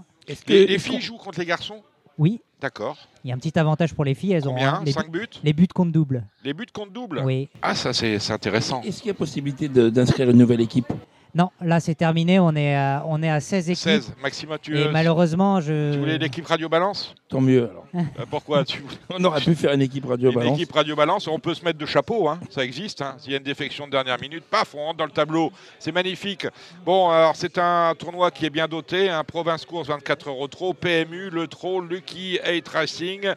Les, 0.47 0.65
les 0.67 0.79
filles 0.79 1.01
jouent 1.01 1.17
contre 1.17 1.39
les 1.39 1.45
garçons? 1.45 1.81
Oui, 2.17 2.41
D'accord. 2.61 2.97
il 3.23 3.29
y 3.29 3.31
a 3.31 3.35
un 3.35 3.39
petit 3.39 3.57
avantage 3.57 3.95
pour 3.95 4.05
les 4.05 4.13
filles. 4.13 4.33
Elles 4.33 4.43
Combien 4.43 4.79
ont 4.79 4.83
les, 4.83 4.91
Cinq 4.91 5.09
buts 5.09 5.27
les 5.43 5.53
buts 5.53 5.67
comptent 5.67 5.91
double. 5.91 6.23
Les 6.43 6.53
buts 6.53 6.67
comptent 6.71 6.93
double 6.93 7.21
Oui. 7.25 7.49
Ah, 7.63 7.73
ça, 7.73 7.91
c'est 7.91 8.31
intéressant. 8.31 8.81
Est-ce 8.83 8.99
qu'il 8.99 9.07
y 9.07 9.11
a 9.11 9.15
possibilité 9.15 9.67
d'inscrire 9.67 10.29
une 10.29 10.37
nouvelle 10.37 10.61
équipe? 10.61 10.93
Non, 11.33 11.49
là, 11.61 11.79
c'est 11.79 11.95
terminé. 11.95 12.39
On 12.39 12.53
est, 12.55 12.75
à, 12.75 13.03
on 13.07 13.23
est 13.23 13.29
à 13.29 13.39
16 13.39 13.69
équipes. 13.69 13.83
16. 13.83 14.13
Maxime, 14.21 14.49
tu, 14.61 14.77
Et 14.77 14.87
euh, 14.87 14.91
malheureusement, 14.91 15.61
je. 15.61 15.93
tu 15.93 15.99
voulais 15.99 16.17
l'équipe 16.17 16.45
Radio 16.45 16.67
Balance 16.67 17.13
Tant 17.29 17.39
mieux 17.41 17.69
alors. 17.69 17.85
Euh, 18.19 18.25
Pourquoi 18.29 18.63
tu... 18.63 18.83
On 19.09 19.23
aurait 19.25 19.41
pu 19.41 19.53
faire 19.55 19.73
une 19.73 19.81
équipe 19.81 20.05
radio 20.05 20.29
Une 20.31 20.35
balance. 20.35 20.57
équipe 20.57 20.71
Radio 20.73 20.95
Balance, 20.95 21.27
on 21.27 21.39
peut 21.39 21.53
se 21.53 21.63
mettre 21.65 21.77
de 21.77 21.85
chapeau, 21.85 22.27
hein, 22.29 22.39
ça 22.49 22.63
existe. 22.63 23.01
hein. 23.01 23.15
S'il 23.19 23.31
y 23.31 23.35
a 23.35 23.37
une 23.37 23.43
défection 23.43 23.85
de 23.85 23.91
dernière 23.91 24.17
minute, 24.19 24.43
paf, 24.49 24.75
on 24.75 24.85
rentre 24.85 24.97
dans 24.97 25.05
le 25.05 25.11
tableau. 25.11 25.51
C'est 25.79 25.91
magnifique. 25.91 26.47
Bon, 26.85 27.09
alors 27.09 27.35
c'est 27.35 27.57
un 27.57 27.93
tournoi 27.97 28.31
qui 28.31 28.45
est 28.45 28.49
bien 28.49 28.67
doté. 28.67 29.09
Un 29.09 29.23
Province 29.25 29.65
Course 29.65 29.87
24 29.87 30.29
euros 30.29 30.47
trop, 30.47 30.73
PMU, 30.73 31.29
Le 31.29 31.47
Trot, 31.47 31.81
Lucky, 31.81 32.39
8 32.45 32.67
Racing, 32.69 33.27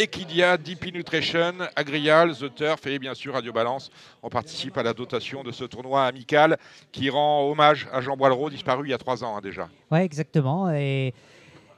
Equidia, 0.00 0.56
DP 0.56 0.94
Nutrition, 0.94 1.52
Agrial, 1.76 2.34
The 2.34 2.54
Turf 2.54 2.86
et 2.86 2.98
bien 2.98 3.12
sûr 3.12 3.34
Radio 3.34 3.52
Balance. 3.52 3.90
On 4.22 4.30
participe 4.30 4.78
à 4.78 4.82
la 4.82 4.94
dotation 4.94 5.42
de 5.42 5.52
ce 5.52 5.64
tournoi 5.64 6.06
amical 6.06 6.56
qui 6.90 7.10
rend 7.10 7.50
hommage 7.50 7.86
à 7.92 8.00
Jean 8.00 8.16
Boileau, 8.16 8.48
disparu 8.48 8.86
il 8.86 8.92
y 8.92 8.94
a 8.94 8.98
trois 8.98 9.22
ans 9.22 9.36
hein, 9.36 9.40
déjà. 9.42 9.68
Ouais, 9.90 10.02
exactement. 10.02 10.72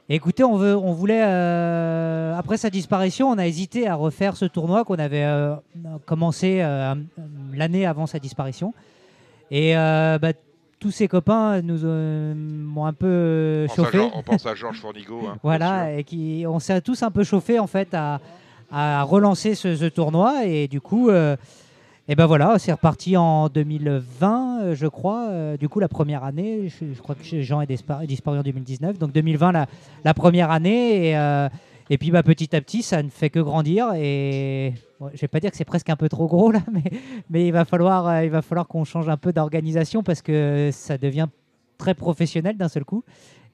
Écoutez, 0.07 0.45
on, 0.45 0.93
voulait, 0.93 1.23
euh, 1.25 2.33
après 2.37 2.55
sa 2.55 2.69
disparition, 2.69 3.29
on 3.29 3.37
a 3.37 3.45
hésité 3.45 3.89
à 3.89 3.95
refaire 3.95 4.37
ce 4.37 4.45
tournoi 4.45 4.85
qu'on 4.85 4.99
avait 4.99 5.25
euh, 5.25 5.55
commencé 6.05 6.61
euh, 6.61 6.95
l'année 7.53 7.85
avant 7.85 8.05
sa 8.05 8.19
disparition. 8.19 8.73
Bah, 9.51 10.31
tous 10.83 10.91
ses 10.91 11.07
copains 11.07 11.61
nous 11.61 11.85
euh, 11.85 12.33
m'ont 12.35 12.85
un 12.85 12.91
peu 12.91 13.65
On 13.69 13.73
pense 13.73 13.79
à 13.79 13.83
chauffé. 13.85 14.09
On 14.15 14.21
pense 14.21 14.45
à 14.45 14.53
Georges 14.53 14.79
Fournigo. 14.81 15.21
hein. 15.29 15.37
Voilà, 15.41 15.93
et 15.97 16.03
qui, 16.03 16.43
on 16.45 16.59
s'est 16.59 16.81
tous 16.81 17.01
un 17.03 17.09
peu 17.09 17.23
chauffé 17.23 17.57
en 17.57 17.67
fait 17.67 17.87
à, 17.93 18.19
à 18.69 19.03
relancer 19.03 19.55
ce, 19.55 19.77
ce 19.77 19.85
tournoi. 19.85 20.45
Et 20.45 20.67
du 20.67 20.81
coup, 20.81 21.09
euh, 21.09 21.37
et 22.09 22.15
ben 22.15 22.25
voilà, 22.25 22.59
c'est 22.59 22.73
reparti 22.73 23.15
en 23.15 23.47
2020, 23.47 24.59
euh, 24.61 24.75
je 24.75 24.87
crois. 24.87 25.27
Euh, 25.29 25.55
du 25.55 25.69
coup, 25.69 25.79
la 25.79 25.87
première 25.87 26.25
année, 26.25 26.67
je, 26.67 26.93
je 26.93 27.01
crois 27.01 27.15
que 27.15 27.41
Jean 27.41 27.61
est 27.61 27.67
disparu, 27.67 28.39
en 28.39 28.43
2019. 28.43 28.99
Donc 28.99 29.13
2020, 29.13 29.53
la, 29.53 29.67
la 30.03 30.13
première 30.13 30.51
année. 30.51 31.11
Et, 31.11 31.17
euh, 31.17 31.47
et 31.89 31.97
puis 31.97 32.11
bah, 32.11 32.23
petit 32.23 32.55
à 32.55 32.61
petit, 32.61 32.81
ça 32.83 33.01
ne 33.03 33.09
fait 33.09 33.29
que 33.29 33.39
grandir. 33.39 33.93
Et 33.95 34.73
je 35.13 35.19
vais 35.21 35.27
pas 35.27 35.39
dire 35.39 35.51
que 35.51 35.57
c'est 35.57 35.65
presque 35.65 35.89
un 35.89 35.95
peu 35.95 36.09
trop 36.09 36.27
gros 36.27 36.51
là, 36.51 36.59
mais, 36.71 36.83
mais 37.29 37.47
il 37.47 37.51
va 37.51 37.65
falloir, 37.65 38.07
euh, 38.07 38.23
il 38.23 38.29
va 38.31 38.41
falloir 38.41 38.67
qu'on 38.67 38.83
change 38.83 39.09
un 39.09 39.17
peu 39.17 39.33
d'organisation 39.33 40.03
parce 40.03 40.21
que 40.21 40.69
ça 40.71 40.97
devient 40.97 41.27
très 41.77 41.93
professionnel 41.93 42.55
d'un 42.57 42.69
seul 42.69 42.85
coup. 42.85 43.03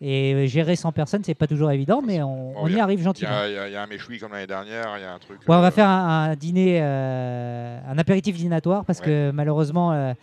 Et 0.01 0.33
euh, 0.33 0.45
gérer 0.47 0.77
100 0.77 0.93
personnes, 0.93 1.23
c'est 1.25 1.33
pas 1.35 1.47
toujours 1.47 1.71
évident, 1.71 2.01
mais 2.01 2.21
on, 2.23 2.53
Bon, 2.53 2.59
on 2.61 2.67
il 2.67 2.75
y 2.75 2.79
a- 2.79 2.83
arrive 2.83 3.01
gentiment. 3.01 3.31
il 3.45 3.51
y 3.53 3.57
a- 3.57 3.67
il 3.67 3.73
y 3.73 3.75
a 3.75 3.83
un 3.83 3.87
méchoui 3.87 4.17
comme 4.17 4.31
l'année 4.31 4.47
dernière, 4.47 4.93
il 4.97 5.01
y 5.01 5.03
a 5.05 5.13
un 5.13 5.19
truc. 5.19 5.39
Ouais, 5.41 5.55
on 5.55 5.57
euh, 5.57 5.61
va 5.61 5.71
faire 5.71 5.89
un, 5.89 6.29
un 6.31 6.35
dîner, 6.35 6.79
euh, 6.81 7.79
un 7.85 7.97
apéritif 7.97 8.37
dînatoire 8.37 8.85
parce 8.85 9.01
que 9.01 9.31
malheureusement, 9.31 9.91
euh, 9.91 10.13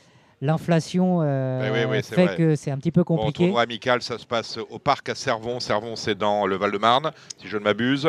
l'inflation 0.46 1.20
euh, 1.22 1.70
Oui, 1.72 1.80
oui, 1.90 2.02
fait 2.02 2.24
vrai. 2.24 2.36
que 2.36 2.56
c'est 2.56 2.70
un 2.70 2.78
petit 2.78 2.90
peu 2.90 3.02
Bon, 3.02 3.16
compliqué. 3.16 3.44
tournoi 3.44 3.62
amical, 3.62 4.00
ça 4.02 4.16
se 4.18 4.26
passe 4.26 4.58
au 4.70 4.78
parc 4.78 5.08
à 5.08 5.14
Servon. 5.14 5.60
Servon, 5.60 5.96
c'est 5.96 6.16
dans 6.16 6.46
le 6.46 6.56
Val-de-Marne, 6.56 7.10
si 7.38 7.48
je 7.48 7.56
ne 7.58 7.62
m'abuse. 7.64 8.08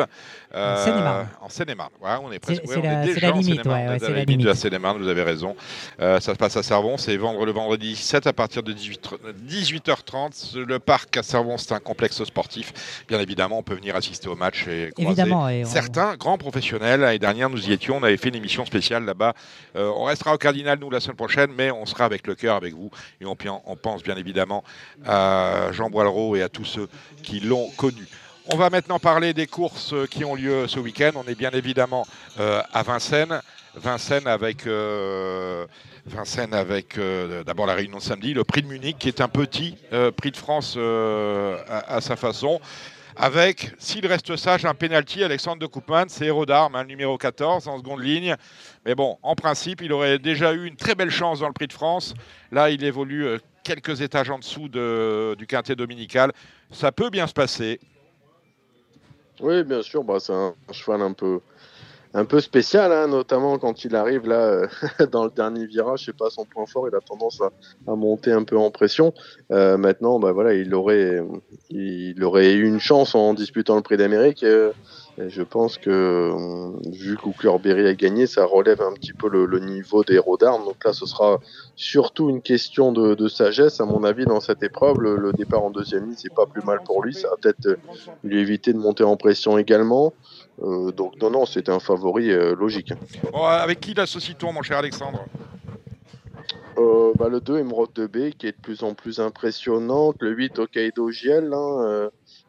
Euh, 0.54 0.74
En 0.74 0.84
Seine-et-Marne. 0.84 1.28
En 1.42 1.48
Seine-et-Marne. 1.50 1.90
On 2.22 2.32
est 2.32 2.38
presque. 2.38 2.62
C'est- 2.64 2.76
ouais, 2.76 2.82
la- 2.82 3.04
la 3.20 3.34
en 3.34 3.38
limite, 3.38 3.66
ouais, 3.66 3.72
ouais, 3.72 3.98
c'est 3.98 4.08
la 4.08 4.14
la 4.14 4.24
limite 4.24 4.40
de 4.40 4.46
la. 4.48 4.54
Seine-et-Marne, 4.54 4.98
vous 5.02 5.08
avez 5.08 5.22
raison. 5.22 5.54
Euh, 6.00 6.20
ça 6.20 6.32
se 6.32 6.38
passe 6.38 6.56
à 6.56 6.62
Servon, 6.62 6.96
c'est 6.96 7.16
vendredi, 7.18 7.44
le 7.46 7.52
vendredi 7.52 7.88
17 7.92 8.26
à 8.26 8.32
partir 8.32 8.62
de 8.62 8.72
18, 8.72 9.10
18h30. 9.46 10.56
Le 10.56 10.78
parc 10.78 11.16
à 11.16 11.22
Servon, 11.22 11.58
c'est 11.58 11.72
un 11.72 11.80
complexe 11.80 12.22
sportif. 12.24 13.04
Bien 13.08 13.20
évidemment, 13.20 13.58
on 13.58 13.62
peut 13.62 13.74
venir 13.74 13.94
assister 13.96 14.28
au 14.28 14.36
match 14.36 14.66
et 14.68 14.90
croiser 14.92 15.20
Évidemment, 15.20 15.48
et 15.48 15.64
on- 15.64 15.68
certains 15.68 16.16
grands 16.16 16.38
professionnels. 16.38 17.00
L'année 17.00 17.18
dernière, 17.18 17.50
nous 17.50 17.68
y 17.68 17.72
étions, 17.72 17.96
on 17.98 18.02
avait 18.02 18.16
fait 18.16 18.28
une 18.30 18.36
émission 18.36 18.64
spéciale 18.64 19.04
là-bas. 19.04 19.34
Euh, 19.76 19.90
on 19.96 20.04
restera 20.04 20.34
au 20.34 20.38
Cardinal, 20.38 20.78
nous, 20.80 20.90
la 20.90 21.00
semaine 21.00 21.16
prochaine, 21.16 21.50
mais 21.56 21.70
on 21.70 21.84
sera 21.86 22.04
avec 22.04 22.26
le 22.26 22.34
cœur 22.34 22.56
avec 22.56 22.74
vous. 22.74 22.90
Et 23.20 23.26
on, 23.26 23.36
on 23.66 23.76
pense 23.76 24.02
bien 24.02 24.16
évidemment 24.16 24.64
à 25.06 25.68
Jean 25.72 25.90
Boileau 25.90 26.36
et 26.36 26.42
à 26.42 26.48
tous 26.48 26.64
ceux 26.64 26.88
qui 27.22 27.40
l'ont 27.40 27.68
connu. 27.76 28.06
On 28.50 28.56
va 28.56 28.70
maintenant 28.70 28.98
parler 28.98 29.34
des 29.34 29.46
courses 29.46 29.94
qui 30.10 30.24
ont 30.24 30.34
lieu 30.34 30.66
ce 30.68 30.80
week-end. 30.80 31.10
On 31.16 31.24
est 31.24 31.34
bien 31.34 31.50
évidemment 31.50 32.06
euh, 32.40 32.62
à 32.72 32.82
Vincennes. 32.82 33.42
Vincennes 33.74 34.26
avec, 34.26 34.66
euh, 34.66 35.66
euh, 36.96 37.44
d'abord 37.44 37.66
la 37.66 37.74
réunion 37.74 37.98
de 37.98 38.02
samedi, 38.02 38.32
le 38.32 38.44
prix 38.44 38.62
de 38.62 38.68
Munich 38.68 38.96
qui 38.98 39.08
est 39.08 39.20
un 39.20 39.28
petit 39.28 39.76
prix 40.16 40.30
de 40.30 40.36
France 40.38 40.78
à, 40.78 42.00
sa 42.00 42.16
façon. 42.16 42.58
Avec, 43.16 43.72
s'il 43.78 44.06
reste 44.06 44.34
sage, 44.36 44.64
un 44.64 44.72
penalty, 44.72 45.22
Alexandre 45.22 45.58
de 45.60 45.66
Koopman, 45.66 46.06
c'est 46.08 46.24
héros 46.24 46.46
d'armes, 46.46 46.76
hein, 46.76 46.84
numéro 46.84 47.18
14 47.18 47.68
en 47.68 47.76
seconde 47.76 48.00
ligne. 48.00 48.34
Mais 48.86 48.94
bon, 48.94 49.18
en 49.22 49.34
principe, 49.34 49.82
il 49.82 49.92
aurait 49.92 50.18
déjà 50.18 50.54
eu 50.54 50.64
une 50.66 50.76
très 50.76 50.94
belle 50.94 51.10
chance 51.10 51.40
dans 51.40 51.48
le 51.48 51.52
prix 51.52 51.66
de 51.66 51.72
France. 51.74 52.14
Là, 52.50 52.70
il 52.70 52.82
évolue 52.82 53.26
quelques 53.62 54.00
étages 54.00 54.30
en 54.30 54.38
dessous 54.38 54.70
de- 54.70 55.34
du 55.36 55.46
quintet 55.46 55.76
dominical. 55.76 56.32
Ça 56.70 56.92
peut 56.92 57.10
bien 57.10 57.26
se 57.26 57.34
passer. 57.34 57.78
Oui, 59.40 59.62
bien 59.64 59.82
sûr, 59.82 60.04
bah, 60.04 60.18
c'est 60.20 60.32
un, 60.32 60.54
cheval 60.72 61.02
un 61.02 61.12
peu, 61.12 61.40
un 62.14 62.24
peu 62.24 62.40
spécial, 62.40 62.92
hein, 62.92 63.06
notamment 63.06 63.58
quand 63.58 63.84
il 63.84 63.94
arrive 63.94 64.26
là 64.26 64.40
euh, 64.40 64.66
dans 65.12 65.24
le 65.24 65.30
dernier 65.30 65.66
virage, 65.66 66.04
c'est 66.06 66.16
pas 66.16 66.30
son 66.30 66.44
point 66.44 66.66
fort, 66.66 66.88
il 66.88 66.94
a 66.94 67.00
tendance 67.00 67.40
à, 67.40 67.50
à 67.90 67.94
monter 67.94 68.32
un 68.32 68.44
peu 68.44 68.56
en 68.56 68.70
pression. 68.70 69.14
Euh, 69.52 69.76
maintenant, 69.76 70.18
bah, 70.18 70.32
voilà, 70.32 70.54
il 70.54 70.74
aurait, 70.74 71.20
il 71.70 72.22
aurait 72.24 72.54
eu 72.54 72.66
une 72.66 72.80
chance 72.80 73.14
en 73.14 73.34
disputant 73.34 73.76
le 73.76 73.82
Prix 73.82 73.96
d'Amérique. 73.96 74.42
euh, 74.42 74.72
et 75.20 75.30
je 75.30 75.42
pense 75.42 75.78
que, 75.78 75.90
euh, 75.90 76.90
vu 76.92 77.16
qu'Oukler-Berry 77.16 77.88
a 77.88 77.94
gagné, 77.94 78.26
ça 78.26 78.44
relève 78.44 78.80
un 78.80 78.92
petit 78.92 79.12
peu 79.12 79.28
le, 79.28 79.46
le 79.46 79.58
niveau 79.58 80.04
des 80.04 80.14
héros 80.14 80.36
d'armes. 80.36 80.64
Donc 80.64 80.84
là, 80.84 80.92
ce 80.92 81.06
sera 81.06 81.40
surtout 81.74 82.30
une 82.30 82.40
question 82.40 82.92
de, 82.92 83.14
de 83.14 83.28
sagesse, 83.28 83.80
à 83.80 83.84
mon 83.84 84.04
avis, 84.04 84.26
dans 84.26 84.40
cette 84.40 84.62
épreuve. 84.62 85.00
Le, 85.00 85.16
le 85.16 85.32
départ 85.32 85.64
en 85.64 85.70
deuxième 85.70 86.04
ligne, 86.04 86.14
c'est 86.16 86.32
pas 86.32 86.46
plus 86.46 86.62
mal 86.62 86.82
pour 86.84 87.02
lui. 87.02 87.14
Ça 87.14 87.30
va 87.30 87.36
peut-être 87.36 87.66
euh, 87.66 87.76
lui 88.22 88.38
éviter 88.40 88.72
de 88.72 88.78
monter 88.78 89.02
en 89.02 89.16
pression 89.16 89.58
également. 89.58 90.12
Euh, 90.62 90.92
donc 90.92 91.20
non, 91.20 91.30
non, 91.30 91.46
c'est 91.46 91.68
un 91.68 91.80
favori 91.80 92.30
euh, 92.30 92.54
logique. 92.54 92.92
Bon, 93.32 93.42
avec 93.42 93.80
qui 93.80 93.94
l'associe-t-on, 93.94 94.52
mon 94.52 94.62
cher 94.62 94.78
Alexandre? 94.78 95.24
Euh, 96.78 97.12
bah, 97.18 97.28
le 97.28 97.40
2, 97.40 97.58
Emerald 97.58 97.92
de 97.94 98.06
B, 98.06 98.30
qui 98.38 98.46
est 98.46 98.52
de 98.52 98.62
plus 98.62 98.84
en 98.84 98.94
plus 98.94 99.18
impressionnante. 99.18 100.16
Le 100.20 100.30
8, 100.30 100.60
Hokkaido 100.60 101.10
Giel, 101.10 101.52
hein, 101.52 102.08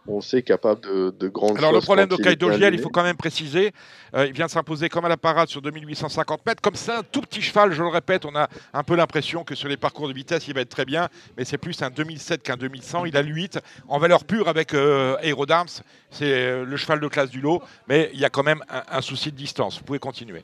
on 0.10 0.22
sait 0.22 0.41
capable 0.41 0.82
de, 0.82 1.14
de 1.18 1.28
grandes 1.28 1.57
Alors 1.57 1.72
le 1.72 1.82
problème 1.82 2.07
de 2.07 2.16
Kaido 2.16 2.51
Giel, 2.51 2.74
il 2.74 2.80
faut 2.80 2.89
quand 2.89 3.03
même 3.03 3.16
préciser, 3.16 3.72
euh, 4.16 4.26
il 4.26 4.34
vient 4.34 4.47
de 4.47 4.51
s'imposer 4.51 4.89
comme 4.89 5.05
à 5.05 5.10
la 5.10 5.18
parade 5.18 5.49
sur 5.49 5.62
2850 5.62 6.45
mètres. 6.45 6.62
Comme 6.62 6.76
c'est 6.76 6.91
un 6.91 7.03
tout 7.03 7.22
petit 7.22 7.41
cheval, 7.41 7.72
je 7.72 7.82
le 7.82 7.89
répète, 7.89 8.26
on 8.26 8.36
a 8.36 8.47
un 8.74 8.84
peu 8.84 8.95
l'impression 8.95 9.43
que 9.43 9.55
sur 9.55 9.70
les 9.70 9.78
parcours 9.78 10.07
de 10.07 10.14
vitesse, 10.14 10.47
il 10.47 10.53
va 10.53 10.62
être 10.62 10.70
très 10.70 10.86
bien, 10.86 11.10
mais 11.38 11.45
c'est 11.45 11.57
plus 11.57 11.82
un 11.82 11.89
2007 11.89 12.43
qu'un 12.43 12.57
2100. 12.57 13.05
Il 13.05 13.18
a 13.18 13.22
le 13.22 13.30
8 13.30 13.60
en 13.88 13.99
valeur 13.99 14.24
pure 14.26 14.47
avec 14.47 14.74
euh, 14.74 15.18
Aerodarms, 15.22 15.82
c'est 16.12 16.34
euh, 16.34 16.66
le 16.66 16.78
cheval 16.78 16.99
de 16.99 17.07
classe 17.07 17.30
du 17.30 17.41
lot, 17.41 17.62
mais 17.88 18.10
il 18.14 18.20
y 18.20 18.26
a 18.26 18.30
quand 18.30 18.43
même 18.43 18.64
un, 18.70 18.84
un 18.97 19.01
souci 19.01 19.32
de 19.32 19.38
distance. 19.38 19.78
Vous 19.80 19.86
pouvez 19.86 19.99
continuer. 19.99 20.43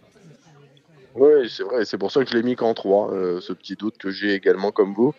Oui, 1.16 1.50
c'est 1.50 1.64
vrai, 1.64 1.86
c'est 1.86 1.98
pour 1.98 2.12
ça 2.12 2.26
que 2.26 2.30
je 2.30 2.36
l'ai 2.36 2.44
mis 2.44 2.58
qu'en 2.58 2.74
3, 2.74 3.12
ce 3.40 3.54
petit 3.54 3.76
doute 3.76 3.98
que 3.98 4.10
j'ai 4.10 4.34
également 4.34 4.72
comme 4.72 4.94
vous. 4.94 5.14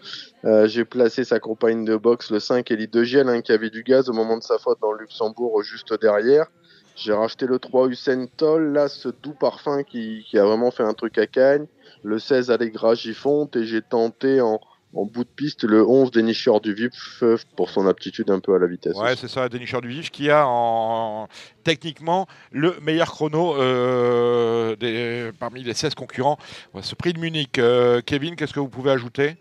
Euh, 0.44 0.66
j'ai 0.66 0.84
placé 0.84 1.24
sa 1.24 1.40
compagne 1.40 1.86
de 1.86 1.96
boxe, 1.96 2.30
le 2.30 2.38
5, 2.38 2.70
Elite 2.70 2.92
de 2.92 3.02
Giel, 3.02 3.30
hein, 3.30 3.40
qui 3.40 3.50
avait 3.52 3.70
du 3.70 3.82
gaz 3.82 4.10
au 4.10 4.12
moment 4.12 4.36
de 4.36 4.42
sa 4.42 4.58
faute 4.58 4.78
dans 4.82 4.92
le 4.92 5.00
Luxembourg, 5.00 5.62
juste 5.62 5.98
derrière. 5.98 6.48
J'ai 6.96 7.14
racheté 7.14 7.46
le 7.46 7.58
3 7.58 7.88
Hussein 7.88 8.26
là, 8.58 8.88
ce 8.88 9.08
doux 9.08 9.32
parfum 9.32 9.82
qui, 9.84 10.24
qui 10.28 10.38
a 10.38 10.44
vraiment 10.44 10.70
fait 10.70 10.82
un 10.82 10.92
truc 10.92 11.16
à 11.16 11.26
Cagne. 11.26 11.66
Le 12.02 12.18
16 12.18 12.50
Allegra 12.50 12.94
Gifonte, 12.94 13.56
et 13.56 13.64
j'ai 13.64 13.80
tenté 13.80 14.42
en, 14.42 14.60
en 14.96 15.04
bout 15.04 15.24
de 15.24 15.28
piste 15.28 15.64
le 15.64 15.86
11 15.86 16.10
Dénicheur 16.10 16.60
du 16.60 16.72
Vif 16.74 17.22
euh, 17.22 17.36
pour 17.56 17.70
son 17.70 17.86
aptitude 17.86 18.30
un 18.30 18.40
peu 18.40 18.54
à 18.54 18.58
la 18.58 18.66
vitesse. 18.66 18.96
Ouais, 18.96 19.14
c'est 19.16 19.28
ça, 19.28 19.48
Denis 19.48 19.66
du 19.82 19.88
Vif 19.88 20.10
qui 20.10 20.30
a 20.30 20.44
en... 20.46 21.28
techniquement 21.64 22.26
le 22.50 22.76
meilleur 22.82 23.10
chrono 23.10 23.54
euh, 23.56 24.74
des- 24.76 25.30
parmi 25.38 25.62
les 25.62 25.74
16 25.74 25.94
concurrents. 25.94 26.38
Ouais, 26.74 26.82
Ce 26.82 26.94
prix 26.94 27.12
de 27.12 27.18
Munich, 27.20 27.58
euh, 27.58 28.00
Kevin, 28.04 28.36
qu'est-ce 28.36 28.52
que 28.54 28.60
vous 28.60 28.68
pouvez 28.68 28.90
ajouter? 28.90 29.36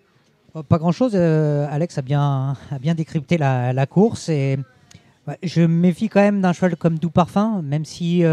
Oh, 0.53 0.64
Pas 0.64 0.78
grand-chose. 0.78 1.14
euh, 1.16 1.68
Alex 1.70 1.97
a 1.97 2.01
bien, 2.01 2.56
a 2.72 2.80
bien 2.80 2.95
décrypté 2.95 3.38
la, 3.38 3.74
la 3.74 3.86
course. 3.86 4.30
Et 4.30 4.58
ouais, 5.28 5.38
je 5.43 5.62
me 5.62 5.68
méfie 5.68 6.10
quand 6.10 6.22
même 6.22 6.41
d'un 6.41 6.53
cheval 6.53 6.76
comme 6.76 6.97
Doux 6.99 7.10
Parfum, 7.10 7.62
même 7.62 7.86
si 7.86 8.24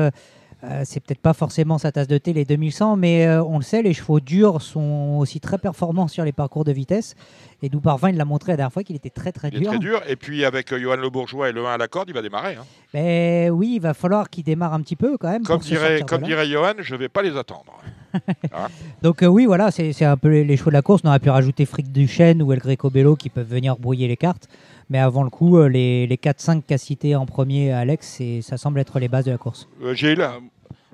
euh, 0.65 0.83
c'est 0.85 1.01
peut-être 1.01 1.21
pas 1.21 1.33
forcément 1.33 1.77
sa 1.79 1.91
tasse 1.91 2.07
de 2.07 2.19
thé 2.19 2.33
les 2.33 2.45
2100, 2.45 2.97
mais 2.97 3.27
euh, 3.27 3.43
on 3.43 3.57
le 3.59 3.65
sait, 3.65 3.83
les 3.83 3.95
chevaux 3.95 4.21
durs 4.21 4.63
sont 4.63 5.17
aussi 5.19 5.41
très 5.41 5.59
performants 5.59 6.07
sur 6.09 6.25
les 6.25 6.33
parcours 6.33 6.65
de 6.65 6.71
vitesse. 6.73 7.17
Et 7.65 7.69
Douparvin, 7.69 8.11
il 8.11 8.17
l'a 8.17 8.25
montré 8.25 8.53
la 8.53 8.57
dernière 8.57 8.73
fois 8.73 8.83
qu'il 8.83 8.97
était 8.97 9.11
très 9.11 9.33
très 9.33 9.49
Il 9.49 9.57
est 9.57 9.61
dur. 9.61 9.69
très 9.71 9.79
dur. 9.79 10.01
Et 10.09 10.17
puis 10.17 10.45
avec 10.45 10.73
euh, 10.73 10.79
Johan 10.81 10.97
Le 10.97 11.11
Bourgeois 11.11 11.49
et 11.49 11.53
le 11.53 11.65
1 11.67 11.73
à 11.75 11.79
la 11.79 11.89
corde, 11.89 12.09
il 12.09 12.15
va 12.15 12.23
démarrer. 12.23 12.55
hein. 12.55 12.65
Mais 12.95 13.51
oui, 13.51 13.75
il 13.77 13.81
va 13.81 13.95
falloir 13.95 14.31
qu'il 14.31 14.45
démarre 14.45 14.75
un 14.75 14.81
petit 14.83 14.97
peu 14.97 15.17
quand 15.19 15.31
même. 15.31 15.43
Comme 15.43 15.61
dirait, 15.61 16.03
comme 16.03 16.25
Johan, 16.27 16.75
je 16.79 16.95
ne 16.95 16.99
vais 16.99 17.09
pas 17.09 17.23
les 17.23 17.37
attendre. 17.37 17.73
Donc 19.03 19.23
euh, 19.23 19.27
oui, 19.27 19.47
voilà, 19.47 19.71
c'est 19.71 20.05
un 20.05 20.17
peu 20.17 20.29
les, 20.29 20.45
les 20.45 20.57
chevaux 20.57 20.71
de 20.71 20.75
la 20.77 20.83
course. 20.83 21.03
On 21.05 21.09
aurait 21.09 21.19
pu 21.21 21.31
rajouter 21.31 21.65
Frick 21.67 21.91
Duchesne 21.93 22.43
ou 22.43 22.53
El 22.53 22.59
Greco 22.61 22.91
Bello 22.91 23.17
qui 23.17 23.31
peuvent 23.31 23.49
venir 23.49 23.77
brouiller 23.77 24.09
les 24.09 24.17
cartes. 24.17 24.49
Mais 24.91 24.99
avant 24.99 25.23
le 25.23 25.31
coup, 25.31 25.59
les, 25.63 26.07
les 26.07 26.17
4-5 26.17 26.63
qu'a 26.63 26.77
cité 26.79 27.17
en 27.17 27.25
premier 27.25 27.73
Alex, 27.73 28.21
ça 28.43 28.59
semble 28.59 28.79
être 28.81 28.99
les 28.99 29.09
bases 29.09 29.25
de 29.25 29.31
la 29.31 29.39
course. 29.39 29.69
Gilles 29.95 30.29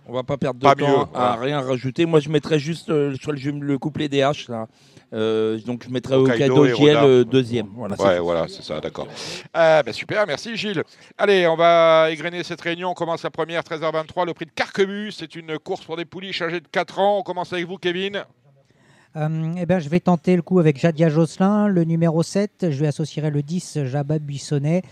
On 0.08 0.14
va 0.14 0.22
pas 0.22 0.38
perdre 0.38 0.58
de 0.58 0.64
Pas 0.64 0.74
temps 0.74 0.88
mieux, 0.88 1.04
à 1.14 1.36
rien 1.36 1.60
rajouter. 1.60 2.06
Moi, 2.06 2.20
je 2.20 2.30
mettrais 2.30 2.58
juste 2.58 2.88
euh, 2.88 3.14
sur 3.20 3.30
le, 3.30 3.38
le 3.38 3.78
couplet 3.78 4.08
des 4.08 4.20
H 4.20 4.50
là. 4.50 4.66
Euh, 5.14 5.58
donc 5.64 5.84
je 5.86 5.90
mettrais 5.90 6.14
Hokkaido 6.16 6.66
Roda. 6.74 7.04
euh, 7.04 7.24
deuxième. 7.24 7.68
Voilà, 7.74 7.94
Ouais, 7.98 8.18
voilà, 8.18 8.46
c'est 8.48 8.62
ça, 8.62 8.80
d'accord. 8.80 9.06
Ah, 9.54 9.82
ben 9.82 9.92
super, 9.92 10.26
merci 10.26 10.56
Gilles. 10.56 10.82
Allez, 11.16 11.46
on 11.46 11.56
va 11.56 12.08
égrener 12.10 12.42
cette 12.42 12.60
réunion. 12.60 12.90
On 12.90 12.94
commence 12.94 13.22
la 13.22 13.30
première, 13.30 13.62
13h23, 13.62 14.26
le 14.26 14.34
prix 14.34 14.46
de 14.46 14.50
Carquemus. 14.50 15.12
C'est 15.12 15.34
une 15.34 15.58
course 15.58 15.84
pour 15.84 15.96
des 15.96 16.04
poulies 16.04 16.34
âgées 16.42 16.60
de 16.60 16.68
4 16.68 16.98
ans. 16.98 17.18
On 17.18 17.22
commence 17.22 17.52
avec 17.52 17.66
vous, 17.66 17.76
Kevin. 17.76 18.22
Euh, 19.16 19.54
eh 19.58 19.66
ben, 19.66 19.78
je 19.78 19.88
vais 19.88 20.00
tenter 20.00 20.36
le 20.36 20.42
coup 20.42 20.58
avec 20.58 20.78
Jadia 20.78 21.08
Josselin, 21.08 21.66
le 21.66 21.84
numéro 21.84 22.22
7. 22.22 22.70
Je 22.70 22.78
lui 22.78 22.86
associerai 22.86 23.30
le 23.30 23.42
10, 23.42 23.84
Jabba 23.84 24.18
Buissonnet, 24.18 24.82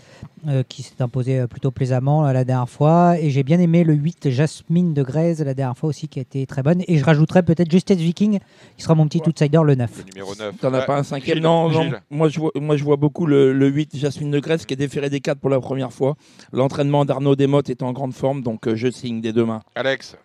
euh, 0.47 0.63
qui 0.67 0.83
s'est 0.83 1.01
imposé 1.01 1.39
euh, 1.39 1.47
plutôt 1.47 1.71
plaisamment 1.71 2.25
euh, 2.25 2.33
la 2.33 2.43
dernière 2.43 2.69
fois. 2.69 3.19
Et 3.19 3.29
j'ai 3.29 3.43
bien 3.43 3.59
aimé 3.59 3.83
le 3.83 3.93
8, 3.93 4.29
Jasmine 4.29 4.93
de 4.93 5.03
Grèze, 5.03 5.43
la 5.43 5.53
dernière 5.53 5.77
fois 5.77 5.89
aussi, 5.89 6.07
qui 6.07 6.19
a 6.19 6.23
été 6.23 6.45
très 6.45 6.63
bonne. 6.63 6.83
Et 6.87 6.97
je 6.97 7.05
rajouterai 7.05 7.43
peut-être 7.43 7.71
Justice 7.71 7.97
Viking, 7.97 8.39
qui 8.75 8.83
sera 8.83 8.95
mon 8.95 9.07
petit 9.07 9.21
outsider, 9.27 9.61
le 9.63 9.75
9. 9.75 10.05
Numéro 10.13 10.35
9. 10.35 10.57
T'en 10.59 10.73
as 10.73 10.81
pas 10.81 10.97
un 10.97 11.03
cinquième 11.03 11.39
Non, 11.39 11.69
non. 11.69 11.91
Moi 12.09 12.29
je, 12.29 12.39
vois, 12.39 12.51
moi, 12.55 12.75
je 12.75 12.83
vois 12.83 12.97
beaucoup 12.97 13.27
le, 13.27 13.53
le 13.53 13.67
8, 13.67 13.97
Jasmine 13.97 14.31
de 14.31 14.39
Grèce, 14.39 14.65
qui 14.65 14.73
est 14.73 14.77
déféré 14.77 15.09
des 15.09 15.19
4 15.19 15.39
pour 15.39 15.49
la 15.49 15.59
première 15.59 15.93
fois. 15.93 16.15
L'entraînement 16.51 17.05
d'Arnaud 17.05 17.35
Desmottes 17.35 17.69
est 17.69 17.83
en 17.83 17.93
grande 17.93 18.13
forme, 18.13 18.41
donc 18.41 18.67
euh, 18.67 18.75
je 18.75 18.89
signe 18.89 19.21
des 19.21 19.31
deux 19.31 19.45
mains. 19.45 19.61
Alex 19.75 20.17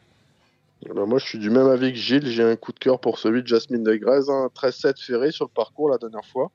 Bah, 0.89 1.07
moi, 1.07 1.19
je 1.19 1.27
suis 1.27 1.39
du 1.39 1.51
même 1.51 1.69
avis 1.69 1.93
que 1.93 1.99
Gilles. 1.99 2.27
J'ai 2.27 2.43
un 2.43 2.57
coup 2.57 2.73
de 2.73 2.79
cœur 2.79 3.01
pour 3.01 3.19
celui 3.19 3.43
de 3.43 3.47
Jasmine 3.47 3.85
de 3.85 3.95
Grèze. 3.95 4.29
Hein. 4.31 4.49
13-7 4.55 5.03
ferré 5.03 5.31
sur 5.31 5.45
le 5.45 5.51
parcours 5.51 5.91
la 5.91 5.99
dernière 5.99 6.25
fois. 6.27 6.51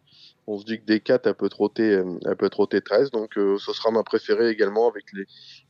On 0.48 0.58
se 0.58 0.66
dit 0.66 0.80
que 0.80 0.86
des 0.86 1.00
4, 1.00 1.28
elle 1.28 1.36
peut 1.36 1.50
trotter, 1.50 1.96
euh, 1.96 2.20
elle 2.26 2.36
peut 2.36 2.50
trotter 2.50 2.82
13. 2.82 3.12
Donc, 3.12 3.38
euh, 3.38 3.58
ce 3.58 3.74
sera 3.74 3.92
ma 3.92 4.04
préférée 4.04 4.50
également 4.50 4.90
avec 4.90 5.06
les, 5.14 5.26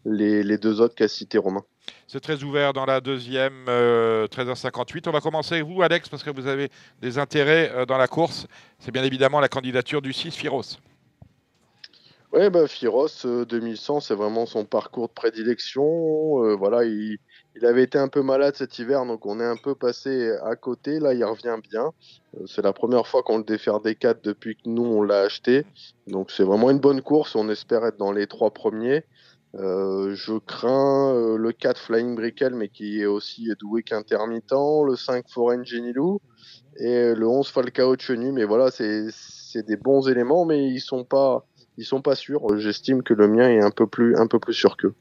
les, 0.06 0.44
les 0.44 0.58
deux 0.58 0.82
autres 0.82 0.96
qu'a 0.96 1.08
cité 1.08 1.38
Romain. 1.38 1.64
C'est 2.08 2.20
très 2.20 2.44
ouvert 2.44 2.74
dans 2.74 2.86
la 2.86 3.02
deuxième, 3.02 3.66
euh, 3.68 4.28
13h58. 4.28 5.08
On 5.08 5.12
va 5.12 5.22
commencer 5.22 5.56
avec 5.56 5.68
vous, 5.68 5.82
Alex, 5.82 6.10
parce 6.10 6.24
que 6.24 6.30
vous 6.30 6.48
avez 6.48 6.70
des 7.02 7.18
intérêts 7.18 7.72
euh, 7.74 7.86
dans 7.86 7.98
la 7.98 8.08
course. 8.08 8.48
C'est 8.80 8.92
bien 8.92 9.04
évidemment 9.04 9.40
la 9.40 9.50
candidature 9.50 10.02
du 10.02 10.14
6 10.14 10.32
Firos. 10.32 10.78
Ouais, 12.34 12.50
bah, 12.50 12.68
Firos, 12.68 13.26
euh, 13.26 13.46
2100, 13.46 14.02
c'est 14.02 14.16
vraiment 14.16 14.46
son 14.46 14.66
parcours 14.66 15.08
de 15.08 15.14
prédilection. 15.14 16.44
Euh, 16.44 16.56
voilà, 16.56 16.84
il, 16.84 17.18
il 17.60 17.66
avait 17.66 17.84
été 17.84 17.98
un 17.98 18.08
peu 18.08 18.22
malade 18.22 18.56
cet 18.56 18.78
hiver, 18.78 19.06
donc 19.06 19.26
on 19.26 19.40
est 19.40 19.46
un 19.46 19.56
peu 19.56 19.74
passé 19.74 20.32
à 20.44 20.56
côté. 20.56 21.00
Là, 21.00 21.14
il 21.14 21.24
revient 21.24 21.58
bien. 21.62 21.92
Euh, 22.36 22.46
c'est 22.46 22.62
la 22.62 22.74
première 22.74 23.08
fois 23.08 23.24
qu'on 23.24 23.40
le 23.40 23.44
défère 23.44 23.80
des 23.80 23.96
4 23.96 24.24
depuis 24.24 24.56
que 24.56 24.70
nous, 24.70 24.86
on 24.86 25.02
l'a 25.02 25.22
acheté. 25.22 25.66
Donc, 26.06 26.30
c'est 26.30 26.44
vraiment 26.44 26.70
une 26.70 26.80
bonne 26.80 27.02
course. 27.02 27.36
On 27.36 27.50
espère 27.50 27.84
être 27.86 27.98
dans 27.98 28.12
les 28.12 28.28
trois 28.28 28.52
premiers. 28.52 29.06
Euh, 29.56 30.14
je 30.14 30.38
crains 30.38 31.16
euh, 31.16 31.38
le 31.38 31.52
4 31.52 31.82
Flying 31.82 32.16
Brickle, 32.16 32.54
mais 32.54 32.70
qui 32.70 33.02
est 33.02 33.08
aussi 33.08 33.50
doué 33.60 33.82
qu'intermittent. 33.82 34.52
Le 34.52 34.96
5 34.96 35.26
Foreign 35.28 35.64
Genilou. 35.66 36.22
Et 36.80 37.16
le 37.16 37.28
11 37.28 37.48
Falcao 37.50 37.96
Chenu. 37.98 38.32
Mais 38.32 38.44
voilà, 38.44 38.70
c'est 38.70 39.64
des 39.66 39.78
bons 39.78 40.08
éléments, 40.08 40.46
mais 40.46 40.68
ils 40.68 40.80
sont 40.80 41.04
pas 41.04 41.44
ils 41.78 41.86
sont 41.86 42.02
pas 42.02 42.16
sûrs. 42.16 42.58
J'estime 42.58 43.04
que 43.04 43.14
le 43.14 43.28
mien 43.28 43.50
est 43.50 43.62
un 43.62 43.72
peu 43.72 43.88
plus, 43.88 44.16
un 44.16 44.28
peu 44.28 44.40
plus 44.40 44.54
sûr 44.54 44.78
qu'eux. 44.78 44.94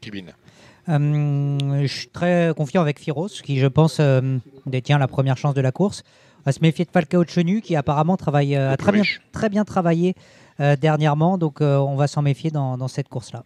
Kevin. 0.00 0.32
Euh, 0.88 1.82
je 1.82 1.86
suis 1.86 2.08
très 2.08 2.52
confiant 2.56 2.82
avec 2.82 2.98
Firos, 2.98 3.28
qui, 3.28 3.58
je 3.58 3.66
pense, 3.66 3.98
euh, 4.00 4.38
détient 4.66 4.98
la 4.98 5.08
première 5.08 5.36
chance 5.36 5.54
de 5.54 5.60
la 5.60 5.72
course. 5.72 6.02
On 6.40 6.42
va 6.46 6.52
se 6.52 6.60
méfier 6.60 6.84
de 6.84 6.90
Falcao 6.90 7.24
Chenu, 7.24 7.60
qui 7.60 7.76
apparemment 7.76 8.16
travaille, 8.16 8.56
euh, 8.56 8.72
a 8.72 8.76
très 8.76 8.92
bien, 8.92 9.02
très 9.30 9.48
bien 9.48 9.64
travaillé 9.64 10.14
euh, 10.60 10.74
dernièrement. 10.76 11.38
Donc, 11.38 11.60
euh, 11.60 11.76
on 11.76 11.94
va 11.94 12.08
s'en 12.08 12.22
méfier 12.22 12.50
dans, 12.50 12.76
dans 12.76 12.88
cette 12.88 13.08
course-là. 13.08 13.44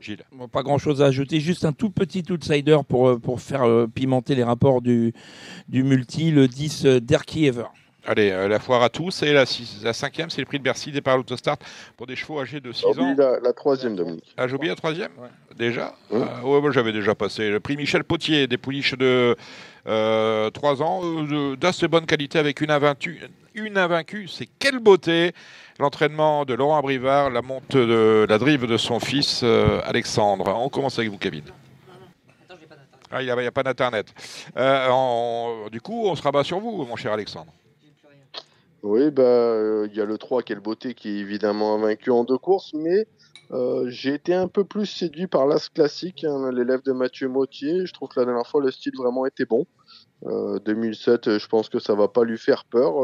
Gilles. 0.00 0.24
Bon, 0.32 0.48
pas 0.48 0.62
grand 0.62 0.78
chose 0.78 1.02
à 1.02 1.06
ajouter, 1.06 1.40
juste 1.40 1.64
un 1.64 1.72
tout 1.72 1.90
petit 1.90 2.24
outsider 2.30 2.78
pour, 2.88 3.20
pour 3.20 3.40
faire 3.40 3.62
euh, 3.64 3.86
pimenter 3.86 4.34
les 4.34 4.44
rapports 4.44 4.80
du, 4.80 5.12
du 5.68 5.82
multi, 5.82 6.30
le 6.30 6.48
10 6.48 6.84
euh, 6.86 7.00
Derky 7.00 7.46
Ever. 7.46 7.64
Allez, 8.06 8.30
euh, 8.30 8.48
la 8.48 8.58
foire 8.58 8.82
à 8.82 8.88
tous. 8.88 9.22
Et 9.22 9.32
la, 9.32 9.44
six- 9.44 9.80
la 9.82 9.92
cinquième, 9.92 10.30
c'est 10.30 10.40
le 10.40 10.46
prix 10.46 10.58
de 10.58 10.64
Bercy, 10.64 10.90
départ 10.92 11.14
à 11.14 11.16
l'autostart 11.18 11.56
pour 11.96 12.06
des 12.06 12.16
chevaux 12.16 12.40
âgés 12.40 12.60
de 12.60 12.72
6 12.72 12.86
ans. 12.86 12.90
Oublie 12.90 13.14
la, 13.16 13.38
la 13.40 13.52
troisième, 13.52 13.96
Dominique. 13.96 14.32
Ah, 14.36 14.48
j'ai 14.48 14.54
oublié 14.54 14.70
la 14.70 14.76
troisième 14.76 15.10
Déjà 15.56 15.94
Ouais. 16.10 16.20
Ah, 16.22 16.46
ouais, 16.46 16.72
j'avais 16.72 16.92
déjà 16.92 17.14
passé. 17.14 17.50
Le 17.50 17.60
prix 17.60 17.76
Michel 17.76 18.04
Potier, 18.04 18.46
des 18.46 18.56
pouliches 18.56 18.94
de 18.96 19.36
euh, 19.86 20.50
3 20.50 20.82
ans, 20.82 21.00
euh, 21.04 21.56
d'assez 21.56 21.88
bonne 21.88 22.06
qualité 22.06 22.38
avec 22.38 22.60
une 22.60 22.70
invaincue. 22.70 23.20
Une 23.54 23.76
invaincue, 23.76 24.28
c'est 24.28 24.48
quelle 24.58 24.78
beauté 24.78 25.32
L'entraînement 25.80 26.44
de 26.44 26.54
Laurent 26.54 26.78
Abrivard, 26.78 27.30
la 27.30 27.42
monte 27.42 27.76
de 27.76 28.26
la 28.28 28.38
drive 28.38 28.66
de 28.66 28.76
son 28.76 29.00
fils 29.00 29.42
euh, 29.44 29.80
Alexandre. 29.84 30.48
On 30.56 30.68
commence 30.68 30.98
avec 30.98 31.10
vous, 31.10 31.18
Kevin. 31.18 31.42
Ah, 33.10 33.22
il 33.22 33.24
n'y 33.26 33.30
a, 33.30 33.36
il 33.40 33.44
y 33.44 33.46
a 33.46 33.52
pas 33.52 33.62
d'internet. 33.62 34.12
Euh, 34.56 35.68
du 35.70 35.80
coup, 35.80 36.06
on 36.06 36.14
se 36.16 36.22
rabat 36.22 36.44
sur 36.44 36.58
vous, 36.60 36.84
mon 36.84 36.96
cher 36.96 37.12
Alexandre. 37.12 37.52
Oui, 38.82 39.10
bah, 39.10 39.22
euh, 39.22 39.88
il 39.90 39.96
y 39.96 40.00
a 40.00 40.04
le 40.04 40.18
3 40.18 40.42
quelle 40.42 40.60
beauté 40.60 40.94
qui 40.94 41.08
est 41.08 41.18
évidemment 41.18 41.78
vaincu 41.78 42.10
en 42.10 42.24
deux 42.24 42.38
courses, 42.38 42.72
mais 42.74 43.06
euh, 43.50 43.86
j'ai 43.88 44.14
été 44.14 44.34
un 44.34 44.48
peu 44.48 44.64
plus 44.64 44.86
séduit 44.86 45.26
par 45.26 45.46
l'As 45.46 45.68
classique, 45.68 46.24
hein, 46.24 46.52
l'élève 46.52 46.82
de 46.82 46.92
Mathieu 46.92 47.28
Mautier. 47.28 47.86
Je 47.86 47.92
trouve 47.92 48.08
que 48.08 48.20
la 48.20 48.26
dernière 48.26 48.46
fois, 48.46 48.60
le 48.60 48.70
style 48.70 48.92
vraiment 48.96 49.24
était 49.24 49.46
bon. 49.46 49.66
Euh, 50.26 50.58
2007, 50.60 51.28
euh, 51.28 51.38
je 51.38 51.48
pense 51.48 51.68
que 51.68 51.78
ça 51.78 51.94
va 51.94 52.08
pas 52.08 52.24
lui 52.24 52.38
faire 52.38 52.64
peur. 52.64 52.94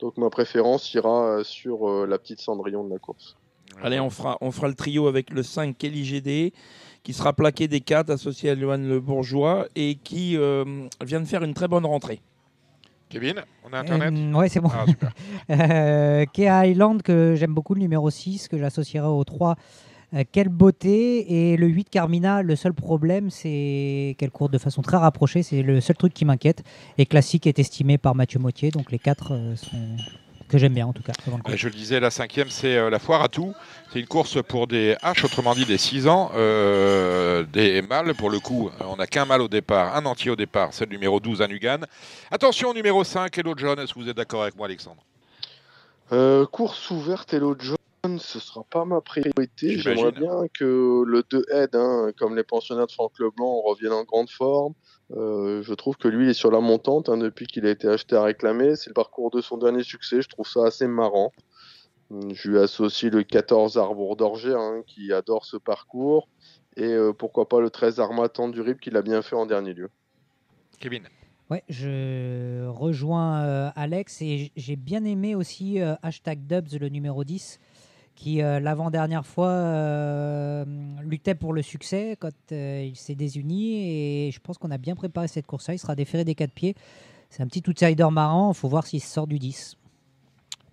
donc 0.00 0.16
ma 0.16 0.30
préférence 0.30 0.92
ira 0.94 1.44
sur 1.44 2.06
la 2.06 2.18
petite 2.18 2.40
Cendrillon 2.40 2.84
de 2.84 2.90
la 2.90 2.98
course. 2.98 3.36
Allez, 3.82 4.00
on 4.00 4.10
fera, 4.10 4.36
on 4.40 4.50
fera 4.50 4.68
le 4.68 4.74
trio 4.74 5.06
avec 5.06 5.30
le 5.30 5.42
5 5.42 5.76
Kelly 5.78 6.04
GD, 6.04 6.52
qui 7.02 7.12
sera 7.12 7.32
plaqué 7.32 7.68
des 7.68 7.80
4 7.80 8.10
associé 8.10 8.50
à 8.50 8.58
Johan 8.58 8.78
Le 8.78 9.00
Bourgeois 9.00 9.66
et 9.76 9.94
qui 9.94 10.36
vient 10.36 11.20
de 11.20 11.26
faire 11.26 11.44
une 11.44 11.54
très 11.54 11.68
bonne 11.68 11.86
rentrée. 11.86 12.20
Kevin, 13.12 13.42
on 13.62 13.74
a 13.74 13.80
internet? 13.80 14.14
Euh, 14.16 14.32
ouais, 14.32 14.48
c'est 14.48 14.60
bon. 14.60 14.70
Ah, 14.72 14.86
super. 14.86 15.12
Euh, 15.50 16.24
Kea 16.32 16.70
Island, 16.70 17.02
que 17.02 17.34
j'aime 17.36 17.52
beaucoup, 17.52 17.74
le 17.74 17.80
numéro 17.80 18.08
6, 18.08 18.48
que 18.48 18.56
j'associerai 18.56 19.06
au 19.06 19.22
3. 19.22 19.56
Euh, 20.14 20.24
quelle 20.30 20.48
beauté 20.48 21.52
Et 21.52 21.56
le 21.56 21.66
8 21.66 21.90
Carmina, 21.90 22.42
le 22.42 22.56
seul 22.56 22.72
problème, 22.72 23.28
c'est 23.28 24.14
qu'elle 24.18 24.30
court 24.30 24.48
de 24.48 24.56
façon 24.56 24.80
très 24.80 24.96
rapprochée. 24.96 25.42
C'est 25.42 25.62
le 25.62 25.80
seul 25.80 25.96
truc 25.96 26.14
qui 26.14 26.24
m'inquiète. 26.24 26.62
Et 26.96 27.04
classique 27.04 27.46
est 27.46 27.58
estimé 27.58 27.98
par 27.98 28.14
Mathieu 28.14 28.38
Mautier. 28.38 28.70
Donc 28.70 28.90
les 28.90 28.98
4 28.98 29.32
euh, 29.32 29.56
sont... 29.56 29.76
que 30.52 30.58
j'aime 30.58 30.74
bien 30.74 30.86
en 30.86 30.92
tout 30.92 31.02
cas. 31.02 31.12
le. 31.26 31.32
Euh, 31.32 31.56
Je 31.56 31.68
le 31.68 31.74
disais, 31.74 31.98
la 31.98 32.10
cinquième, 32.10 32.48
c'est 32.50 32.76
euh, 32.76 32.90
la 32.90 32.98
foire 32.98 33.22
à 33.22 33.28
tout. 33.28 33.54
C'est 33.92 34.00
une 34.00 34.06
course 34.06 34.42
pour 34.42 34.66
des 34.66 34.94
H, 35.02 35.24
autrement 35.24 35.54
dit 35.54 35.64
des 35.64 35.78
6 35.78 36.06
ans, 36.08 36.30
euh, 36.34 37.42
des 37.44 37.82
mâles. 37.82 38.14
Pour 38.14 38.30
le 38.30 38.38
coup, 38.38 38.70
on 38.80 38.96
n'a 38.96 39.06
qu'un 39.06 39.24
mâle 39.24 39.40
au 39.40 39.48
départ, 39.48 39.96
un 39.96 40.04
entier 40.06 40.30
au 40.30 40.36
départ, 40.36 40.68
c'est 40.72 40.84
le 40.84 40.92
numéro 40.92 41.20
12 41.20 41.42
à 41.42 41.48
Nugan. 41.48 41.80
Attention, 42.30 42.74
numéro 42.74 43.02
5, 43.02 43.36
Hello 43.36 43.54
John, 43.56 43.78
est-ce 43.78 43.94
que 43.94 43.98
vous 44.00 44.08
êtes 44.08 44.16
d'accord 44.16 44.42
avec 44.42 44.56
moi, 44.56 44.66
Alexandre? 44.66 45.02
Euh, 46.12 46.44
course 46.46 46.90
ouverte, 46.90 47.32
Hello 47.32 47.56
John, 47.58 48.18
ce 48.18 48.38
sera 48.38 48.62
pas 48.68 48.84
ma 48.84 49.00
priorité. 49.00 49.78
J'imagine. 49.78 49.94
J'aimerais 49.94 50.12
bien 50.12 50.48
que 50.52 51.02
le 51.06 51.24
2 51.30 51.44
aide, 51.52 51.74
hein, 51.74 52.10
comme 52.18 52.36
les 52.36 52.44
pensionnaires 52.44 52.86
de 52.86 52.92
Franck 52.92 53.12
Leblanc, 53.18 53.62
reviennent 53.62 53.92
en 53.92 54.04
grande 54.04 54.28
forme. 54.30 54.74
Euh, 55.16 55.62
je 55.62 55.74
trouve 55.74 55.96
que 55.96 56.08
lui, 56.08 56.26
il 56.26 56.30
est 56.30 56.34
sur 56.34 56.50
la 56.50 56.60
montante 56.60 57.08
hein, 57.08 57.16
depuis 57.16 57.46
qu'il 57.46 57.66
a 57.66 57.70
été 57.70 57.88
acheté 57.88 58.16
à 58.16 58.22
réclamer. 58.22 58.76
C'est 58.76 58.90
le 58.90 58.94
parcours 58.94 59.30
de 59.30 59.40
son 59.40 59.58
dernier 59.58 59.82
succès. 59.82 60.22
Je 60.22 60.28
trouve 60.28 60.46
ça 60.46 60.64
assez 60.66 60.86
marrant. 60.86 61.32
Hum, 62.10 62.34
Je 62.34 62.50
lui 62.50 62.58
associe 62.58 63.12
le 63.12 63.22
14 63.22 63.78
Arbour 63.78 64.16
d'Orger, 64.16 64.54
hein, 64.54 64.82
qui 64.86 65.12
adore 65.12 65.44
ce 65.44 65.56
parcours. 65.56 66.28
Et 66.76 66.84
euh, 66.84 67.12
pourquoi 67.12 67.48
pas 67.48 67.60
le 67.60 67.70
13 67.70 68.00
Armatan 68.00 68.48
du 68.48 68.60
RIP, 68.60 68.80
qu'il 68.80 68.96
a 68.96 69.02
bien 69.02 69.22
fait 69.22 69.36
en 69.36 69.46
dernier 69.46 69.74
lieu. 69.74 69.90
Kevin 70.80 71.06
Ouais, 71.50 71.64
je 71.68 72.66
rejoins 72.66 73.42
euh, 73.42 73.70
Alex 73.76 74.22
et 74.22 74.52
j'ai 74.56 74.76
bien 74.76 75.04
aimé 75.04 75.34
aussi 75.34 75.82
euh, 75.82 75.94
hashtag 76.02 76.46
Dubs, 76.46 76.78
le 76.80 76.88
numéro 76.88 77.24
10, 77.24 77.60
qui 78.14 78.42
euh, 78.42 78.60
l'avant-dernière 78.60 79.26
fois 79.26 79.48
euh, 79.48 80.64
luttait 81.02 81.34
pour 81.34 81.52
le 81.52 81.62
succès 81.62 82.16
quand 82.18 82.30
euh, 82.52 82.84
il 82.88 82.96
s'est 82.96 83.14
désuni 83.14 84.26
et 84.26 84.30
je 84.30 84.40
pense 84.40 84.58
qu'on 84.58 84.70
a 84.70 84.78
bien 84.78 84.94
préparé 84.94 85.28
cette 85.28 85.46
course-là. 85.46 85.74
Il 85.74 85.78
sera 85.78 85.94
déféré 85.94 86.24
des 86.24 86.34
quatre 86.34 86.52
pieds. 86.52 86.74
C'est 87.30 87.42
un 87.42 87.46
petit 87.46 87.62
outsider 87.66 88.08
marrant, 88.10 88.52
il 88.52 88.56
faut 88.56 88.68
voir 88.68 88.86
s'il 88.86 89.02
sort 89.02 89.26
du 89.26 89.38
10. 89.38 89.76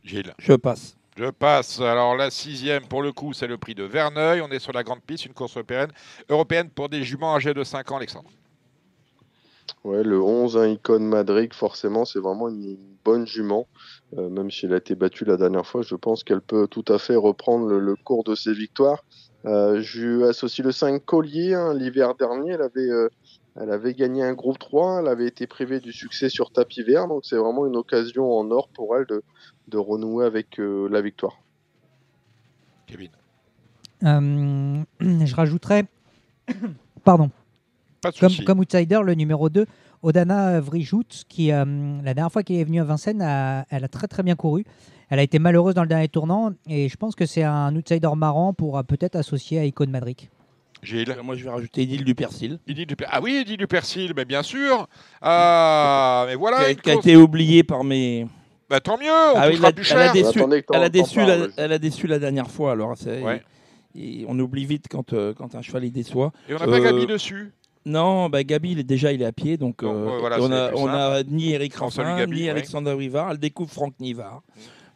Gilles 0.03 0.33
Je 0.37 0.53
passe. 0.53 0.97
Je 1.17 1.29
passe. 1.29 1.81
Alors 1.81 2.15
la 2.15 2.31
sixième, 2.31 2.87
pour 2.87 3.01
le 3.01 3.11
coup, 3.11 3.33
c'est 3.33 3.47
le 3.47 3.57
prix 3.57 3.75
de 3.75 3.83
Verneuil. 3.83 4.41
On 4.41 4.49
est 4.49 4.59
sur 4.59 4.71
la 4.71 4.83
grande 4.83 5.01
piste, 5.01 5.25
une 5.25 5.33
course 5.33 5.55
européenne, 5.55 5.91
européenne 6.29 6.69
pour 6.69 6.89
des 6.89 7.03
juments 7.03 7.35
âgés 7.35 7.53
de 7.53 7.63
5 7.63 7.91
ans, 7.91 7.97
Alexandre. 7.97 8.29
Ouais, 9.83 10.03
le 10.03 10.21
11, 10.21 10.57
un 10.57 10.67
Icon 10.67 10.99
Madrid, 10.99 11.53
forcément, 11.53 12.05
c'est 12.05 12.19
vraiment 12.19 12.49
une 12.49 12.77
bonne 13.03 13.25
jument. 13.27 13.67
Euh, 14.17 14.29
même 14.29 14.49
si 14.51 14.65
elle 14.65 14.73
a 14.73 14.77
été 14.77 14.95
battue 14.95 15.25
la 15.25 15.37
dernière 15.37 15.65
fois, 15.65 15.81
je 15.81 15.95
pense 15.95 16.23
qu'elle 16.23 16.41
peut 16.41 16.67
tout 16.67 16.85
à 16.87 16.97
fait 16.99 17.15
reprendre 17.15 17.67
le, 17.67 17.79
le 17.79 17.95
cours 17.95 18.23
de 18.23 18.35
ses 18.35 18.53
victoires. 18.53 19.03
Euh, 19.45 19.81
je 19.81 20.01
lui 20.05 20.23
associe 20.25 20.65
le 20.65 20.71
5 20.71 21.03
Collier. 21.05 21.53
hein. 21.53 21.73
L'hiver 21.73 22.15
dernier, 22.15 22.51
elle 22.53 22.61
avait, 22.61 22.89
euh, 22.89 23.09
elle 23.55 23.71
avait 23.71 23.93
gagné 23.93 24.23
un 24.23 24.33
groupe 24.33 24.59
3. 24.59 24.99
Elle 25.01 25.07
avait 25.07 25.27
été 25.27 25.47
privée 25.47 25.79
du 25.79 25.93
succès 25.93 26.29
sur 26.29 26.51
tapis 26.51 26.83
vert. 26.83 27.07
Donc, 27.07 27.25
c'est 27.25 27.37
vraiment 27.37 27.65
une 27.65 27.77
occasion 27.77 28.31
en 28.37 28.49
or 28.51 28.67
pour 28.69 28.97
elle 28.97 29.05
de, 29.05 29.23
de 29.67 29.77
renouer 29.77 30.25
avec 30.25 30.59
euh, 30.59 30.89
la 30.89 31.01
victoire. 31.01 31.37
Kevin. 32.87 33.11
Euh, 34.03 34.83
je 35.25 35.35
rajouterais, 35.35 35.85
pardon, 37.03 37.29
Pas 38.01 38.11
de 38.11 38.17
comme, 38.19 38.29
souci. 38.29 38.45
comme 38.45 38.59
outsider, 38.59 38.99
le 39.03 39.13
numéro 39.13 39.49
2, 39.49 39.65
Odana 40.03 40.59
Vrijout, 40.61 41.03
qui 41.27 41.51
euh, 41.51 41.65
la 42.03 42.13
dernière 42.13 42.31
fois 42.31 42.43
qu'elle 42.43 42.57
est 42.57 42.63
venue 42.63 42.79
à 42.79 42.85
Vincennes, 42.85 43.21
a- 43.21 43.65
elle 43.69 43.83
a 43.83 43.87
très 43.89 44.07
très 44.07 44.23
bien 44.23 44.35
couru. 44.35 44.63
Elle 45.09 45.19
a 45.19 45.23
été 45.23 45.39
malheureuse 45.39 45.73
dans 45.75 45.81
le 45.81 45.87
dernier 45.89 46.07
tournant 46.07 46.51
et 46.67 46.87
je 46.87 46.95
pense 46.95 47.15
que 47.15 47.25
c'est 47.25 47.43
un 47.43 47.75
outsider 47.75 48.09
marrant 48.15 48.53
pour 48.53 48.77
euh, 48.77 48.83
peut-être 48.83 49.15
associer 49.15 49.59
à 49.59 49.65
Icon 49.65 49.87
Madrid. 49.89 50.17
Gilles. 50.81 51.13
Moi, 51.23 51.35
je 51.35 51.43
vais 51.43 51.49
rajouter 51.49 51.81
Idil 51.83 52.05
du 52.05 52.15
Persil, 52.15 52.57
Idil 52.65 52.85
du 52.85 52.95
Per- 52.95 53.07
Ah 53.09 53.19
oui, 53.21 53.39
Idil 53.41 53.57
du 53.57 53.67
Persil, 53.67 54.13
mais 54.15 54.23
bien 54.23 54.43
sûr. 54.43 54.87
Ah, 55.21 56.23
mais 56.27 56.33
qui 56.33 56.39
voilà. 56.39 56.57
a, 56.59 56.73
qui 56.73 56.89
a 56.89 56.93
course- 56.93 57.05
été 57.05 57.17
oublié 57.17 57.63
par 57.63 57.83
mes. 57.83 58.27
Bah, 58.69 58.79
tant 58.79 58.97
mieux, 58.97 59.07
on 59.09 59.37
Ah 59.37 59.47
oui, 59.49 59.57
la- 59.59 59.71
plus 59.73 59.91
elle 59.91 59.97
a 59.97 60.13
déçu, 60.13 60.39
elle 60.73 60.83
a 60.83 60.89
déçu, 60.89 61.19
la, 61.25 61.37
elle 61.57 61.71
a 61.73 61.79
déçu 61.79 62.07
la 62.07 62.19
dernière 62.19 62.49
fois. 62.49 62.71
Alors, 62.73 62.95
c'est- 62.95 63.21
Ouais. 63.21 63.41
et 63.95 64.23
on 64.29 64.37
oublie 64.39 64.65
vite 64.65 64.85
quand, 64.89 65.11
euh, 65.13 65.33
quand 65.33 65.55
un 65.55 65.61
cheval 65.61 65.83
il 65.85 65.91
déçoit. 65.91 66.31
Et 66.47 66.53
on 66.53 66.59
n'a 66.59 66.65
pas 66.65 66.79
Euh, 66.79 66.83
Gabi 66.83 67.07
dessus. 67.07 67.51
Non, 67.89 68.29
bah, 68.29 68.43
Gabi, 68.43 68.71
il 68.71 68.79
est, 68.79 68.83
déjà, 68.83 69.11
il 69.11 69.21
est 69.21 69.25
à 69.25 69.31
pied. 69.31 69.57
Donc, 69.57 69.83
Donc, 69.83 69.91
euh, 69.91 70.17
voilà, 70.19 70.37
on 70.39 70.51
a, 70.51 71.19
on 71.21 71.23
ni 71.29 71.51
Eric 71.53 71.73
Raffin, 71.75 72.17
Gabi, 72.17 72.37
ni 72.37 72.43
ouais. 72.43 72.49
Alexandre 72.49 72.93
Rivard. 72.93 73.31
Elle 73.31 73.37
découvre 73.37 73.71
Franck 73.71 73.93
Nivard. 73.99 74.41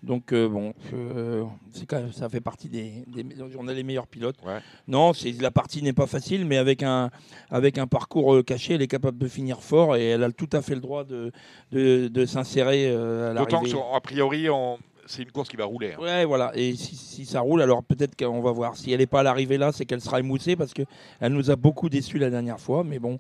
Donc, 0.03 0.33
euh, 0.33 0.49
bon, 0.49 0.73
euh, 0.93 1.45
c'est 1.71 1.85
quand 1.85 1.97
même, 1.97 2.11
ça 2.11 2.27
fait 2.27 2.41
partie 2.41 2.67
des, 2.67 3.05
des. 3.07 3.25
On 3.57 3.69
a 3.69 3.73
les 3.73 3.83
meilleurs 3.83 4.07
pilotes. 4.07 4.35
Ouais. 4.45 4.59
Non, 4.87 5.13
c'est, 5.13 5.31
la 5.41 5.49
partie 5.49 5.81
n'est 5.81 5.93
pas 5.93 6.07
facile, 6.07 6.45
mais 6.45 6.57
avec 6.57 6.83
un, 6.83 7.09
avec 7.49 7.77
un 7.77 7.87
parcours 7.87 8.43
caché, 8.45 8.73
elle 8.73 8.81
est 8.81 8.87
capable 8.87 9.17
de 9.17 9.27
finir 9.29 9.61
fort 9.61 9.95
et 9.95 10.07
elle 10.09 10.23
a 10.23 10.31
tout 10.31 10.49
à 10.51 10.61
fait 10.61 10.75
le 10.75 10.81
droit 10.81 11.05
de, 11.05 11.31
de, 11.71 12.09
de 12.09 12.25
s'insérer 12.25 12.89
à 12.93 13.33
D'autant 13.33 13.61
que, 13.61 13.95
a 13.95 14.01
priori, 14.01 14.49
on- 14.49 14.77
c'est 15.05 15.23
une 15.23 15.31
course 15.31 15.49
qui 15.49 15.57
va 15.57 15.65
rouler. 15.65 15.93
hein. 15.93 16.01
Ouais, 16.01 16.25
voilà. 16.25 16.51
Et 16.55 16.75
si, 16.75 16.95
si 16.95 17.25
ça 17.25 17.41
roule, 17.41 17.61
alors 17.61 17.83
peut-être 17.83 18.15
qu'on 18.15 18.41
va 18.41 18.51
voir. 18.51 18.75
Si 18.77 18.91
elle 18.91 18.99
n'est 18.99 19.05
pas 19.05 19.19
à 19.21 19.23
l'arrivée 19.23 19.57
là, 19.57 19.71
c'est 19.71 19.85
qu'elle 19.85 20.01
sera 20.01 20.19
émoussée 20.19 20.55
parce 20.55 20.73
qu'elle 20.73 20.85
nous 21.29 21.51
a 21.51 21.55
beaucoup 21.55 21.89
déçus 21.89 22.17
la 22.19 22.29
dernière 22.29 22.59
fois. 22.59 22.83
Mais 22.83 22.99
bon, 22.99 23.19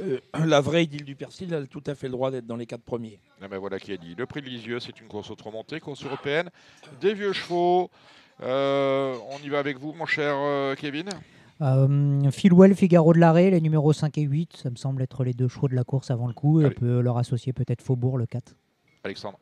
euh, 0.00 0.18
la 0.44 0.60
vraie 0.60 0.84
Idile 0.84 1.04
du 1.04 1.16
Persil, 1.16 1.52
elle 1.52 1.64
a 1.64 1.66
tout 1.66 1.82
à 1.86 1.94
fait 1.94 2.06
le 2.06 2.12
droit 2.12 2.30
d'être 2.30 2.46
dans 2.46 2.56
les 2.56 2.66
quatre 2.66 2.82
premiers. 2.84 3.18
Ah 3.42 3.48
ben 3.48 3.58
voilà 3.58 3.78
qui 3.78 3.92
a 3.92 3.96
dit. 3.96 4.14
Le 4.16 4.26
prix 4.26 4.40
de 4.42 4.46
Lisieux, 4.46 4.80
c'est 4.80 5.00
une 5.00 5.08
course 5.08 5.30
auto-montée, 5.30 5.80
course 5.80 6.04
européenne. 6.04 6.50
Des 7.00 7.14
vieux 7.14 7.32
chevaux. 7.32 7.90
Euh, 8.42 9.14
on 9.30 9.38
y 9.44 9.48
va 9.48 9.58
avec 9.60 9.78
vous, 9.78 9.92
mon 9.92 10.06
cher 10.06 10.34
euh, 10.36 10.74
Kevin 10.74 11.08
Euh, 11.62 12.30
Philwell, 12.32 12.74
Figaro 12.74 13.12
de 13.12 13.18
l'Arrêt, 13.20 13.50
les 13.50 13.60
numéros 13.60 13.92
5 13.92 14.18
et 14.18 14.22
8, 14.22 14.56
ça 14.56 14.70
me 14.70 14.76
semble 14.76 15.02
être 15.02 15.22
les 15.22 15.32
deux 15.34 15.46
chevaux 15.46 15.68
de 15.68 15.74
la 15.76 15.84
course 15.84 16.10
avant 16.10 16.26
le 16.26 16.32
coup. 16.34 16.60
Et 16.60 16.66
on 16.66 16.70
peut 16.70 17.00
leur 17.00 17.16
associer 17.16 17.52
peut-être 17.52 17.80
Faubourg, 17.80 18.18
le 18.18 18.26
4. 18.26 18.56
Alexandre. 19.04 19.38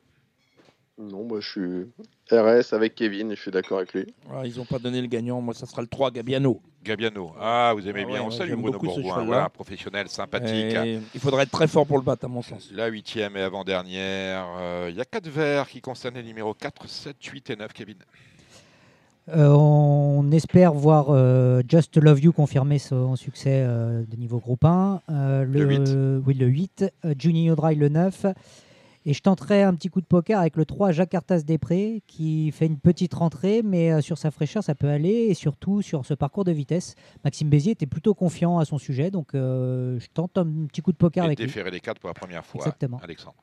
Non, 0.99 1.23
moi, 1.23 1.39
je 1.39 1.49
suis 1.49 1.91
RS 2.31 2.73
avec 2.73 2.93
Kevin 2.93 3.31
et 3.31 3.35
je 3.35 3.41
suis 3.41 3.49
d'accord 3.51 3.79
avec 3.79 3.93
lui. 3.93 4.05
Ils 4.45 4.57
n'ont 4.57 4.65
pas 4.65 4.77
donné 4.77 5.01
le 5.01 5.07
gagnant. 5.07 5.41
Moi, 5.41 5.55
ça 5.55 5.65
sera 5.65 5.81
le 5.81 5.87
3, 5.87 6.11
Gabiano. 6.11 6.61
Gabiano. 6.83 7.31
Ah, 7.39 7.71
vous 7.75 7.87
aimez 7.87 8.01
Ah 8.03 8.05
bien. 8.05 8.15
ouais, 8.15 8.21
on 8.21 8.29
ouais, 8.29 8.35
salue 8.37 8.53
Bruno 8.53 8.77
Bourgoin. 8.77 9.23
Voilà, 9.23 9.49
professionnel, 9.49 10.07
sympathique. 10.07 10.75
Et 10.85 10.99
il 11.15 11.19
faudrait 11.19 11.43
être 11.43 11.51
très 11.51 11.67
fort 11.67 11.87
pour 11.87 11.97
le 11.97 12.03
battre, 12.03 12.25
à 12.25 12.27
mon 12.27 12.43
sens. 12.43 12.69
La 12.71 12.87
huitième 12.87 13.35
et 13.37 13.41
avant-dernière. 13.41 14.45
euh, 14.59 14.87
Il 14.91 14.95
y 14.95 15.01
a 15.01 15.05
quatre 15.05 15.27
verts 15.27 15.67
qui 15.67 15.81
concernent 15.81 16.15
les 16.15 16.23
numéros 16.23 16.53
4, 16.53 16.87
7, 16.87 17.15
8 17.25 17.49
et 17.49 17.55
9, 17.55 17.73
Kevin. 17.73 17.95
Euh, 19.29 19.47
on 19.47 20.29
espère 20.31 20.73
voir 20.73 21.07
euh, 21.09 21.63
Just 21.67 21.95
Love 21.97 22.19
You 22.19 22.33
confirmer 22.33 22.77
son 22.77 23.15
succès 23.15 23.63
euh, 23.65 24.03
de 24.05 24.15
niveau 24.17 24.37
groupe 24.39 24.65
1. 24.65 25.01
Euh, 25.09 25.43
Le 25.45 25.63
huit. 25.63 26.23
Oui, 26.27 26.33
le 26.35 26.45
8. 26.45 26.85
Euh, 27.05 27.15
Juninho 27.17 27.55
Dry, 27.55 27.75
le 27.75 27.89
9. 27.89 28.25
Et 29.05 29.13
je 29.13 29.21
tenterai 29.21 29.63
un 29.63 29.73
petit 29.75 29.89
coup 29.89 29.99
de 29.99 30.05
poker 30.05 30.39
avec 30.39 30.55
le 30.55 30.65
3 30.65 30.91
Jacques 30.91 31.13
Artas 31.13 31.41
Després 31.45 32.01
qui 32.07 32.51
fait 32.51 32.65
une 32.65 32.79
petite 32.79 33.13
rentrée, 33.13 33.61
mais 33.61 33.91
euh, 33.91 34.01
sur 34.01 34.17
sa 34.17 34.31
fraîcheur, 34.31 34.63
ça 34.63 34.75
peut 34.75 34.87
aller. 34.87 35.27
Et 35.29 35.33
surtout 35.33 35.81
sur 35.81 36.05
ce 36.05 36.13
parcours 36.13 36.45
de 36.45 36.51
vitesse. 36.51 36.95
Maxime 37.23 37.49
Bézier 37.49 37.73
était 37.73 37.85
plutôt 37.85 38.13
confiant 38.13 38.59
à 38.59 38.65
son 38.65 38.77
sujet, 38.77 39.11
donc 39.11 39.35
euh, 39.35 39.99
je 39.99 40.07
tente 40.13 40.37
un 40.37 40.45
petit 40.67 40.81
coup 40.81 40.93
de 40.93 40.97
poker 40.97 41.23
Et 41.23 41.27
avec 41.27 41.39
lui. 41.39 41.47
déféré 41.47 41.69
les 41.71 41.81
4 41.81 41.99
pour 41.99 42.07
la 42.09 42.13
première 42.13 42.45
fois. 42.45 42.61
Exactement. 42.61 42.99
Alexandre. 43.03 43.35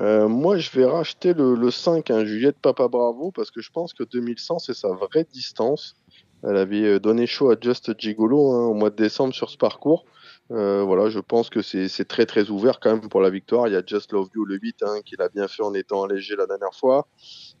Euh, 0.00 0.28
moi, 0.28 0.58
je 0.58 0.70
vais 0.70 0.84
racheter 0.86 1.32
le, 1.34 1.54
le 1.54 1.70
5, 1.70 2.10
hein, 2.10 2.24
Juliette 2.24 2.58
Papa 2.60 2.88
Bravo, 2.88 3.30
parce 3.30 3.50
que 3.50 3.60
je 3.60 3.70
pense 3.70 3.92
que 3.94 4.04
2100, 4.04 4.58
c'est 4.58 4.74
sa 4.74 4.88
vraie 4.88 5.26
distance. 5.32 5.96
Elle 6.42 6.56
avait 6.56 6.98
donné 6.98 7.26
chaud 7.26 7.50
à 7.50 7.56
Just 7.60 7.98
Gigolo 7.98 8.52
hein, 8.52 8.66
au 8.66 8.74
mois 8.74 8.90
de 8.90 8.96
décembre 8.96 9.32
sur 9.34 9.48
ce 9.48 9.56
parcours. 9.56 10.04
Euh, 10.52 10.82
voilà, 10.82 11.08
je 11.08 11.18
pense 11.18 11.48
que 11.48 11.62
c'est 11.62 12.04
très 12.04 12.26
très 12.26 12.50
ouvert 12.50 12.78
quand 12.78 12.90
même 12.90 13.08
pour 13.08 13.20
la 13.20 13.30
victoire. 13.30 13.68
Il 13.68 13.72
y 13.72 13.76
a 13.76 13.82
Just 13.84 14.12
Love 14.12 14.28
You 14.34 14.44
le 14.44 14.58
8 14.58 14.82
hein, 14.82 15.00
qui 15.04 15.16
l'a 15.18 15.28
bien 15.30 15.48
fait 15.48 15.62
en 15.62 15.72
étant 15.72 16.04
allégé 16.04 16.36
la 16.36 16.46
dernière 16.46 16.74
fois. 16.74 17.08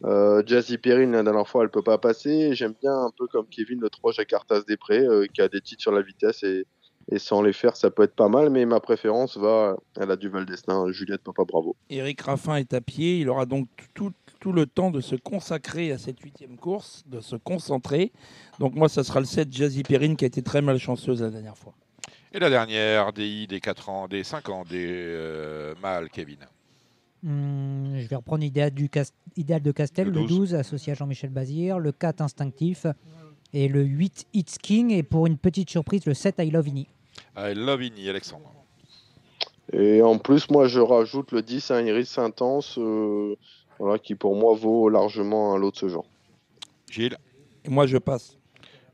Euh, 0.04 0.42
Jazzy 0.44 0.78
Perrine 0.78 1.12
la 1.12 1.22
dernière 1.22 1.48
fois 1.48 1.62
elle 1.62 1.70
peut 1.70 1.82
pas 1.82 1.98
passer. 1.98 2.54
J'aime 2.54 2.74
bien 2.82 2.92
un 2.92 3.10
peu 3.16 3.26
comme 3.28 3.46
Kevin 3.46 3.80
le 3.80 3.88
3 3.88 4.12
Jakartas 4.12 4.62
Després 4.68 5.06
euh, 5.06 5.26
qui 5.32 5.40
a 5.40 5.48
des 5.48 5.60
titres 5.60 5.80
sur 5.80 5.92
la 5.92 6.02
vitesse 6.02 6.42
et, 6.42 6.66
sans 7.16 7.42
les 7.42 7.52
faire 7.52 7.76
ça 7.76 7.90
peut 7.90 8.02
être 8.02 8.14
pas 8.14 8.28
mal. 8.28 8.50
Mais 8.50 8.66
ma 8.66 8.80
préférence 8.80 9.38
va 9.38 9.76
à 9.98 10.04
la 10.04 10.16
Duval 10.16 10.44
d'Estaing, 10.44 10.92
Juliette 10.92 11.22
Papa 11.22 11.44
Bravo. 11.44 11.76
Eric 11.88 12.20
Raffin 12.20 12.56
est 12.56 12.74
à 12.74 12.82
pied. 12.82 13.20
Il 13.20 13.30
aura 13.30 13.46
donc 13.46 13.68
tout, 13.94 14.12
tout 14.38 14.52
le 14.52 14.66
temps 14.66 14.90
de 14.90 15.00
se 15.00 15.16
consacrer 15.16 15.92
à 15.92 15.98
cette 15.98 16.20
huitième 16.20 16.58
course, 16.58 17.04
de 17.06 17.20
se 17.20 17.36
concentrer. 17.36 18.12
Donc 18.58 18.74
moi, 18.74 18.90
ça 18.90 19.02
sera 19.02 19.20
le 19.20 19.26
7 19.26 19.50
Jazzy 19.50 19.82
Perrine 19.82 20.16
qui 20.16 20.26
a 20.26 20.28
été 20.28 20.42
très 20.42 20.60
malchanceuse 20.60 21.22
la 21.22 21.30
dernière 21.30 21.56
fois. 21.56 21.74
Et 22.32 22.38
la 22.38 22.48
dernière, 22.48 23.12
DI 23.12 23.46
des 23.46 23.60
4 23.60 23.88
ans, 23.88 24.08
des 24.08 24.24
5 24.24 24.48
ans, 24.48 24.64
des 24.68 24.86
euh, 24.88 25.74
mâles, 25.82 26.08
Kevin. 26.10 26.38
Hum, 27.24 27.92
je 27.98 28.06
vais 28.08 28.16
reprendre 28.16 28.42
Idéal, 28.42 28.70
du 28.70 28.88
Cas- 28.88 29.12
Idéal 29.36 29.62
de 29.62 29.70
Castel, 29.70 30.06
Le 30.08 30.12
le 30.12 30.20
12. 30.22 30.28
12, 30.38 30.54
associé 30.54 30.92
à 30.92 30.94
Jean-Michel 30.96 31.30
Bazir, 31.30 31.78
le 31.78 31.92
4 31.92 32.20
Instinctif 32.22 32.86
et 33.52 33.68
le 33.68 33.82
8 33.82 34.26
It's 34.32 34.56
King. 34.58 34.90
Et 34.92 35.02
pour 35.02 35.26
une 35.26 35.36
petite 35.36 35.68
surprise, 35.70 36.06
le 36.06 36.14
7 36.14 36.36
I 36.38 36.50
Love 36.50 36.68
Ini. 36.68 36.86
I 37.36 37.52
love 37.54 37.82
Ini, 37.82 38.08
Alexandre. 38.08 38.50
Et 39.72 40.02
en 40.02 40.18
plus, 40.18 40.50
moi, 40.50 40.66
je 40.68 40.80
rajoute 40.80 41.32
le 41.32 41.42
10 41.42 41.70
à 41.70 41.80
Iris 41.82 42.18
Intense, 42.18 42.76
euh, 42.78 43.36
voilà, 43.78 43.98
qui 43.98 44.14
pour 44.14 44.36
moi 44.36 44.54
vaut 44.54 44.88
largement 44.88 45.54
un 45.54 45.58
lot 45.58 45.70
de 45.70 45.76
ce 45.76 45.88
genre. 45.88 46.04
Gilles 46.90 47.16
Et 47.64 47.70
moi, 47.70 47.86
je 47.86 47.98
passe. 47.98 48.36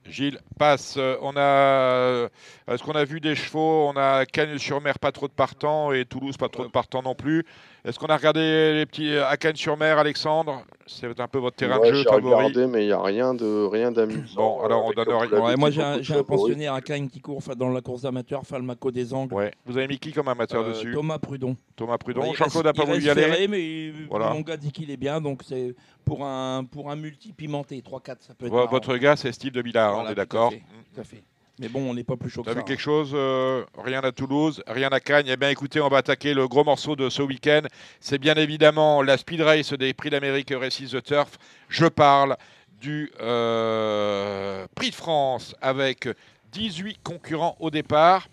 Gilles 0.09 0.39
passe. 0.59 0.97
Euh, 0.99 1.17
On 1.23 1.37
a, 1.37 1.41
euh, 1.41 2.29
est-ce 2.67 2.83
qu'on 2.83 2.93
a 2.93 3.05
vu 3.05 3.21
des 3.21 3.35
chevaux? 3.35 3.89
On 3.89 3.97
a 3.97 4.25
Cagnes-sur-Mer, 4.27 4.99
pas 4.99 5.13
trop 5.13 5.29
de 5.29 5.33
partants, 5.33 5.93
et 5.93 6.05
Toulouse, 6.05 6.37
pas 6.37 6.49
trop 6.49 6.65
de 6.65 6.71
partants 6.71 7.03
non 7.03 7.15
plus. 7.15 7.45
Est-ce 7.85 7.99
qu'on 7.99 8.07
a 8.07 8.17
regardé 8.17 8.75
les 8.75 8.87
petits 8.87 9.15
euh, 9.15 9.27
à 9.27 9.37
Cagnes-sur-Mer, 9.37 9.99
Alexandre? 9.99 10.63
C'est 10.87 11.21
un 11.21 11.29
peu 11.29 11.39
votre 11.39 11.57
terrain 11.57 11.79
Ouais, 11.79 11.91
de 11.91 11.95
jeu 11.97 12.03
j'ai 12.03 12.09
favori. 12.09 12.35
regardé, 12.35 12.67
mais 12.67 12.85
il 12.85 12.87
n'y 12.87 12.93
a 12.93 13.01
rien 13.03 13.35
de 13.35 13.65
rien 13.71 13.93
d'amusant. 13.93 14.37
Bon, 14.37 14.65
alors 14.65 14.87
on 14.87 14.91
donne 14.93 15.09
rien. 15.09 15.41
Ouais, 15.41 15.57
moi, 15.57 15.71
j'ai 15.71 15.83
un, 15.83 15.99
un 15.99 16.23
pensionnaire 16.25 16.73
à 16.75 16.81
Cagnes 16.81 17.09
qui 17.09 17.21
court 17.21 17.43
dans 17.57 17.69
la 17.71 17.81
course 17.83 18.05
amateur, 18.05 18.43
Falmaco 18.47 18.91
des 18.91 19.13
Angles. 19.13 19.35
Ouais. 19.35 19.53
Vous 19.67 19.77
avez 19.77 19.87
mis 19.87 19.99
qui 19.99 20.13
comme 20.13 20.29
amateur 20.29 20.63
Euh, 20.63 20.71
dessus? 20.71 20.93
Thomas 20.93 21.19
Prudon. 21.19 21.57
Thomas 21.77 21.99
Prudon. 21.99 22.33
Jean-Claude 22.33 22.65
n'a 22.65 22.73
pas 22.73 22.85
voulu 22.85 23.03
y 23.03 23.11
aller. 23.11 23.47
mais 23.49 23.93
Voilà. 24.09 24.31
mon 24.31 24.41
gars 24.41 24.57
dit 24.57 24.73
qu'il 24.73 24.91
est 24.91 24.97
bien, 24.97 25.21
donc 25.21 25.43
c'est 25.45 25.75
pour 26.09 26.25
un, 26.25 26.65
pour 26.65 26.91
un 26.91 26.97
multi-pimenté, 26.97 27.81
3-4, 27.83 28.17
ça 28.21 28.35
peut 28.35 28.47
être 28.47 28.51
Vo- 28.51 28.57
marrant. 28.57 28.71
Votre 28.71 28.97
gars, 28.97 29.17
c'est 29.17 29.31
Steve 29.33 29.53
de 29.53 29.63
Villard, 29.63 29.93
Voilà, 29.95 30.09
on 30.09 30.13
est 30.13 30.15
d'accord 30.15 30.51
tout 30.95 31.01
à 31.01 31.05
fait. 31.05 31.23
Mais 31.61 31.69
bon, 31.69 31.91
on 31.91 31.95
n'est 31.95 32.05
pas 32.05 32.17
plus 32.17 32.31
chaud 32.31 32.43
que 32.45 32.51
ça. 32.53 32.57
vu 32.57 32.63
quelque 32.63 32.81
chose 32.81 33.11
euh, 33.15 33.65
Rien 33.85 34.01
à 34.01 34.13
Toulouse, 34.13 34.63
rien 34.69 34.89
à 34.91 35.01
Cagnes? 35.01 35.27
Eh 35.29 35.37
bien, 35.37 35.51
écoutez, 35.51 35.81
on 35.81 35.89
va 35.89 35.99
attaquer 35.99 36.33
le 36.33 36.47
gros 36.47 36.63
morceau 36.63 36.95
de 36.95 37.09
ce 37.11 37.21
week-end. 37.21 37.63
C'est 38.01 38.19
bien 38.19 38.35
évidemment 38.35 39.03
la 39.03 39.17
Speed 39.17 39.41
Race 39.41 39.73
des 39.73 39.93
Prix 39.93 40.11
d'Amérique 40.11 40.53
Races 40.57 40.91
the 40.93 41.03
Turf. 41.03 41.37
Je 41.69 41.87
parle 41.87 42.37
du 42.81 43.11
euh, 43.21 44.67
Prix 44.77 44.91
de 44.91 44.95
France 44.95 45.55
avec 45.61 46.09
18 46.53 46.99
concurrents 47.03 47.57
au 47.59 47.71
départ. 47.71 48.29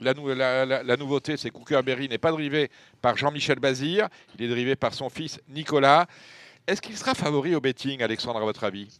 La, 0.00 0.12
nou- 0.12 0.26
la- 0.34 0.66
la- 0.66 0.82
la 0.82 0.96
nouveauté, 0.96 1.36
c'est 1.36 1.50
que 1.50 1.54
Cooker 1.54 1.80
Berry 1.84 2.08
n'est 2.08 2.18
pas 2.18 2.32
drivé 2.32 2.68
par 3.00 3.16
Jean-Michel 3.16 3.60
Bazir. 3.60 4.08
Il 4.36 4.44
est 4.44 4.48
drivé 4.48 4.74
par 4.74 4.92
son 4.92 5.08
fils 5.08 5.40
Nicolas. 5.48 6.06
Est-ce 6.66 6.80
qu'il 6.80 6.96
sera 6.96 7.14
favori 7.14 7.54
au 7.54 7.60
betting, 7.60 8.02
Alexandre, 8.02 8.40
à 8.40 8.44
votre 8.44 8.64
avis? 8.64 8.98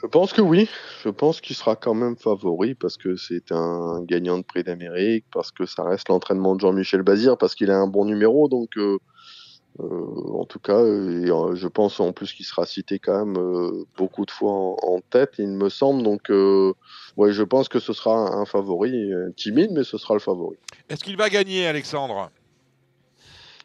Je 0.00 0.06
pense 0.06 0.32
que 0.32 0.40
oui. 0.40 0.68
Je 1.02 1.08
pense 1.08 1.40
qu'il 1.40 1.56
sera 1.56 1.74
quand 1.74 1.94
même 1.94 2.16
favori 2.16 2.74
parce 2.74 2.96
que 2.96 3.16
c'est 3.16 3.50
un 3.50 4.02
gagnant 4.02 4.38
de 4.38 4.44
prix 4.44 4.62
d'Amérique, 4.62 5.24
parce 5.32 5.50
que 5.50 5.66
ça 5.66 5.82
reste 5.82 6.08
l'entraînement 6.08 6.54
de 6.54 6.60
Jean-Michel 6.60 7.02
Bazir, 7.02 7.36
parce 7.36 7.56
qu'il 7.56 7.70
a 7.70 7.78
un 7.78 7.88
bon 7.88 8.04
numéro. 8.04 8.48
Donc, 8.48 8.76
euh, 8.76 8.98
Euh, 9.80 10.32
en 10.34 10.44
tout 10.44 10.58
cas, 10.58 10.78
euh, 10.78 11.24
et, 11.24 11.30
euh, 11.30 11.54
je 11.54 11.68
pense 11.68 12.00
en 12.00 12.12
plus 12.12 12.32
qu'il 12.32 12.44
sera 12.44 12.66
cité 12.66 12.98
quand 12.98 13.24
même 13.24 13.84
beaucoup 13.96 14.24
de 14.26 14.30
fois 14.30 14.50
en, 14.50 14.76
en 14.82 15.00
tête, 15.00 15.34
il 15.38 15.48
me 15.48 15.68
semble. 15.68 16.02
Donc, 16.02 16.30
ouais, 17.16 17.32
je 17.32 17.42
pense 17.42 17.68
que 17.68 17.78
ce 17.78 17.92
sera 17.92 18.34
un, 18.34 18.44
favori 18.44 19.10
timide, 19.36 19.70
mais 19.72 19.84
ce 19.84 19.98
sera 19.98 20.14
le 20.14 20.20
favori. 20.20 20.56
Est-ce 20.88 21.04
qu'il 21.04 21.16
va 21.16 21.28
gagner, 21.28 21.66
Alexandre? 21.66 22.30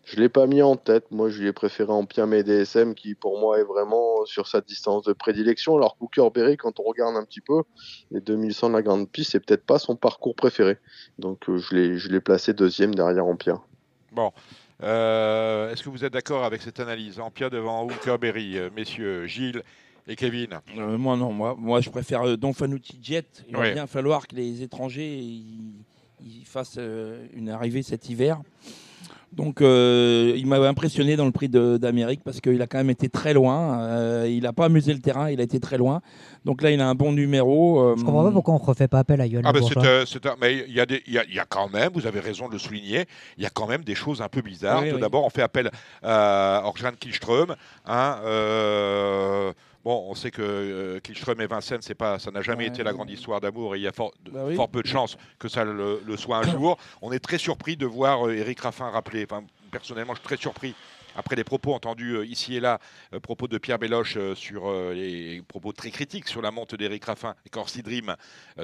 Je 0.04 0.20
l'ai 0.20 0.30
pas 0.30 0.48
mis 0.48 0.62
en 0.62 0.76
tête. 0.76 1.12
Moi, 1.12 1.30
je 1.30 1.42
lui 1.42 1.48
ai 1.48 1.54
préféré 1.54 1.92
Ampiam 1.92 2.34
et 2.34 2.44
DSM, 2.44 2.94
qui 2.94 3.16
pour 3.16 3.40
moi 3.40 3.60
est 3.60 3.64
vraiment 3.64 4.26
sur 4.26 4.48
sa 4.48 4.60
distance 4.60 5.04
de 5.04 5.14
prédilection. 5.14 5.76
Alors, 5.78 5.98
Cooker-Berry, 5.98 6.58
quand 6.58 6.80
on 6.80 6.84
regarde 6.84 7.16
un 7.16 7.24
petit 7.24 7.40
peu, 7.42 7.64
les 8.12 8.20
2100 8.20 8.70
de 8.70 8.74
la 8.76 8.82
grande 8.82 9.10
piste, 9.10 9.32
c'est 9.32 9.40
peut-être 9.40 9.66
pas 9.66 9.80
son 9.80 9.96
parcours 9.96 10.36
préféré. 10.36 10.78
Donc, 11.20 11.48
euh, 11.48 11.58
je 11.58 11.76
l'ai, 11.76 11.98
je 11.98 12.10
l'ai 12.10 12.20
placé 12.20 12.54
deuxième 12.54 12.94
derrière 12.94 13.26
Ampia. 13.26 13.62
Bon. 14.12 14.32
Euh, 14.82 15.72
Est-ce 15.72 15.84
que 15.84 15.90
vous 15.90 16.04
êtes 16.04 16.14
d'accord 16.14 16.44
avec 16.44 16.62
cette 16.62 16.80
analyse? 16.82 17.20
Ampia 17.20 17.50
devant 17.50 17.86
Hookerberry, 17.86 18.58
euh, 18.58 18.70
messieurs 18.76 19.26
Gilles 19.28 19.64
et 20.08 20.16
Kevin 20.18 20.60
Euh, 20.78 20.98
moi 20.98 21.16
non, 21.16 21.32
moi, 21.32 21.56
moi 21.58 21.80
je 21.80 21.90
préfère 21.90 22.28
euh, 22.28 22.36
Don 22.36 22.52
Fanucci 22.52 23.00
Jet. 23.02 23.46
Il 23.48 23.56
va 23.56 23.72
bien 23.72 23.88
falloir 23.88 24.28
que 24.28 24.36
les 24.36 24.62
étrangers 24.62 25.16
ils, 25.18 25.74
ils 26.22 26.46
fassent 26.46 26.76
euh, 26.78 27.26
une 27.34 27.50
arrivée 27.50 27.84
cet 27.84 28.10
hiver. 28.10 28.42
Donc 29.36 29.62
euh, 29.62 30.34
il 30.38 30.46
m'avait 30.46 30.68
impressionné 30.68 31.16
dans 31.16 31.26
le 31.26 31.32
prix 31.32 31.50
de- 31.50 31.78
d'Amérique 31.78 32.22
parce 32.24 32.40
qu'il 32.40 32.62
a 32.62 32.68
quand 32.68 32.78
même 32.78 32.90
été 32.92 33.10
très 33.10 33.34
loin. 33.34 33.80
Euh, 33.82 34.28
il 34.30 34.44
n'a 34.44 34.54
pas 34.54 34.66
amusé 34.66 34.94
le 34.94 35.00
terrain, 35.00 35.30
il 35.32 35.40
a 35.40 35.44
été 35.44 35.60
très 35.60 35.78
loin. 35.78 36.02
Donc 36.46 36.62
là 36.62 36.70
il 36.72 36.80
a 36.80 36.88
un 36.88 36.94
bon 36.96 37.12
numéro. 37.12 37.80
euh, 37.82 37.96
Je 37.98 38.04
comprends 38.04 38.24
pas 38.24 38.32
pourquoi 38.32 38.54
on 38.54 38.60
ne 38.60 38.64
refait 38.64 38.88
pas 38.88 39.00
appel 39.00 39.20
à 39.22 39.26
Yoann 39.26 39.44
Ah 39.46 39.52
mais 40.42 40.64
il 40.68 40.74
y, 40.74 40.80
a 40.80 40.86
des- 40.86 41.02
il 41.08 41.14
y 41.14 41.18
a, 41.18 41.24
il 41.26 41.34
y 41.34 41.40
a 41.40 41.46
quand 41.46 41.68
même, 41.74 41.92
vous 41.94 42.06
avez 42.06 42.20
raison 42.20 42.48
de 42.48 42.54
le 42.54 42.60
souligner, 42.60 43.06
il 43.38 43.44
y 43.44 43.48
a 43.48 43.50
quand 43.50 43.68
même 43.68 43.84
des 43.84 43.96
choses 43.96 44.22
un 44.22 44.30
peu 44.30 44.42
bizarres. 44.42 44.82
Oui, 44.84 44.90
Tout 44.90 44.96
oui. 44.96 45.02
d'abord, 45.02 45.26
on 45.26 45.30
fait 45.30 45.42
appel 45.42 45.72
à 46.04 46.62
Orjan 46.66 46.92
Kihlström. 47.00 47.56
hein, 47.88 48.18
euh, 48.26 49.52
bon, 49.84 50.06
on 50.10 50.16
sait 50.16 50.32
que 50.32 50.42
euh, 50.42 51.00
Kihlström 51.00 51.40
et 51.42 51.48
Vincennes, 51.48 51.82
c'est 51.82 51.96
pas, 51.96 52.20
ça 52.20 52.32
n'a 52.32 52.42
jamais 52.42 52.64
Ouais. 52.64 52.70
été 52.70 52.84
la 52.84 52.94
grande 52.94 53.10
histoire 53.10 53.42
d'amour 53.42 53.76
et 53.76 53.80
il 53.80 53.82
y 53.84 53.88
a 53.88 53.92
fort, 53.92 54.12
Bah 54.32 54.42
oui. 54.46 54.56
fort 54.56 54.70
peu 54.70 54.82
de 54.82 54.88
chances 54.88 55.18
que 55.40 55.48
ça 55.48 55.64
le, 55.66 56.02
le 56.06 56.18
soit 56.18 56.38
un 56.38 56.44
jour. 56.52 56.78
On 57.02 57.12
est 57.12 57.20
très 57.20 57.38
surpris 57.38 57.76
de 57.78 57.86
voir 57.86 58.28
euh, 58.28 58.34
Eric 58.36 58.60
Raffin 58.62 58.90
rappeler. 58.90 59.26
Enfin, 59.30 59.44
personnellement, 59.72 60.14
je 60.14 60.20
suis 60.20 60.28
très 60.28 60.38
surpris. 60.38 60.74
Après 61.16 61.36
les 61.36 61.44
propos 61.44 61.76
entendus 61.76 62.16
euh, 62.16 62.26
ici 62.26 62.56
et 62.56 62.60
là, 62.60 62.80
euh, 63.14 63.20
propos 63.20 63.48
de 63.48 63.60
Pierre 63.60 63.78
Béloche 63.78 64.16
euh, 64.18 64.34
sur 64.34 64.72
les 64.94 65.44
propos 65.48 65.72
très 65.72 65.92
critiques 65.92 66.28
sur 66.28 66.42
la 66.42 66.50
monte 66.50 66.74
d'Eric 66.74 67.06
Raffin 67.06 67.36
et 67.46 67.50
Corsi 67.50 67.84
Dream 67.84 68.16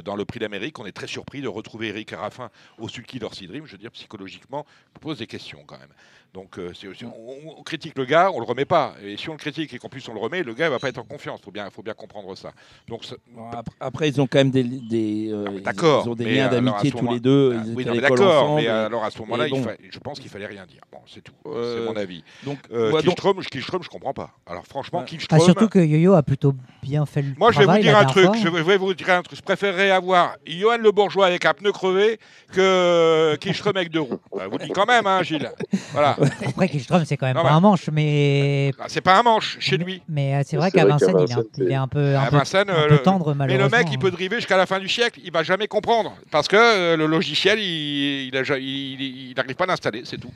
dans 0.04 0.16
le 0.16 0.26
prix 0.26 0.40
d'Amérique, 0.40 0.80
on 0.80 0.86
est 0.88 0.92
très 0.92 1.06
surpris 1.06 1.42
de 1.42 1.48
retrouver 1.48 1.90
Eric 1.90 2.10
Raffin 2.12 2.50
au 2.80 2.88
sulky 2.88 3.20
d'Orsi 3.20 3.46
Dream. 3.46 3.68
Je 3.68 3.74
veux 3.74 3.78
dire, 3.78 3.92
psychologiquement, 3.92 4.66
on 4.96 5.00
pose 5.00 5.20
des 5.20 5.28
questions 5.28 5.64
quand 5.68 5.78
même. 5.78 5.94
Donc, 6.34 6.60
euh, 6.60 6.72
on, 7.04 7.56
on 7.60 7.64
critique 7.64 7.98
le 7.98 8.06
gars, 8.06 8.30
on 8.34 8.40
le 8.40 8.46
remet 8.46 8.66
pas. 8.66 8.94
Et 9.04 9.18
si 9.18 9.30
on 9.30 9.34
le 9.34 9.40
critique 9.40 9.74
et 9.74 9.80
qu'en 9.80 9.90
plus 9.90 10.08
on 10.10 10.14
le 10.14 10.20
remet, 10.20 10.44
le 10.44 10.54
gars 10.54 10.68
il 10.68 10.70
va 10.72 10.78
pas 10.80 10.90
être 10.90 11.00
en 11.00 11.04
confiance. 11.04 11.40
Faut 11.44 11.50
bien, 11.52 11.70
faut 11.72 11.82
bien 11.82 11.96
comprendre 11.96 12.36
ça. 12.38 12.52
Donc, 12.88 13.04
ça- 13.04 13.16
Bon, 13.34 13.50
après, 13.52 13.76
après, 13.80 14.10
ils 14.10 14.22
ont 14.22 14.28
quand 14.28 14.38
même 14.38 14.52
des, 14.52 14.64
des, 14.64 15.30
euh, 15.34 15.46
ils- 15.56 15.62
d'accord. 15.64 16.04
ils 16.06 16.10
ont 16.10 16.16
des 16.16 16.26
mais 16.26 16.36
liens 16.36 16.48
d'amitié 16.50 16.92
tous 16.92 16.98
moment- 16.98 17.14
les 17.14 17.20
deux. 17.20 17.56
Ah, 17.58 17.64
Ils 17.66 17.74
oui, 17.76 17.84
d'accord. 18.00 18.56
Mais 18.58 18.64
et- 18.66 18.68
alors 18.68 19.04
à 19.04 19.10
ce 19.10 19.20
moment-là, 19.20 19.48
bon. 19.50 19.64
fa- 19.64 19.74
je 19.90 20.00
pense 20.00 20.20
qu'il 20.20 20.30
fallait 20.30 20.46
rien 20.46 20.66
dire. 20.68 20.82
Bon, 20.92 21.00
c'est 21.08 21.22
tout. 21.22 21.34
Euh, 21.48 21.80
c'est 21.80 21.92
mon 21.94 22.00
avis. 22.00 22.24
Donc, 22.46 22.60
Euh, 22.72 22.88
ouais, 22.88 22.92
donc- 22.92 23.02
Kihlström, 23.16 23.40
Kihlström, 23.44 23.82
je 23.84 23.90
comprends 23.90 24.14
pas. 24.14 24.30
Alors 24.46 24.66
franchement, 24.68 25.00
Ouais. 25.00 25.06
Kihlström. 25.06 25.40
Ah, 25.42 25.44
surtout 25.44 25.68
que 25.68 25.80
Yo-Yo 25.80 26.14
a 26.14 26.22
plutôt 26.22 26.54
bien 26.84 27.06
fait 27.08 27.24
le 27.24 27.30
Moi, 27.38 27.52
je 27.52 27.60
vais 27.60 27.66
vous 27.66 27.78
dire 27.80 27.98
un 27.98 28.06
truc. 28.06 28.30
Je 28.42 28.48
vais 28.50 28.78
vous 28.78 28.94
dire 28.94 29.10
un 29.10 29.22
truc. 29.24 29.38
Je 29.38 29.44
préférerais 29.44 29.90
avoir 29.90 30.36
Johan 30.46 30.78
Le 30.78 30.92
Bourgeois 30.92 31.26
avec 31.26 31.44
un 31.46 31.54
pneu 31.56 31.72
crevé 31.72 32.20
que 32.54 33.36
Kihlström 33.38 33.76
avec 33.78 33.90
deux 33.90 34.02
roues. 34.02 34.20
Je 34.40 34.46
vous 34.46 34.58
le 34.60 34.66
dis 34.66 34.72
quand 34.72 34.86
même, 34.86 35.08
hein, 35.08 35.24
Gilles. 35.24 35.50
Voilà. 35.92 36.16
Après, 36.48 36.68
Kihlström, 36.70 37.06
c'est 37.06 37.18
quand 37.18 37.26
même 37.28 37.36
Non, 37.38 37.44
pas 37.44 37.52
un 37.52 37.60
manche, 37.60 37.90
mais, 37.92 38.72
Ah, 38.80 38.86
C'est 38.88 39.02
pas 39.02 39.20
un 39.20 39.24
manche 39.24 39.58
chez 39.60 39.78
lui. 39.78 40.02
mais 40.10 40.36
euh, 40.36 40.42
c'est 40.46 40.58
vrai 40.58 40.72
qu'à 40.72 40.86
Vincennes, 40.86 41.16
il 41.20 41.30
est 41.30 41.34
un, 41.34 41.36
Vincennes, 41.38 41.46
il 41.58 41.72
est 41.72 41.76
un 41.76 41.88
peu, 41.88 42.16
un 42.16 42.22
À 42.24 42.30
peu, 42.30 42.38
Vincennes, 42.38 42.70
un 42.70 42.74
euh, 42.74 42.88
peu 42.88 42.94
le- 42.96 43.02
tendre, 43.02 43.34
Mais 43.36 43.58
le 43.58 43.70
mec, 43.70 43.88
il 43.92 44.00
peut 44.00 44.12
driver 44.12 44.38
jusqu'à 44.38 44.58
la 44.58 44.66
fin 44.66 44.80
du 44.80 44.88
siècle. 44.90 45.20
Il 45.24 45.32
va 45.32 45.44
jamais 45.44 45.68
comprendre 45.68 46.14
parce 46.32 46.48
que 46.48 46.56
euh, 46.58 46.98
le 46.98 47.06
logiciel, 47.06 47.60
il 47.60 48.32
ja- 48.44 48.58
il- 48.58 49.02
il 49.30 49.34
n'arrive 49.36 49.56
pas 49.56 49.64
à 49.66 49.68
l'installer. 49.68 50.02
C'est 50.06 50.18
tout. 50.18 50.32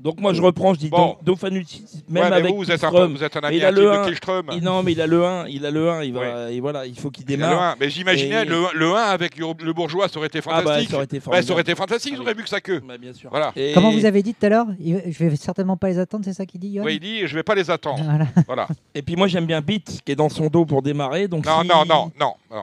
Donc 0.00 0.18
moi 0.20 0.32
je 0.32 0.42
reprends, 0.42 0.74
je 0.74 0.78
dis 0.80 0.88
Bon. 0.88 1.16
Fanucci, 1.36 1.84
même 2.08 2.24
Ouais, 2.24 2.30
mais 2.30 2.36
avec 2.36 2.50
vous, 2.52 2.56
vous 2.58 2.70
êtes, 2.70 2.82
un, 2.82 3.06
vous 3.06 3.22
êtes 3.22 3.36
un 3.36 3.40
ami 3.40 3.56
il 3.58 3.64
a 3.64 3.70
le 3.70 3.82
de 3.82 3.88
un. 3.88 4.04
Kihlström. 4.04 4.46
il- 4.52 4.62
non 4.62 4.82
mais 4.82 4.92
il 4.92 5.00
a 5.00 5.06
le 5.06 5.24
1, 5.24 5.46
il 5.48 5.64
a 5.64 5.70
le 5.70 5.90
1, 5.90 6.02
il 6.04 6.12
va, 6.12 6.50
et 6.50 6.58
voilà, 6.60 6.86
il 6.86 6.98
faut 6.98 7.10
qu'il 7.10 7.24
Il 7.28 7.34
a 7.34 7.36
le 7.36 7.42
démarre. 7.52 7.62
1. 7.72 7.76
Mais 7.80 7.90
j'imaginais 7.90 8.42
Et- 8.42 8.44
le, 8.46 8.62
le 8.74 8.86
1 8.92 8.94
avec 8.96 9.36
le 9.38 9.72
bourgeois, 9.72 10.08
ça 10.08 10.18
aurait 10.18 10.26
été 10.26 10.40
Ah 10.46 10.50
bah 10.50 10.62
fantastique. 10.62 10.90
ça 10.90 10.96
aurait 10.96 11.04
été 11.04 11.20
formidable. 11.20 11.46
ça 11.46 11.52
aurait 11.52 11.62
été 11.62 11.74
fantastique, 11.74 12.12
ils 12.12 12.16
Ah 12.18 12.22
auraient 12.22 12.32
oui. 12.32 12.36
vu 12.38 12.42
que 12.44 12.48
ça 12.48 12.60
queue. 12.60 12.80
Bah, 12.86 12.98
bien 12.98 13.12
sûr. 13.12 13.30
Voilà. 13.30 13.52
Et- 13.56 13.72
Comment 13.74 13.90
vous 13.92 14.04
avez 14.04 14.22
dit 14.22 14.34
tout 14.34 14.46
à 14.46 14.48
l'heure 14.48 14.66
Je 14.80 15.24
vais 15.24 15.36
certainement 15.36 15.76
pas 15.76 15.88
les 15.88 15.98
attendre, 15.98 16.24
c'est 16.24 16.32
ça 16.32 16.46
qu'il 16.46 16.60
dit, 16.60 16.80
Ouais, 16.80 16.94
il 16.96 17.00
dit, 17.00 17.26
je 17.26 17.34
vais 17.34 17.42
pas 17.42 17.54
les 17.54 17.70
attendre. 17.70 18.02
Voilà. 18.02 18.26
Voilà. 18.46 18.68
Et 18.94 19.02
puis 19.02 19.16
moi 19.16 19.28
j'aime 19.28 19.46
bien 19.46 19.60
Beat 19.60 20.00
qui 20.04 20.12
est 20.12 20.16
dans 20.16 20.28
son 20.28 20.48
dos 20.48 20.64
pour 20.64 20.82
démarrer. 20.82 21.28
Donc 21.28 21.46
Non, 21.46 21.62
si- 21.62 21.68
non, 21.68 21.84
non, 21.86 22.10
non, 22.18 22.34
non. 22.50 22.62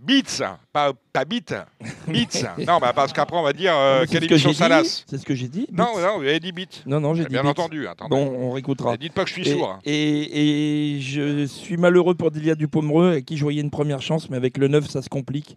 Beats, 0.00 0.42
pas, 0.72 0.92
pas 1.12 1.24
beat. 1.24 1.54
Beats. 2.06 2.44
non, 2.66 2.78
bah, 2.78 2.92
parce 2.94 3.12
qu'après, 3.12 3.36
on 3.36 3.42
va 3.42 3.52
dire 3.52 3.72
euh, 3.74 4.04
quelle 4.08 4.22
ce 4.24 4.28
émission 4.28 4.50
dit. 4.50 4.56
salace. 4.56 5.04
C'est 5.08 5.18
ce 5.18 5.24
que 5.24 5.34
j'ai 5.34 5.48
dit. 5.48 5.66
Non, 5.72 5.88
non, 5.98 6.18
vous 6.18 6.22
avez 6.24 6.38
dit 6.38 6.52
beat. 6.52 6.82
non, 6.86 7.00
non, 7.00 7.14
j'ai 7.14 7.24
dit 7.24 7.30
Bien 7.32 7.46
entendu. 7.46 7.88
Attendez. 7.88 8.10
Bon, 8.10 8.26
on 8.38 8.50
réécoutera. 8.52 8.92
Ne 8.92 8.96
dites 8.98 9.14
pas 9.14 9.22
que 9.24 9.28
je 9.30 9.34
suis 9.34 9.48
Et, 9.48 9.52
sourd. 9.54 9.70
hein. 9.70 9.78
et, 9.84 10.94
et 10.96 11.00
je 11.00 11.46
suis 11.46 11.76
malheureux 11.76 12.14
pour 12.14 12.30
Delia 12.30 12.54
Dupomereux, 12.54 13.12
avec 13.12 13.24
qui 13.24 13.36
je 13.36 13.42
voyais 13.42 13.62
une 13.62 13.70
première 13.70 14.02
chance, 14.02 14.28
mais 14.30 14.36
avec 14.36 14.58
le 14.58 14.68
9, 14.68 14.88
ça 14.88 15.02
se 15.02 15.08
complique. 15.08 15.56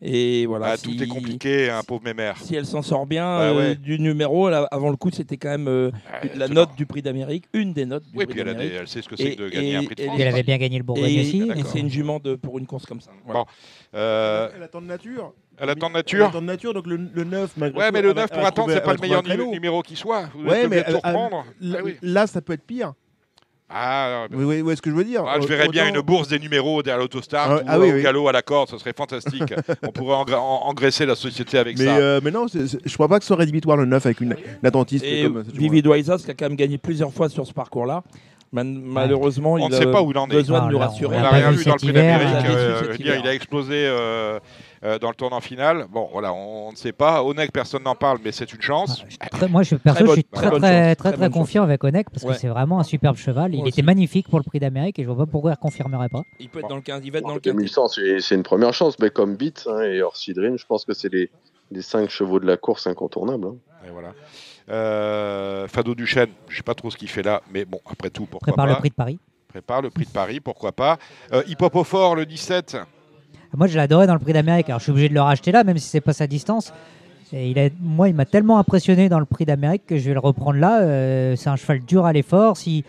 Et 0.00 0.46
voilà. 0.46 0.66
Ah, 0.72 0.76
si- 0.76 0.84
Tout 0.96 1.02
est 1.02 1.08
compliqué, 1.08 1.70
hein, 1.70 1.80
pauvre 1.86 2.04
mémère. 2.04 2.36
Si 2.38 2.54
elle 2.54 2.66
s'en 2.66 2.82
sort 2.82 3.04
bien 3.04 3.24
Bah 3.24 3.40
euh, 3.42 3.56
ouais. 3.70 3.74
du 3.74 3.98
numéro, 3.98 4.48
là, 4.48 4.68
avant 4.70 4.90
le 4.90 4.96
coup, 4.96 5.10
c'était 5.10 5.36
quand 5.36 5.48
même 5.48 5.66
euh, 5.66 5.90
Ouais, 6.22 6.30
la 6.36 6.46
note 6.46 6.68
bon. 6.68 6.74
du 6.76 6.86
prix 6.86 7.02
d'Amérique, 7.02 7.46
une 7.52 7.72
des 7.72 7.84
notes 7.84 8.04
du 8.04 8.16
Oui, 8.16 8.24
prix 8.24 8.34
puis 8.34 8.40
elle, 8.42 8.48
a 8.50 8.54
des- 8.54 8.66
elle 8.68 8.86
sait 8.86 9.02
ce 9.02 9.08
que 9.08 9.16
c'est 9.16 9.34
de 9.34 9.48
gagner 9.48 9.74
un 9.74 9.82
prix 9.82 9.96
de 9.96 10.02
et- 10.02 10.06
France. 10.06 10.18
Il 10.20 10.26
avait 10.28 10.42
bien 10.44 10.56
gagné 10.58 10.78
le 10.78 10.84
Bourgogne 10.84 11.20
aussi. 11.20 11.42
et 11.42 11.46
d'accord. 11.46 11.66
c'est 11.66 11.80
une 11.80 11.90
jument 11.90 12.20
de, 12.20 12.36
pour 12.36 12.58
une 12.60 12.66
course 12.66 12.86
comme 12.86 13.00
ça. 13.00 13.10
Voilà. 13.24 13.40
Bon. 13.40 13.46
Euh, 13.94 14.48
Elle 14.54 14.62
attend 14.62 14.80
de 14.80 14.86
nature. 14.86 15.32
elle 15.58 15.70
attend 15.70 15.86
de 15.88 15.92
Elle 15.94 15.96
nature. 15.98 16.26
attend 16.26 16.40
de 16.42 16.46
nature, 16.46 16.74
donc 16.74 16.86
le, 16.86 16.96
le 17.12 17.24
9, 17.24 17.56
malgré 17.56 17.80
Ouais, 17.80 17.86
tout, 17.88 17.92
mais 17.94 18.02
le 18.02 18.08
elle 18.10 18.14
va- 18.14 18.20
9 18.22 18.30
elle 18.32 18.38
pour 18.38 18.46
attendre, 18.46 18.68
c'est 18.70 18.76
elle 18.76 18.82
pas 18.84 18.92
le 18.94 19.00
meilleur 19.00 19.22
un 19.28 19.50
numéro 19.50 19.82
qui 19.82 19.96
soit. 19.96 20.28
Vous 20.32 20.44
Ouais, 20.48 20.68
mais 20.68 20.76
elle- 20.76 20.84
elle- 20.86 20.94
reprendre. 20.94 21.44
là, 21.60 21.78
Ah 21.80 21.84
oui. 21.84 21.96
là, 22.02 22.26
ça 22.28 22.40
peut 22.40 22.52
être 22.52 22.64
pire. 22.64 22.92
Ah, 23.70 24.26
Oui, 24.32 24.44
oui, 24.44 24.60
oui, 24.62 24.76
ce 24.76 24.80
que 24.82 24.88
je 24.90 24.94
veux 24.94 25.04
dire. 25.04 25.24
Ah, 25.28 25.36
je 25.42 25.46
verrais 25.46 25.68
bien 25.68 25.88
une 25.88 26.00
bourse 26.00 26.28
des 26.28 26.38
numéros 26.38 26.82
derrière 26.82 27.00
l'Autostar 27.02 27.48
Ah, 27.50 27.56
ou 27.56 27.60
ah 27.66 27.78
oui, 27.78 27.90
au 27.90 27.94
oui. 27.96 28.02
galop 28.02 28.26
à 28.28 28.32
la 28.32 28.40
corde, 28.40 28.70
ce 28.70 28.78
serait 28.78 28.94
fantastique. 28.96 29.52
On 29.86 29.92
pourrait 29.92 30.16
engra- 30.16 30.38
en- 30.38 30.68
engraisser 30.68 31.04
la 31.04 31.14
société 31.14 31.58
avec 31.58 31.78
Mais, 31.78 31.84
ça. 31.84 31.96
euh, 31.98 32.20
mais 32.24 32.30
non, 32.30 32.48
c'est- 32.48 32.78
je 32.82 32.94
crois 32.94 33.08
pas 33.08 33.18
que 33.18 33.24
ce 33.24 33.28
soit 33.28 33.36
rédhibitoire 33.36 33.76
le 33.76 33.84
9 33.84 34.06
avec 34.06 34.20
une, 34.22 34.36
une 34.62 34.66
attentiste 34.66 35.04
Et 35.04 35.24
comme 35.24 35.44
cette 35.44 35.54
Vivi 35.54 35.82
Doisas, 35.82 36.22
qui 36.24 36.30
a 36.30 36.34
quand 36.34 36.46
même 36.48 36.56
gagné 36.56 36.78
plusieurs 36.78 37.12
fois 37.12 37.28
sur 37.28 37.46
ce 37.46 37.52
parcours-là. 37.52 38.02
Malheureusement, 38.52 39.52
On 39.54 39.58
il 39.58 39.68
ne 39.68 39.74
a 39.74 39.78
sait 39.78 39.86
pas 39.90 40.00
où 40.02 40.10
il 40.10 40.16
en 40.18 40.26
est. 40.26 40.32
besoin 40.32 40.60
Ah, 40.62 40.66
de 40.68 40.72
nous 40.72 40.78
là, 40.78 40.86
on 40.86 40.88
rassurer. 40.88 41.16
On 41.16 41.20
n'a 41.20 41.28
rien 41.28 41.50
vu 41.50 41.64
dans 41.64 41.72
le 41.72 41.76
prix 41.78 41.92
d'Amérique. 41.92 42.28
il 42.40 42.46
a 42.46 42.50
euh, 42.50 42.94
hiver. 42.98 43.20
il 43.22 43.28
a 43.28 43.34
explosé 43.34 43.74
euh, 43.74 44.38
euh, 44.84 44.98
dans 44.98 45.08
le 45.08 45.14
tournant 45.14 45.40
final. 45.40 45.86
Bon, 45.90 46.08
voilà, 46.12 46.32
on 46.32 46.58
on 46.68 46.72
ne 46.72 46.76
sait 46.76 46.92
pas. 46.92 47.22
Onek, 47.22 47.50
personne 47.52 47.82
n'en 47.84 47.94
parle, 47.94 48.18
mais 48.24 48.30
c'est 48.32 48.52
une 48.52 48.60
chance. 48.60 49.02
Très- 49.30 49.48
moi, 49.48 49.62
je, 49.62 49.74
perso, 49.76 50.00
bonne- 50.04 50.08
je 50.08 50.12
suis 50.20 50.24
très 50.24 50.42
très, 50.42 50.50
bonne 50.50 50.60
très, 50.60 50.68
chance, 50.70 50.82
très, 50.82 50.94
très 50.96 51.08
très, 51.12 51.18
bonne 51.18 51.30
confiant 51.32 51.62
avec 51.62 51.82
Onek 51.82 52.10
parce 52.10 52.24
Ouais. 52.24 52.34
que 52.34 52.38
c'est 52.38 52.48
vraiment 52.48 52.78
un 52.78 52.82
superbe 52.84 53.16
cheval. 53.16 53.54
Il 53.54 53.58
Moi 53.60 53.68
était 53.68 53.76
aussi. 53.76 53.82
magnifique 53.84 54.28
pour 54.28 54.38
le 54.38 54.44
prix 54.44 54.58
d'Amérique 54.60 54.98
et 54.98 55.04
je 55.04 55.08
vois 55.08 55.24
pas 55.24 55.30
pourquoi 55.30 55.50
il 55.52 55.54
ne 55.54 55.56
confirmerait 55.62 56.08
pas. 56.10 56.22
Il 56.40 56.48
peut 56.50 56.58
être 56.60 56.68
dans 56.68 56.76
le 56.76 56.82
15, 56.82 57.00
il 57.04 57.10
va 57.12 57.18
être 57.18 57.26
dans 57.26 57.34
le 57.34 57.40
15. 57.40 57.54
2100, 57.54 57.88
c'est 58.20 58.34
une 58.34 58.42
première 58.42 58.74
chance, 58.74 58.98
mais 58.98 59.08
comme 59.10 59.36
Beat 59.36 59.66
hein, 59.66 59.80
et 59.80 60.02
Orsi 60.02 60.34
Dream, 60.34 60.58
je 60.58 60.66
pense 60.66 60.84
que 60.84 60.92
c'est 60.92 61.10
les, 61.12 61.30
les 61.70 61.82
cinq 61.82 62.10
chevaux 62.10 62.38
de 62.38 62.46
la 62.46 62.56
course 62.58 62.86
incontournables. 62.86 63.46
hein. 63.46 63.56
Et 63.86 63.90
voilà. 63.90 64.12
Euh, 64.70 65.66
Fado 65.68 65.94
Duchesne, 65.94 66.30
je 66.48 66.52
ne 66.54 66.56
sais 66.58 66.62
pas 66.62 66.74
trop 66.74 66.90
ce 66.90 66.96
qu'il 66.96 67.08
fait 67.08 67.22
là, 67.22 67.42
mais 67.52 67.64
bon, 67.64 67.80
après 67.90 68.10
tout, 68.10 68.26
pourquoi 68.26 68.52
Prépare 68.52 68.66
pas. 68.66 68.72
le 68.72 68.78
prix 68.78 68.90
de 68.90 68.94
Paris. 68.94 69.18
Prépare 69.48 69.80
le 69.82 69.90
prix 69.90 70.04
de 70.04 70.10
Paris, 70.10 70.40
pourquoi 70.40 70.72
pas. 70.72 70.98
Euh, 71.32 71.42
Hip 71.46 71.56
Hop 71.62 71.74
au 71.76 71.84
fort, 71.84 72.14
le 72.14 72.26
17. 72.26 72.76
Moi, 73.56 73.66
je 73.66 73.76
l'adorais 73.76 74.06
dans 74.06 74.14
le 74.14 74.20
prix 74.20 74.32
d'Amérique. 74.32 74.68
Alors, 74.68 74.78
je 74.78 74.84
suis 74.84 74.92
obligé 74.92 75.08
de 75.08 75.14
le 75.14 75.20
racheter 75.20 75.52
là, 75.52 75.64
même 75.64 75.78
si 75.78 75.88
c'est 75.88 76.00
pas 76.00 76.12
sa 76.12 76.26
distance. 76.26 76.72
Et 77.32 77.72
moi, 77.80 78.08
il 78.08 78.14
m'a 78.14 78.24
tellement 78.24 78.58
impressionné 78.58 79.08
dans 79.08 79.18
le 79.18 79.26
prix 79.26 79.44
d'Amérique 79.44 79.82
que 79.86 79.98
je 79.98 80.08
vais 80.08 80.14
le 80.14 80.20
reprendre 80.20 80.58
là. 80.58 80.80
Euh, 80.80 81.36
c'est 81.36 81.50
un 81.50 81.56
cheval 81.56 81.80
dur 81.80 82.06
à 82.06 82.12
l'effort. 82.12 82.56
Si, 82.56 82.84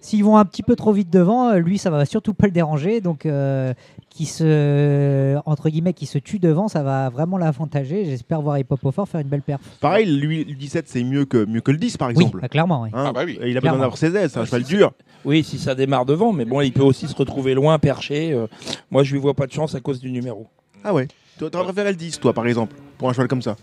s'ils 0.00 0.24
vont 0.24 0.36
un 0.36 0.44
petit 0.44 0.62
peu 0.62 0.76
trop 0.76 0.92
vite 0.92 1.10
devant, 1.10 1.50
euh, 1.50 1.58
lui, 1.58 1.78
ça 1.78 1.90
va 1.90 2.04
surtout 2.04 2.34
pas 2.34 2.46
le 2.46 2.52
déranger. 2.52 3.00
Donc, 3.00 3.26
euh, 3.26 3.72
qui 4.10 4.26
se, 4.26 5.36
entre 5.46 5.68
guillemets, 5.68 5.92
qui 5.92 6.06
se 6.06 6.18
tue 6.18 6.38
devant, 6.38 6.68
ça 6.68 6.82
va 6.82 7.08
vraiment 7.10 7.38
l'avantager. 7.38 8.04
J'espère 8.04 8.40
voir 8.42 8.58
Hip 8.58 8.66
Hop 8.70 8.84
au 8.84 8.90
fort 8.92 9.08
faire 9.08 9.20
une 9.20 9.28
belle 9.28 9.42
perf. 9.42 9.60
Pareil, 9.80 10.06
lui, 10.06 10.44
le 10.44 10.54
17, 10.54 10.88
c'est 10.88 11.04
mieux 11.04 11.24
que, 11.24 11.44
mieux 11.44 11.60
que 11.60 11.70
le 11.70 11.78
10, 11.78 11.96
par 11.96 12.08
Oui, 12.08 12.12
exemple. 12.14 12.40
bah, 12.40 12.48
clairement. 12.48 12.82
oui. 12.82 12.90
Hein, 12.92 13.04
Ah 13.08 13.12
bah 13.12 13.22
oui. 13.24 13.38
il 13.44 13.56
a 13.56 13.60
besoin 13.60 13.78
d'avoir 13.78 13.96
ses 13.96 14.14
ailes, 14.16 14.30
c'est 14.30 14.38
un 14.38 14.42
Ah, 14.42 14.46
cheval 14.46 14.64
si, 14.64 14.74
dur. 14.76 14.92
Oui, 15.24 15.44
si 15.44 15.58
ça 15.58 15.74
démarre 15.74 16.04
devant, 16.06 16.32
mais 16.32 16.44
bon, 16.44 16.60
il 16.60 16.72
peut 16.72 16.82
aussi 16.82 17.06
se 17.06 17.14
retrouver 17.14 17.54
loin, 17.54 17.78
perché. 17.78 18.32
euh, 18.32 18.46
moi, 18.90 19.02
je 19.02 19.12
lui 19.12 19.20
vois 19.20 19.34
pas 19.34 19.46
de 19.46 19.52
chance 19.52 19.74
à 19.74 19.80
cause 19.80 20.00
du 20.00 20.10
numéro. 20.10 20.46
Ah 20.84 20.94
ouais. 20.94 21.08
Tu 21.38 21.44
aurais 21.44 21.64
préféré 21.64 21.90
le 21.90 21.96
10, 21.96 22.18
toi, 22.18 22.32
par 22.32 22.46
exemple, 22.46 22.74
pour 22.98 23.08
un 23.08 23.12
cheval 23.12 23.28
comme 23.28 23.42
ça? 23.42 23.56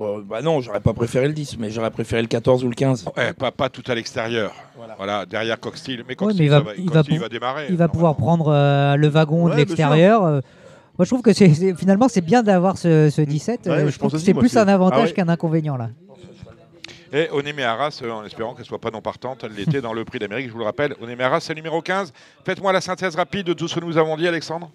Euh, 0.00 0.22
bah 0.24 0.42
non, 0.42 0.60
j'aurais 0.60 0.80
pas 0.80 0.92
préféré 0.92 1.26
le 1.26 1.34
10, 1.34 1.58
mais 1.58 1.70
j'aurais 1.70 1.90
préféré 1.90 2.22
le 2.22 2.28
14 2.28 2.62
ou 2.64 2.68
le 2.68 2.74
15. 2.74 3.06
Ouais, 3.16 3.32
pas, 3.32 3.50
pas 3.50 3.68
tout 3.68 3.82
à 3.88 3.94
l'extérieur. 3.96 4.52
Voilà. 4.76 4.94
Voilà, 4.96 5.26
derrière 5.26 5.58
Coxsteel. 5.58 5.98
Mais 6.06 6.10
Ouais, 6.10 6.14
Coxsteel, 6.16 6.38
mais 6.40 6.46
il 6.78 6.88
va- 6.90 7.02
ça 7.02 7.08
il 7.10 7.18
va 7.18 7.28
démarrer. 7.28 7.66
Il 7.68 7.76
va 7.76 7.88
pouvoir 7.88 8.12
normalement. 8.18 8.44
prendre 8.44 8.52
euh, 8.54 8.96
le 8.96 9.08
wagon 9.08 9.46
Ouais, 9.46 9.52
de 9.52 9.56
l'extérieur. 9.56 10.24
euh, 10.24 10.40
moi, 10.96 11.04
je 11.04 11.10
trouve 11.10 11.22
que 11.22 11.32
c'est, 11.32 11.48
finalement, 11.74 12.08
c'est 12.08 12.20
bien 12.20 12.44
d'avoir 12.44 12.78
ce, 12.78 13.10
ce 13.10 13.20
17. 13.22 13.66
Ouais, 13.66 13.72
euh, 13.72 13.90
je 13.90 13.98
pense 13.98 14.12
que 14.12 14.18
c'est 14.18 14.34
plus 14.34 14.56
un 14.56 14.68
avantage 14.68 15.00
Ah 15.00 15.04
ouais. 15.06 15.12
qu'un 15.12 15.28
inconvénient 15.28 15.76
là. 15.76 15.90
Et 17.12 17.28
Onémé 17.32 17.64
Arras, 17.64 18.02
en 18.08 18.24
espérant 18.24 18.54
qu'elle 18.54 18.66
soit 18.66 18.78
pas 18.80 18.90
non 18.90 19.00
partante, 19.00 19.42
elle 19.42 19.52
l'était 19.54 19.80
dans 19.80 19.94
le 19.94 20.04
prix 20.04 20.18
d'Amérique, 20.18 20.48
je 20.48 20.52
vous 20.52 20.58
le 20.58 20.64
rappelle. 20.64 20.94
Onémé 21.00 21.24
Arras, 21.24 21.40
c'est 21.40 21.54
le 21.54 21.56
numéro 21.56 21.80
15. 21.80 22.12
Faites-moi 22.44 22.70
la 22.72 22.80
synthèse 22.82 23.16
rapide 23.16 23.46
de 23.46 23.54
tout 23.54 23.66
ce 23.66 23.76
que 23.80 23.84
nous 23.84 23.96
avons 23.96 24.16
dit, 24.16 24.28
Alexandre. 24.28 24.70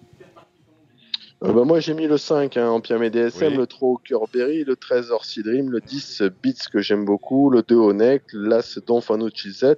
Euh, 1.44 1.52
bah, 1.52 1.64
moi, 1.64 1.80
j'ai 1.80 1.94
mis 1.94 2.06
le 2.06 2.16
5 2.18 2.56
hein, 2.56 2.68
en 2.68 2.80
Pyramide 2.80 3.12
DSM, 3.12 3.52
Oui. 3.52 3.56
le 3.58 3.66
3 3.66 3.88
au 3.88 3.98
Curberry, 3.98 4.64
le 4.64 4.76
13 4.76 5.10
Orsi 5.10 5.42
Dream, 5.42 5.70
le 5.70 5.80
10 5.80 6.22
Beats 6.42 6.68
que 6.72 6.80
j'aime 6.80 7.04
beaucoup, 7.04 7.50
le 7.50 7.62
2 7.62 7.74
Onek, 7.76 8.22
l'As 8.32 8.78
Don 8.86 9.00
Fanucci 9.00 9.50
Z, 9.52 9.76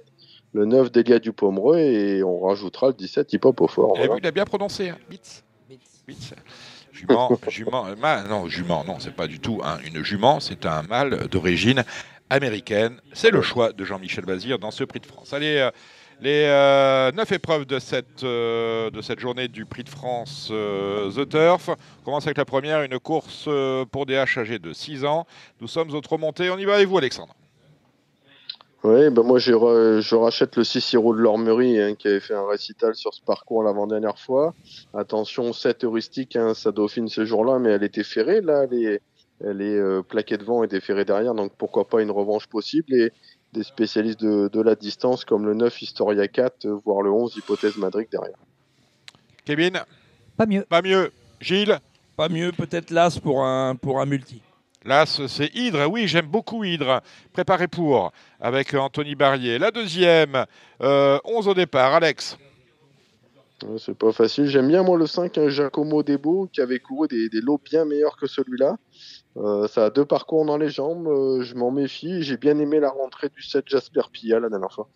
le 0.53 0.65
9 0.65 0.91
Delia 0.91 1.19
du 1.19 1.33
Pomereux 1.33 1.77
et 1.77 2.23
on 2.23 2.39
rajoutera 2.39 2.87
le 2.87 2.93
17 2.93 3.33
Hip 3.33 3.39
Hop 3.43 3.61
au 3.61 3.67
fort. 3.67 3.93
Et 3.97 3.99
voilà. 4.07 4.13
vu, 4.15 4.19
il 4.23 4.27
a 4.27 4.31
bien 4.31 4.45
prononcé. 4.45 4.89
Hein. 4.89 4.97
Bits. 5.09 5.19
Bits. 6.07 6.31
Jument, 6.93 7.37
jument, 7.49 7.85
euh, 7.87 7.95
ma- 7.95 8.23
non, 8.23 8.47
jument, 8.47 8.83
non, 8.85 8.99
c'est 8.99 9.13
pas 9.15 9.27
du 9.27 9.39
tout 9.39 9.59
hein, 9.63 9.77
une 9.85 10.03
jument, 10.03 10.39
c'est 10.39 10.65
un 10.65 10.81
mâle 10.83 11.27
d'origine 11.27 11.83
américaine. 12.29 12.99
C'est 13.13 13.29
le 13.29 13.41
choix 13.41 13.71
de 13.71 13.83
Jean-Michel 13.85 14.25
Bazir 14.25 14.57
dans 14.57 14.71
ce 14.71 14.83
prix 14.83 14.99
de 14.99 15.05
France. 15.05 15.33
Allez, 15.33 15.57
euh, 15.57 15.69
les 16.21 16.45
euh, 16.47 17.11
neuf 17.11 17.31
épreuves 17.31 17.65
de 17.65 17.79
cette, 17.79 18.23
euh, 18.23 18.89
de 18.89 19.01
cette 19.01 19.19
journée 19.19 19.47
du 19.47 19.65
prix 19.65 19.83
de 19.83 19.89
France 19.89 20.49
euh, 20.51 21.11
The 21.11 21.29
Turf. 21.29 21.69
On 21.69 22.05
commence 22.05 22.25
avec 22.25 22.37
la 22.37 22.45
première, 22.45 22.81
une 22.81 22.99
course 22.99 23.45
euh, 23.47 23.85
pour 23.85 24.05
des 24.05 24.15
H 24.15 24.39
âgés 24.39 24.59
de 24.59 24.73
6 24.73 25.05
ans. 25.05 25.27
Nous 25.61 25.67
sommes 25.67 25.93
au 25.93 26.01
trop 26.01 26.17
monté. 26.17 26.49
On 26.49 26.57
y 26.57 26.65
va 26.65 26.75
avec 26.75 26.87
vous, 26.87 26.97
Alexandre. 26.97 27.35
Oui, 28.83 29.09
bah 29.09 29.23
moi 29.23 29.39
je 29.39 30.15
rachète 30.15 30.55
le 30.55 30.63
6 30.63 30.93
Hiro 30.93 31.13
de 31.13 31.19
l'Ormerie 31.19 31.81
hein, 31.81 31.95
qui 31.95 32.07
avait 32.07 32.19
fait 32.19 32.35
un 32.35 32.47
récital 32.47 32.95
sur 32.95 33.13
ce 33.13 33.21
parcours 33.21 33.63
l'avant-dernière 33.63 34.19
fois. 34.19 34.53
Attention, 34.93 35.51
7 35.51 35.83
heuristiques, 35.83 36.35
hein, 36.35 36.53
sa 36.53 36.71
dauphine 36.71 37.09
ce 37.09 37.25
jour-là, 37.25 37.59
mais 37.59 37.71
elle 37.71 37.83
était 37.83 38.03
ferrée 38.03 38.39
là, 38.39 38.65
elle 38.71 38.83
est, 38.83 39.01
elle 39.43 39.61
euh, 39.61 40.01
plaquée 40.01 40.37
devant 40.37 40.63
et 40.63 40.67
déferrée 40.67 41.05
derrière, 41.05 41.33
donc 41.33 41.51
pourquoi 41.57 41.87
pas 41.87 42.01
une 42.01 42.11
revanche 42.11 42.47
possible 42.47 42.93
et 42.93 43.11
des 43.53 43.63
spécialistes 43.63 44.19
de, 44.21 44.49
de 44.51 44.61
la 44.61 44.75
distance 44.75 45.25
comme 45.25 45.45
le 45.45 45.53
9 45.53 45.81
Historia 45.81 46.27
4, 46.27 46.65
euh, 46.65 46.79
voire 46.85 47.01
le 47.01 47.11
11 47.11 47.35
Hypothèse 47.37 47.77
Madrid 47.77 48.07
derrière. 48.11 48.37
Kevin 49.45 49.79
Pas 50.35 50.45
mieux. 50.45 50.63
Pas 50.63 50.81
mieux. 50.81 51.11
Gilles 51.39 51.79
Pas 52.15 52.29
mieux, 52.29 52.51
peut-être 52.51 52.91
l'As 52.91 53.19
pour 53.19 53.43
un, 53.43 53.75
pour 53.75 54.01
un 54.01 54.05
multi. 54.05 54.41
Ce- 55.05 55.27
c'est 55.27 55.53
Hydre. 55.53 55.87
Oui, 55.89 56.07
j'aime 56.07 56.27
beaucoup 56.27 56.63
Hydre. 56.63 57.01
Préparé 57.33 57.67
pour, 57.67 58.11
avec 58.39 58.73
euh, 58.73 58.79
Anthony 58.79 59.15
Barrier. 59.15 59.57
La 59.59 59.71
deuxième, 59.71 60.45
euh, 60.81 61.19
11 61.25 61.47
au 61.49 61.53
départ. 61.53 61.93
Alex. 61.93 62.37
Ouais, 63.63 63.77
c'est 63.79 63.97
pas 63.97 64.11
facile. 64.11 64.45
J'aime 64.45 64.67
bien 64.67 64.83
moi 64.83 64.97
le 64.97 65.07
5 65.07 65.37
hein, 65.37 65.49
Giacomo 65.49 66.03
Debo 66.03 66.47
qui 66.51 66.61
avait 66.61 66.79
couru 66.79 67.07
des, 67.07 67.29
des 67.29 67.41
lots 67.41 67.59
bien 67.63 67.85
meilleurs 67.85 68.17
que 68.17 68.27
celui-là. 68.27 68.77
Euh, 69.37 69.67
ça 69.67 69.85
a 69.85 69.89
deux 69.89 70.05
parcours 70.05 70.45
dans 70.45 70.57
les 70.57 70.69
jambes, 70.69 71.07
euh, 71.07 71.43
je 71.43 71.55
m'en 71.55 71.71
méfie. 71.71 72.23
J'ai 72.23 72.37
bien 72.37 72.57
aimé 72.59 72.79
la 72.79 72.89
rentrée 72.89 73.29
du 73.29 73.41
7 73.41 73.65
Jasper 73.67 74.01
Pilla 74.11 74.39
la 74.39 74.49
dernière 74.49 74.71
fois. 74.71 74.87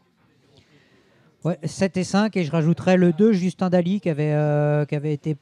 Ouais, 1.44 1.58
7 1.64 1.98
et 1.98 2.04
5, 2.04 2.38
et 2.38 2.44
je 2.44 2.52
rajouterais 2.52 2.98
le 2.98 3.14
2, 3.14 3.34
Justin 3.34 3.70
Dali, 3.70 4.00
qui 4.00 4.10
avait, 4.10 4.34
euh, 4.34 4.86
qui 4.86 4.96
avait 4.96 5.14
été 5.14 5.38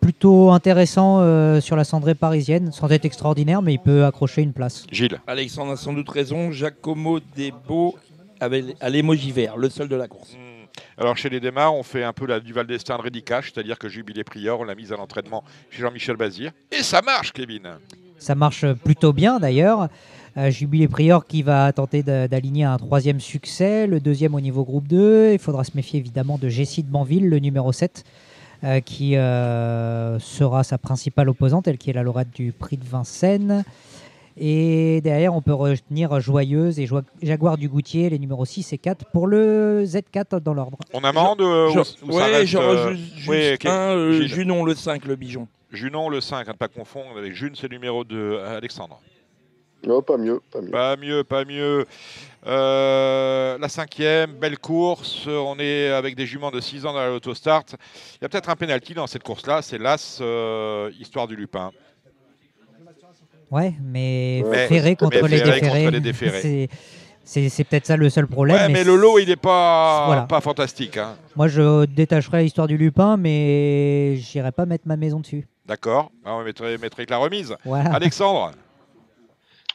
plutôt 0.00 0.50
intéressant 0.50 1.20
euh, 1.20 1.60
sur 1.60 1.74
la 1.74 1.84
cendrée 1.84 2.14
parisienne, 2.14 2.70
sans 2.70 2.90
être 2.90 3.06
extraordinaire, 3.06 3.62
mais 3.62 3.74
il 3.74 3.78
peut 3.78 4.04
accrocher 4.04 4.42
une 4.42 4.52
place. 4.52 4.86
Gilles. 4.92 5.20
Alexandre 5.26 5.72
a 5.72 5.76
sans 5.76 5.94
doute 5.94 6.08
raison. 6.08 6.52
Giacomo 6.52 7.20
Debo 7.36 7.96
avec, 8.40 8.76
à 8.80 8.90
l'émoji 8.90 9.32
vert, 9.32 9.56
le 9.56 9.70
seul 9.70 9.88
de 9.88 9.96
la 9.96 10.06
course. 10.06 10.36
Alors, 10.96 11.16
chez 11.16 11.28
les 11.28 11.40
démarres, 11.40 11.74
on 11.74 11.82
fait 11.82 12.04
un 12.04 12.12
peu 12.12 12.26
la 12.26 12.40
Duval 12.40 12.66
d'Estaing 12.66 12.98
de 12.98 13.02
Rédicache, 13.02 13.52
c'est-à-dire 13.52 13.78
que 13.78 13.88
Jubilé 13.88 14.24
Prior, 14.24 14.60
on 14.60 14.64
l'a 14.64 14.74
mise 14.74 14.92
à 14.92 14.96
l'entraînement 14.96 15.44
chez 15.70 15.82
Jean-Michel 15.82 16.16
Bazir. 16.16 16.52
Et 16.72 16.82
ça 16.82 17.02
marche, 17.02 17.32
Kevin. 17.32 17.78
Ça 18.18 18.34
marche 18.34 18.66
plutôt 18.84 19.12
bien 19.12 19.38
d'ailleurs. 19.38 19.88
Euh, 20.36 20.50
Jubilé 20.50 20.88
Prior 20.88 21.26
qui 21.26 21.42
va 21.42 21.72
tenter 21.72 22.02
d'aligner 22.02 22.64
un 22.64 22.76
troisième 22.76 23.18
succès, 23.18 23.86
le 23.86 23.98
deuxième 23.98 24.34
au 24.34 24.40
niveau 24.40 24.64
groupe 24.64 24.86
2. 24.86 25.32
Il 25.32 25.38
faudra 25.38 25.64
se 25.64 25.72
méfier 25.74 25.98
évidemment 25.98 26.38
de 26.38 26.48
Jessie 26.48 26.82
de 26.82 26.90
Banville, 26.90 27.28
le 27.28 27.38
numéro 27.38 27.72
7, 27.72 28.04
euh, 28.64 28.80
qui 28.80 29.16
euh, 29.16 30.18
sera 30.18 30.64
sa 30.64 30.78
principale 30.78 31.28
opposante, 31.28 31.66
elle 31.66 31.78
qui 31.78 31.90
est 31.90 31.92
la 31.92 32.02
lauréate 32.02 32.30
du 32.34 32.52
prix 32.52 32.76
de 32.76 32.84
Vincennes. 32.84 33.64
Et 34.40 35.00
derrière, 35.00 35.34
on 35.34 35.42
peut 35.42 35.52
retenir 35.52 36.20
Joyeuse 36.20 36.78
et 36.78 36.88
Jaguar 37.22 37.56
du 37.56 37.68
Goutier, 37.68 38.08
les 38.08 38.18
numéros 38.18 38.44
6 38.44 38.72
et 38.72 38.78
4, 38.78 39.06
pour 39.06 39.26
le 39.26 39.84
Z4 39.84 40.40
dans 40.40 40.54
l'ordre. 40.54 40.78
On 40.92 41.02
amende 41.02 41.40
euh, 41.40 41.68
ouais, 41.70 41.74
euh, 41.74 42.44
juste 42.44 43.26
oui, 43.28 43.54
ok. 43.54 43.66
un, 43.66 43.96
euh. 43.96 44.26
Junon 44.26 44.64
le 44.64 44.74
5, 44.74 45.04
le 45.06 45.16
bijon. 45.16 45.48
Junon, 45.72 46.08
le 46.08 46.20
5, 46.20 46.48
à 46.48 46.52
ne 46.52 46.56
pas 46.56 46.68
confondre 46.68 47.18
avec 47.18 47.34
June, 47.34 47.52
c'est 47.54 47.68
le 47.68 47.76
numéro 47.76 48.04
2. 48.04 48.38
Alexandre. 48.38 49.00
Non, 49.86 50.02
pas 50.02 50.16
mieux, 50.16 50.40
pas 50.50 50.60
mieux. 50.60 50.70
Pas 50.70 50.96
mieux, 50.96 51.24
pas 51.24 51.44
mieux. 51.44 51.86
Euh, 52.46 53.58
la 53.58 53.68
cinquième, 53.68 54.32
belle 54.32 54.58
course. 54.58 55.26
On 55.28 55.58
est 55.58 55.90
avec 55.90 56.16
des 56.16 56.26
juments 56.26 56.50
de 56.50 56.60
6 56.60 56.86
ans 56.86 56.92
dans 56.92 56.98
la 56.98 57.10
l'autostart. 57.10 57.64
Il 58.16 58.22
y 58.22 58.24
a 58.24 58.28
peut-être 58.28 58.48
un 58.48 58.56
penalty 58.56 58.94
dans 58.94 59.06
cette 59.06 59.22
course-là. 59.22 59.62
C'est 59.62 59.78
l'As, 59.78 60.18
euh, 60.20 60.90
Histoire 60.98 61.28
du 61.28 61.36
Lupin. 61.36 61.70
Ouais, 63.50 63.72
mais 63.82 64.42
Mais- 64.50 64.66
ferré 64.68 64.96
contre, 64.96 65.16
mais 65.22 65.28
les 65.28 65.38
ferré 65.38 65.60
déférés. 65.60 65.80
contre 65.84 65.92
les 65.94 66.00
déférés. 66.00 66.68
C'est- 67.24 67.64
peut-être 67.64 67.86
ça 67.86 67.96
le 67.96 68.08
seul 68.08 68.26
problème. 68.26 68.56
Ouais, 68.56 68.68
mais 68.70 68.84
le 68.84 68.96
lot, 68.96 69.18
il 69.18 69.28
n'est 69.28 69.36
pas, 69.36 70.04
Voilà. 70.06 70.22
pas 70.22 70.40
fantastique. 70.40 70.96
hein. 70.96 71.14
Moi, 71.36 71.46
je 71.48 71.84
détacherais 71.84 72.42
l'histoire 72.42 72.66
du 72.66 72.78
Lupin, 72.78 73.16
mais 73.18 74.16
j'irai 74.16 74.50
pas 74.52 74.64
mettre 74.66 74.86
ma 74.86 74.96
maison 74.96 75.20
dessus. 75.20 75.46
D'accord 75.66 76.10
Ah, 76.24 76.36
On 76.36 76.44
mettrait, 76.44 76.78
mettrait 76.78 77.04
que 77.04 77.10
la 77.10 77.18
remise. 77.18 77.54
Voilà. 77.64 77.92
Alexandre 77.94 78.52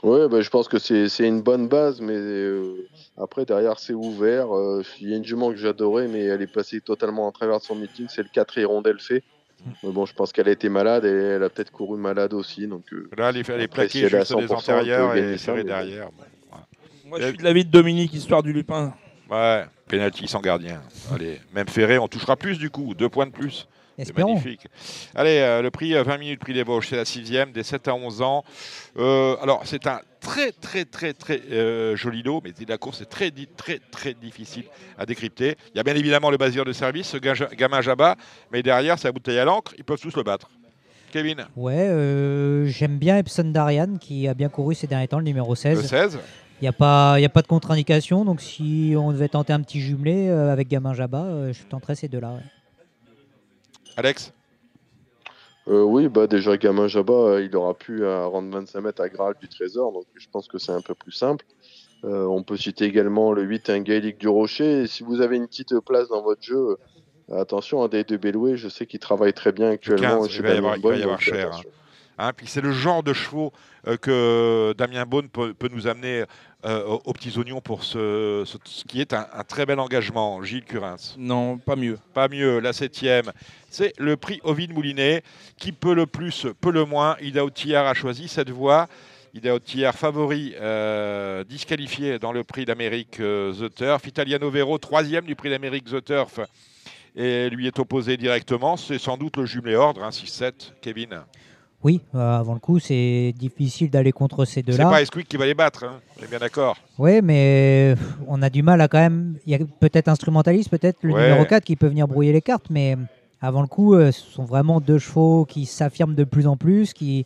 Ouais, 0.04 0.28
bah, 0.28 0.42
je 0.42 0.50
pense 0.50 0.68
que 0.68 0.80
c'est 0.80 1.08
une 1.28 1.42
bonne 1.42 1.68
base, 1.70 2.02
mais 2.02 2.12
euh, 2.16 2.88
après, 3.18 3.46
derrière, 3.46 3.80
c'est 3.80 3.94
ouvert. 3.94 4.54
Euh, 4.54 4.84
Il 5.00 5.10
y 5.10 5.14
a 5.14 5.18
une 5.18 5.24
jument 5.24 5.50
que 5.52 5.56
j'adorais, 5.56 6.08
mais 6.10 6.24
elle 6.26 6.42
est 6.42 6.52
passée 6.54 6.82
totalement 6.82 7.30
à 7.30 7.32
travers 7.32 7.60
de 7.60 7.64
son 7.64 7.76
meeting. 7.76 8.08
C'est 8.10 8.24
le 8.24 8.30
4 8.34 8.58
Hirondelle 8.58 9.00
fait. 9.00 9.24
Mais 9.84 9.92
bon, 9.92 10.06
je 10.06 10.14
pense 10.14 10.32
qu'elle 10.32 10.48
a 10.48 10.52
été 10.52 10.70
malade 10.70 11.06
et 11.06 11.10
elle 11.10 11.44
a 11.44 11.50
peut-être 11.50 11.72
couru 11.72 11.98
malade 11.98 12.34
aussi. 12.34 12.68
Donc, 12.68 12.92
euh, 12.94 13.10
Là, 13.18 13.30
elle 13.30 13.38
est, 13.38 13.50
elle 13.50 13.62
est 13.62 13.64
Après, 13.66 13.68
plaquée 13.88 13.90
si 14.00 14.04
elle 14.06 14.14
est 14.14 14.18
à 14.18 14.20
juste 14.22 14.38
des 14.38 14.38
100%, 14.38 14.42
elle 14.42 14.48
peut 14.48 14.54
antérieurs 14.56 15.16
et 15.16 15.38
serrée 15.38 15.62
bon. 15.62 15.68
derrière. 15.68 16.10
Moi, 17.06 17.20
je 17.22 17.28
suis 17.28 17.38
de 17.38 17.44
l'avis 17.44 17.66
de 17.66 17.70
Dominique, 17.72 18.14
histoire 18.14 18.44
du 18.44 18.54
Lupin. 18.54 18.94
Ouais, 19.30 19.66
penalty 19.88 20.28
sans 20.28 20.42
gardien. 20.42 20.82
Allez, 21.14 21.40
même 21.54 21.68
Ferré, 21.68 21.98
on 21.98 22.08
touchera 22.08 22.36
plus 22.36 22.58
du 22.58 22.70
coup, 22.70 22.94
deux 22.94 23.10
points 23.10 23.26
de 23.28 23.32
plus. 23.32 23.68
C'est 23.98 24.18
magnifique. 24.18 24.68
Allez, 25.16 25.38
euh, 25.40 25.62
le 25.62 25.70
prix 25.72 25.94
euh, 25.96 26.04
20 26.04 26.18
minutes 26.18 26.40
prix 26.40 26.54
des 26.54 26.64
Vosges, 26.64 26.88
c'est 26.90 26.96
la 26.96 27.06
sixième, 27.06 27.52
des 27.52 27.64
7 27.64 27.88
à 27.88 27.94
11 27.96 28.22
ans. 28.22 28.44
Euh, 28.98 29.36
alors, 29.42 29.62
c'est 29.66 29.86
un 29.88 30.00
très, 30.20 30.52
très, 30.52 30.86
très, 30.86 31.14
très 31.14 31.42
euh, 31.52 31.96
joli 31.96 32.24
lot, 32.24 32.42
mais 32.44 32.52
la 32.68 32.78
course 32.78 33.02
est 33.02 33.06
très, 33.06 33.30
très, 33.56 33.80
très 33.92 34.14
difficile 34.14 34.64
à 34.98 35.06
décrypter. 35.06 35.56
Il 35.74 35.78
y 35.78 35.80
a 35.80 35.84
bien 35.84 35.96
évidemment 35.96 36.30
le 36.32 36.38
basir 36.38 36.66
de 36.66 36.72
service, 36.74 37.08
ce 37.08 37.18
gamin 37.18 37.82
Jabba, 37.82 38.16
mais 38.52 38.64
derrière, 38.64 38.98
c'est 38.98 39.08
la 39.08 39.12
bouteille 39.12 39.38
à 39.40 39.46
l'encre, 39.46 39.74
ils 39.78 39.84
peuvent 39.84 40.00
tous 40.02 40.16
le 40.16 40.24
battre. 40.24 40.50
Kevin, 41.12 41.46
Ouais, 41.56 41.76
euh, 41.78 42.66
j'aime 42.66 42.98
bien 42.98 43.20
Epson 43.20 43.44
Darian 43.52 43.98
qui 44.00 44.28
a 44.28 44.34
bien 44.34 44.50
couru 44.50 44.74
ces 44.74 44.88
derniers 44.88 45.08
temps, 45.08 45.20
le 45.20 45.26
numéro 45.26 45.54
16. 45.54 45.80
le 45.80 45.88
16. 45.88 46.20
Il 46.60 46.64
n'y 46.64 46.68
a, 46.68 46.72
pas- 46.74 47.20
y 47.20 47.26
a 47.26 47.30
pas 47.30 47.42
de 47.44 47.48
contre-indication, 47.48 48.26
donc 48.26 48.42
si 48.42 48.96
on 48.98 49.12
devait 49.12 49.28
tenter 49.28 49.54
un 49.54 49.62
petit 49.62 49.80
jumelé 49.82 50.30
euh, 50.30 50.52
avec 50.52 50.70
Gamin 50.70 50.94
Jabba, 50.96 51.24
euh, 51.26 51.54
je 51.54 51.62
tenterais 51.64 51.94
ces 51.96 52.08
deux-là. 52.08 52.30
ouais. 52.32 52.42
Alex 53.98 54.34
euh, 55.70 55.82
oui, 55.84 56.10
bah, 56.10 56.28
déjà, 56.28 56.58
Gamin 56.58 56.90
Jabba, 56.90 57.14
euh, 57.14 57.42
il 57.42 57.56
aura 57.56 57.74
pu 57.74 58.04
euh, 58.04 58.26
rendre 58.28 58.52
25 58.52 58.82
mètres 58.82 59.02
à 59.02 59.08
Graal 59.08 59.36
du 59.40 59.48
Trésor. 59.48 59.94
Donc, 59.94 60.04
je 60.14 60.28
pense 60.30 60.50
que 60.50 60.58
c'est 60.58 60.74
un 60.74 60.82
peu 60.82 60.94
plus 60.94 61.14
simple. 61.14 61.46
Euh, 62.04 62.26
on 62.26 62.44
peut 62.44 62.58
citer 62.58 62.84
également 62.84 63.32
le 63.32 63.44
8, 63.44 63.70
un 63.70 63.80
Gaelic 63.80 64.18
du 64.18 64.28
Rocher. 64.28 64.82
Et 64.82 64.88
si 64.88 65.04
vous 65.04 65.22
avez 65.22 65.38
une 65.38 65.48
petite 65.48 65.80
place 65.80 66.10
dans 66.10 66.22
votre 66.22 66.44
jeu, 66.44 66.76
attention 67.32 67.82
à 67.82 67.88
des 67.88 68.04
de 68.04 68.18
Belloué. 68.18 68.58
Je 68.58 68.68
sais 68.68 68.86
qu'il 68.86 69.00
travaille 69.00 69.32
très 69.34 69.54
bien 69.54 69.70
actuellement 69.70 70.20
15, 70.24 70.30
chez 70.30 70.36
il 70.40 70.42
va 70.44 70.54
y 70.54 70.58
avoir- 70.58 70.74
Damien 70.74 70.76
il 70.78 70.82
va 70.84 70.90
y 70.90 70.92
Bonne, 70.92 71.02
avoir 71.04 71.18
donc, 71.18 71.22
cher, 71.22 71.48
attention. 71.48 71.70
Hein, 72.18 72.32
puis 72.36 72.48
c'est 72.48 72.62
le 72.62 72.72
genre 72.72 73.02
de 73.04 73.12
chevaux 73.14 73.52
euh, 73.88 73.98
que 73.98 74.74
Damien 74.78 75.06
Beaune 75.06 75.30
peut, 75.30 75.54
peut 75.54 75.70
nous 75.72 75.88
amener 75.88 76.26
euh, 76.66 76.84
aux, 76.86 77.02
aux 77.06 77.14
petits 77.14 77.38
oignons 77.38 77.60
pour 77.60 77.84
ce, 77.84 78.44
ce- 78.46 78.58
ce 78.66 78.84
qui 78.86 79.02
est 79.02 79.14
un, 79.14 79.26
un 79.34 79.44
très 79.44 79.66
bel 79.66 79.80
engagement. 79.80 80.42
Gilles 80.44 80.64
Curins. 80.64 80.96
Non, 81.18 81.58
pas 81.58 81.76
mieux. 81.76 81.98
Pas 82.14 82.28
mieux, 82.28 82.60
la 82.60 82.72
septième. 82.72 83.32
C'est 83.70 83.94
le 83.98 84.16
prix 84.16 84.40
Ovid 84.44 84.72
Moulinet. 84.74 85.24
Qui 85.58 85.72
peut 85.72 85.96
le 85.96 86.06
plus, 86.06 86.46
peut 86.62 86.72
le 86.72 86.86
moins. 86.86 87.16
Ida 87.20 87.44
Outillard 87.44 87.88
a 87.88 87.94
choisi 87.94 88.28
cette 88.28 88.50
voie. 88.52 88.88
Ida 89.34 89.56
Outillard 89.56 89.96
favori, 89.96 90.54
euh, 90.62 91.44
disqualifié 91.44 92.20
dans 92.20 92.32
le 92.32 92.44
prix 92.44 92.66
d'Amérique 92.66 93.20
euh, 93.20 93.52
The 93.54 93.74
Turf. 93.74 94.06
Italiano 94.06 94.52
Vero, 94.52 94.78
troisième 94.78 95.26
du 95.26 95.36
prix 95.36 95.50
d'Amérique 95.50 95.86
The 95.86 96.04
Turf. 96.06 96.40
Et 97.16 97.50
lui 97.50 97.66
est 97.68 97.80
opposé 97.80 98.18
directement. 98.18 98.78
C'est 98.78 99.00
sans 99.00 99.18
doute 99.18 99.38
le 99.38 99.46
jumelé 99.46 99.76
ordre, 99.76 100.04
hein, 100.04 100.10
6-7. 100.10 100.74
Kevin. 100.82 101.22
Oui, 101.84 102.00
euh, 102.16 102.40
avant 102.40 102.54
le 102.54 102.60
coup, 102.60 102.80
c'est 102.80 103.34
difficile 103.38 103.90
d'aller 103.90 104.12
contre 104.12 104.46
ces 104.46 104.56
C'est 104.56 104.64
deux-là. 104.64 104.90
pas 104.90 105.02
Esquick 105.02 105.28
qui 105.28 105.36
va 105.38 105.46
les 105.46 105.54
battre, 105.54 105.84
hein. 105.84 106.00
on 106.20 106.24
est 106.24 106.30
bien 106.30 106.40
d'accord. 106.40 106.78
Oui, 106.98 107.20
mais 107.22 107.96
on 108.28 108.42
a 108.42 108.50
du 108.50 108.64
mal 108.64 108.80
à 108.82 108.88
quand 108.88 109.00
même. 109.00 109.36
Il 109.46 109.52
y 109.52 109.56
a 109.56 109.60
peut-être 109.80 110.08
instrumentaliste, 110.08 110.70
peut-être 110.70 111.00
le 111.04 111.14
Ouais. 111.14 111.30
numéro 111.30 111.46
4 111.46 111.64
qui 111.64 111.76
peut 111.76 111.88
venir 111.88 112.08
brouiller 112.08 112.32
les 112.32 112.42
cartes, 112.42 112.68
mais 112.70 112.96
avant 113.42 113.62
le 113.62 113.68
coup, 113.68 113.96
euh, 113.96 114.12
ce 114.12 114.22
sont 114.32 114.46
vraiment 114.46 114.80
deux 114.80 114.98
chevaux 115.00 115.46
qui 115.46 115.66
s'affirment 115.66 116.16
de 116.16 116.24
plus 116.24 116.48
en 116.48 116.56
plus, 116.56 116.94
qui, 116.94 117.26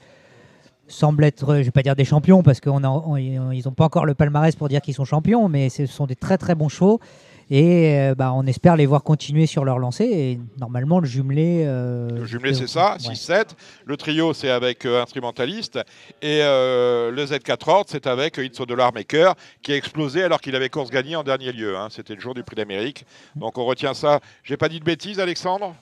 semblent 0.89 1.25
être, 1.25 1.57
je 1.57 1.63
vais 1.63 1.71
pas 1.71 1.84
dire 1.84 1.97
des 1.97 2.05
champions 2.05 2.43
parce 2.43 2.61
qu'ils 2.61 2.71
n'ont 2.71 3.73
pas 3.75 3.84
encore 3.85 4.05
le 4.05 4.13
palmarès 4.13 4.55
pour 4.55 4.69
dire 4.69 4.79
qu'ils 4.81 4.93
sont 4.93 5.03
champions, 5.03 5.49
mais 5.49 5.67
ce 5.69 5.85
sont 5.85 6.05
des 6.05 6.15
très 6.15 6.38
très 6.38 6.55
bons 6.55 6.69
chevaux. 6.69 6.99
Et 7.49 7.97
euh, 7.97 8.15
bah, 8.15 8.33
on 8.33 8.45
espère 8.45 8.75
les 8.75 8.85
voir 8.85 9.03
continuer 9.03 9.45
sur 9.45 9.63
leur 9.63 9.79
lancée. 9.79 10.03
Et 10.05 10.39
normalement, 10.59 10.99
le 10.99 11.05
jumelé. 11.07 11.63
euh, 11.65 12.09
Le 12.09 12.25
jumelé, 12.25 12.53
c'est 12.53 12.67
ça, 12.67 12.97
ouais. 13.07 13.13
6-7. 13.13 13.51
Le 13.85 13.95
trio, 13.97 14.33
c'est 14.33 14.49
avec 14.49 14.85
euh, 14.85 15.01
instrumentaliste. 15.01 15.77
Et 16.21 16.41
euh, 16.41 17.09
le 17.11 17.25
Z4 17.25 17.69
Ordre, 17.69 17.85
c'est 17.89 18.05
avec 18.05 18.37
It's 18.37 18.59
Dollar 18.59 18.93
Maker, 18.93 19.35
qui 19.61 19.71
a 19.71 19.77
explosé 19.77 20.23
alors 20.23 20.41
qu'il 20.41 20.55
avait 20.55 20.69
course 20.69 20.89
gagnée 20.89 21.15
en 21.15 21.23
dernier 21.23 21.51
lieu. 21.53 21.77
hein. 21.77 21.87
C'était 21.89 22.15
le 22.15 22.19
jour 22.21 22.33
du 22.33 22.43
prix 22.43 22.55
d'Amérique. 22.55 23.05
Donc 23.35 23.57
on 23.57 23.65
retient 23.65 23.93
ça. 23.93 24.19
J'ai 24.43 24.57
pas 24.57 24.67
dit 24.67 24.79
de 24.79 24.85
bêtises, 24.85 25.19
Alexandre? 25.19 25.73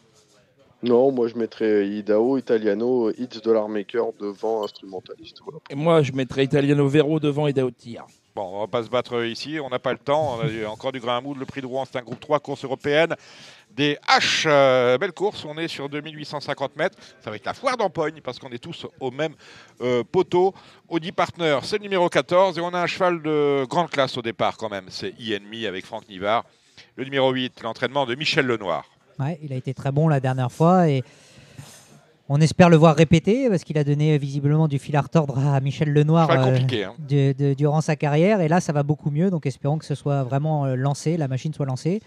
Non, 0.84 1.12
moi 1.12 1.28
je 1.28 1.36
mettrais 1.36 1.88
Idao, 1.88 2.38
Italiano, 2.38 3.10
Hits 3.10 3.40
Dollar 3.44 3.68
Maker 3.68 4.08
devant 4.20 4.64
instrumentaliste. 4.64 5.38
Voilà. 5.44 5.60
Et 5.72 5.76
moi, 5.76 6.04
je 6.04 6.12
mettrais 6.12 6.44
Italiano 6.44 6.88
Vero 6.88 7.20
devant 7.20 7.48
et 7.48 7.54
Tir. 7.76 8.06
Bon, 8.36 8.52
on 8.54 8.60
va 8.60 8.68
pas 8.68 8.84
se 8.84 8.90
battre 8.90 9.24
ici, 9.24 9.60
on 9.64 9.70
n'a 9.70 9.80
pas 9.80 9.94
le 9.94 9.98
temps. 9.98 10.38
On 10.38 10.42
a 10.42 10.68
encore 10.70 10.92
du 10.92 11.00
grain 11.00 11.18
à 11.18 11.22
moudre. 11.22 11.40
Le 11.40 11.46
prix 11.46 11.62
de 11.62 11.66
Rouen, 11.66 11.86
c'est 11.90 11.98
un 11.98 12.02
groupe 12.02 12.20
3, 12.20 12.42
course 12.42 12.66
européenne. 12.66 13.16
Des 13.72 13.98
H, 14.10 14.44
euh, 14.46 14.98
belle 14.98 15.14
course, 15.14 15.46
on 15.46 15.58
est 15.58 15.70
sur 15.70 15.88
2850 15.88 16.76
mètres. 16.76 16.98
Ça 17.22 17.30
va 17.30 17.38
être 17.38 17.46
la 17.46 17.54
foire 17.54 17.78
d'empoigne 17.78 18.20
parce 18.22 18.38
qu'on 18.38 18.50
est 18.50 18.58
tous 18.62 18.88
au 19.00 19.10
même 19.10 19.36
euh, 19.80 20.04
poteau. 20.04 20.54
Audi 20.90 21.14
Partner, 21.14 21.60
c'est 21.64 21.78
le 21.78 21.84
numéro 21.84 22.10
14 22.10 22.58
et 22.58 22.62
on 22.62 22.74
a 22.74 22.82
un 22.82 22.88
cheval 22.88 23.22
de 23.22 23.66
grande 23.70 23.90
classe 23.90 24.18
au 24.18 24.22
départ 24.22 24.58
quand 24.58 24.70
même. 24.70 24.88
C'est 24.90 25.14
INMI 25.18 25.66
avec 25.66 25.86
Franck 25.86 26.10
Nivard. 26.10 26.44
Le 26.98 27.06
numéro 27.06 27.32
8, 27.32 27.64
l'entraînement 27.64 28.06
de 28.06 28.16
Michel 28.16 28.46
Lenoir. 28.46 28.84
Ouais, 29.18 29.40
il 29.42 29.54
a 29.54 29.56
été 29.56 29.74
très 29.74 29.94
bon 29.94 30.10
la 30.10 30.20
dernière 30.20 30.52
fois 30.52 30.90
on 32.28 32.42
espère 32.42 32.70
le 32.70 32.76
voir 32.78 32.96
répéter 32.96 33.50
parce 33.50 33.64
qu'il 33.64 33.78
a 33.78 33.84
donné 33.84 34.16
euh, 34.16 34.18
visiblement 34.18 34.68
du 34.68 34.80
fil 34.80 34.96
à 34.96 35.02
retordre 35.02 35.38
à 35.38 35.60
Michel 35.60 35.94
Lenoir 35.94 36.30
euh, 36.32 36.36
hein. 36.36 36.94
de- 37.08 37.34
de- 37.38 37.54
durant 37.54 37.82
sa 37.82 37.96
carrière 37.96 38.42
et 38.42 38.48
là 38.48 38.60
ça 38.62 38.74
va 38.74 38.84
beaucoup 38.84 39.12
mieux 39.12 39.30
donc 39.30 39.46
espérons 39.46 39.78
que 39.78 39.86
ce 39.86 39.96
soit 39.96 40.24
vraiment 40.24 40.66
euh, 40.66 40.76
lancé, 40.76 41.18
la 41.18 41.28
machine 41.28 41.54
soit 41.54 41.66
lancée. 41.66 42.02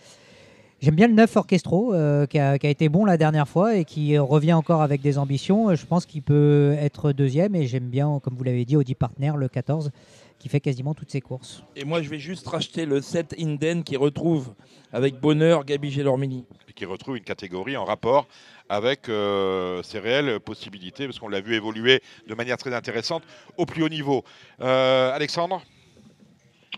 J'aime 0.81 0.95
bien 0.95 1.09
le 1.09 1.15
9 1.15 1.37
Orchestro 1.37 1.93
euh, 1.93 2.25
qui, 2.27 2.39
a, 2.39 2.57
qui 2.57 2.67
a 2.69 2.71
été 2.71 2.89
bon 2.89 3.05
la 3.05 3.17
dernière 3.17 3.49
fois 3.49 3.75
et 3.75 3.85
qui 3.85 4.17
revient 4.17 4.53
encore 4.53 4.81
avec 4.81 5.01
des 5.01 5.19
ambitions. 5.19 5.75
Je 5.75 5.85
pense 5.85 6.07
qu'il 6.07 6.23
peut 6.23 6.77
être 6.81 7.11
deuxième 7.11 7.57
et 7.57 7.67
j'aime 7.67 7.89
bien, 7.89 8.21
comme 8.23 8.35
vous 8.37 8.45
l'avez 8.45 8.65
dit, 8.65 8.77
Audi 8.77 8.95
Partner, 8.95 9.33
le 9.37 9.49
14, 9.49 9.91
qui 10.39 10.49
fait 10.49 10.61
quasiment 10.61 10.95
toutes 10.95 11.11
ses 11.11 11.21
courses. 11.21 11.63
Et 11.77 11.85
moi, 11.85 12.01
je 12.03 12.09
vais 12.09 12.19
juste 12.19 12.47
racheter 12.47 12.87
le 12.87 13.01
7 13.01 13.35
Inden 13.39 13.83
qui 13.83 13.97
retrouve 13.97 14.55
avec 14.93 15.21
bonheur 15.21 15.65
Gabi 15.65 15.91
Gelormini. 15.91 16.45
et 16.69 16.73
qui 16.73 16.85
retrouve 16.85 17.17
une 17.17 17.25
catégorie 17.25 17.77
en 17.77 17.85
rapport 17.85 18.27
avec 18.69 19.09
euh, 19.09 19.83
ses 19.83 19.99
réelles 19.99 20.39
possibilités, 20.41 21.07
parce 21.07 21.19
qu'on 21.19 21.29
l'a 21.29 21.41
vu 21.41 21.55
évoluer 21.55 22.03
de 22.29 22.35
manière 22.35 22.57
très 22.59 22.75
intéressante 22.75 23.23
au 23.57 23.67
plus 23.67 23.83
haut 23.83 23.89
niveau. 23.89 24.23
Euh, 24.61 25.11
Alexandre? 25.13 25.63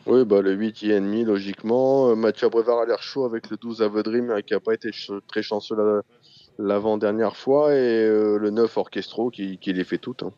Oui, 0.07 0.25
bah, 0.25 0.41
le 0.41 0.53
8 0.55 0.83
INMI, 0.85 1.25
logiquement. 1.25 2.11
Euh, 2.11 2.15
Mathieu 2.15 2.49
Brevard 2.49 2.81
a 2.81 2.87
l'air 2.87 3.03
chaud 3.03 3.25
avec 3.27 3.51
le 3.51 3.57
12 3.59 3.83
Avedrim, 3.83 4.41
qui 4.47 4.55
n'a 4.55 4.61
pas 4.61 4.73
été 4.73 4.91
ch- 4.93 5.11
très 5.29 5.43
chanceux 5.43 5.77
la- 5.77 6.01
l'avant-dernière 6.59 7.37
fois. 7.37 7.75
Et 7.75 7.77
euh, 7.79 8.39
le 8.39 8.51
9 8.51 8.75
Orchestro, 8.79 9.31
qui, 9.31 9.59
qui 9.59 9.73
les 9.75 9.85
fait 9.85 9.99
toutes. 9.99 10.23
hein. 10.23 10.33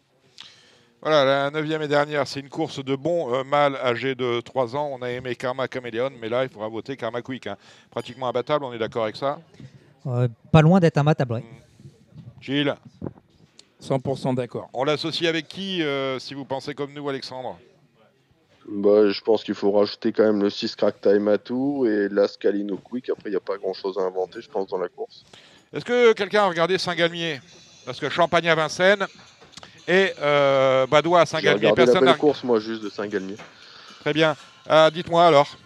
Voilà, 1.03 1.25
la 1.25 1.51
neuvième 1.51 1.83
et 1.83 1.89
dernière, 1.89 2.29
c'est 2.29 2.39
une 2.39 2.49
course 2.49 2.83
de 2.85 2.95
bons 2.95 3.35
euh, 3.35 3.43
mâles 3.43 3.75
âgés 3.77 4.15
de 4.15 4.41
3 4.41 4.77
ans. 4.77 4.89
On 4.93 5.03
a 5.03 5.11
aimé 5.11 5.35
Karma 5.35 5.67
Caméléon, 5.67 6.11
mais 6.21 6.29
là, 6.29 6.45
il 6.45 6.49
faudra 6.49 6.69
voter 6.69 6.97
Karma 6.97 7.23
Quick. 7.23 7.49
hein. 7.49 7.57
Pratiquement 7.91 8.29
imbattable, 8.29 8.65
on 8.65 8.73
est 8.73 8.79
d'accord 8.79 9.03
avec 9.03 9.17
ça 9.17 9.41
Euh, 10.07 10.29
pas 10.53 10.63
loin 10.63 10.79
d'être 10.79 10.99
imbattable. 10.99 11.35
ouais. 11.35 11.45
Gilles 12.41 12.75
100% 13.83 14.35
d'accord. 14.37 14.69
On 14.75 14.85
l'associe 14.85 15.29
avec 15.29 15.49
qui, 15.49 15.83
euh, 15.83 16.21
si 16.21 16.35
vous 16.35 16.45
pensez 16.45 16.73
comme 16.73 16.93
nous, 16.93 17.09
Alexandre? 17.09 17.59
Bah, 18.69 19.11
je 19.11 19.21
pense 19.23 19.43
qu'il 19.43 19.55
faut 19.57 19.73
rajouter 19.73 20.13
quand 20.13 20.23
même 20.23 20.41
le 20.41 20.51
6 20.51 20.77
Crack 20.77 21.01
Time 21.01 21.27
à 21.27 21.37
tout 21.39 21.85
et 21.85 22.09
l'Ascalino 22.09 22.77
Quick. 22.77 23.11
Après, 23.11 23.25
il 23.29 23.31
n'y 23.33 23.37
a 23.37 23.41
pas 23.41 23.57
grand-chose 23.59 23.99
à 23.99 24.03
inventer, 24.03 24.41
je 24.41 24.49
pense, 24.49 24.69
dans 24.69 24.79
la 24.79 24.89
course. 24.89 25.25
Est-ce 25.73 25.85
que 25.85 26.13
quelqu'un 26.13 26.45
a 26.45 26.49
regardé 26.49 26.79
Saint-Galmier? 26.79 27.41
Parce 27.85 27.99
que 27.99 28.09
Champagne 28.09 28.49
à 28.49 28.55
Vincennes 28.55 29.05
et 29.89 30.13
euh, 30.21 30.87
Badois 30.87 31.21
à 31.21 31.27
Saint-Galmier, 31.27 31.69
la 31.69 31.75
personne 31.75 32.05
belle 32.05 32.17
course, 32.17 32.45
moi, 32.45 32.61
juste 32.61 32.83
de 32.83 32.91
Saint-Galmier. 32.91 33.37
Très 34.01 34.13
bien. 34.13 34.37
Ah, 34.69 34.91
Dites-moi 34.91 35.27
alors. 35.27 35.57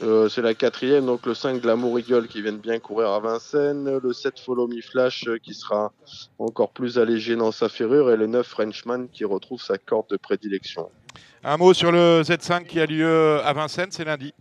Euh, 0.00 0.28
c'est 0.28 0.42
la 0.42 0.54
quatrième, 0.54 1.06
donc 1.06 1.26
le 1.26 1.34
5 1.34 1.60
Glamour 1.60 1.98
Eagle 1.98 2.28
qui 2.28 2.40
vient 2.40 2.52
de 2.52 2.58
bien 2.58 2.78
courir 2.78 3.08
à 3.10 3.18
Vincennes, 3.18 3.98
le 4.00 4.12
7 4.12 4.38
Follow 4.38 4.68
Me 4.68 4.80
Flash 4.80 5.26
euh, 5.26 5.38
qui 5.38 5.54
sera 5.54 5.92
encore 6.38 6.70
plus 6.70 7.00
allégé 7.00 7.34
dans 7.34 7.50
sa 7.50 7.68
ferrure 7.68 8.12
et 8.12 8.16
le 8.16 8.28
9 8.28 8.46
Frenchman 8.46 9.08
qui 9.08 9.24
retrouve 9.24 9.60
sa 9.60 9.76
corde 9.76 10.08
de 10.10 10.16
prédilection. 10.16 10.88
Un 11.42 11.56
mot 11.56 11.74
sur 11.74 11.90
le 11.90 12.22
Z5 12.22 12.66
qui 12.66 12.78
a 12.78 12.86
lieu 12.86 13.40
à 13.44 13.52
Vincennes, 13.52 13.90
c'est 13.90 14.04
lundi. 14.04 14.32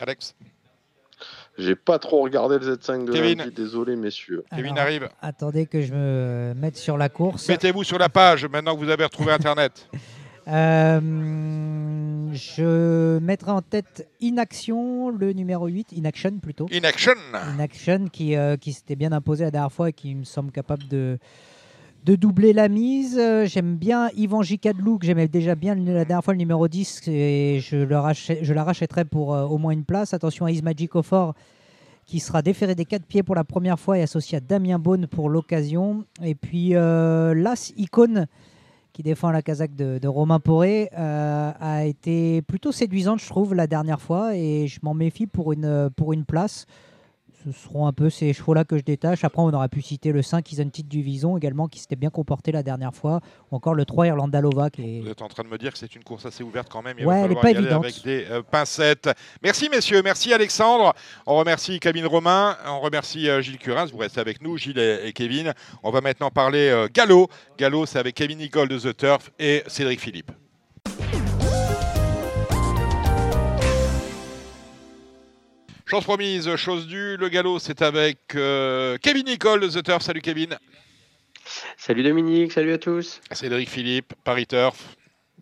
Alex, 0.00 0.34
J'ai 1.58 1.74
pas 1.74 1.98
trop 1.98 2.22
regardé 2.22 2.58
le 2.58 2.76
Z5 2.76 3.06
de 3.06 3.12
Kevin. 3.12 3.38
lundi, 3.38 3.50
désolé 3.50 3.96
messieurs. 3.96 4.44
Kevin 4.54 4.72
Alors, 4.72 4.84
arrive. 4.84 5.08
Attendez 5.22 5.66
que 5.66 5.80
je 5.80 5.94
me 5.94 6.54
mette 6.54 6.76
sur 6.76 6.96
la 6.96 7.08
course. 7.08 7.48
Mettez-vous 7.48 7.84
sur 7.84 7.98
la 7.98 8.08
page 8.08 8.46
maintenant 8.46 8.74
que 8.74 8.80
vous 8.80 8.90
avez 8.90 9.04
retrouvé 9.04 9.32
Internet. 9.32 9.88
Euh, 10.48 11.00
je 12.32 13.18
mettrai 13.18 13.50
en 13.50 13.62
tête 13.62 14.08
Inaction, 14.20 15.10
le 15.10 15.32
numéro 15.32 15.66
8, 15.66 15.92
Inaction 15.92 16.38
plutôt. 16.40 16.66
Inaction 16.70 17.14
Inaction 17.54 18.06
qui, 18.12 18.36
euh, 18.36 18.56
qui 18.56 18.72
s'était 18.72 18.96
bien 18.96 19.12
imposé 19.12 19.44
la 19.44 19.50
dernière 19.50 19.72
fois 19.72 19.88
et 19.88 19.92
qui 19.92 20.14
me 20.14 20.24
semble 20.24 20.52
capable 20.52 20.86
de, 20.88 21.18
de 22.06 22.14
doubler 22.14 22.52
la 22.52 22.68
mise. 22.68 23.18
Euh, 23.18 23.46
J'aime 23.46 23.76
bien 23.76 24.10
Ivan 24.16 24.40
Gicadlou, 24.40 24.98
que 24.98 25.06
j'aimais 25.06 25.26
déjà 25.26 25.56
bien 25.56 25.74
la 25.74 26.04
dernière 26.04 26.22
fois 26.22 26.34
le 26.34 26.38
numéro 26.38 26.68
10 26.68 27.02
et 27.08 27.58
je, 27.60 27.78
la 27.78 28.64
rachèterai 28.64 29.04
pour 29.04 29.34
euh, 29.34 29.44
au 29.44 29.58
moins 29.58 29.72
une 29.72 29.84
place. 29.84 30.14
Attention 30.14 30.46
à 30.46 30.52
Ismagic 30.52 31.00
Fort 31.02 31.34
qui 32.04 32.20
sera 32.20 32.42
déféré 32.42 32.76
des 32.76 32.84
quatre 32.84 33.04
pieds 33.04 33.24
pour 33.24 33.34
la 33.34 33.42
première 33.42 33.80
fois 33.80 33.98
et 33.98 34.02
associé 34.02 34.38
à 34.38 34.40
Damien 34.40 34.78
Beaune 34.78 35.08
pour 35.08 35.28
l'occasion. 35.28 36.04
Et 36.22 36.36
puis 36.36 36.76
euh, 36.76 37.34
l'As 37.34 37.72
Icône 37.76 38.26
qui 38.92 39.02
défend 39.02 39.32
la 39.32 39.42
casaque 39.42 39.74
de, 39.74 40.06
Romain 40.06 40.38
Poré, 40.38 40.88
a 40.94 41.84
été 41.84 42.40
plutôt 42.40 42.72
séduisante, 42.72 43.20
je 43.20 43.26
trouve, 43.26 43.52
la 43.52 43.66
dernière 43.66 44.00
fois, 44.00 44.34
et 44.34 44.68
je 44.68 44.80
m'en 44.82 44.94
méfie 44.94 45.26
pour 45.26 45.52
une, 45.52 45.90
pour 45.94 46.14
une 46.14 46.24
place. 46.24 46.64
Ce 47.46 47.52
seront 47.52 47.86
un 47.86 47.92
peu 47.92 48.10
ces 48.10 48.32
chevaux-là 48.32 48.64
que 48.64 48.76
je 48.76 48.82
détache. 48.82 49.22
Après, 49.22 49.40
on 49.40 49.52
aurait 49.52 49.68
pu 49.68 49.80
citer 49.80 50.10
le 50.10 50.20
5 50.20 50.50
Isen 50.50 50.68
Titre 50.70 50.88
du 50.88 51.00
Vison 51.00 51.36
également, 51.36 51.68
qui 51.68 51.78
s'était 51.78 51.94
bien 51.94 52.10
comporté 52.10 52.50
la 52.50 52.64
dernière 52.64 52.92
fois, 52.92 53.20
ou 53.52 53.56
encore 53.56 53.74
le 53.74 53.84
3 53.84 54.08
Irlandalova, 54.08 54.68
qui 54.70 54.82
est 54.98 55.00
Vous 55.02 55.08
êtes 55.08 55.22
en 55.22 55.28
train 55.28 55.44
de 55.44 55.48
me 55.48 55.56
dire 55.56 55.72
que 55.72 55.78
c'est 55.78 55.94
une 55.94 56.02
course 56.02 56.26
assez 56.26 56.42
ouverte 56.42 56.68
quand 56.68 56.82
même. 56.82 56.96
Il 56.98 57.06
Ouais, 57.06 57.20
va 57.20 57.24
elle 57.26 57.32
est 57.32 57.34
pas 57.40 57.50
y 57.50 57.54
aller 57.56 57.60
évidente. 57.66 57.84
avec 57.84 58.02
des 58.02 58.26
euh, 58.30 58.42
pincettes. 58.42 59.08
Merci 59.44 59.68
messieurs, 59.68 60.02
merci 60.02 60.32
Alexandre. 60.32 60.92
On 61.24 61.36
remercie 61.36 61.78
Camille 61.78 62.04
Romain, 62.04 62.56
on 62.66 62.80
remercie 62.80 63.28
euh, 63.28 63.40
Gilles 63.40 63.58
Curins. 63.58 63.86
Vous 63.92 63.98
restez 63.98 64.20
avec 64.20 64.42
nous, 64.42 64.56
Gilles 64.56 64.78
et, 64.80 65.06
et 65.06 65.12
Kevin. 65.12 65.52
On 65.84 65.90
va 65.92 66.00
maintenant 66.00 66.30
parler 66.30 66.68
euh, 66.70 66.88
galop. 66.92 67.28
Galop, 67.58 67.86
c'est 67.86 68.00
avec 68.00 68.16
Kevin 68.16 68.38
Nicole 68.38 68.68
de 68.68 68.78
The 68.78 68.96
Turf 68.96 69.30
et 69.38 69.62
Cédric 69.68 70.00
Philippe. 70.00 70.32
Chose 75.88 76.02
promise, 76.02 76.56
chose 76.56 76.88
due, 76.88 77.16
le 77.16 77.28
galop, 77.28 77.60
c'est 77.60 77.80
avec 77.80 78.18
euh, 78.34 78.98
Kevin 79.00 79.24
Nicole 79.24 79.60
de 79.60 79.68
The 79.68 79.84
Turf. 79.84 80.02
Salut 80.02 80.20
Kevin. 80.20 80.56
Salut 81.76 82.02
Dominique, 82.02 82.50
salut 82.50 82.72
à 82.72 82.78
tous. 82.78 83.20
Cédric 83.30 83.68
Philippe, 83.68 84.12
Paris 84.24 84.46
Turf. 84.48 84.96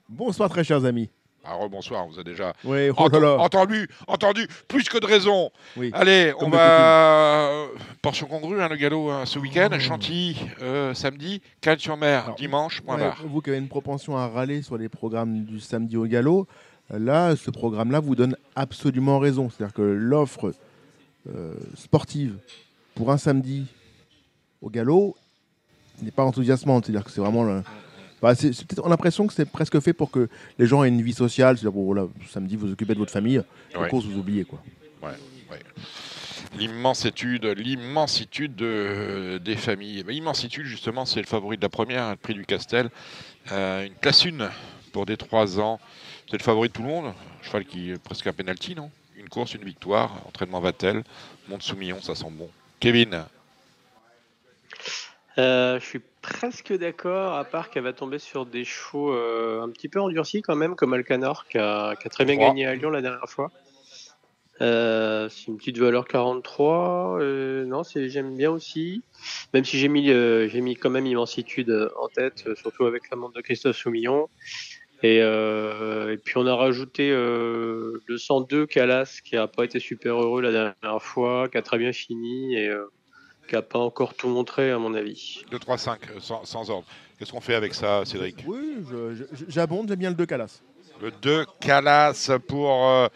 Bonsoir, 0.07 0.51
très 0.51 0.63
chers 0.63 0.85
amis. 0.85 1.09
Ah, 1.47 1.57
bonsoir, 1.71 2.07
on 2.07 2.11
vous 2.11 2.19
a 2.21 2.23
déjà 2.25 2.53
Oui, 2.65 2.89
oh 2.91 2.95
Ent- 2.97 3.09
là 3.13 3.21
là. 3.21 3.37
entendu, 3.39 3.89
entendu, 4.07 4.47
plus 4.69 4.87
que 4.89 4.99
de 4.99 5.07
raison. 5.07 5.51
Oui. 5.77 5.91
Allez, 5.95 6.33
on 6.39 6.49
va. 6.51 7.67
Portion 8.03 8.27
congrue, 8.27 8.61
hein, 8.63 8.69
le 8.69 8.77
galop 8.77 9.11
hein, 9.11 9.25
ce 9.27 9.39
week-end. 9.39 9.69
Chantilly, 9.79 10.37
euh, 10.63 10.93
samedi. 10.95 11.41
Cannes-sur-Mer, 11.63 12.35
dimanche, 12.37 12.83
point 12.83 12.97
Ouais, 12.97 13.03
barre. 13.03 13.23
vous 13.27 13.41
qui 13.41 13.49
avez 13.51 13.59
une 13.59 13.69
propension 13.69 14.17
à 14.17 14.29
râler 14.29 14.61
sur 14.63 14.77
les 14.77 14.89
programmes 14.91 15.45
du 15.45 15.61
samedi 15.61 15.97
au 15.99 16.05
galop, 16.07 16.41
euh, 16.43 16.47
là, 16.91 17.35
ce 17.37 17.51
programme-là 17.51 18.01
vous 18.01 18.15
donne 18.15 18.37
absolument 18.57 19.19
raison. 19.19 19.51
C'est-à-dire 19.51 19.75
que 19.75 19.83
l'offre 19.83 20.53
euh, 21.35 21.55
sportive 21.77 22.37
pour 22.95 23.11
un 23.11 23.17
samedi 23.19 23.67
au 24.63 24.71
galop 24.71 25.17
n'est 26.03 26.11
pas 26.11 26.25
enthousiasmante. 26.25 26.87
C'est-à-dire 26.87 27.05
que 27.05 27.11
c'est 27.11 27.21
vraiment. 27.21 27.45
le- 27.45 27.63
Bah, 28.23 28.33
on 28.83 28.87
a 28.87 28.89
l'impression 28.89 29.27
que 29.27 29.35
c'est 29.35 29.45
presque 29.45 29.79
fait 29.81 29.93
pour 29.93 30.11
que 30.11 30.29
les 30.59 30.67
gens 30.67 30.83
aient 30.83 30.89
une 30.89 31.03
vie 31.03 31.13
sociale. 31.13 31.57
C'est-à-dire, 31.59 31.73
bon, 31.73 31.85
voilà, 31.85 32.07
samedi, 32.31 32.57
vous 32.57 32.73
occupez 32.73 32.95
de 32.95 32.99
votre 32.99 33.13
famille, 33.13 33.39
Ouais. 33.39 33.83
la 33.83 33.89
course, 33.89 34.07
vous 34.07 34.19
oubliez. 34.19 34.45
Quoi. 34.45 34.63
Ouais, 35.03 35.11
ouais. 35.51 35.59
L'immensitude, 36.59 37.45
l'immensitude 37.45 38.55
de- 38.55 39.39
des 39.39 39.57
familles. 39.57 39.99
Eh 40.01 40.03
ben, 40.05 40.15
Immensitude, 40.15 40.65
justement, 40.67 41.05
c'est 41.05 41.21
le 41.21 41.27
favori 41.27 41.57
de 41.57 41.63
la 41.63 41.69
première, 41.69 42.11
le 42.11 42.17
prix 42.17 42.35
du 42.35 42.45
Castel. 42.47 42.91
Euh, 43.53 43.87
une 43.87 43.95
classe 43.95 44.25
1 44.25 44.51
pour 44.93 45.05
des 45.07 45.17
3 45.17 45.59
ans. 45.61 45.81
C'est 46.35 46.39
le 46.39 46.43
favori 46.43 46.67
de 46.67 46.73
tout 46.73 46.83
le 46.83 46.89
monde. 46.89 47.15
Cheval 47.43 47.65
qui 47.65 47.93
est 47.93 48.03
presque 48.03 48.27
un 48.27 48.33
penalty, 48.33 48.75
non? 48.75 48.91
Une 49.17 49.29
course, 49.29 49.55
une 49.55 49.63
victoire. 49.63 50.21
Entraînement 50.27 50.59
Vatel. 50.59 51.05
Monte 51.47 51.63
sous 51.63 51.77
Millon, 51.77 52.01
ça 52.03 52.17
sent 52.17 52.27
bon. 52.29 52.51
Kevin, 52.81 53.25
Euh, 55.39 55.79
je 55.79 55.85
suis 55.85 56.01
presque 56.23 56.77
d'accord, 56.77 57.35
à 57.35 57.45
part 57.45 57.71
qu'elle 57.71 57.85
va 57.85 57.93
tomber 57.93 58.19
sur 58.19 58.47
des 58.47 58.65
chevaux 58.65 59.13
euh, 59.13 59.63
un 59.63 59.71
petit 59.71 59.89
peu 59.89 60.01
endurcis 60.01 60.43
quand 60.43 60.57
même, 60.57 60.75
comme 60.75 60.93
Alcanor, 60.93 61.47
qui 61.47 61.57
a, 61.59 61.95
qui 61.95 62.09
a 62.09 62.11
très 62.11 62.25
bien 62.25 62.35
gagné 62.35 62.67
à 62.67 62.75
Lyon 62.75 62.91
la 62.91 63.01
dernière 63.01 63.29
fois. 63.29 63.53
Euh, 64.61 65.29
c'est 65.29 65.47
une 65.47 65.57
petite 65.57 65.79
valeur 65.79 66.09
43. 66.09 67.21
euh, 67.21 67.65
non, 67.65 67.83
j'aime 67.95 68.37
bien 68.37 68.51
aussi. 68.51 69.05
Même 69.53 69.65
si 69.65 69.79
j'ai 69.79 69.87
mis, 69.87 70.07
j'ai 70.09 70.61
mis 70.61 70.75
quand 70.75 70.91
même 70.91 71.07
Immensitude 71.07 71.93
en 71.97 72.09
tête, 72.09 72.49
surtout 72.57 72.87
avec 72.87 73.09
la 73.11 73.17
montre 73.17 73.35
de 73.35 73.41
Christophe 73.41 73.77
Soumillon. 73.77 74.29
Et, 75.05 75.21
euh, 75.21 76.15
et 76.15 76.17
puis 76.17 76.39
on 76.39 76.47
a 76.47 76.55
rajouté 76.55 77.11
euh, 77.11 78.01
le 78.07 78.17
102 78.17 78.65
Calas, 78.65 79.21
qui 79.23 79.37
a 79.37 79.47
pas 79.47 79.67
été 79.67 79.79
super 79.79 80.15
heureux 80.15 80.41
la 80.41 80.51
dernière 80.51 81.03
fois, 81.03 81.47
qui 81.51 81.59
a 81.59 81.63
très 81.63 81.77
bien 81.77 81.93
fini 81.93 82.55
et 82.55 82.69
euh, 82.69 82.87
qui 83.47 83.55
a 83.55 83.61
pas 83.61 83.81
encore 83.81 84.15
tout 84.15 84.29
montré 84.29 84.71
à 84.71 84.79
mon 84.79 84.95
avis. 84.95 85.45
2, 85.51 85.59
3, 85.59 85.77
5, 85.77 86.01
euh, 86.09 86.21
sans, 86.21 86.47
sans 86.47 86.71
ordre. 86.71 86.87
Qu'est-ce 87.19 87.33
qu'on 87.33 87.43
fait 87.43 87.55
avec 87.55 87.75
ça, 87.75 88.07
Cédric? 88.07 88.45
Oui, 88.47 88.79
j'abonde, 89.47 89.89
j'aime 89.91 89.99
bien 89.99 90.09
le 90.09 90.17
2 90.17 90.25
Calas. 90.25 90.63
Le 91.03 91.11
2, 91.11 91.45
Calas 91.61 92.31
pour 92.49 92.89
euh, 92.89 93.09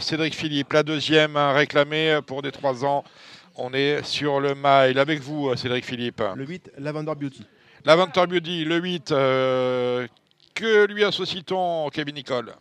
Cédric 0.00 0.34
Philippe. 0.34 0.74
La 0.74 0.82
deuxième 0.82 1.38
hein, 1.38 1.54
réclamée 1.54 2.20
pour 2.26 2.42
des 2.42 2.52
3 2.52 2.84
ans. 2.84 3.04
On 3.56 3.72
est 3.72 4.04
sur 4.04 4.38
le 4.38 4.54
mail 4.54 4.98
avec 4.98 5.20
vous, 5.20 5.56
Cédric 5.56 5.86
Philippe. 5.86 6.22
Le 6.36 6.44
8, 6.44 6.72
Lavender 6.76 7.14
Beauty. 7.18 7.46
Lavender 7.86 8.26
Beauty, 8.26 8.64
le 8.66 8.76
8. 8.76 9.14
Que 10.54 10.86
lui 10.86 11.04
associe-t-on, 11.04 11.88
Kevin 11.90 12.14
Nicole? 12.14 12.52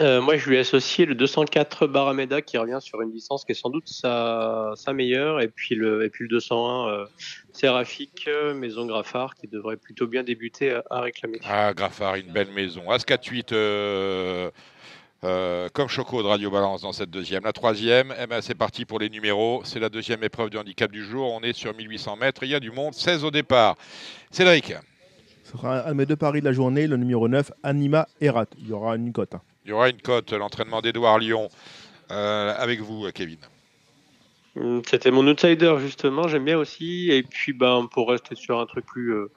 Euh, 0.00 0.20
moi, 0.20 0.36
je 0.36 0.48
lui 0.48 0.56
ai 0.56 0.60
associé 0.60 1.06
le 1.06 1.14
204 1.14 1.86
Barameda 1.86 2.42
qui 2.42 2.58
revient 2.58 2.78
sur 2.80 3.00
une 3.02 3.12
licence 3.12 3.44
qui 3.44 3.52
est 3.52 3.54
sans 3.54 3.70
doute 3.70 3.88
sa, 3.88 4.72
sa 4.74 4.92
meilleure, 4.92 5.40
et 5.40 5.48
puis 5.48 5.74
le, 5.74 6.04
et 6.04 6.10
puis 6.10 6.24
le 6.24 6.28
201 6.28 6.88
euh, 6.88 7.06
Séraphique 7.52 8.24
euh, 8.26 8.52
Maison 8.52 8.84
Graffard 8.84 9.34
qui 9.36 9.46
devrait 9.46 9.76
plutôt 9.76 10.06
bien 10.06 10.22
débuter 10.24 10.72
à, 10.72 10.82
à 10.90 11.00
réclamer. 11.00 11.38
Ah, 11.44 11.72
Graffard, 11.72 12.16
une 12.16 12.32
belle 12.32 12.50
maison. 12.50 12.90
As 12.90 13.04
4-8, 13.06 13.52
euh, 13.52 14.50
euh, 15.24 15.68
comme 15.72 15.88
Choco 15.88 16.22
de 16.22 16.28
Radio 16.28 16.50
Balance 16.50 16.82
dans 16.82 16.92
cette 16.92 17.10
deuxième. 17.10 17.44
La 17.44 17.52
troisième, 17.52 18.14
eh 18.20 18.26
ben, 18.26 18.42
c'est 18.42 18.54
parti 18.54 18.84
pour 18.84 18.98
les 18.98 19.08
numéros. 19.08 19.62
C'est 19.64 19.80
la 19.80 19.88
deuxième 19.88 20.22
épreuve 20.22 20.50
du 20.50 20.58
handicap 20.58 20.90
du 20.90 21.04
jour. 21.04 21.32
On 21.32 21.40
est 21.40 21.54
sur 21.54 21.74
1800 21.74 22.16
mètres. 22.16 22.42
Il 22.42 22.50
y 22.50 22.54
a 22.54 22.60
du 22.60 22.70
monde. 22.70 22.92
16 22.92 23.24
au 23.24 23.30
départ. 23.30 23.76
Cédric, 24.30 24.74
Ce 25.46 25.52
sera 25.52 25.86
un 25.86 25.90
de 25.90 25.94
mes 25.94 26.06
deux 26.06 26.16
paris 26.16 26.40
de 26.40 26.44
la 26.46 26.52
journée, 26.52 26.88
le 26.88 26.96
numéro 26.96 27.28
9, 27.28 27.52
Anima 27.62 28.08
Erat. 28.20 28.46
Il 28.58 28.66
y 28.68 28.72
aura 28.72 28.96
une 28.96 29.12
cote. 29.12 29.34
hein. 29.36 29.40
il 29.64 29.70
y 29.70 29.72
aura 29.72 29.88
une 29.88 30.00
cote. 30.00 30.32
L'entraînement 30.32 30.80
d'Edouard 30.82 31.18
Lyon. 31.20 31.48
Euh, 32.10 32.54
avec 32.58 32.80
vous, 32.80 33.06
Kevin. 33.14 33.38
Hum, 34.56 34.82
C'était 34.88 35.10
mon 35.10 35.26
outsider 35.28 35.76
justement, 35.80 36.26
j'aime 36.28 36.44
bien 36.44 36.58
aussi. 36.58 37.10
Et 37.12 37.22
puis 37.22 37.52
ben, 37.52 37.88
pour 37.92 38.08
rester 38.10 38.34
sur 38.34 38.58
un 38.60 38.66
truc 38.66 38.86
plus, 38.86 39.12
euh, 39.12 39.30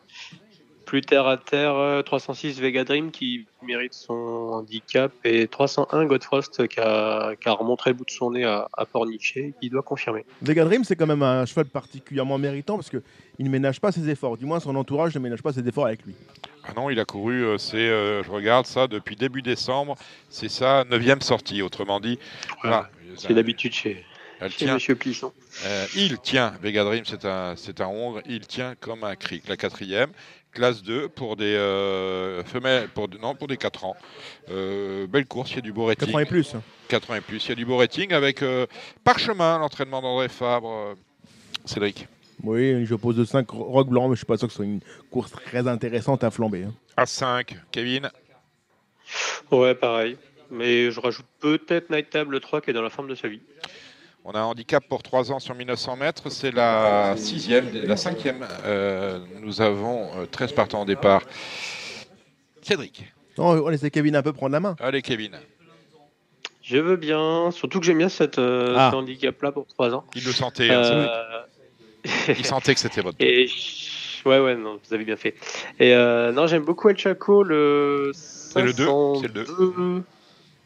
plus 0.89 1.01
terre 1.01 1.27
à 1.27 1.37
terre, 1.37 1.75
euh, 1.75 2.01
306 2.01 2.59
Vega 2.59 2.83
Dream 2.83 3.11
qui 3.11 3.45
mérite 3.61 3.93
son 3.93 4.13
handicap 4.13 5.11
et 5.23 5.47
301 5.47 6.05
Godfrost 6.05 6.67
qui 6.67 6.79
a, 6.79 7.35
qui 7.39 7.47
a 7.47 7.51
remontré 7.51 7.91
le 7.91 7.95
bout 7.95 8.05
de 8.05 8.09
son 8.09 8.31
nez 8.31 8.43
à, 8.43 8.67
à 8.75 8.85
Pornichet 8.87 9.53
qui 9.61 9.69
doit 9.69 9.83
confirmer. 9.83 10.25
Vega 10.41 10.65
Dream, 10.65 10.83
c'est 10.83 10.95
quand 10.95 11.05
même 11.05 11.21
un 11.21 11.45
cheval 11.45 11.65
particulièrement 11.65 12.39
méritant 12.39 12.75
parce 12.75 12.89
qu'il 12.89 13.01
ne 13.37 13.49
ménage 13.49 13.79
pas 13.79 13.91
ses 13.91 14.09
efforts. 14.09 14.35
Du 14.37 14.45
moins, 14.45 14.59
son 14.59 14.75
entourage 14.75 15.13
ne 15.13 15.19
ménage 15.19 15.43
pas 15.43 15.53
ses 15.53 15.67
efforts 15.67 15.85
avec 15.85 16.03
lui. 16.07 16.15
Ah 16.63 16.73
non, 16.75 16.89
il 16.89 16.99
a 16.99 17.05
couru, 17.05 17.43
euh, 17.45 17.59
c'est, 17.59 17.77
euh, 17.77 18.23
je 18.23 18.31
regarde 18.31 18.65
ça 18.65 18.87
depuis 18.87 19.15
début 19.15 19.43
décembre. 19.43 19.95
C'est 20.29 20.49
sa 20.49 20.85
neuvième 20.85 21.21
sortie, 21.21 21.61
autrement 21.61 21.99
dit. 21.99 22.17
Voilà. 22.63 22.89
C'est 23.15 23.35
d'habitude 23.35 23.73
chez, 23.73 24.03
Elle 24.39 24.51
tient. 24.53 24.73
Monsieur 24.73 24.95
Plisson. 24.95 25.31
Euh, 25.65 25.85
il 25.95 26.17
tient, 26.19 26.53
Vega 26.61 26.83
Dream, 26.83 27.03
c'est 27.05 27.25
un, 27.25 27.55
c'est 27.55 27.81
un 27.81 27.87
Hongre, 27.87 28.21
il 28.25 28.47
tient 28.47 28.75
comme 28.79 29.03
un 29.03 29.15
cric. 29.15 29.47
La 29.47 29.57
quatrième, 29.57 30.11
classe 30.51 30.81
2 30.83 31.09
pour 31.09 31.35
des 31.35 31.55
euh, 31.55 32.43
femelles, 32.43 32.89
pour, 32.89 33.07
non, 33.21 33.35
pour 33.35 33.47
des 33.47 33.57
4 33.57 33.85
ans. 33.85 33.95
Euh, 34.49 35.07
belle 35.07 35.25
course, 35.25 35.51
il 35.51 35.55
y 35.57 35.59
a 35.59 35.61
du 35.61 35.71
beau 35.73 35.85
rating. 35.85 36.07
4 36.07 36.15
ans 36.15 36.19
et 36.19 36.25
plus. 36.25 36.55
4 36.87 37.11
ans 37.11 37.15
et 37.15 37.21
plus, 37.21 37.45
il 37.45 37.49
y 37.49 37.51
a 37.51 37.55
du 37.55 37.65
beau 37.65 37.77
rating 37.77 38.11
avec 38.13 38.41
euh, 38.41 38.65
Parchemin, 39.03 39.59
l'entraînement 39.59 40.01
d'André 40.01 40.27
Fabre. 40.29 40.69
euh, 40.71 40.95
Cédric. 41.65 42.07
Oui, 42.43 42.85
je 42.85 42.95
pose 42.95 43.15
de 43.17 43.25
5 43.25 43.49
rocs 43.49 43.89
blancs, 43.89 44.09
mais 44.09 44.15
je 44.15 44.19
suis 44.19 44.25
pas 44.25 44.37
sûr 44.37 44.47
que 44.47 44.53
ce 44.53 44.57
soit 44.57 44.65
une 44.65 44.79
course 45.11 45.31
très 45.31 45.67
intéressante 45.67 46.23
à 46.23 46.31
flamber. 46.31 46.63
hein. 46.63 46.73
À 46.97 47.05
5, 47.05 47.55
Kevin. 47.71 48.09
Ouais, 49.51 49.75
pareil. 49.75 50.17
Mais 50.51 50.89
je 50.89 50.99
rajoute 50.99 51.25
peut-être 51.39 51.89
Night 51.91 52.09
Table 52.09 52.39
3 52.39 52.61
qui 52.61 52.69
est 52.71 52.73
dans 52.73 52.81
la 52.81 52.89
forme 52.89 53.07
de 53.09 53.15
sa 53.15 53.27
vie. 53.27 53.41
On 54.25 54.31
a 54.31 54.39
un 54.39 54.43
handicap 54.43 54.83
pour 54.87 55.01
3 55.01 55.31
ans 55.31 55.39
sur 55.39 55.55
1900 55.55 55.95
mètres. 55.95 56.29
C'est 56.29 56.51
la 56.51 57.15
sixième, 57.17 57.69
la 57.73 57.97
cinquième. 57.97 58.45
Euh, 58.65 59.19
nous 59.41 59.61
avons 59.61 60.09
euh, 60.17 60.25
13 60.29 60.51
partants 60.51 60.81
au 60.81 60.85
départ. 60.85 61.23
Cédric. 62.61 63.05
Non, 63.37 63.51
on 63.63 63.69
laisse 63.69 63.85
Kevin 63.91 64.15
un 64.15 64.21
peu 64.21 64.33
prendre 64.33 64.51
la 64.51 64.59
main. 64.59 64.75
Allez, 64.79 65.01
Kevin. 65.01 65.31
Je 66.61 66.77
veux 66.77 66.97
bien, 66.97 67.49
surtout 67.51 67.79
que 67.79 67.85
j'aime 67.85 67.97
bien 67.97 68.09
cette, 68.09 68.37
euh, 68.37 68.75
Ah. 68.77 68.89
ce 68.91 68.97
handicap-là 68.97 69.51
pour 69.51 69.65
3 69.65 69.95
ans. 69.95 70.03
Il 70.13 70.23
le 70.25 70.31
sentait, 70.31 70.69
hein. 70.69 70.83
Euh, 70.83 71.17
Il 72.37 72.45
sentait 72.45 72.73
que 72.75 72.79
c'était 72.79 73.01
votre. 73.01 73.17
Et 73.21 73.47
je- 73.47 74.27
ouais, 74.29 74.39
ouais, 74.39 74.55
non, 74.55 74.79
vous 74.85 74.93
avez 74.93 75.03
bien 75.05 75.15
fait. 75.15 75.33
Et 75.79 75.93
euh, 75.95 76.31
non, 76.31 76.45
j'aime 76.45 76.63
beaucoup 76.63 76.89
El 76.89 76.97
Chaco, 76.97 77.41
le. 77.43 78.11
C'est 78.13 78.61
le 78.61 78.73
deux, 78.73 78.85
c'est 79.21 79.27
le 79.27 79.33
deux. 79.33 79.45
502. 79.45 80.03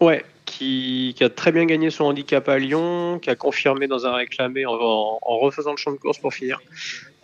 Ouais, 0.02 0.26
qui, 0.46 1.14
qui 1.18 1.24
a 1.24 1.30
très 1.30 1.52
bien 1.52 1.66
gagné 1.66 1.90
son 1.90 2.06
handicap 2.06 2.48
à 2.50 2.58
Lyon, 2.60 3.20
qui 3.20 3.30
a 3.30 3.36
confirmé 3.36 3.88
dans 3.88 4.06
un 4.06 4.14
réclamé 4.14 4.66
en, 4.66 4.74
en- 4.74 5.20
en 5.22 5.38
refaisant 5.40 5.72
le 5.72 5.78
champ 5.78 5.92
de 5.92 5.98
course 5.98 6.18
pour 6.20 6.34
finir. 6.34 6.62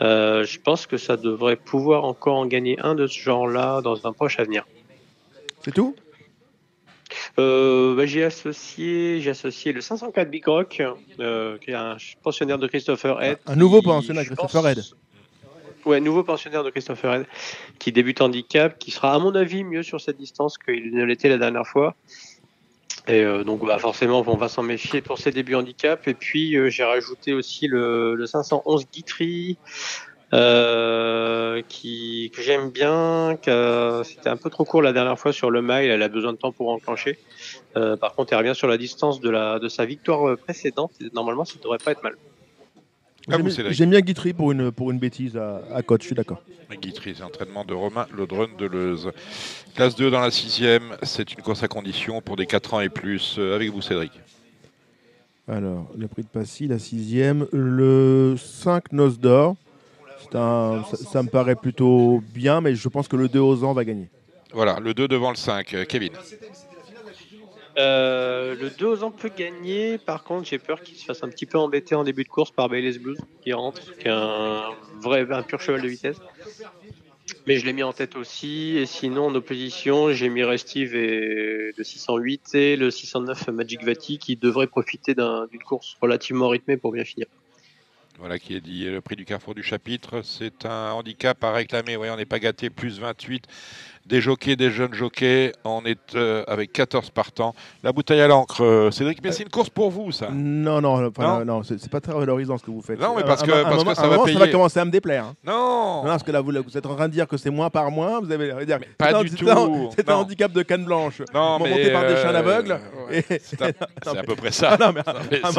Euh, 0.02 0.44
je 0.46 0.60
pense 0.60 0.88
que 0.88 0.98
ça 0.98 1.18
devrait 1.18 1.56
pouvoir 1.58 2.06
encore 2.06 2.36
en 2.38 2.46
gagner 2.46 2.78
un 2.82 2.96
de 2.96 3.08
ce 3.08 3.20
genre-là 3.20 3.82
dans 3.82 4.06
un 4.08 4.14
proche 4.14 4.40
avenir. 4.40 4.66
C'est 5.64 5.74
tout? 5.74 5.96
Euh, 7.40 7.96
bah, 7.96 8.06
j'ai 8.06 8.24
associé, 8.24 9.20
j'ai 9.22 9.32
associé 9.32 9.74
le 9.74 9.82
504 9.82 10.30
Big 10.30 10.46
Rock, 10.46 10.82
euh, 11.20 11.58
qui 11.58 11.72
est 11.72 11.76
un 11.76 11.98
pensionnaire 12.22 12.58
de 12.60 12.68
Christopher 12.68 13.22
Head. 13.22 13.38
Un 13.48 13.56
nouveau 13.56 13.82
pensionnaire 13.82 14.24
de 14.24 14.28
Christopher 14.30 14.68
Head. 14.68 14.84
Ouais, 15.86 16.00
nouveau 16.02 16.24
pensionnaire 16.24 16.64
de 16.64 16.70
Christopher 16.70 17.14
Head, 17.16 17.26
qui 17.80 17.91
débute 17.91 18.22
handicap, 18.22 18.78
qui 18.78 18.91
sera 18.91 19.14
à 19.14 19.20
mon 19.20 19.34
avis 19.34 19.64
mieux 19.64 19.82
sur 19.82 20.02
cette 20.02 20.18
distance 20.18 20.58
qu'il 20.58 20.94
ne 20.94 21.04
l'était 21.06 21.30
la 21.30 21.38
dernière 21.38 21.66
fois. 21.66 21.96
Et 23.10 23.23
euh, 23.23 23.44
donc 23.44 23.65
bah, 23.65 23.80
forcément, 23.80 24.23
on 24.27 24.38
va 24.38 24.49
s'en 24.49 24.64
méfier 24.64 25.02
pour 25.02 25.18
ses 25.18 25.31
débuts 25.31 25.56
handicap. 25.56 26.07
Et 26.07 26.14
puis 26.14 26.56
euh, 26.56 26.69
j'ai 26.69 26.84
rajouté 26.84 27.34
aussi 27.34 27.68
le, 27.68 28.15
le 28.15 28.26
511 28.27 28.86
Guitry, 28.91 29.57
euh, 30.34 31.61
qui, 31.69 32.31
que 32.36 32.41
j'aime 32.41 32.72
bien. 32.72 33.38
a- 33.48 34.03
C'était 34.03 34.30
un 34.30 34.38
peu 34.38 34.49
trop 34.49 34.65
court 34.65 34.81
la 34.84 34.94
dernière 34.94 35.19
fois 35.19 35.34
sur 35.34 35.52
le 35.52 35.61
mile, 35.61 35.90
elle 35.91 36.03
a 36.03 36.10
besoin 36.10 36.34
de 36.34 36.38
temps 36.38 36.53
pour 36.53 36.69
enclencher. 36.69 37.18
Euh, 37.77 37.98
par 37.98 38.15
contre, 38.15 38.34
elle 38.34 38.40
revient 38.40 38.56
sur 38.56 38.68
la 38.68 38.77
distance 38.77 39.22
de, 39.22 39.30
la, 39.30 39.60
de 39.60 39.69
sa 39.69 39.86
victoire 39.86 40.27
euh, 40.30 40.38
précédente. 40.38 40.94
Normalement, 41.14 41.45
ça 41.45 41.60
devrait 41.64 41.80
pas 41.84 41.91
être 41.91 42.03
mal. 42.03 42.15
Vous, 43.38 43.49
J'aime- 43.72 43.89
bien 43.91 44.01
Guitry 44.01 44.34
pour 44.34 44.51
une, 44.51 44.72
pour 44.72 44.91
une 44.91 44.97
bêtise 44.99 45.38
à, 45.38 45.61
à 45.73 45.81
Côte, 45.81 46.01
je 46.01 46.07
suis 46.07 46.15
d'accord. 46.15 46.41
Guitry, 46.81 47.14
c'est 47.15 47.23
entraînement 47.23 47.64
de 47.65 47.73
Romain 47.73 48.06
Lodrun 48.15 48.47
de 48.57 48.65
Leuze. 48.65 49.11
Classe 49.76 49.95
2 49.95 50.10
dans 50.11 50.19
la 50.19 50.31
sixième, 50.31 50.95
c'est 51.03 51.31
une 51.34 51.41
course 51.41 51.64
à 51.64 51.68
condition 51.68 52.22
pour 52.22 52.35
des 52.35 52.45
4 52.45 52.73
ans 52.76 52.81
et 52.81 52.89
plus. 52.89 53.35
Euh, 53.38 53.56
Avec 53.56 53.69
vous, 53.72 53.81
Cédric. 53.81 54.11
Alors, 55.47 55.89
le 55.97 56.07
prix 56.07 56.22
de 56.23 56.27
Passy, 56.27 56.68
la 56.68 56.77
sixième, 56.80 57.47
le 57.51 58.35
5 58.38 58.91
Noces 58.93 59.19
d'Or. 59.19 59.56
Ça, 60.31 60.84
ça 60.93 61.23
me 61.23 61.30
paraît 61.30 61.56
plutôt 61.56 62.22
bien, 62.35 62.61
mais 62.61 62.76
je 62.76 62.88
pense 62.88 63.07
que 63.07 63.15
le 63.15 63.27
2 63.27 63.39
aux 63.39 63.64
ans 63.64 63.73
va 63.73 63.84
gagner. 63.84 64.10
Voilà, 64.53 64.80
le 64.80 64.93
2 64.93 65.07
devant 65.07 65.31
le 65.31 65.35
5. 65.38 65.73
Euh, 65.73 65.85
Kevin. 65.85 66.11
Euh, 67.80 68.56
le 68.56 68.69
2 68.69 68.85
aux 68.85 69.03
ans 69.03 69.11
peut 69.11 69.31
gagner. 69.35 69.97
Par 69.97 70.23
contre, 70.23 70.47
j'ai 70.47 70.60
peur 70.60 70.81
qu'il 70.81 70.97
se 70.97 71.06
fasse 71.06 71.23
un 71.23 71.30
petit 71.30 71.45
peu 71.45 71.57
embêter 71.57 71.95
en 71.95 72.03
début 72.03 72.23
de 72.23 72.30
course 72.30 72.51
par 72.51 72.68
Bayless 72.68 72.97
Blues 72.99 73.18
qui 73.41 73.53
rentre, 73.53 73.95
qui 73.97 74.07
est 74.07 74.11
un 74.11 74.72
vrai, 75.01 75.26
un 75.31 75.43
pur 75.43 75.61
cheval 75.61 75.81
de 75.81 75.88
vitesse. 75.88 76.18
Mais 77.47 77.57
je 77.57 77.65
l'ai 77.65 77.73
mis 77.73 77.84
en 77.84 77.93
tête 77.93 78.15
aussi. 78.15 78.76
Et 78.77 78.85
sinon, 78.85 79.27
en 79.27 79.35
opposition, 79.35 80.11
j'ai 80.11 80.30
mis 80.30 80.43
Restive 80.43 80.93
et 80.95 81.73
le 81.77 81.84
608 81.84 82.56
et 82.56 82.76
le 82.76 82.91
609 82.91 83.47
Magic 83.49 83.84
Vati 83.84 84.18
qui 84.19 84.35
devraient 84.35 84.68
profiter 84.68 85.15
d'un- 85.15 85.47
d'une 85.47 85.61
course 85.64 85.95
relativement 86.01 86.49
rythmée 86.49 86.76
pour 86.76 86.91
bien 86.91 87.06
finir. 87.06 87.27
Voilà 88.18 88.38
qui 88.38 88.53
est 88.53 88.60
dit. 88.60 88.84
Le 88.84 88.99
prix 88.99 89.15
du 89.15 89.23
carrefour 89.23 89.56
du 89.56 89.64
chapitre, 89.64 90.22
c'est 90.23 90.65
un 90.65 90.91
handicap 90.91 91.41
à 91.41 91.53
réclamer. 91.53 91.95
Oui, 91.95 92.10
on 92.10 92.18
n'est 92.18 92.26
pas 92.26 92.39
gâté. 92.39 92.69
Plus 92.69 92.99
28 92.99 93.45
des 94.06 94.22
jockeys, 94.22 94.56
des 94.56 94.72
jeunes 94.72 94.94
jockeys. 94.94 95.52
On 95.64 95.84
est 95.86 96.16
euh, 96.16 96.44
avec 96.48 96.74
14 96.74 97.10
partants. 97.12 97.54
La 97.84 97.92
bouteille 97.92 98.22
à 98.22 98.28
l'encre, 98.28 98.64
euh, 98.64 98.92
Cédric, 98.92 99.20
mais 99.24 99.32
c'est 99.32 99.44
une 99.44 99.50
course 99.50 99.70
pour 99.70 99.92
vous, 99.92 100.12
ça? 100.12 100.30
Non, 100.32 100.82
non, 100.82 101.08
enfin, 101.08 101.40
Non? 101.40 101.46
non, 101.46 101.64
c'est 101.64 101.90
pas 101.90 102.02
très 102.02 102.14
valorisant 102.14 102.58
ce 102.58 102.64
que 102.64 102.72
vous 102.72 102.82
faites. 102.82 103.00
Non, 103.00 103.14
mais 103.16 103.24
parce 103.24 103.44
que- 103.44 103.52
un- 103.52 103.56
à 103.56 103.60
un 103.60 103.64
parce 103.64 103.76
que 103.76 103.80
moment- 103.80 103.96
ça 103.96 104.02
va 104.04 104.10
moment, 104.10 104.24
payer. 104.26 104.40
va 104.40 104.48
commencer 104.48 104.80
à 104.80 104.86
me 104.86 104.92
déplaire. 104.92 105.26
hein. 105.26 105.34
Non 105.46 105.98
Non, 106.04 106.10
parce 106.10 106.24
que 106.24 106.32
là, 106.32 106.42
vous, 106.42 106.52
vous 106.52 106.78
êtes 106.78 106.86
en 106.86 106.96
train 106.96 107.08
de 107.08 107.14
dire 107.14 107.28
que 107.28 107.38
c'est 107.38 107.50
moins 107.52 107.70
par 107.70 107.92
mois. 107.92 108.20
Vous 108.20 108.32
avez 108.32 108.66
dire, 108.66 108.80
pas 108.98 109.16
un- 109.16 109.24
du 109.24 109.30
tout. 109.32 109.46
C'est 109.96 110.10
un 110.10 110.16
handicap 110.16 110.52
de 110.52 110.62
canne 110.64 110.86
blanche. 110.86 111.22
Non, 111.34 111.60
mais. 111.60 111.70
monté 111.70 111.92
par 111.92 112.08
des 112.08 112.16
chiens 112.16 112.34
euh, 112.34 112.40
aveugles. 112.40 112.80
ouais, 113.10 113.26
et- 113.30 113.40
C'est 113.44 113.62
à 113.62 114.24
peu 114.24 114.36
près 114.36 114.52
ça. 114.52 114.78
Non, 114.80 114.92
mais 114.94 115.02
à- 115.06 115.48
un 115.50 115.52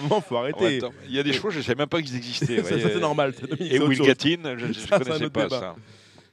moment, 0.00 0.20
faut, 0.20 0.36
arrêter. 0.36 0.80
Il 1.08 1.14
y 1.14 1.18
a 1.18 1.22
des 1.22 1.32
chevaux, 1.32 1.50
je 1.50 1.58
ne 1.58 1.62
savais 1.62 1.78
même 1.78 1.88
pas 1.88 2.02
qu'ils 2.02 2.16
existaient. 2.16 2.62
Ça, 2.62 2.78
ça, 2.78 2.88
c'est 2.92 3.00
normal. 3.00 3.32
Et 3.58 3.70
c'est 3.70 3.78
autre 3.78 3.88
Will 3.88 3.98
chose. 3.98 4.06
Gatine, 4.06 4.54
je 4.58 4.66
ne 4.66 4.72
Ça, 4.72 4.98
connaissais 4.98 5.30
pas 5.30 5.48
ça. 5.48 5.74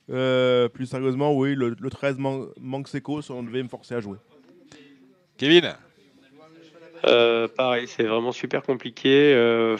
Euh, 0.10 0.68
plus 0.68 0.88
sérieusement, 0.88 1.34
oui, 1.34 1.56
le, 1.56 1.76
le 1.80 1.90
13 1.90 2.18
man 2.18 2.48
manque 2.60 2.88
Seco, 2.88 3.22
on 3.30 3.44
devait 3.44 3.64
me 3.64 3.70
forcer 3.70 3.96
à 3.96 4.00
jouer. 4.02 4.18
Kevin? 5.38 5.74
Euh, 7.06 7.48
pareil, 7.48 7.88
c'est 7.88 8.04
vraiment 8.04 8.32
super 8.32 8.62
compliqué. 8.62 9.34
Euh, 9.34 9.78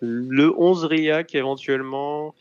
le 0.00 0.52
11 0.58 0.84
Riak 0.84 1.34
éventuellement. 1.34 2.34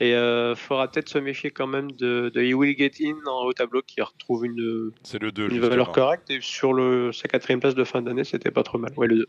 Et 0.00 0.14
euh, 0.14 0.54
faudra 0.54 0.88
peut-être 0.88 1.08
se 1.08 1.18
méfier 1.18 1.50
quand 1.50 1.66
même 1.66 1.90
de, 1.90 2.30
de 2.32 2.40
He 2.40 2.54
Will 2.54 2.76
Get 2.76 2.92
In 3.02 3.16
en 3.26 3.44
haut 3.44 3.52
tableau 3.52 3.82
qui 3.82 4.00
retrouve 4.00 4.44
une, 4.44 4.92
C'est 5.02 5.20
le 5.20 5.32
2, 5.32 5.50
une 5.50 5.58
valeur 5.58 5.90
correcte. 5.90 6.30
Et 6.30 6.38
sur 6.40 6.72
le, 6.72 7.12
sa 7.12 7.26
quatrième 7.26 7.58
place 7.58 7.74
de 7.74 7.82
fin 7.82 8.02
d'année, 8.02 8.24
c'était 8.24 8.52
pas 8.52 8.62
trop 8.62 8.78
mal. 8.78 8.92
Ouais, 8.96 9.08
le 9.08 9.16
2. 9.16 9.26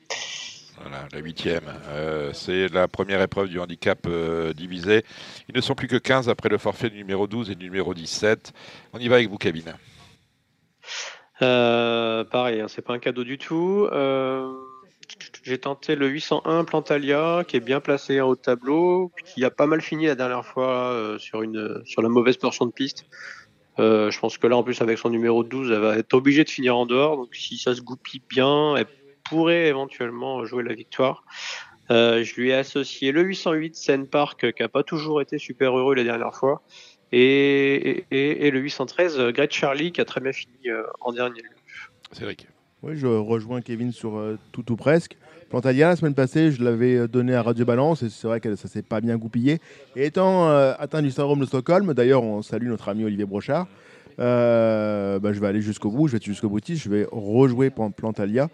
La 1.11 1.19
huitième. 1.19 1.63
Euh, 1.89 2.31
c'est 2.33 2.67
la 2.69 2.87
première 2.87 3.21
épreuve 3.21 3.49
du 3.49 3.59
handicap 3.59 3.99
euh, 4.07 4.53
divisé. 4.53 5.03
Ils 5.49 5.55
ne 5.55 5.61
sont 5.61 5.75
plus 5.75 5.87
que 5.87 5.97
15 5.97 6.29
après 6.29 6.49
le 6.49 6.57
forfait 6.57 6.89
du 6.89 6.97
numéro 6.97 7.27
12 7.27 7.51
et 7.51 7.55
du 7.55 7.65
numéro 7.65 7.93
17. 7.93 8.53
On 8.93 8.99
y 8.99 9.07
va 9.07 9.15
avec 9.15 9.29
vous, 9.29 9.37
Kevin. 9.37 9.73
Euh, 11.41 12.23
pareil, 12.23 12.61
hein, 12.61 12.67
c'est 12.67 12.81
pas 12.81 12.93
un 12.93 12.99
cadeau 12.99 13.23
du 13.23 13.37
tout. 13.37 13.87
J'ai 15.43 15.57
tenté 15.57 15.95
le 15.95 16.07
801 16.07 16.63
Plantalia, 16.63 17.43
qui 17.47 17.57
est 17.57 17.61
bien 17.61 17.79
placé 17.79 18.21
en 18.21 18.29
haut 18.29 18.35
tableau, 18.35 19.11
qui 19.25 19.43
a 19.43 19.49
pas 19.49 19.65
mal 19.65 19.81
fini 19.81 20.05
la 20.05 20.15
dernière 20.15 20.45
fois 20.45 21.15
sur, 21.17 21.41
une, 21.41 21.81
sur 21.85 22.01
la 22.01 22.09
mauvaise 22.09 22.37
portion 22.37 22.65
de 22.65 22.71
piste. 22.71 23.05
Je 23.77 24.19
pense 24.19 24.37
que 24.37 24.47
là, 24.47 24.55
en 24.55 24.63
plus, 24.63 24.81
avec 24.81 24.97
son 24.97 25.09
numéro 25.09 25.43
12, 25.43 25.71
elle 25.71 25.79
va 25.79 25.97
être 25.97 26.13
obligée 26.13 26.43
de 26.43 26.49
finir 26.49 26.77
en 26.77 26.85
dehors. 26.85 27.17
Donc, 27.17 27.33
si 27.35 27.57
ça 27.57 27.73
se 27.73 27.81
goupille 27.81 28.21
bien, 28.29 28.75
elle 28.75 28.87
pourrait 29.29 29.67
éventuellement 29.67 30.43
jouer 30.45 30.63
la 30.63 30.73
victoire. 30.73 31.23
Euh, 31.91 32.23
je 32.23 32.35
lui 32.39 32.49
ai 32.49 32.53
associé 32.53 33.11
le 33.11 33.21
808 33.23 33.75
Seine 33.75 34.07
Park, 34.07 34.51
qui 34.53 34.63
a 34.63 34.69
pas 34.69 34.83
toujours 34.83 35.21
été 35.21 35.37
super 35.39 35.77
heureux 35.77 35.95
la 35.95 36.03
dernière 36.03 36.35
fois. 36.35 36.61
Et, 37.11 38.05
et, 38.11 38.47
et 38.47 38.51
le 38.51 38.59
813 38.59 39.19
euh, 39.19 39.31
Great 39.31 39.51
Charlie, 39.51 39.91
qui 39.91 39.99
a 40.01 40.05
très 40.05 40.21
bien 40.21 40.31
fini 40.31 40.53
euh, 40.67 40.83
en 41.01 41.11
dernier 41.11 41.41
lieu. 41.41 41.49
Cédric. 42.11 42.47
Oui, 42.83 42.93
je 42.95 43.07
rejoins 43.07 43.61
Kevin 43.61 43.91
sur 43.91 44.17
euh, 44.17 44.37
tout 44.51 44.71
ou 44.71 44.75
presque. 44.75 45.17
Plantalia, 45.49 45.89
la 45.89 45.95
semaine 45.95 46.13
passée, 46.13 46.51
je 46.51 46.63
l'avais 46.63 47.07
donné 47.07 47.33
à 47.33 47.41
Radio 47.41 47.65
Balance 47.65 48.03
et 48.03 48.09
c'est 48.11 48.27
vrai 48.27 48.39
que 48.39 48.55
ça 48.55 48.67
s'est 48.67 48.83
pas 48.83 49.01
bien 49.01 49.17
goupillé. 49.17 49.57
Et 49.95 50.05
étant 50.05 50.47
euh, 50.49 50.73
atteint 50.77 51.01
du 51.01 51.09
syndrome 51.09 51.39
de 51.39 51.45
Stockholm, 51.45 51.91
d'ailleurs, 51.95 52.21
on 52.23 52.43
salue 52.43 52.67
notre 52.67 52.87
ami 52.89 53.03
Olivier 53.03 53.25
Brochard, 53.25 53.65
euh, 54.19 55.17
bah, 55.19 55.33
je 55.33 55.39
vais 55.39 55.47
aller 55.47 55.61
jusqu'au 55.61 55.89
bout, 55.89 56.07
je 56.07 56.11
vais 56.13 56.17
être 56.17 56.23
jusqu'au 56.25 56.49
boutiste, 56.49 56.83
je 56.83 56.89
vais 56.89 57.07
rejouer 57.11 57.71
Plan- 57.71 57.89
Plantalia, 57.89 58.49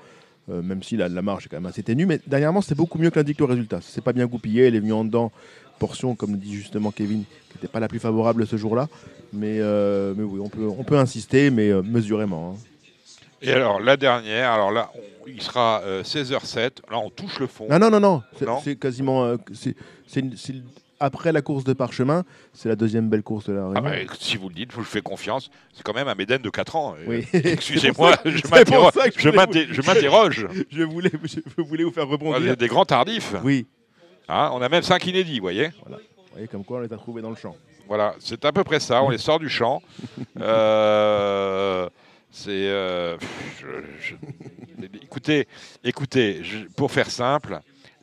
euh, 0.50 0.62
même 0.62 0.84
si 0.84 0.98
la, 0.98 1.08
la 1.10 1.22
marge 1.22 1.46
est 1.46 1.50
quand 1.50 1.58
même 1.58 1.66
assez 1.66 1.84
ténue. 1.84 2.06
Mais 2.06 2.20
dernièrement, 2.28 2.62
c'est 2.62 2.76
beaucoup 2.76 2.98
mieux 2.98 3.10
que 3.10 3.20
l'indique 3.20 3.40
le 3.40 3.46
résultat. 3.46 3.80
C'est 3.82 4.04
pas 4.04 4.14
bien 4.14 4.26
goupillé, 4.28 4.64
elle 4.68 4.76
est 4.76 4.80
venue 4.80 4.94
en 4.94 5.04
dedans, 5.06 5.32
portion, 5.80 6.16
comme 6.16 6.38
dit 6.38 6.54
justement 6.56 6.92
Kevin, 6.92 7.24
qui 7.50 7.56
n'était 7.56 7.68
pas 7.68 7.80
la 7.80 7.88
plus 7.88 8.00
favorable 8.00 8.46
ce 8.48 8.58
jour-là. 8.58 8.88
Mais, 9.34 9.58
euh, 9.60 10.14
mais 10.16 10.24
oui, 10.24 10.40
on 10.44 10.50
peut, 10.50 10.68
on 10.68 10.84
peut 10.84 10.98
insister, 10.98 11.50
mais 11.50 11.70
euh, 11.70 11.82
mesurément. 11.82 12.56
hein. 12.56 12.62
Et 13.42 13.52
alors, 13.52 13.80
la 13.80 13.98
dernière, 13.98 14.52
alors 14.52 14.72
là, 14.72 14.90
on- 14.96 15.00
il 15.28 15.42
sera 15.42 15.82
euh, 15.84 16.04
16h07. 16.04 16.82
Là, 16.92 17.00
on 17.00 17.10
touche 17.10 17.40
le 17.40 17.48
fond. 17.48 17.68
Non, 17.70 17.80
non, 17.80 17.90
non, 17.90 18.00
non. 18.00 18.22
C'est, 18.64 18.76
quasiment. 18.80 19.36
c'est, 19.54 19.76
après 21.00 21.32
la 21.32 21.42
course 21.42 21.64
de 21.64 21.74
parchemin, 21.74 22.24
c'est 22.54 22.70
la 22.70 22.76
deuxième 22.76 23.10
belle 23.10 23.24
course 23.24 23.46
de 23.48 23.54
la 23.54 23.62
Ah 23.76 23.82
Réunion. 23.82 24.06
bah, 24.08 24.14
si 24.20 24.38
vous 24.38 24.50
le 24.50 24.56
dites, 24.56 24.72
je 24.72 24.78
vous 24.78 24.84
fais 24.84 25.02
confiance. 25.02 25.50
C'est 25.74 25.84
quand 25.84 25.94
même 25.94 26.08
un 26.08 26.16
Médène 26.16 26.42
de 26.42 26.50
4 26.50 26.76
ans. 26.76 26.96
Oui. 27.08 27.28
Excusez-moi, 27.34 28.16
je 28.26 28.48
m'interroge. 28.50 28.94
Je 29.18 30.84
voulais 30.84 31.10
je 31.12 31.18
voulais, 31.18 31.34
je 31.58 31.62
voulais 31.64 31.84
vous 31.84 31.92
faire 31.92 32.06
Ah, 32.08 32.12
rebondir. 32.12 32.40
Des, 32.42 32.56
des 32.56 32.68
grands 32.68 32.86
tardifs. 32.86 33.34
Oui. 33.44 33.66
Hein, 34.30 34.50
on 34.54 34.62
a 34.62 34.70
même 34.70 34.84
5 34.84 35.06
inédits, 35.08 35.38
vous 35.40 35.44
voyez. 35.44 35.68
Vous 35.86 35.96
voyez 36.32 36.48
comme 36.48 36.64
quoi 36.64 36.78
on 36.80 36.82
les 36.82 36.92
a 36.94 36.98
trouvés 36.98 37.22
dans 37.22 37.30
le 37.30 37.36
champ. 37.36 37.56
Voilà, 37.88 38.16
c'est 38.20 38.44
à 38.46 38.52
peu 38.52 38.64
près 38.64 38.80
ça. 38.80 39.04
On 39.04 39.10
les 39.10 39.18
sort 39.20 39.40
du 39.40 39.50
champ. 39.50 39.82
Euh, 40.42 41.88
c'est. 42.32 42.50
euh, 42.52 43.16
écoutez, 45.04 45.48
écoutez, 45.84 46.42
pour 46.76 46.92
faire 46.92 47.10
simple, 47.10 47.60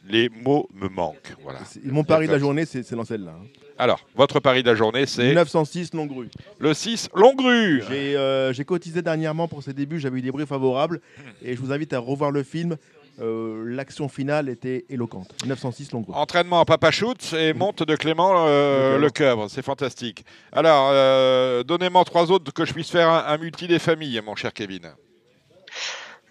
les 0.08 0.28
mots 0.28 0.68
me 0.74 0.88
manquent. 0.88 1.34
Voilà. 1.42 1.60
Mon 1.84 2.04
pari 2.04 2.26
de 2.26 2.32
la 2.32 2.38
journée, 2.38 2.64
c'est, 2.64 2.90
dans 2.94 3.04
celle-là. 3.04 3.32
hein. 3.40 3.46
Alors, 3.78 4.00
votre 4.14 4.38
pari 4.38 4.62
de 4.62 4.68
la 4.70 4.74
journée, 4.76 5.06
c'est 5.06 5.32
906 5.34 5.94
longue 5.94 6.12
rue. 6.16 6.28
le 6.58 6.74
6 6.74 7.08
Longrue. 7.14 7.82
J'ai, 7.88 8.16
euh, 8.16 8.52
j'ai 8.52 8.64
cotisé 8.64 9.02
dernièrement 9.02 9.48
pour 9.48 9.62
ses 9.62 9.72
débuts, 9.72 9.98
j'avais 9.98 10.18
eu 10.18 10.22
des 10.22 10.30
bruits 10.30 10.46
favorables. 10.46 11.00
Et 11.42 11.56
je 11.56 11.60
vous 11.60 11.72
invite 11.72 11.92
à 11.92 11.98
revoir 11.98 12.30
le 12.30 12.42
film. 12.42 12.76
Euh, 13.20 13.64
l'action 13.66 14.08
finale 14.08 14.48
était 14.48 14.84
éloquente. 14.88 15.28
906 15.46 15.92
longue 15.92 16.06
rue. 16.08 16.14
Entraînement 16.14 16.60
en 16.60 16.64
papa 16.64 16.90
shoot 16.90 17.34
et 17.34 17.52
monte 17.52 17.82
de 17.82 17.94
Clément 17.94 18.46
euh, 18.46 18.98
Le 18.98 19.10
Coeuvre. 19.10 19.48
C'est 19.50 19.62
fantastique. 19.62 20.24
Alors, 20.50 20.88
euh, 20.92 21.62
donnez-moi 21.62 22.04
trois 22.04 22.30
autres 22.30 22.52
que 22.52 22.64
je 22.64 22.72
puisse 22.72 22.90
faire 22.90 23.08
un, 23.08 23.24
un 23.26 23.36
multi 23.38 23.66
des 23.68 23.78
familles, 23.78 24.20
mon 24.24 24.34
cher 24.34 24.52
Kevin. 24.52 24.92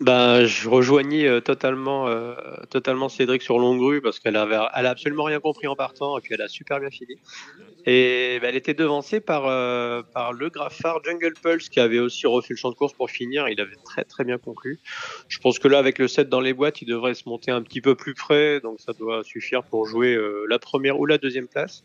Ben, 0.01 0.45
je 0.45 0.67
rejoignis 0.67 1.27
euh, 1.27 1.41
totalement, 1.41 2.07
euh, 2.07 2.33
totalement 2.71 3.07
Cédric 3.07 3.43
sur 3.43 3.59
Longrue 3.59 4.01
parce 4.01 4.19
qu'elle 4.19 4.35
avait, 4.35 4.57
elle 4.75 4.87
a 4.87 4.89
absolument 4.89 5.25
rien 5.25 5.39
compris 5.39 5.67
en 5.67 5.75
partant 5.75 6.17
et 6.17 6.21
puis 6.21 6.33
elle 6.33 6.41
a 6.41 6.47
super 6.47 6.79
bien 6.79 6.89
fini. 6.89 7.19
Et 7.85 8.39
ben, 8.41 8.49
elle 8.49 8.55
était 8.55 8.73
devancée 8.73 9.19
par, 9.19 9.45
euh, 9.45 10.01
par 10.13 10.33
le 10.33 10.49
graffard 10.49 11.03
Jungle 11.03 11.33
Pulse 11.39 11.69
qui 11.69 11.79
avait 11.79 11.99
aussi 11.99 12.25
refait 12.25 12.55
le 12.55 12.57
champ 12.57 12.71
de 12.71 12.75
course 12.75 12.93
pour 12.93 13.11
finir. 13.11 13.47
Il 13.47 13.61
avait 13.61 13.75
très 13.85 14.03
très 14.03 14.23
bien 14.23 14.39
conclu. 14.39 14.79
Je 15.27 15.37
pense 15.37 15.59
que 15.59 15.67
là, 15.67 15.77
avec 15.77 15.99
le 15.99 16.07
7 16.07 16.29
dans 16.29 16.41
les 16.41 16.53
boîtes, 16.53 16.81
il 16.81 16.85
devrait 16.85 17.13
se 17.13 17.29
monter 17.29 17.51
un 17.51 17.61
petit 17.61 17.81
peu 17.81 17.93
plus 17.93 18.15
près, 18.15 18.59
donc 18.59 18.79
ça 18.79 18.93
doit 18.93 19.23
suffire 19.23 19.63
pour 19.63 19.85
jouer 19.85 20.15
euh, 20.15 20.47
la 20.49 20.57
première 20.57 20.99
ou 20.99 21.05
la 21.05 21.19
deuxième 21.19 21.47
place. 21.47 21.83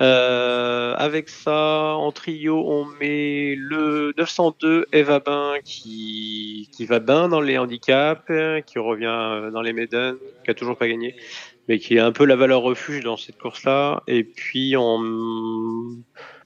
Euh, 0.00 0.94
avec 0.96 1.28
ça, 1.28 1.94
en 1.96 2.12
trio, 2.12 2.64
on 2.68 2.84
met 3.00 3.54
le 3.56 4.12
902 4.16 4.86
Eva 4.92 5.18
Bain 5.18 5.54
qui, 5.64 6.68
qui 6.72 6.86
va 6.86 7.00
bien 7.00 7.28
dans 7.28 7.40
les 7.40 7.58
handicaps, 7.58 8.30
qui 8.66 8.78
revient 8.78 9.50
dans 9.52 9.62
les 9.62 9.72
Maiden, 9.72 10.16
qui 10.44 10.50
a 10.50 10.54
toujours 10.54 10.76
pas 10.76 10.88
gagné, 10.88 11.16
mais 11.68 11.78
qui 11.78 11.98
a 11.98 12.06
un 12.06 12.12
peu 12.12 12.24
la 12.24 12.36
valeur 12.36 12.62
refuge 12.62 13.02
dans 13.02 13.16
cette 13.16 13.38
course-là. 13.38 14.02
Et 14.06 14.22
puis, 14.22 14.76
en, 14.76 15.02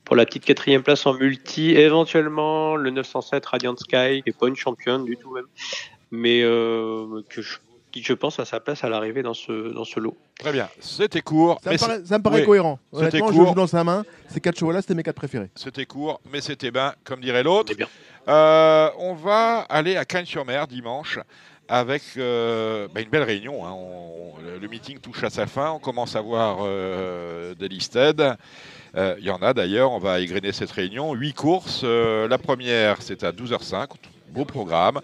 pour 0.05 0.17
la 0.17 0.27
petite 0.27 0.45
quatrième 0.45 0.83
place 0.83 1.07
en 1.07 1.15
multi, 1.15 1.71
éventuellement 1.73 2.77
le 2.77 2.91
907 2.91 3.47
Radiant 3.47 3.77
Sky, 3.77 4.23
qui 4.23 4.31
est 4.31 4.39
pas 4.39 4.49
une 4.49 4.57
championne 4.57 5.05
du 5.05 5.17
tout 5.17 5.33
même, 5.33 5.47
mais 6.11 6.43
euh, 6.43 7.23
que 7.29 7.41
je, 7.41 7.57
qui 7.93 8.03
je 8.03 8.13
pense 8.15 8.39
à 8.41 8.45
sa 8.45 8.59
place 8.59 8.83
à 8.83 8.89
l'arrivée 8.89 9.23
dans 9.23 9.35
ce, 9.35 9.73
dans 9.73 9.85
ce 9.85 10.01
lot. 10.01 10.17
Très 10.39 10.51
bien. 10.53 10.69
C'était 10.81 11.21
court. 11.21 11.61
Ça 11.63 11.71
me 11.71 11.75
mais 11.75 11.79
paraît, 11.79 11.99
c'est- 11.99 12.07
ça 12.07 12.19
me 12.19 12.23
paraît 12.23 12.41
oui, 12.41 12.47
cohérent. 12.47 12.79
C'était 12.93 12.99
Honnêtement, 13.05 13.29
je 13.29 13.33
court. 13.39 13.47
joue 13.49 13.55
dans 13.55 13.67
sa 13.69 13.85
main. 13.85 14.05
Ces 14.29 14.41
quatre 14.41 14.59
chevaux-là, 14.59 14.81
c'était 14.81 14.95
mes 14.95 15.03
quatre 15.05 15.17
préférés. 15.17 15.51
C'était 15.55 15.87
court, 15.87 16.21
mais 16.33 16.41
c'était 16.41 16.71
bien, 16.71 16.95
comme 17.05 17.21
dirait 17.21 17.43
l'autre. 17.45 17.75
Bien. 17.77 17.87
Euh, 18.29 18.89
on 18.99 19.15
va 19.15 19.61
aller 19.69 19.97
à 19.97 20.05
Cagnes-sur-Mer 20.05 20.67
dimanche 20.67 21.19
avec 21.69 22.03
euh, 22.17 22.89
bah, 22.95 23.01
une 23.01 23.09
belle 23.09 23.23
réunion. 23.25 23.65
hein. 23.67 23.73
On- 23.73 24.33
le 24.61 24.69
meeting 24.69 24.99
touche 24.99 25.23
à 25.25 25.31
sa 25.31 25.47
fin. 25.47 25.71
On 25.73 25.79
commence 25.79 26.15
à 26.17 26.21
voir 26.21 26.59
euh, 26.63 27.55
des 27.55 27.69
listed. 27.69 28.21
Euh, 28.95 29.17
Il 29.19 29.25
y 29.25 29.31
en 29.31 29.37
a 29.43 29.55
d'ailleurs. 29.55 29.91
On 29.93 29.99
va 29.99 30.21
égrener 30.21 30.53
cette 30.53 30.71
réunion. 30.71 31.15
Huit 31.15 31.33
courses. 31.35 31.81
Euh, 31.85 32.29
la 32.29 32.39
première, 32.39 33.01
c'est 33.03 33.25
à 33.25 33.33
12h05. 33.33 33.89
Beau 34.33 34.45
programme, 34.45 35.01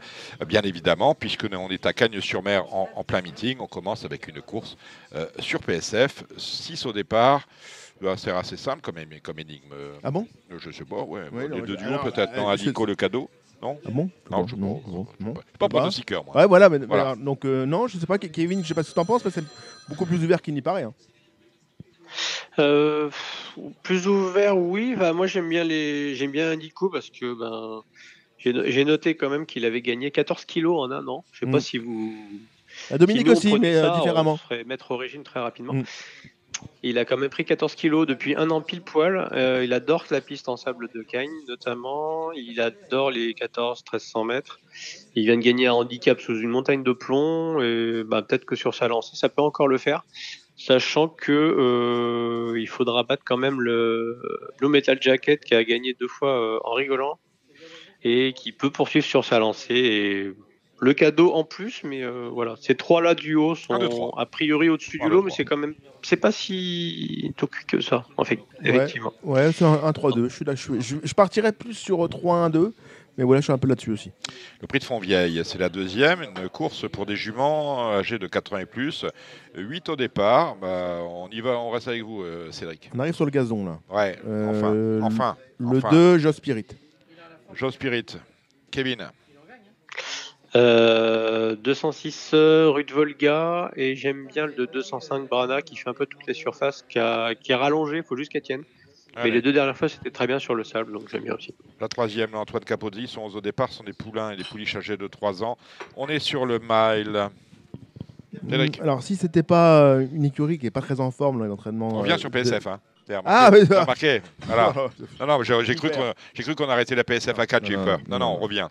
bien 0.46 0.62
évidemment, 0.62 1.14
puisque 1.14 1.46
on 1.52 1.68
est 1.68 1.84
à 1.86 1.92
Cagnes-sur-Mer 1.92 2.74
en, 2.74 2.88
en 2.94 3.04
plein 3.04 3.20
meeting. 3.20 3.58
On 3.60 3.66
commence 3.66 4.04
avec 4.04 4.26
une 4.28 4.40
course 4.40 4.76
euh, 5.14 5.26
sur 5.38 5.60
PSF. 5.60 6.24
6 6.36 6.86
au 6.86 6.92
départ. 6.92 7.46
Euh, 8.02 8.16
C'est 8.16 8.30
assez 8.30 8.56
simple 8.56 8.80
comme, 8.80 8.96
comme 9.22 9.38
énigme. 9.38 9.74
Ah 10.02 10.10
bon? 10.10 10.26
Je 10.56 10.70
sais 10.70 10.84
pas, 10.84 11.02
ouais. 11.02 11.28
Ouais, 11.30 11.48
les 11.48 11.60
deux 11.62 11.76
duos 11.76 11.98
peut-être, 12.02 12.32
euh, 12.32 12.36
non 12.36 12.48
Adico 12.48 12.86
le 12.86 12.94
cadeau 12.94 13.28
Non? 13.60 13.78
Ah 13.84 13.90
bon? 13.90 14.08
Non, 14.30 14.46
je 14.46 14.54
non, 14.56 14.80
non. 14.88 15.04
Pas, 15.34 15.40
pas 15.40 15.42
Bah. 15.58 15.68
pronostiqueur, 15.68 16.24
moi. 16.24 16.36
Ouais, 16.36 16.46
voilà. 16.46 16.68
mais- 16.68 16.78
Voilà. 16.78 17.02
voilà. 17.04 17.16
Donc, 17.16 17.44
euh, 17.44 17.66
non, 17.66 17.86
je 17.88 17.98
sais 17.98 18.06
pas, 18.06 18.16
Kevin, 18.18 18.62
je 18.62 18.68
sais 18.68 18.74
pas 18.74 18.82
ce 18.84 18.90
que 18.90 18.94
tu 18.94 19.00
en 19.00 19.04
penses, 19.04 19.24
mais 19.24 19.30
c'est 19.32 19.44
beaucoup 19.88 20.06
plus 20.06 20.22
ouvert 20.24 20.40
qu'il 20.40 20.54
n'y 20.54 20.62
paraît. 20.62 20.84
hein. 20.84 20.94
Euh, 22.58 23.10
plus 23.82 24.06
ouvert, 24.08 24.56
oui. 24.56 24.96
Moi, 25.14 25.26
j'aime 25.26 25.48
bien 25.48 25.64
les, 25.64 26.14
j'aime 26.14 26.30
bien 26.30 26.50
Indico 26.50 26.88
parce 26.88 27.10
que 27.10 27.34
ben, 27.34 27.82
j'ai 28.38 28.52
no- 28.52 28.62
j'ai 28.64 28.84
noté 28.84 29.16
quand 29.16 29.28
même 29.30 29.46
qu'il 29.46 29.64
avait 29.64 29.82
gagné 29.82 30.10
14 30.10 30.44
kilos 30.44 30.78
en 30.78 30.90
un 30.90 31.06
an. 31.08 31.24
Je 31.32 31.40
sais 31.40 31.46
Mm. 31.46 31.52
pas 31.52 31.60
si 31.60 31.78
vous. 31.78 32.14
Ah, 32.90 32.98
Dominique 32.98 33.22
si 33.22 33.26
nous, 33.26 33.32
aussi, 33.32 33.58
mais 33.58 33.74
euh, 33.76 33.82
ça, 33.90 33.98
différemment. 33.98 34.34
On 34.34 34.36
ferait 34.36 34.64
mettre 34.64 34.90
au 34.92 34.96
régime 34.96 35.22
très 35.24 35.40
rapidement. 35.40 35.74
Mm. 35.74 35.84
Il 36.82 36.98
a 36.98 37.04
quand 37.04 37.16
même 37.16 37.30
pris 37.30 37.44
14 37.44 37.74
kilos 37.76 38.06
depuis 38.06 38.34
un 38.34 38.50
an 38.50 38.60
pile 38.60 38.80
poil. 38.82 39.28
Euh, 39.32 39.62
il 39.64 39.72
adore 39.72 40.04
la 40.10 40.20
piste 40.20 40.48
en 40.48 40.56
sable 40.56 40.88
de 40.92 41.02
Cagnes, 41.02 41.30
notamment. 41.46 42.32
Il 42.32 42.60
adore 42.60 43.10
les 43.12 43.32
14-1300 43.34 44.24
mètres. 44.24 44.58
Il 45.14 45.24
vient 45.24 45.36
de 45.36 45.42
gagner 45.42 45.66
un 45.68 45.74
handicap 45.74 46.20
sous 46.20 46.36
une 46.40 46.48
montagne 46.48 46.82
de 46.82 46.92
plomb. 46.92 47.60
Et 47.60 48.02
bah, 48.04 48.22
peut-être 48.22 48.44
que 48.44 48.56
sur 48.56 48.74
sa 48.74 48.88
lancée, 48.88 49.14
ça 49.16 49.28
peut 49.28 49.42
encore 49.42 49.68
le 49.68 49.78
faire. 49.78 50.04
Sachant 50.56 51.06
que 51.08 51.30
euh, 51.32 52.58
il 52.58 52.66
faudra 52.66 53.04
battre 53.04 53.22
quand 53.24 53.36
même 53.36 53.60
le 53.60 54.20
Blue 54.58 54.68
Metal 54.68 54.98
Jacket 55.00 55.44
qui 55.44 55.54
a 55.54 55.62
gagné 55.62 55.94
deux 56.00 56.08
fois 56.08 56.30
euh, 56.40 56.58
en 56.64 56.72
rigolant 56.72 57.20
et 58.04 58.32
qui 58.34 58.52
peut 58.52 58.70
poursuivre 58.70 59.04
sur 59.06 59.24
sa 59.24 59.38
lancée. 59.38 59.74
Et 59.74 60.32
le 60.80 60.92
cadeau 60.94 61.32
en 61.32 61.42
plus, 61.44 61.82
mais 61.84 62.02
euh, 62.04 62.28
voilà, 62.32 62.54
ces 62.60 62.74
trois-là 62.76 63.14
du 63.14 63.34
haut 63.34 63.54
Un, 63.68 63.78
deux, 63.80 63.90
sont 63.90 64.10
a 64.16 64.26
priori 64.26 64.68
au-dessus 64.68 64.98
du 64.98 65.08
lot, 65.08 65.22
mais 65.22 65.30
c'est 65.32 65.44
quand 65.44 65.56
même, 65.56 65.74
c'est 66.02 66.16
pas 66.16 66.30
si 66.30 67.32
tocu 67.36 67.64
que 67.66 67.80
ça, 67.80 68.04
en 68.16 68.24
fait, 68.24 68.38
Ouais. 68.62 68.70
effectivement. 68.70 69.12
Ouais, 69.24 69.50
c'est 69.52 69.64
un, 69.64 69.80
un 69.82 69.90
3-2. 69.90 70.28
Je, 70.28 70.34
suis 70.34 70.44
là, 70.44 70.54
je, 70.54 70.78
je, 70.80 70.96
je 71.02 71.14
partirais 71.14 71.52
plus 71.52 71.74
sur 71.74 71.98
3-1-2, 72.06 72.72
mais 73.16 73.24
voilà, 73.24 73.40
je 73.40 73.46
suis 73.46 73.52
un 73.52 73.58
peu 73.58 73.66
là-dessus 73.66 73.90
aussi. 73.90 74.12
Le 74.60 74.68
prix 74.68 74.78
de 74.78 74.84
Fontvieille, 74.84 75.40
c'est 75.44 75.58
la 75.58 75.68
deuxième, 75.68 76.22
une 76.22 76.48
course 76.48 76.88
pour 76.88 77.04
des 77.06 77.16
juments 77.16 77.90
âgés 77.90 78.20
de 78.20 78.28
4 78.28 78.52
ans 78.52 78.58
et 78.58 78.66
plus. 78.66 79.04
8 79.56 79.88
au 79.88 79.96
départ. 79.96 80.54
Bah, 80.60 80.98
on 81.02 81.28
y 81.30 81.40
va, 81.40 81.58
on 81.58 81.70
reste 81.70 81.88
avec 81.88 82.02
vous, 82.04 82.22
euh, 82.22 82.52
Cédric. 82.52 82.88
On 82.94 83.00
arrive 83.00 83.14
sur 83.14 83.24
le 83.24 83.32
gazon 83.32 83.64
là. 83.66 83.80
Ouais, 83.90 84.16
Euh, 84.24 85.00
enfin, 85.00 85.02
enfin. 85.04 85.36
Le 85.58 85.78
enfin. 85.78 85.90
2, 85.90 86.18
Joe 86.18 86.36
Spirit. 86.36 86.66
Joe 87.54 87.72
Spirit. 87.72 88.16
Kevin. 88.70 89.08
Euh, 90.56 91.56
206 91.56 92.30
euh, 92.32 92.70
rue 92.70 92.84
de 92.84 92.92
Volga 92.92 93.70
et 93.76 93.94
j'aime 93.96 94.26
bien 94.28 94.46
le 94.46 94.54
de 94.54 94.64
205 94.64 95.28
Brana 95.28 95.60
qui 95.60 95.76
fait 95.76 95.90
un 95.90 95.94
peu 95.94 96.06
toutes 96.06 96.26
les 96.26 96.32
surfaces, 96.34 96.82
qui, 96.88 96.98
a- 96.98 97.34
qui 97.34 97.52
est 97.52 97.54
rallongé, 97.54 97.98
il 97.98 98.02
faut 98.02 98.16
juste 98.16 98.32
qu'elle 98.32 98.42
tienne. 98.42 98.62
Mais 99.16 99.30
les 99.30 99.42
deux 99.42 99.52
dernières 99.52 99.76
fois 99.76 99.88
c'était 99.88 100.10
très 100.10 100.26
bien 100.26 100.38
sur 100.38 100.54
le 100.54 100.64
sable, 100.64 100.92
donc 100.92 101.08
j'aime 101.10 101.24
bien 101.24 101.34
aussi. 101.34 101.52
La 101.80 101.88
troisième, 101.88 102.34
Antoine 102.34 102.64
Capozzi, 102.64 103.06
sont 103.08 103.22
au 103.34 103.40
départ, 103.40 103.70
sont 103.72 103.82
des 103.84 103.92
poulains 103.92 104.30
et 104.30 104.36
des 104.36 104.44
pouliches 104.44 104.76
âgés 104.76 104.96
de 104.96 105.06
3 105.08 105.42
ans. 105.44 105.58
On 105.96 106.06
est 106.08 106.18
sur 106.20 106.46
le 106.46 106.58
mile. 106.60 107.28
Mm, 108.42 108.80
Alors, 108.80 109.02
si 109.02 109.16
c'était 109.16 109.42
pas 109.42 109.82
euh, 109.82 110.06
une 110.12 110.24
écurie 110.24 110.58
qui 110.58 110.66
est 110.66 110.70
pas 110.70 110.82
très 110.82 111.00
en 111.00 111.10
forme, 111.10 111.44
l'entraînement. 111.46 111.88
On 111.88 112.02
vient 112.02 112.14
euh, 112.14 112.18
sur 112.18 112.30
de- 112.30 112.34
PSF. 112.34 112.66
Hein. 112.68 112.80
Ah, 113.24 113.50
mais 113.52 113.66
T'as 113.66 113.82
remarqué 113.82 114.22
Voilà. 114.46 114.72
Non, 115.20 115.26
non, 115.26 115.42
j'ai 115.42 115.74
cru 115.74 115.90
qu'on 115.90 116.12
j'ai 116.34 116.42
cru 116.42 116.54
qu'on 116.54 116.68
arrêtait 116.68 116.94
la 116.94 117.04
PSF 117.04 117.38
à 117.38 117.46
4, 117.46 117.66
j'ai 117.66 117.74
eu 117.74 117.76
peur. 117.76 118.00
Non, 118.08 118.18
non, 118.18 118.26
on 118.26 118.36
revient. 118.36 118.68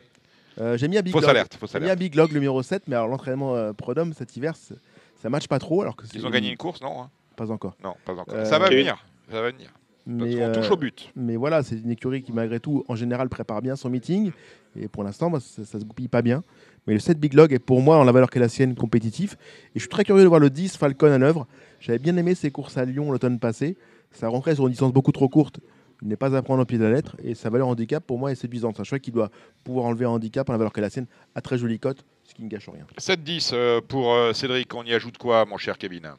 Euh, 0.59 0.75
J'ai 0.77 0.87
mis 0.87 0.97
à 0.97 1.03
Big 1.03 1.13
Fausse 1.13 1.21
Log. 1.21 1.29
alerte, 1.31 1.55
fausse 1.55 1.71
J'ai 1.73 1.79
mis 1.79 1.85
à 1.85 1.89
alerte. 1.89 1.99
Big 1.99 2.15
Log 2.15 2.29
le 2.29 2.35
numéro 2.35 2.63
7, 2.63 2.83
mais 2.87 2.95
alors 2.95 3.07
l'entraînement 3.07 3.55
euh, 3.55 3.73
Prodome 3.73 4.13
cet 4.13 4.35
hiver, 4.35 4.53
ça 4.55 5.29
matche 5.29 5.47
pas 5.47 5.59
trop. 5.59 5.81
Alors 5.81 5.95
que 5.95 6.05
c'est 6.07 6.17
Ils 6.17 6.25
ont 6.25 6.31
gagné 6.31 6.49
une 6.49 6.57
course, 6.57 6.81
non 6.81 7.01
hein? 7.01 7.09
Pas 7.35 7.51
encore. 7.51 7.75
Non, 7.83 7.93
pas 8.03 8.13
encore. 8.13 8.33
Euh, 8.33 8.45
Ça 8.45 8.57
va 8.57 8.69
venir. 8.69 9.05
Ça 9.29 9.41
va 9.41 9.51
venir. 9.51 9.69
Mais, 10.07 10.41
on 10.43 10.51
touche 10.53 10.69
euh, 10.69 10.73
au 10.73 10.77
but. 10.77 11.11
Mais 11.15 11.35
voilà, 11.35 11.61
c'est 11.63 11.75
une 11.75 11.91
écurie 11.91 12.23
qui, 12.23 12.31
malgré 12.31 12.59
tout, 12.59 12.85
en 12.87 12.95
général, 12.95 13.27
prépare 13.29 13.61
bien 13.61 13.75
son 13.75 13.89
meeting. 13.89 14.31
Et 14.79 14.87
pour 14.87 15.03
l'instant, 15.03 15.29
moi, 15.29 15.39
ça, 15.41 15.65
ça 15.65 15.79
se 15.79 15.83
goupille 15.83 16.07
pas 16.07 16.21
bien. 16.21 16.43
Mais 16.87 16.93
le 16.93 16.99
7 16.99 17.19
Big 17.19 17.33
Log 17.33 17.51
est 17.51 17.59
pour 17.59 17.81
moi, 17.81 17.97
en 17.97 18.05
la 18.05 18.13
valeur 18.13 18.29
qu'est 18.29 18.39
la 18.39 18.47
sienne, 18.47 18.73
compétitif. 18.73 19.33
Et 19.33 19.71
je 19.75 19.79
suis 19.81 19.89
très 19.89 20.05
curieux 20.05 20.23
de 20.23 20.27
voir 20.27 20.39
le 20.39 20.49
10 20.49 20.77
Falcon 20.77 21.11
à 21.11 21.17
l'œuvre. 21.17 21.45
J'avais 21.81 21.99
bien 21.99 22.15
aimé 22.15 22.33
ses 22.35 22.49
courses 22.51 22.77
à 22.77 22.85
Lyon 22.85 23.11
l'automne 23.11 23.37
passé. 23.37 23.75
Ça 24.17 24.27
rentrait 24.29 24.55
sur 24.55 24.65
une 24.65 24.71
distance 24.71 24.91
beaucoup 24.91 25.11
trop 25.11 25.29
courte. 25.29 25.59
Il 26.01 26.07
n'est 26.07 26.15
pas 26.15 26.35
à 26.35 26.41
prendre 26.41 26.61
au 26.61 26.65
pied 26.65 26.77
de 26.77 26.83
la 26.83 26.91
lettre. 26.91 27.15
Et 27.23 27.33
sa 27.35 27.49
valeur 27.49 27.67
handicap, 27.67 28.03
pour 28.05 28.17
moi, 28.19 28.31
est 28.31 28.35
séduisante. 28.35 28.75
C'est 28.75 28.81
un 28.81 28.85
choix 28.85 28.99
qui 28.99 29.11
doit 29.11 29.29
pouvoir 29.63 29.85
enlever 29.85 30.05
un 30.05 30.09
handicap 30.09 30.49
en 30.49 30.53
la 30.53 30.57
valeur 30.57 30.73
qu'est 30.73 30.81
la 30.81 30.89
sienne 30.89 31.07
à 31.35 31.41
très 31.41 31.57
jolie 31.57 31.79
cote, 31.79 32.03
ce 32.23 32.33
qui 32.33 32.43
ne 32.43 32.47
gâche 32.49 32.67
rien. 32.69 32.85
7-10 32.99 33.51
euh, 33.53 33.81
pour 33.87 34.13
euh, 34.13 34.33
Cédric. 34.33 34.73
On 34.75 34.83
y 34.83 34.93
ajoute 34.93 35.17
quoi, 35.17 35.45
mon 35.45 35.57
cher 35.57 35.77
Kevin? 35.77 36.11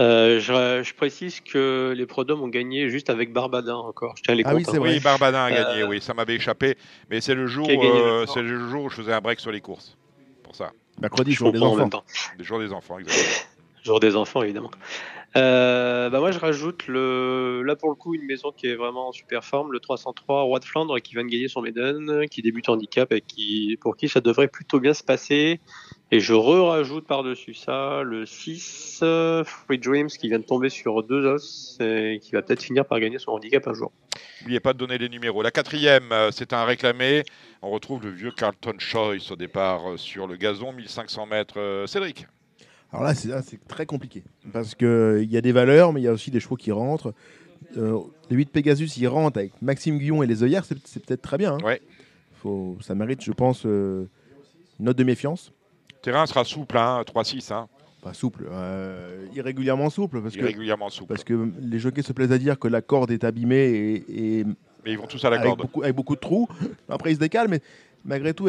Euh, 0.00 0.40
je, 0.40 0.82
je 0.82 0.94
précise 0.94 1.40
que 1.40 1.94
les 1.96 2.04
Prodom 2.06 2.40
ont 2.42 2.48
gagné 2.48 2.88
juste 2.90 3.10
avec 3.10 3.32
Barbadin 3.32 3.76
encore. 3.76 4.14
Je 4.16 4.22
tiens 4.24 4.34
à 4.34 4.36
les 4.36 4.42
Ah 4.44 4.54
oui, 4.54 4.62
comptes, 4.64 4.72
c'est 4.72 4.78
hein. 4.78 4.80
vrai. 4.80 4.94
Oui, 4.94 5.00
Barbadin 5.00 5.38
a 5.44 5.52
Euh, 5.52 5.54
gagné, 5.54 5.84
oui, 5.84 6.00
ça 6.00 6.14
m'avait 6.14 6.34
échappé. 6.34 6.76
Mais 7.10 7.20
c'est 7.20 7.34
le 7.34 7.46
jour, 7.46 7.68
a 7.68 7.72
euh, 7.72 8.26
c'est 8.26 8.42
le 8.42 8.68
jour 8.70 8.84
où 8.84 8.90
je 8.90 8.96
faisais 8.96 9.12
un 9.12 9.20
break 9.20 9.38
sur 9.38 9.52
les 9.52 9.60
courses. 9.60 9.96
Pour 10.42 10.56
ça. 10.56 10.72
Mercredi, 11.00 11.30
Je 11.32 11.36
jour 11.38 11.52
des 11.52 11.60
enfants. 11.62 11.76
même 11.76 11.90
temps. 11.90 12.04
Le 12.36 12.42
jour 12.44 12.58
des 12.58 12.72
enfants, 12.72 12.98
exactement. 12.98 13.48
Jour 13.84 14.00
des 14.00 14.16
enfants, 14.16 14.42
évidemment. 14.42 14.70
Euh, 15.36 16.10
bah 16.10 16.20
moi, 16.20 16.30
je 16.30 16.38
rajoute 16.38 16.86
le, 16.86 17.62
là 17.64 17.74
pour 17.74 17.88
le 17.88 17.96
coup 17.96 18.14
une 18.14 18.24
maison 18.24 18.52
qui 18.52 18.68
est 18.68 18.76
vraiment 18.76 19.08
en 19.08 19.12
super 19.12 19.44
forme, 19.44 19.72
le 19.72 19.80
303 19.80 20.42
Roi 20.42 20.60
de 20.60 20.64
Flandre 20.64 21.00
qui 21.00 21.14
vient 21.14 21.24
de 21.24 21.28
gagner 21.28 21.48
son 21.48 21.60
Maiden, 21.60 22.26
qui 22.30 22.40
débute 22.40 22.68
handicap 22.68 23.10
et 23.12 23.20
qui, 23.20 23.76
pour 23.80 23.96
qui 23.96 24.08
ça 24.08 24.20
devrait 24.20 24.46
plutôt 24.46 24.78
bien 24.78 24.94
se 24.94 25.02
passer. 25.02 25.60
Et 26.12 26.20
je 26.20 26.34
re-rajoute 26.34 27.06
par-dessus 27.06 27.54
ça 27.54 28.02
le 28.04 28.26
6 28.26 29.00
euh, 29.02 29.42
Free 29.42 29.78
Dreams 29.78 30.08
qui 30.08 30.28
vient 30.28 30.38
de 30.38 30.44
tomber 30.44 30.68
sur 30.68 31.02
deux 31.02 31.26
os 31.26 31.78
et 31.80 32.20
qui 32.22 32.32
va 32.32 32.42
peut-être 32.42 32.62
finir 32.62 32.84
par 32.86 33.00
gagner 33.00 33.18
son 33.18 33.32
handicap 33.32 33.66
un 33.66 33.74
jour. 33.74 33.90
N'oubliez 34.40 34.60
pas 34.60 34.72
de 34.72 34.78
donner 34.78 34.98
les 34.98 35.08
numéros. 35.08 35.42
La 35.42 35.50
quatrième, 35.50 36.12
euh, 36.12 36.30
c'est 36.30 36.52
un 36.52 36.64
réclamé. 36.64 37.24
On 37.60 37.70
retrouve 37.70 38.04
le 38.04 38.10
vieux 38.10 38.30
Carlton 38.30 38.76
Choice 38.78 39.32
au 39.32 39.36
départ 39.36 39.80
sur 39.96 40.28
le 40.28 40.36
gazon, 40.36 40.72
1500 40.72 41.26
mètres. 41.26 41.84
Cédric 41.88 42.26
Alors 42.94 43.02
là, 43.06 43.14
c'est 43.14 43.66
très 43.66 43.86
compliqué. 43.86 44.22
Parce 44.52 44.74
qu'il 44.76 45.26
y 45.30 45.36
a 45.36 45.40
des 45.40 45.50
valeurs, 45.52 45.92
mais 45.92 46.00
il 46.00 46.04
y 46.04 46.08
a 46.08 46.12
aussi 46.12 46.30
des 46.30 46.38
chevaux 46.40 46.54
qui 46.56 46.70
rentrent. 46.70 47.12
Euh, 47.76 47.98
les 48.30 48.36
8 48.36 48.50
Pegasus, 48.50 48.96
ils 48.98 49.08
rentrent 49.08 49.38
avec 49.38 49.50
Maxime 49.60 49.98
Guillon 49.98 50.22
et 50.22 50.26
les 50.28 50.44
œillères, 50.44 50.64
c'est 50.64 51.04
peut-être 51.04 51.22
très 51.22 51.36
bien. 51.38 51.54
hein. 51.54 51.58
Ouais. 51.64 51.80
Faut, 52.40 52.76
ça 52.80 52.94
mérite, 52.94 53.22
je 53.24 53.32
pense, 53.32 53.62
euh, 53.66 54.04
une 54.78 54.86
note 54.86 54.96
de 54.96 55.02
méfiance. 55.04 55.52
Terrain 56.02 56.24
sera 56.26 56.44
souple, 56.44 56.76
hein, 56.78 57.02
3-6. 57.04 57.52
Hein, 57.52 57.66
Pas 58.02 58.14
souple, 58.14 58.46
euh, 58.48 59.26
irrégulièrement 59.34 59.90
souple. 59.90 60.20
Parce 60.22 60.34
que, 60.36 60.40
irrégulièrement 60.42 60.88
souple. 60.90 61.08
parce 61.08 61.24
que 61.24 61.50
les 61.60 61.78
jockeys 61.80 62.02
se 62.02 62.12
plaisent 62.12 62.32
à 62.32 62.38
dire 62.38 62.58
que 62.60 62.68
la 62.68 62.80
corde 62.82 63.10
est 63.10 63.24
abîmée 63.24 63.64
et, 64.08 64.38
et 64.40 64.44
Mais 64.84 64.92
ils 64.92 64.98
vont 64.98 65.06
tous 65.06 65.24
à 65.24 65.30
la 65.30 65.36
avec, 65.36 65.48
corde. 65.48 65.60
beaucoup, 65.62 65.82
avec 65.82 65.96
beaucoup 65.96 66.14
de 66.14 66.20
trous. 66.20 66.46
Après, 66.88 67.10
ils 67.10 67.14
se 67.16 67.20
décalent, 67.20 67.48
mais 67.48 67.60
malgré 68.04 68.34
tout, 68.34 68.48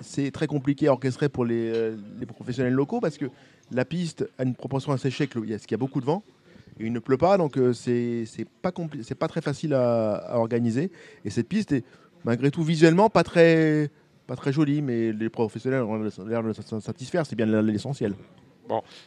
c'est 0.00 0.30
très 0.30 0.46
compliqué 0.46 0.86
à 0.88 0.92
orchestrer 0.92 1.28
pour 1.28 1.44
les, 1.44 1.70
euh, 1.74 1.96
les 2.18 2.26
professionnels 2.26 2.72
locaux 2.72 3.00
parce 3.00 3.18
que 3.18 3.26
la 3.72 3.84
piste 3.84 4.28
a 4.38 4.44
une 4.44 4.54
proportion 4.54 4.92
assez 4.92 5.10
séchée, 5.10 5.26
parce 5.26 5.42
qu'il 5.62 5.70
y 5.72 5.74
a 5.74 5.78
beaucoup 5.78 6.00
de 6.00 6.06
vent. 6.06 6.22
Et 6.80 6.86
il 6.86 6.92
ne 6.92 6.98
pleut 6.98 7.16
pas, 7.16 7.38
donc 7.38 7.56
euh, 7.56 7.72
c'est 7.72 8.24
pas, 8.62 8.72
pas 8.72 9.28
très 9.28 9.40
facile 9.40 9.74
à, 9.74 10.14
à 10.14 10.36
organiser. 10.38 10.90
Et 11.24 11.30
cette 11.30 11.48
piste 11.48 11.70
est, 11.72 11.84
malgré 12.24 12.50
tout, 12.50 12.62
visuellement 12.64 13.08
pas 13.10 13.22
très, 13.22 13.90
pas 14.26 14.34
très 14.34 14.52
jolie, 14.52 14.82
mais 14.82 15.12
les 15.12 15.28
professionnels 15.28 15.82
ont 15.82 16.02
l'air 16.26 16.42
de 16.42 16.52
s'en 16.52 16.80
satisfaire, 16.80 17.26
c'est 17.26 17.36
bien 17.36 17.46
l'essentiel. 17.62 18.14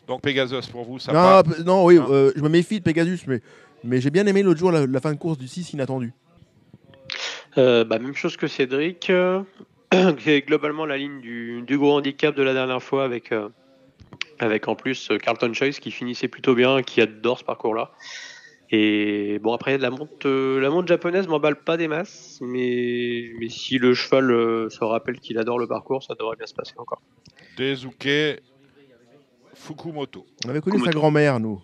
Donc 0.07 0.21
Pegasus, 0.21 0.67
pour 0.71 0.85
vous, 0.85 0.99
ça 0.99 1.11
Non, 1.11 1.19
part. 1.19 1.43
non, 1.65 1.83
oui, 1.85 1.97
Hein 1.97 2.05
euh, 2.09 2.31
je 2.35 2.41
me 2.41 2.47
méfie 2.49 2.79
de 2.79 2.83
Pegasus, 2.85 3.21
mais, 3.27 3.41
mais 3.83 3.99
j'ai 3.99 4.11
bien 4.11 4.25
aimé 4.27 4.43
l'autre 4.43 4.59
jour 4.59 4.71
la, 4.71 4.85
la 4.85 5.01
fin 5.01 5.11
de 5.11 5.17
course 5.17 5.37
du 5.37 5.47
6 5.47 5.73
inattendu. 5.73 6.13
Euh, 7.57 7.83
bah, 7.83 7.99
même 7.99 8.13
chose 8.15 8.37
que 8.37 8.47
Cédric. 8.47 9.09
euh, 9.09 9.41
c'est 10.19 10.41
globalement 10.41 10.85
la 10.85 10.97
ligne 10.97 11.21
du, 11.21 11.63
du 11.63 11.77
gros 11.77 11.97
handicap 11.97 12.35
de 12.35 12.43
la 12.43 12.53
dernière 12.53 12.83
fois 12.83 13.03
avec, 13.03 13.31
euh, 13.31 13.49
avec 14.39 14.67
en 14.67 14.75
plus 14.75 15.11
euh, 15.11 15.17
Carlton 15.17 15.53
Choice 15.53 15.79
qui 15.81 15.91
finissait 15.91 16.27
plutôt 16.27 16.55
bien, 16.55 16.81
qui 16.81 17.01
adore 17.01 17.39
ce 17.39 17.43
parcours-là. 17.43 17.91
Et 18.69 19.39
bon, 19.39 19.53
après, 19.53 19.77
la 19.77 19.89
monte, 19.89 20.25
euh, 20.25 20.59
la 20.59 20.69
monte 20.69 20.87
japonaise 20.87 21.27
m'emballe 21.27 21.55
pas 21.55 21.77
des 21.77 21.87
masses, 21.87 22.39
mais, 22.41 23.31
mais 23.39 23.49
si 23.49 23.77
le 23.77 23.93
cheval 23.93 24.29
euh, 24.29 24.69
se 24.69 24.83
rappelle 24.83 25.19
qu'il 25.19 25.37
adore 25.37 25.57
le 25.57 25.67
parcours, 25.67 26.03
ça 26.03 26.15
devrait 26.15 26.35
bien 26.35 26.47
se 26.47 26.53
passer 26.53 26.73
encore. 26.77 27.01
Dezuke 27.57 28.41
Fukumoto. 29.53 30.25
On 30.45 30.49
avait 30.49 30.61
connu 30.61 30.83
sa 30.83 30.91
grand-mère, 30.91 31.39
nous. 31.39 31.61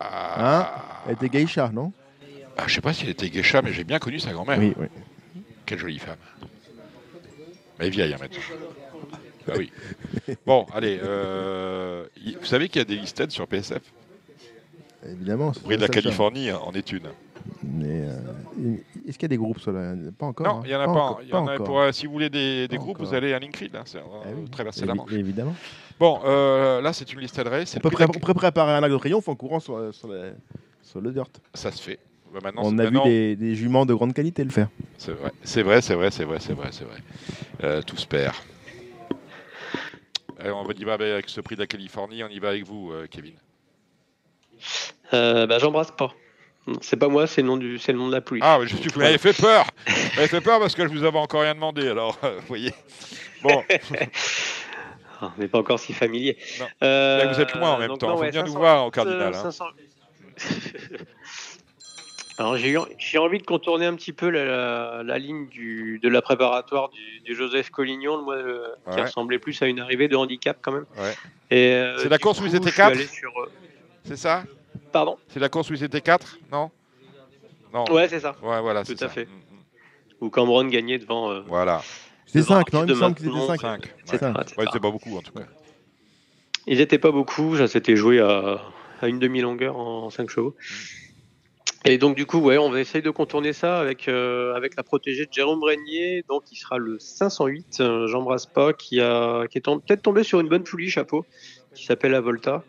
Ah, 0.00 1.02
Elle 1.06 1.12
était 1.12 1.28
geisha, 1.28 1.70
non? 1.72 1.92
Ah, 2.56 2.64
je 2.66 2.74
sais 2.74 2.80
pas 2.80 2.92
s'il 2.92 3.08
était 3.08 3.30
geisha, 3.30 3.62
mais 3.62 3.72
j'ai 3.72 3.84
bien 3.84 3.98
connu 3.98 4.18
sa 4.18 4.32
grand-mère. 4.32 4.58
Oui, 4.58 4.74
oui. 4.78 4.86
Quelle 5.64 5.78
jolie 5.78 5.98
femme. 5.98 6.16
Elle 7.78 7.86
est 7.86 7.90
vieille 7.90 8.12
hein, 8.12 8.18
maintenant. 8.20 8.40
Bah 9.46 9.54
oui. 9.56 9.70
Bon, 10.46 10.66
allez. 10.74 10.98
euh, 11.02 12.04
y- 12.24 12.34
vous 12.34 12.44
savez 12.44 12.68
qu'il 12.68 12.78
y 12.80 12.82
a 12.82 12.84
des 12.84 12.96
listed 12.96 13.30
sur 13.30 13.46
PSF 13.46 13.82
Évidemment. 15.06 15.52
c'est 15.54 15.64
de 15.66 15.72
la 15.72 15.78
ça, 15.80 15.86
ça. 15.86 15.92
Californie, 15.92 16.52
en 16.52 16.72
est 16.72 16.92
une. 16.92 17.08
Mais, 17.64 18.02
euh, 18.02 18.76
Est-ce 19.08 19.16
qu'il 19.16 19.22
y 19.22 19.24
a 19.24 19.28
des 19.28 19.36
groupes 19.38 19.60
sur 19.60 19.72
la... 19.72 19.94
Pas 20.18 20.26
encore. 20.26 20.46
Non, 20.46 20.60
hein. 20.60 20.62
il 20.66 20.70
y 20.70 20.74
en 20.74 20.80
a 20.80 20.84
pas. 20.84 20.90
encore, 20.90 21.20
Il 21.22 21.28
y 21.30 21.32
en 21.32 21.46
a 21.46 21.54
encore. 21.54 21.66
pour, 21.66 21.80
euh, 21.80 21.90
si 21.92 22.04
vous 22.06 22.12
voulez 22.12 22.28
des, 22.28 22.68
des 22.68 22.76
Pas 22.76 22.82
groupes, 22.82 22.96
encore. 22.96 23.06
vous 23.08 23.14
allez 23.14 23.32
à 23.32 23.38
Linkrid. 23.38 23.74
Hein, 23.74 23.82
c'est, 23.86 23.96
euh, 23.96 24.02
Ah 24.12 24.26
oui. 24.34 24.42
vous 24.42 24.48
traversez 24.48 24.84
la 24.84 24.92
Évi- 24.92 24.96
Manche. 24.96 25.12
Évidemment. 25.12 25.54
Bon, 25.98 26.20
euh, 26.24 26.82
là, 26.82 26.92
c'est 26.92 27.10
une 27.14 27.20
liste 27.20 27.38
adresse. 27.38 27.74
On 27.76 27.80
peut, 27.80 27.88
pré- 27.90 28.04
on 28.04 28.08
peut 28.20 28.34
préparer 28.34 28.72
un 28.72 28.82
arc 28.82 28.92
de 28.92 28.98
triomphe 28.98 29.28
en 29.28 29.34
courant 29.34 29.58
sur, 29.60 29.92
sur, 29.94 30.08
la- 30.08 30.32
sur 30.82 31.00
le 31.00 31.12
dirt. 31.12 31.30
Ça 31.54 31.72
se 31.72 31.80
fait. 31.80 31.98
Bah, 32.32 32.40
maintenant, 32.44 32.62
On 32.64 32.78
a 32.78 32.84
vu 32.84 32.90
maintenant- 32.90 33.04
des, 33.06 33.36
des 33.36 33.54
juments 33.54 33.86
de 33.86 33.94
grande 33.94 34.12
qualité 34.12 34.44
le 34.44 34.50
faire. 34.50 34.68
C'est 34.98 35.12
vrai, 35.12 35.32
c'est 35.42 35.62
vrai, 35.62 35.80
c'est 35.80 35.94
vrai, 35.94 36.10
c'est 36.10 36.24
vrai, 36.24 36.38
c'est 36.40 36.52
vrai, 36.54 36.68
c'est 36.72 36.84
vrai. 36.84 36.98
Euh, 37.64 37.80
tout 37.82 37.96
se 37.96 38.06
perd. 38.06 38.34
Allez, 40.40 40.50
on 40.52 40.64
va 40.64 40.72
y 40.76 40.84
va 40.84 40.94
avec 40.94 41.28
ce 41.28 41.40
prix 41.40 41.54
de 41.54 41.60
la 41.60 41.66
Californie. 41.66 42.24
On 42.24 42.28
y 42.28 42.38
va 42.38 42.48
avec 42.48 42.64
vous, 42.64 42.90
euh, 42.92 43.06
Kevin. 43.10 43.34
Euh, 45.12 45.46
bah, 45.46 45.58
j'embrasse 45.58 45.90
pas. 45.90 46.12
C'est 46.80 46.96
pas 46.96 47.08
moi, 47.08 47.26
c'est 47.26 47.42
le 47.42 47.48
nom 47.48 47.56
du, 47.56 47.78
c'est 47.78 47.92
le 47.92 47.98
nom 47.98 48.08
de 48.08 48.12
la 48.12 48.20
pluie. 48.20 48.40
Ah, 48.42 48.58
mais 48.60 48.66
je 48.66 48.76
suis, 48.76 48.88
vous 48.88 49.00
m'avez 49.00 49.18
fait 49.18 49.32
peur. 49.32 49.66
Vous 49.86 49.92
m'avez 50.16 50.28
fait 50.28 50.40
peur 50.40 50.60
parce 50.60 50.74
que 50.74 50.82
je 50.86 50.92
vous 50.92 51.04
avais 51.04 51.18
encore 51.18 51.42
rien 51.42 51.54
demandé. 51.54 51.88
Alors, 51.88 52.18
euh, 52.24 52.36
vous 52.40 52.46
voyez. 52.46 52.72
Bon, 53.42 53.62
on 55.22 55.30
n'est 55.38 55.48
pas 55.48 55.58
encore 55.58 55.78
si 55.80 55.92
familier. 55.92 56.38
Euh, 56.82 57.30
vous 57.32 57.40
êtes 57.40 57.54
loin 57.54 57.72
en 57.72 57.78
même 57.78 57.96
temps. 57.98 58.08
non, 58.08 58.16
Faut 58.16 58.22
ouais, 58.22 58.30
venir 58.30 58.42
nous 58.42 58.48
500 58.52 58.58
voir 58.58 58.86
au 58.86 58.90
Cardinal. 58.90 59.34
hein. 59.34 59.50
500 62.40 62.44
Alors 62.44 62.56
j'ai 62.56 62.70
eu- 62.72 62.78
j'ai 62.98 63.18
envie 63.18 63.38
de 63.38 63.44
contourner 63.46 63.86
un 63.86 63.94
petit 63.94 64.12
peu 64.12 64.28
la, 64.30 64.44
la- 64.44 65.02
la 65.04 65.18
ligne 65.18 65.48
du, 65.48 65.98
de 66.02 66.08
la 66.08 66.22
préparatoire 66.22 66.88
du, 66.90 67.20
du 67.24 67.34
Joseph 67.34 67.70
Collignon, 67.70 68.22
moi, 68.22 68.36
euh, 68.36 68.66
qui 68.90 68.96
Ouais. 68.96 69.02
ressemblait 69.02 69.38
plus 69.38 69.60
à 69.62 69.66
une 69.66 69.80
arrivée 69.80 70.08
de 70.08 70.16
handicap 70.16 70.58
quand 70.62 70.72
même. 70.72 70.86
Ouais. 70.98 71.14
Et, 71.50 71.72
euh, 71.74 71.98
C'est 71.98 72.08
la 72.08 72.18
course 72.18 72.40
où 72.40 72.46
ils 72.46 72.54
étaient 72.54 72.64
je 72.66 72.68
suis 72.70 72.76
quatre 72.76 72.92
allé 72.92 73.06
sur, 73.06 73.30
euh, 73.40 73.50
C'est 74.04 74.16
ça 74.16 74.44
Pardon 74.92 75.18
C'est 75.28 75.40
la 75.40 75.48
course 75.48 75.70
où 75.70 75.74
ils 75.74 75.84
étaient 75.84 76.00
4 76.00 76.38
Non 76.50 76.70
Non. 77.72 77.84
Ouais, 77.92 78.08
c'est 78.08 78.20
ça. 78.20 78.34
Ouais, 78.42 78.60
voilà, 78.60 78.82
Tout 78.84 78.88
c'est 78.96 79.04
à 79.04 79.08
ça. 79.08 79.14
fait. 79.14 79.28
Où 80.20 80.30
Cameron 80.30 80.64
gagnait 80.64 80.98
devant. 80.98 81.30
euh, 81.30 81.40
Voilà. 81.46 81.80
C'était 82.26 82.40
devant 82.40 82.56
5, 82.56 82.72
non 82.72 82.80
Il 82.80 82.82
me 82.82 82.88
de 82.88 82.94
semble 82.94 83.14
qu'ils 83.16 83.26
étaient 83.26 83.36
Maintenon, 83.36 83.56
5. 83.56 83.84
etc., 84.02 84.16
etc. 84.16 84.32
Ouais, 84.58 84.64
c'est 84.72 84.80
pas 84.80 84.90
beaucoup 84.90 85.16
en 85.16 85.22
tout 85.22 85.32
cas. 85.32 85.44
Ils 86.66 86.78
n'étaient 86.78 86.98
pas 86.98 87.10
beaucoup, 87.10 87.56
ça 87.56 87.66
s'était 87.68 87.96
joué 87.96 88.20
à, 88.20 88.60
à 89.00 89.08
une 89.08 89.18
demi-longueur 89.18 89.76
en 89.76 90.10
5 90.10 90.28
chevaux. 90.30 90.54
Et 91.86 91.96
donc 91.96 92.14
du 92.14 92.26
coup, 92.26 92.38
ouais, 92.38 92.58
on 92.58 92.70
va 92.70 92.80
essayer 92.80 93.00
de 93.00 93.10
contourner 93.10 93.54
ça 93.54 93.78
avec, 93.78 94.06
euh, 94.06 94.54
avec 94.54 94.76
la 94.76 94.82
protégée 94.82 95.24
de 95.24 95.32
Jérôme 95.32 95.62
Régnier, 95.62 96.24
donc 96.28 96.44
qui 96.44 96.56
sera 96.56 96.76
le 96.76 96.98
508, 96.98 97.78
euh, 97.80 98.06
j'embrasse 98.06 98.44
pas, 98.44 98.74
qui, 98.74 99.00
a, 99.00 99.46
qui 99.48 99.58
est 99.58 99.62
peut-être 99.62 100.02
tombé 100.02 100.22
sur 100.22 100.40
une 100.40 100.48
bonne 100.48 100.64
poulie 100.64 100.90
chapeau, 100.90 101.24
qui 101.74 101.86
s'appelle 101.86 102.12
la 102.12 102.20
Volta. 102.20 102.62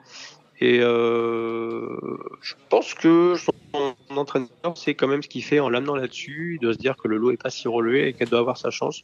Et 0.61 0.79
euh, 0.79 1.97
je 2.41 2.53
pense 2.69 2.93
que 2.93 3.33
son 3.35 4.15
entraîneur 4.15 4.49
sait 4.75 4.93
quand 4.93 5.07
même 5.07 5.23
ce 5.23 5.27
qu'il 5.27 5.43
fait 5.43 5.59
en 5.59 5.69
l'amenant 5.69 5.95
là-dessus. 5.95 6.59
Doit 6.61 6.73
se 6.73 6.77
dire 6.77 6.95
que 6.97 7.07
le 7.07 7.17
lot 7.17 7.31
est 7.31 7.41
pas 7.41 7.49
si 7.49 7.67
relevé 7.67 8.09
et 8.09 8.13
qu'elle 8.13 8.29
doit 8.29 8.39
avoir 8.39 8.57
sa 8.57 8.69
chance. 8.69 9.03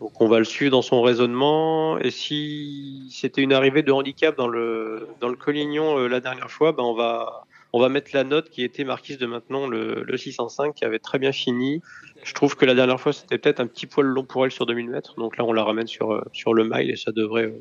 Donc 0.00 0.18
on 0.22 0.28
va 0.28 0.38
le 0.38 0.46
suivre 0.46 0.70
dans 0.70 0.80
son 0.80 1.02
raisonnement. 1.02 1.98
Et 1.98 2.10
si 2.10 3.06
c'était 3.10 3.42
une 3.42 3.52
arrivée 3.52 3.82
de 3.82 3.92
handicap 3.92 4.34
dans 4.34 4.48
le 4.48 5.06
dans 5.20 5.28
le 5.28 5.36
Collignon 5.36 5.98
euh, 5.98 6.08
la 6.08 6.20
dernière 6.20 6.50
fois, 6.50 6.72
ben 6.72 6.82
on 6.82 6.94
va 6.94 7.44
on 7.76 7.80
va 7.80 7.88
mettre 7.88 8.12
la 8.14 8.22
note 8.22 8.50
qui 8.50 8.62
était 8.62 8.84
marquise 8.84 9.18
de 9.18 9.26
maintenant 9.26 9.66
le, 9.66 10.04
le 10.04 10.16
605 10.16 10.76
qui 10.76 10.84
avait 10.84 11.00
très 11.00 11.18
bien 11.18 11.32
fini. 11.32 11.82
Je 12.22 12.32
trouve 12.32 12.54
que 12.54 12.64
la 12.64 12.74
dernière 12.74 13.00
fois 13.00 13.12
c'était 13.12 13.36
peut-être 13.36 13.58
un 13.58 13.66
petit 13.66 13.86
poil 13.88 14.06
long 14.06 14.24
pour 14.24 14.44
elle 14.44 14.52
sur 14.52 14.64
2000 14.64 14.88
mètres. 14.90 15.16
Donc 15.16 15.36
là 15.36 15.44
on 15.44 15.52
la 15.52 15.64
ramène 15.64 15.88
sur 15.88 16.12
euh, 16.12 16.22
sur 16.32 16.54
le 16.54 16.62
mile 16.62 16.88
et 16.88 16.94
ça 16.94 17.10
devrait 17.10 17.52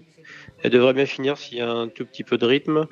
euh, 0.65 0.69
devrait 0.69 0.94
bien 0.94 1.07
finir 1.07 1.40
s'il 1.40 1.57
y 1.57 1.61
a 1.61 1.72
un 1.72 1.88
tout 1.88 2.06
petit 2.06 2.23
peu 2.23 2.38
de 2.38 2.45
rythme. 2.45 2.85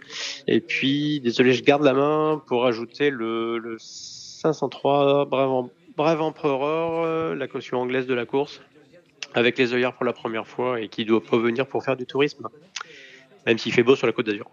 Et 0.48 0.62
puis 0.62 1.20
désolé 1.20 1.54
je 1.54 1.64
garde 1.64 1.84
la 1.84 1.94
main 1.94 2.42
pour 2.48 2.66
ajouter 2.66 3.12
le, 3.12 3.60
le 3.60 3.78
503 3.78 5.26
Brave, 5.26 5.50
Em- 5.52 5.70
Brave 5.96 6.22
Empereur, 6.24 7.04
euh, 7.06 7.36
la 7.36 7.48
caution 7.48 7.80
anglaise 7.82 8.08
de 8.08 8.16
la 8.16 8.26
course 8.26 8.62
avec 9.36 9.60
les 9.60 9.76
œillères 9.76 9.94
pour 9.94 10.06
la 10.06 10.14
première 10.14 10.48
fois 10.48 10.82
et 10.82 10.88
qui 10.90 11.06
doit 11.06 11.24
pas 11.24 11.38
venir 11.38 11.68
pour 11.68 11.84
faire 11.86 11.96
du 11.96 12.08
tourisme, 12.08 12.48
même 13.46 13.60
s'il 13.60 13.74
fait 13.74 13.84
beau 13.84 13.96
sur 13.96 14.08
la 14.08 14.14
côte 14.14 14.26
d'Azur. 14.26 14.50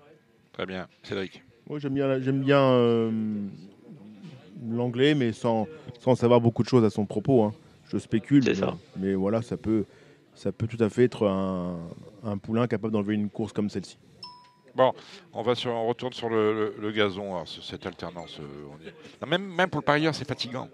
Très 0.53 0.67
bien. 0.67 0.87
Cédric. 1.03 1.43
Moi, 1.69 1.79
j'aime 1.79 1.95
bien, 1.95 2.21
j'aime 2.21 2.41
bien 2.41 2.61
euh, 2.63 3.11
l'anglais, 4.71 5.15
mais 5.15 5.33
sans, 5.33 5.67
sans 6.01 6.15
savoir 6.15 6.41
beaucoup 6.41 6.63
de 6.63 6.69
choses 6.69 6.85
à 6.85 6.91
son 6.91 7.05
propos. 7.07 7.43
hein. 7.45 7.53
Je 7.91 7.99
spécule, 7.99 8.45
mais, 8.45 8.55
ça. 8.55 8.77
mais 8.97 9.15
voilà, 9.15 9.41
ça 9.43 9.57
peut, 9.57 9.85
ça 10.35 10.53
peut 10.53 10.67
tout 10.67 10.83
à 10.83 10.91
fait 10.91 11.05
être 11.05 11.27
un, 11.27 11.79
un 12.25 12.37
poulain 12.39 12.67
capable 12.67 12.93
d'enlever 12.93 13.15
une 13.15 13.31
course 13.31 13.53
comme 13.53 13.71
celle-ci. 13.71 13.99
Bon, 14.75 14.93
on 15.33 15.43
va 15.43 15.55
sur, 15.55 15.73
on 15.73 15.87
retourne 15.89 16.13
sur 16.13 16.29
le, 16.29 16.53
le- 16.55 16.75
le 16.79 16.93
gazon. 16.93 17.35
Alors, 17.35 17.49
ce- 17.49 17.63
cette 17.63 17.85
alternance, 17.87 18.39
euh, 18.41 18.65
on 18.73 18.83
y 18.85 18.89
est. 18.89 18.95
Non, 19.23 19.29
même, 19.29 19.43
même 19.43 19.71
pour 19.71 19.81
le 19.81 19.85
parieur, 19.85 20.15
c'est 20.15 20.29
fatigant. 20.29 20.69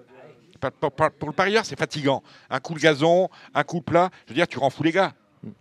Pour 1.19 1.29
le 1.29 1.35
parieur, 1.35 1.65
c'est 1.65 1.79
fatigant. 1.79 2.23
Un 2.51 2.59
coup 2.59 2.75
le 2.75 2.81
gazon, 2.81 3.29
un 3.55 3.63
coup 3.65 3.77
le 3.77 3.83
plat. 3.83 4.11
Je 4.27 4.31
veux 4.33 4.35
dire, 4.37 4.49
tu 4.49 4.59
rends 4.59 4.71
fou 4.71 4.83
les 4.83 4.93
gars. 4.93 5.13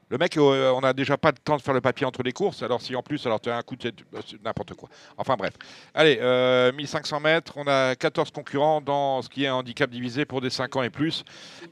Le 0.09 0.17
mec, 0.17 0.37
euh, 0.37 0.71
on 0.71 0.81
n'a 0.81 0.93
déjà 0.93 1.17
pas 1.17 1.31
le 1.31 1.37
temps 1.37 1.57
de 1.57 1.61
faire 1.61 1.73
le 1.73 1.81
papier 1.81 2.05
entre 2.05 2.23
les 2.23 2.31
courses. 2.31 2.61
Alors 2.63 2.81
si 2.81 2.95
en 2.95 3.01
plus, 3.03 3.25
alors 3.25 3.39
tu 3.41 3.49
as 3.49 3.57
un 3.57 3.61
coup, 3.61 3.75
de- 3.75 3.91
c'est 4.25 4.41
n'importe 4.43 4.73
quoi. 4.75 4.89
Enfin 5.17 5.35
bref. 5.37 5.53
Allez, 5.93 6.19
euh, 6.21 6.71
1500 6.71 7.19
mètres. 7.19 7.53
On 7.57 7.67
a 7.67 7.95
14 7.95 8.31
concurrents 8.31 8.81
dans 8.81 9.21
ce 9.21 9.29
qui 9.29 9.43
est 9.43 9.47
un 9.47 9.55
handicap 9.55 9.89
divisé 9.89 10.25
pour 10.25 10.41
des 10.41 10.49
5 10.49 10.75
ans 10.75 10.83
et 10.83 10.89
plus. 10.89 11.23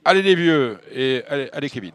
Allez 0.05 0.21
les 0.21 0.35
vieux 0.35 0.79
et 0.93 1.23
allez, 1.53 1.69
Kevin. 1.69 1.91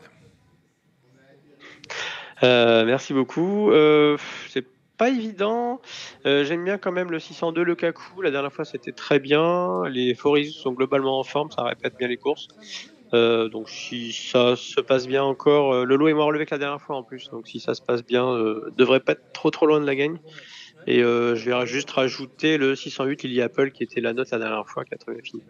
Euh, 2.42 2.84
merci 2.84 3.12
beaucoup. 3.12 3.70
Euh, 3.70 4.16
c'est 4.50 4.66
pas 4.98 5.08
évident. 5.10 5.80
J'aime 6.24 6.64
bien 6.64 6.78
quand 6.78 6.92
même 6.92 7.10
le 7.10 7.18
602, 7.18 7.62
le 7.62 7.74
Kaku. 7.74 8.22
La 8.22 8.30
dernière 8.30 8.52
fois, 8.52 8.64
c'était 8.64 8.92
très 8.92 9.18
bien. 9.18 9.84
Les 9.88 10.14
Foris 10.14 10.54
sont 10.54 10.72
globalement 10.72 11.18
en 11.18 11.24
forme, 11.24 11.50
ça 11.50 11.62
répète 11.64 11.96
bien 11.98 12.08
les 12.08 12.16
courses. 12.16 12.48
Euh, 13.14 13.48
donc 13.48 13.68
si 13.68 14.12
ça 14.12 14.56
se 14.56 14.80
passe 14.80 15.06
bien 15.06 15.22
encore, 15.22 15.72
euh, 15.72 15.84
le 15.84 15.96
lot 15.96 16.08
est 16.08 16.14
moins 16.14 16.24
relevé 16.24 16.46
que 16.46 16.54
la 16.54 16.58
dernière 16.58 16.80
fois 16.80 16.96
en 16.96 17.02
plus. 17.02 17.30
Donc 17.30 17.46
si 17.46 17.60
ça 17.60 17.74
se 17.74 17.82
passe 17.82 18.04
bien, 18.04 18.26
euh, 18.26 18.72
devrait 18.76 19.00
pas 19.00 19.12
être 19.12 19.32
trop 19.32 19.50
trop 19.50 19.66
loin 19.66 19.80
de 19.80 19.86
la 19.86 19.94
gagne. 19.94 20.18
Et 20.86 21.02
euh, 21.02 21.34
je 21.34 21.50
vais 21.50 21.66
juste 21.66 21.90
rajouter 21.90 22.58
le 22.58 22.76
608 22.76 23.24
Lily 23.24 23.42
Apple 23.42 23.72
qui 23.72 23.82
était 23.82 24.00
la 24.00 24.12
note 24.12 24.30
la 24.30 24.38
dernière 24.38 24.66
fois 24.68 24.84
qui 24.84 24.94
a 24.94 24.98
très 24.98 25.12
bien 25.12 25.22
fini. 25.22 25.42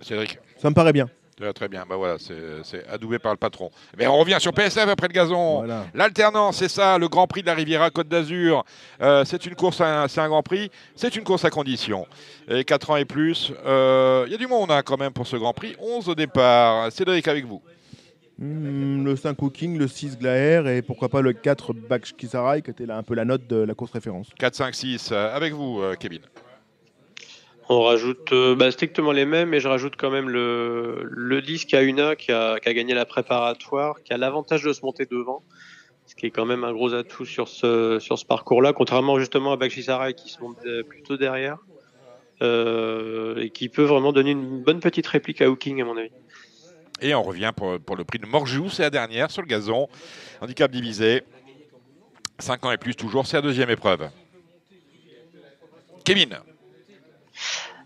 Cédric. 0.00 0.38
Ça 0.56 0.68
me 0.68 0.74
paraît 0.74 0.92
bien. 0.92 1.08
Très, 1.54 1.68
bien, 1.68 1.84
bah 1.88 1.96
voilà, 1.96 2.16
c'est 2.18 2.86
adoubé 2.88 3.18
par 3.18 3.32
le 3.32 3.38
patron. 3.38 3.70
Mais 3.98 4.06
on 4.06 4.16
revient 4.16 4.36
sur 4.38 4.52
PSF 4.52 4.88
après 4.88 5.08
le 5.08 5.12
gazon. 5.12 5.58
Voilà. 5.58 5.86
L'alternance, 5.94 6.58
c'est 6.58 6.68
ça, 6.68 6.98
le 6.98 7.08
Grand 7.08 7.26
Prix 7.26 7.42
de 7.42 7.46
la 7.46 7.54
Riviera 7.54 7.90
Côte 7.90 8.08
d'Azur. 8.08 8.64
Euh, 9.00 9.24
c'est 9.24 9.44
une 9.46 9.54
course, 9.54 9.82
c'est 10.08 10.20
un 10.20 10.28
Grand 10.28 10.42
Prix, 10.42 10.70
c'est 10.94 11.16
une 11.16 11.24
course 11.24 11.44
à 11.44 11.50
condition. 11.50 12.06
Et 12.48 12.64
4 12.64 12.90
ans 12.90 12.96
et 12.96 13.04
plus, 13.04 13.52
euh, 13.66 14.24
il 14.26 14.32
y 14.32 14.34
a 14.34 14.38
du 14.38 14.46
monde 14.46 14.70
hein, 14.70 14.82
quand 14.84 14.98
même 14.98 15.12
pour 15.12 15.26
ce 15.26 15.36
Grand 15.36 15.52
Prix. 15.52 15.74
11 15.80 16.08
au 16.08 16.14
départ. 16.14 16.92
Cédric 16.92 17.26
avec 17.26 17.44
vous. 17.46 17.62
Hmm, 18.38 19.04
le 19.04 19.14
5 19.14 19.34
Cooking, 19.36 19.78
le 19.78 19.86
6 19.86 20.18
Glaer 20.18 20.62
et 20.66 20.82
pourquoi 20.82 21.08
pas 21.08 21.20
le 21.20 21.32
4 21.32 21.74
Baksh 21.74 22.14
Kisarai 22.14 22.62
qui 22.62 22.70
était 22.70 22.86
là, 22.86 22.96
un 22.96 23.02
peu 23.02 23.14
la 23.14 23.24
note 23.24 23.46
de 23.46 23.56
la 23.56 23.74
course 23.74 23.92
référence. 23.92 24.28
4, 24.38 24.54
5, 24.54 24.74
6. 24.74 25.10
euh, 25.12 25.34
avec 25.34 25.52
vous, 25.52 25.80
euh, 25.80 25.94
Kevin. 25.94 26.20
On 27.68 27.82
rajoute 27.82 28.32
euh, 28.32 28.54
bah, 28.54 28.70
strictement 28.70 29.12
les 29.12 29.24
mêmes, 29.24 29.50
mais 29.50 29.60
je 29.60 29.68
rajoute 29.68 29.94
quand 29.96 30.10
même 30.10 30.28
le, 30.28 31.02
le 31.04 31.42
10 31.42 31.66
Kauna 31.66 32.16
qui 32.16 32.32
a, 32.32 32.58
qui 32.58 32.68
a 32.68 32.74
gagné 32.74 32.94
la 32.94 33.04
préparatoire, 33.04 34.02
qui 34.02 34.12
a 34.12 34.16
l'avantage 34.16 34.62
de 34.64 34.72
se 34.72 34.82
monter 34.82 35.06
devant, 35.06 35.42
ce 36.06 36.14
qui 36.14 36.26
est 36.26 36.30
quand 36.30 36.44
même 36.44 36.64
un 36.64 36.72
gros 36.72 36.92
atout 36.94 37.24
sur 37.24 37.48
ce, 37.48 37.98
sur 38.00 38.18
ce 38.18 38.24
parcours-là, 38.24 38.72
contrairement 38.72 39.18
justement 39.18 39.52
à 39.52 39.56
Bakshisarai 39.56 40.14
qui 40.14 40.28
se 40.28 40.40
monte 40.40 40.58
euh, 40.66 40.82
plutôt 40.82 41.16
derrière, 41.16 41.58
euh, 42.42 43.36
et 43.36 43.50
qui 43.50 43.68
peut 43.68 43.84
vraiment 43.84 44.12
donner 44.12 44.32
une 44.32 44.62
bonne 44.62 44.80
petite 44.80 45.06
réplique 45.06 45.40
à 45.40 45.48
Hooking 45.48 45.80
à 45.80 45.84
mon 45.84 45.96
avis. 45.96 46.10
Et 47.00 47.14
on 47.14 47.22
revient 47.22 47.52
pour, 47.56 47.78
pour 47.80 47.96
le 47.96 48.04
prix 48.04 48.18
de 48.18 48.26
Morjou, 48.26 48.70
c'est 48.70 48.82
la 48.82 48.90
dernière 48.90 49.30
sur 49.30 49.42
le 49.42 49.48
gazon. 49.48 49.88
Handicap 50.40 50.70
divisé. 50.70 51.22
5 52.38 52.64
ans 52.64 52.72
et 52.72 52.76
plus 52.76 52.96
toujours, 52.96 53.26
c'est 53.26 53.36
la 53.36 53.42
deuxième 53.42 53.70
épreuve. 53.70 54.08
Kevin. 56.04 56.38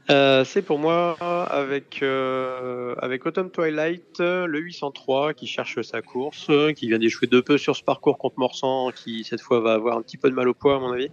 Euh, 0.09 0.45
c'est 0.45 0.63
pour 0.63 0.79
moi 0.79 1.17
avec, 1.51 2.01
euh, 2.03 2.95
avec 2.99 3.27
Autumn 3.27 3.51
Twilight, 3.51 4.21
le 4.21 4.59
803 4.61 5.35
qui 5.35 5.47
cherche 5.49 5.81
sa 5.83 6.01
course, 6.01 6.49
qui 6.77 6.87
vient 6.89 6.99
d'échouer 6.99 7.27
de 7.27 7.41
peu 7.41 7.59
sur 7.59 7.75
ce 7.75 7.83
parcours 7.83 8.17
contre 8.19 8.39
Morsan, 8.39 8.93
qui 8.93 9.25
cette 9.25 9.41
fois 9.41 9.61
va 9.61 9.73
avoir 9.75 9.97
un 9.99 10.03
petit 10.03 10.17
peu 10.17 10.31
de 10.31 10.35
mal 10.35 10.49
au 10.49 10.55
poids 10.55 10.77
à 10.77 10.79
mon 10.79 10.93
avis. 10.93 11.11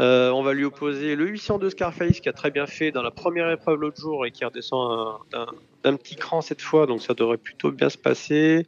Euh, 0.00 0.30
on 0.30 0.42
va 0.42 0.52
lui 0.52 0.64
opposer 0.64 1.16
le 1.16 1.26
802 1.26 1.70
Scarface 1.70 2.20
qui 2.20 2.28
a 2.28 2.32
très 2.32 2.50
bien 2.52 2.66
fait 2.66 2.92
dans 2.92 3.02
la 3.02 3.10
première 3.10 3.50
épreuve 3.50 3.80
l'autre 3.80 4.00
jour 4.00 4.26
et 4.26 4.30
qui 4.30 4.44
redescend 4.44 4.90
un- 4.92 5.18
d'un 5.32 5.46
d'un 5.84 5.96
petit 5.96 6.16
cran 6.16 6.40
cette 6.40 6.60
fois, 6.60 6.86
donc 6.86 7.02
ça 7.02 7.14
devrait 7.14 7.36
plutôt 7.38 7.70
bien 7.70 7.88
se 7.88 7.98
passer. 7.98 8.66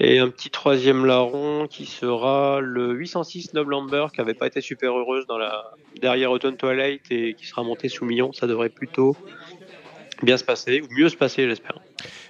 Et 0.00 0.18
un 0.18 0.28
petit 0.28 0.50
troisième 0.50 1.04
larron 1.04 1.66
qui 1.66 1.84
sera 1.84 2.60
le 2.60 2.92
806 2.92 3.54
Noble 3.54 3.74
Amber 3.74 4.06
qui 4.14 4.20
avait 4.20 4.34
pas 4.34 4.46
été 4.46 4.60
super 4.60 4.96
heureuse 4.96 5.26
dans 5.26 5.38
la 5.38 5.72
derrière 6.00 6.30
Autumn 6.30 6.56
Twilight 6.56 7.02
et 7.10 7.34
qui 7.34 7.46
sera 7.46 7.64
montée 7.64 7.88
sous 7.88 8.04
million. 8.04 8.32
Ça 8.32 8.46
devrait 8.46 8.68
plutôt 8.68 9.16
bien 10.22 10.36
se 10.36 10.44
passer, 10.44 10.82
ou 10.82 10.86
mieux 10.90 11.08
se 11.08 11.16
passer, 11.16 11.48
j'espère. 11.48 11.78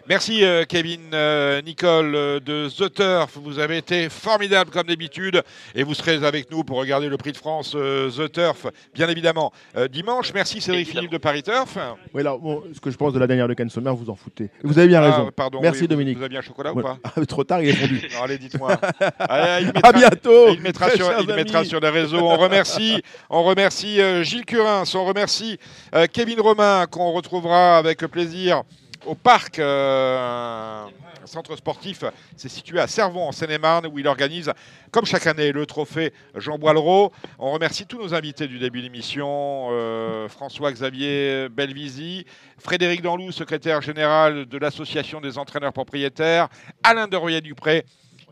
Merci 0.08 0.42
euh, 0.42 0.64
Kevin, 0.66 1.00
euh, 1.12 1.60
Nicole 1.60 2.14
euh, 2.14 2.40
de 2.40 2.70
The 2.70 2.94
Turf. 2.94 3.36
Vous 3.42 3.58
avez 3.58 3.76
été 3.76 4.08
formidable 4.08 4.70
comme 4.70 4.86
d'habitude 4.86 5.42
et 5.74 5.82
vous 5.82 5.92
serez 5.92 6.24
avec 6.24 6.50
nous 6.50 6.64
pour 6.64 6.78
regarder 6.78 7.10
le 7.10 7.18
prix 7.18 7.32
de 7.32 7.36
France 7.36 7.74
euh, 7.74 8.08
The 8.10 8.32
Turf, 8.32 8.66
bien 8.94 9.06
évidemment, 9.10 9.52
euh, 9.76 9.86
dimanche. 9.86 10.32
Merci 10.32 10.62
Cédric 10.62 10.88
Philippe 10.88 11.10
de 11.12 11.18
Paris 11.18 11.42
Turf. 11.42 11.76
Oui, 12.14 12.22
alors, 12.22 12.38
bon, 12.38 12.62
ce 12.72 12.80
que 12.80 12.90
je 12.90 12.96
pense 12.96 13.12
de 13.12 13.18
la 13.18 13.26
dernière 13.26 13.48
de 13.48 13.52
Ken 13.52 13.68
Sommer, 13.68 13.92
vous 13.94 14.08
en 14.08 14.16
foutez. 14.16 14.48
Vous 14.64 14.78
avez 14.78 14.88
bien 14.88 15.02
Ah, 15.02 15.10
raison. 15.10 15.30
pardon, 15.30 15.58
Merci 15.60 15.82
oui, 15.82 15.88
Dominique. 15.88 16.16
Vous 16.16 16.24
avez 16.24 16.38
un 16.38 16.42
chocolat 16.42 16.72
ou 16.72 16.80
pas 16.80 16.96
Ah, 17.04 17.26
Trop 17.26 17.44
tard, 17.44 17.60
il 17.60 17.68
est 17.68 17.72
fondu. 17.74 18.08
Non, 18.14 18.22
allez, 18.22 18.38
dites-moi. 18.38 18.80
À 19.20 19.92
bientôt, 19.92 20.54
Il 20.54 20.62
mettra, 20.62 20.88
sur, 20.88 21.06
il 21.20 21.26
mettra 21.34 21.64
sur 21.64 21.80
les 21.80 21.90
réseaux. 21.90 22.20
On 22.22 22.36
remercie, 22.38 23.02
on 23.28 23.42
remercie 23.42 24.00
euh, 24.00 24.22
Gilles 24.22 24.46
Curins, 24.46 24.84
on 24.94 25.04
remercie 25.04 25.58
euh, 25.94 26.06
Kevin 26.10 26.40
Romain, 26.40 26.86
qu'on 26.90 27.12
retrouvera 27.12 27.76
avec 27.76 27.98
plaisir 28.06 28.62
au 29.06 29.14
parc. 29.14 29.58
euh, 29.58 30.86
un 31.22 31.26
centre 31.26 31.56
sportif, 31.56 32.04
c'est 32.36 32.48
situé 32.48 32.80
à 32.80 32.86
Servon 32.86 33.28
en 33.28 33.32
Seine-et-Marne 33.32 33.86
où 33.86 33.98
il 33.98 34.06
organise, 34.06 34.50
comme 34.90 35.04
chaque 35.04 35.26
année, 35.26 35.52
le 35.52 35.66
trophée 35.66 36.12
Jean 36.34 36.58
Boileau. 36.58 37.12
On 37.38 37.52
remercie 37.52 37.86
tous 37.86 37.98
nos 37.98 38.14
invités 38.14 38.46
du 38.46 38.58
début 38.58 38.78
de 38.78 38.84
l'émission 38.84 39.68
euh, 39.70 40.28
François-Xavier 40.28 41.48
Belvisi, 41.50 42.24
Frédéric 42.58 43.02
Danlou, 43.02 43.30
secrétaire 43.32 43.82
général 43.82 44.46
de 44.46 44.58
l'Association 44.58 45.20
des 45.20 45.36
entraîneurs 45.38 45.72
propriétaires, 45.72 46.48
Alain 46.82 47.08
de 47.08 47.16
Royer-Dupré 47.16 47.84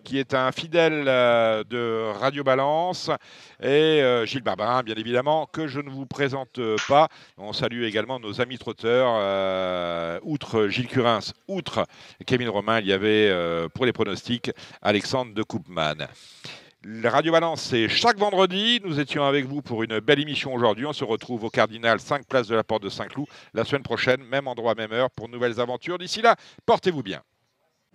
qui 0.07 0.19
est 0.21 0.35
un 0.35 0.53
fidèle 0.53 1.05
euh, 1.09 1.65
de 1.65 2.13
Radio 2.21 2.45
Balance, 2.45 3.11
et 3.61 3.67
euh, 3.67 4.25
Gilles 4.25 4.43
Barbarin, 4.43 4.85
bien 4.85 4.95
évidemment, 4.95 5.47
que 5.53 5.67
je 5.67 5.81
ne 5.81 5.91
vous 5.91 6.07
présente 6.07 6.61
pas. 6.89 7.09
On 7.37 7.53
salue 7.53 7.83
également 7.83 8.21
nos 8.21 8.41
amis 8.41 8.57
trotteurs, 8.57 9.17
euh, 9.19 10.21
outre 10.23 10.69
Gilles 10.69 10.87
Curins, 10.87 11.33
outre 11.49 11.87
Kevin 12.25 12.49
Romain, 12.49 12.79
il 12.79 12.87
y 12.87 12.93
avait 12.93 13.29
euh, 13.31 13.69
pour 13.69 13.85
les 13.85 13.93
pronostics 13.93 14.53
Alexandre 14.81 15.35
de 15.35 15.43
Koopman. 15.43 16.07
Radio 17.03 17.33
Balance, 17.33 17.63
c'est 17.63 17.89
chaque 17.89 18.17
vendredi. 18.17 18.81
Nous 18.85 19.01
étions 19.01 19.25
avec 19.25 19.45
vous 19.45 19.61
pour 19.61 19.83
une 19.83 19.99
belle 19.99 20.21
émission 20.21 20.55
aujourd'hui. 20.55 20.87
On 20.87 20.93
se 20.93 21.03
retrouve 21.03 21.43
au 21.43 21.51
Cardinal, 21.51 21.99
5 21.99 22.25
places 22.29 22.47
de 22.47 22.55
la 22.55 22.63
Porte 22.63 22.85
de 22.85 22.89
Saint-Cloud, 22.89 23.27
la 23.55 23.65
semaine 23.65 23.83
prochaine, 23.83 24.23
même 24.23 24.47
endroit, 24.47 24.77
même 24.77 24.93
heure, 24.93 25.11
pour 25.11 25.29
nouvelles 25.29 25.59
aventures. 25.59 25.99
D'ici 25.99 26.23
là, 26.23 26.37
portez-vous 26.65 27.03
bien. 27.03 27.23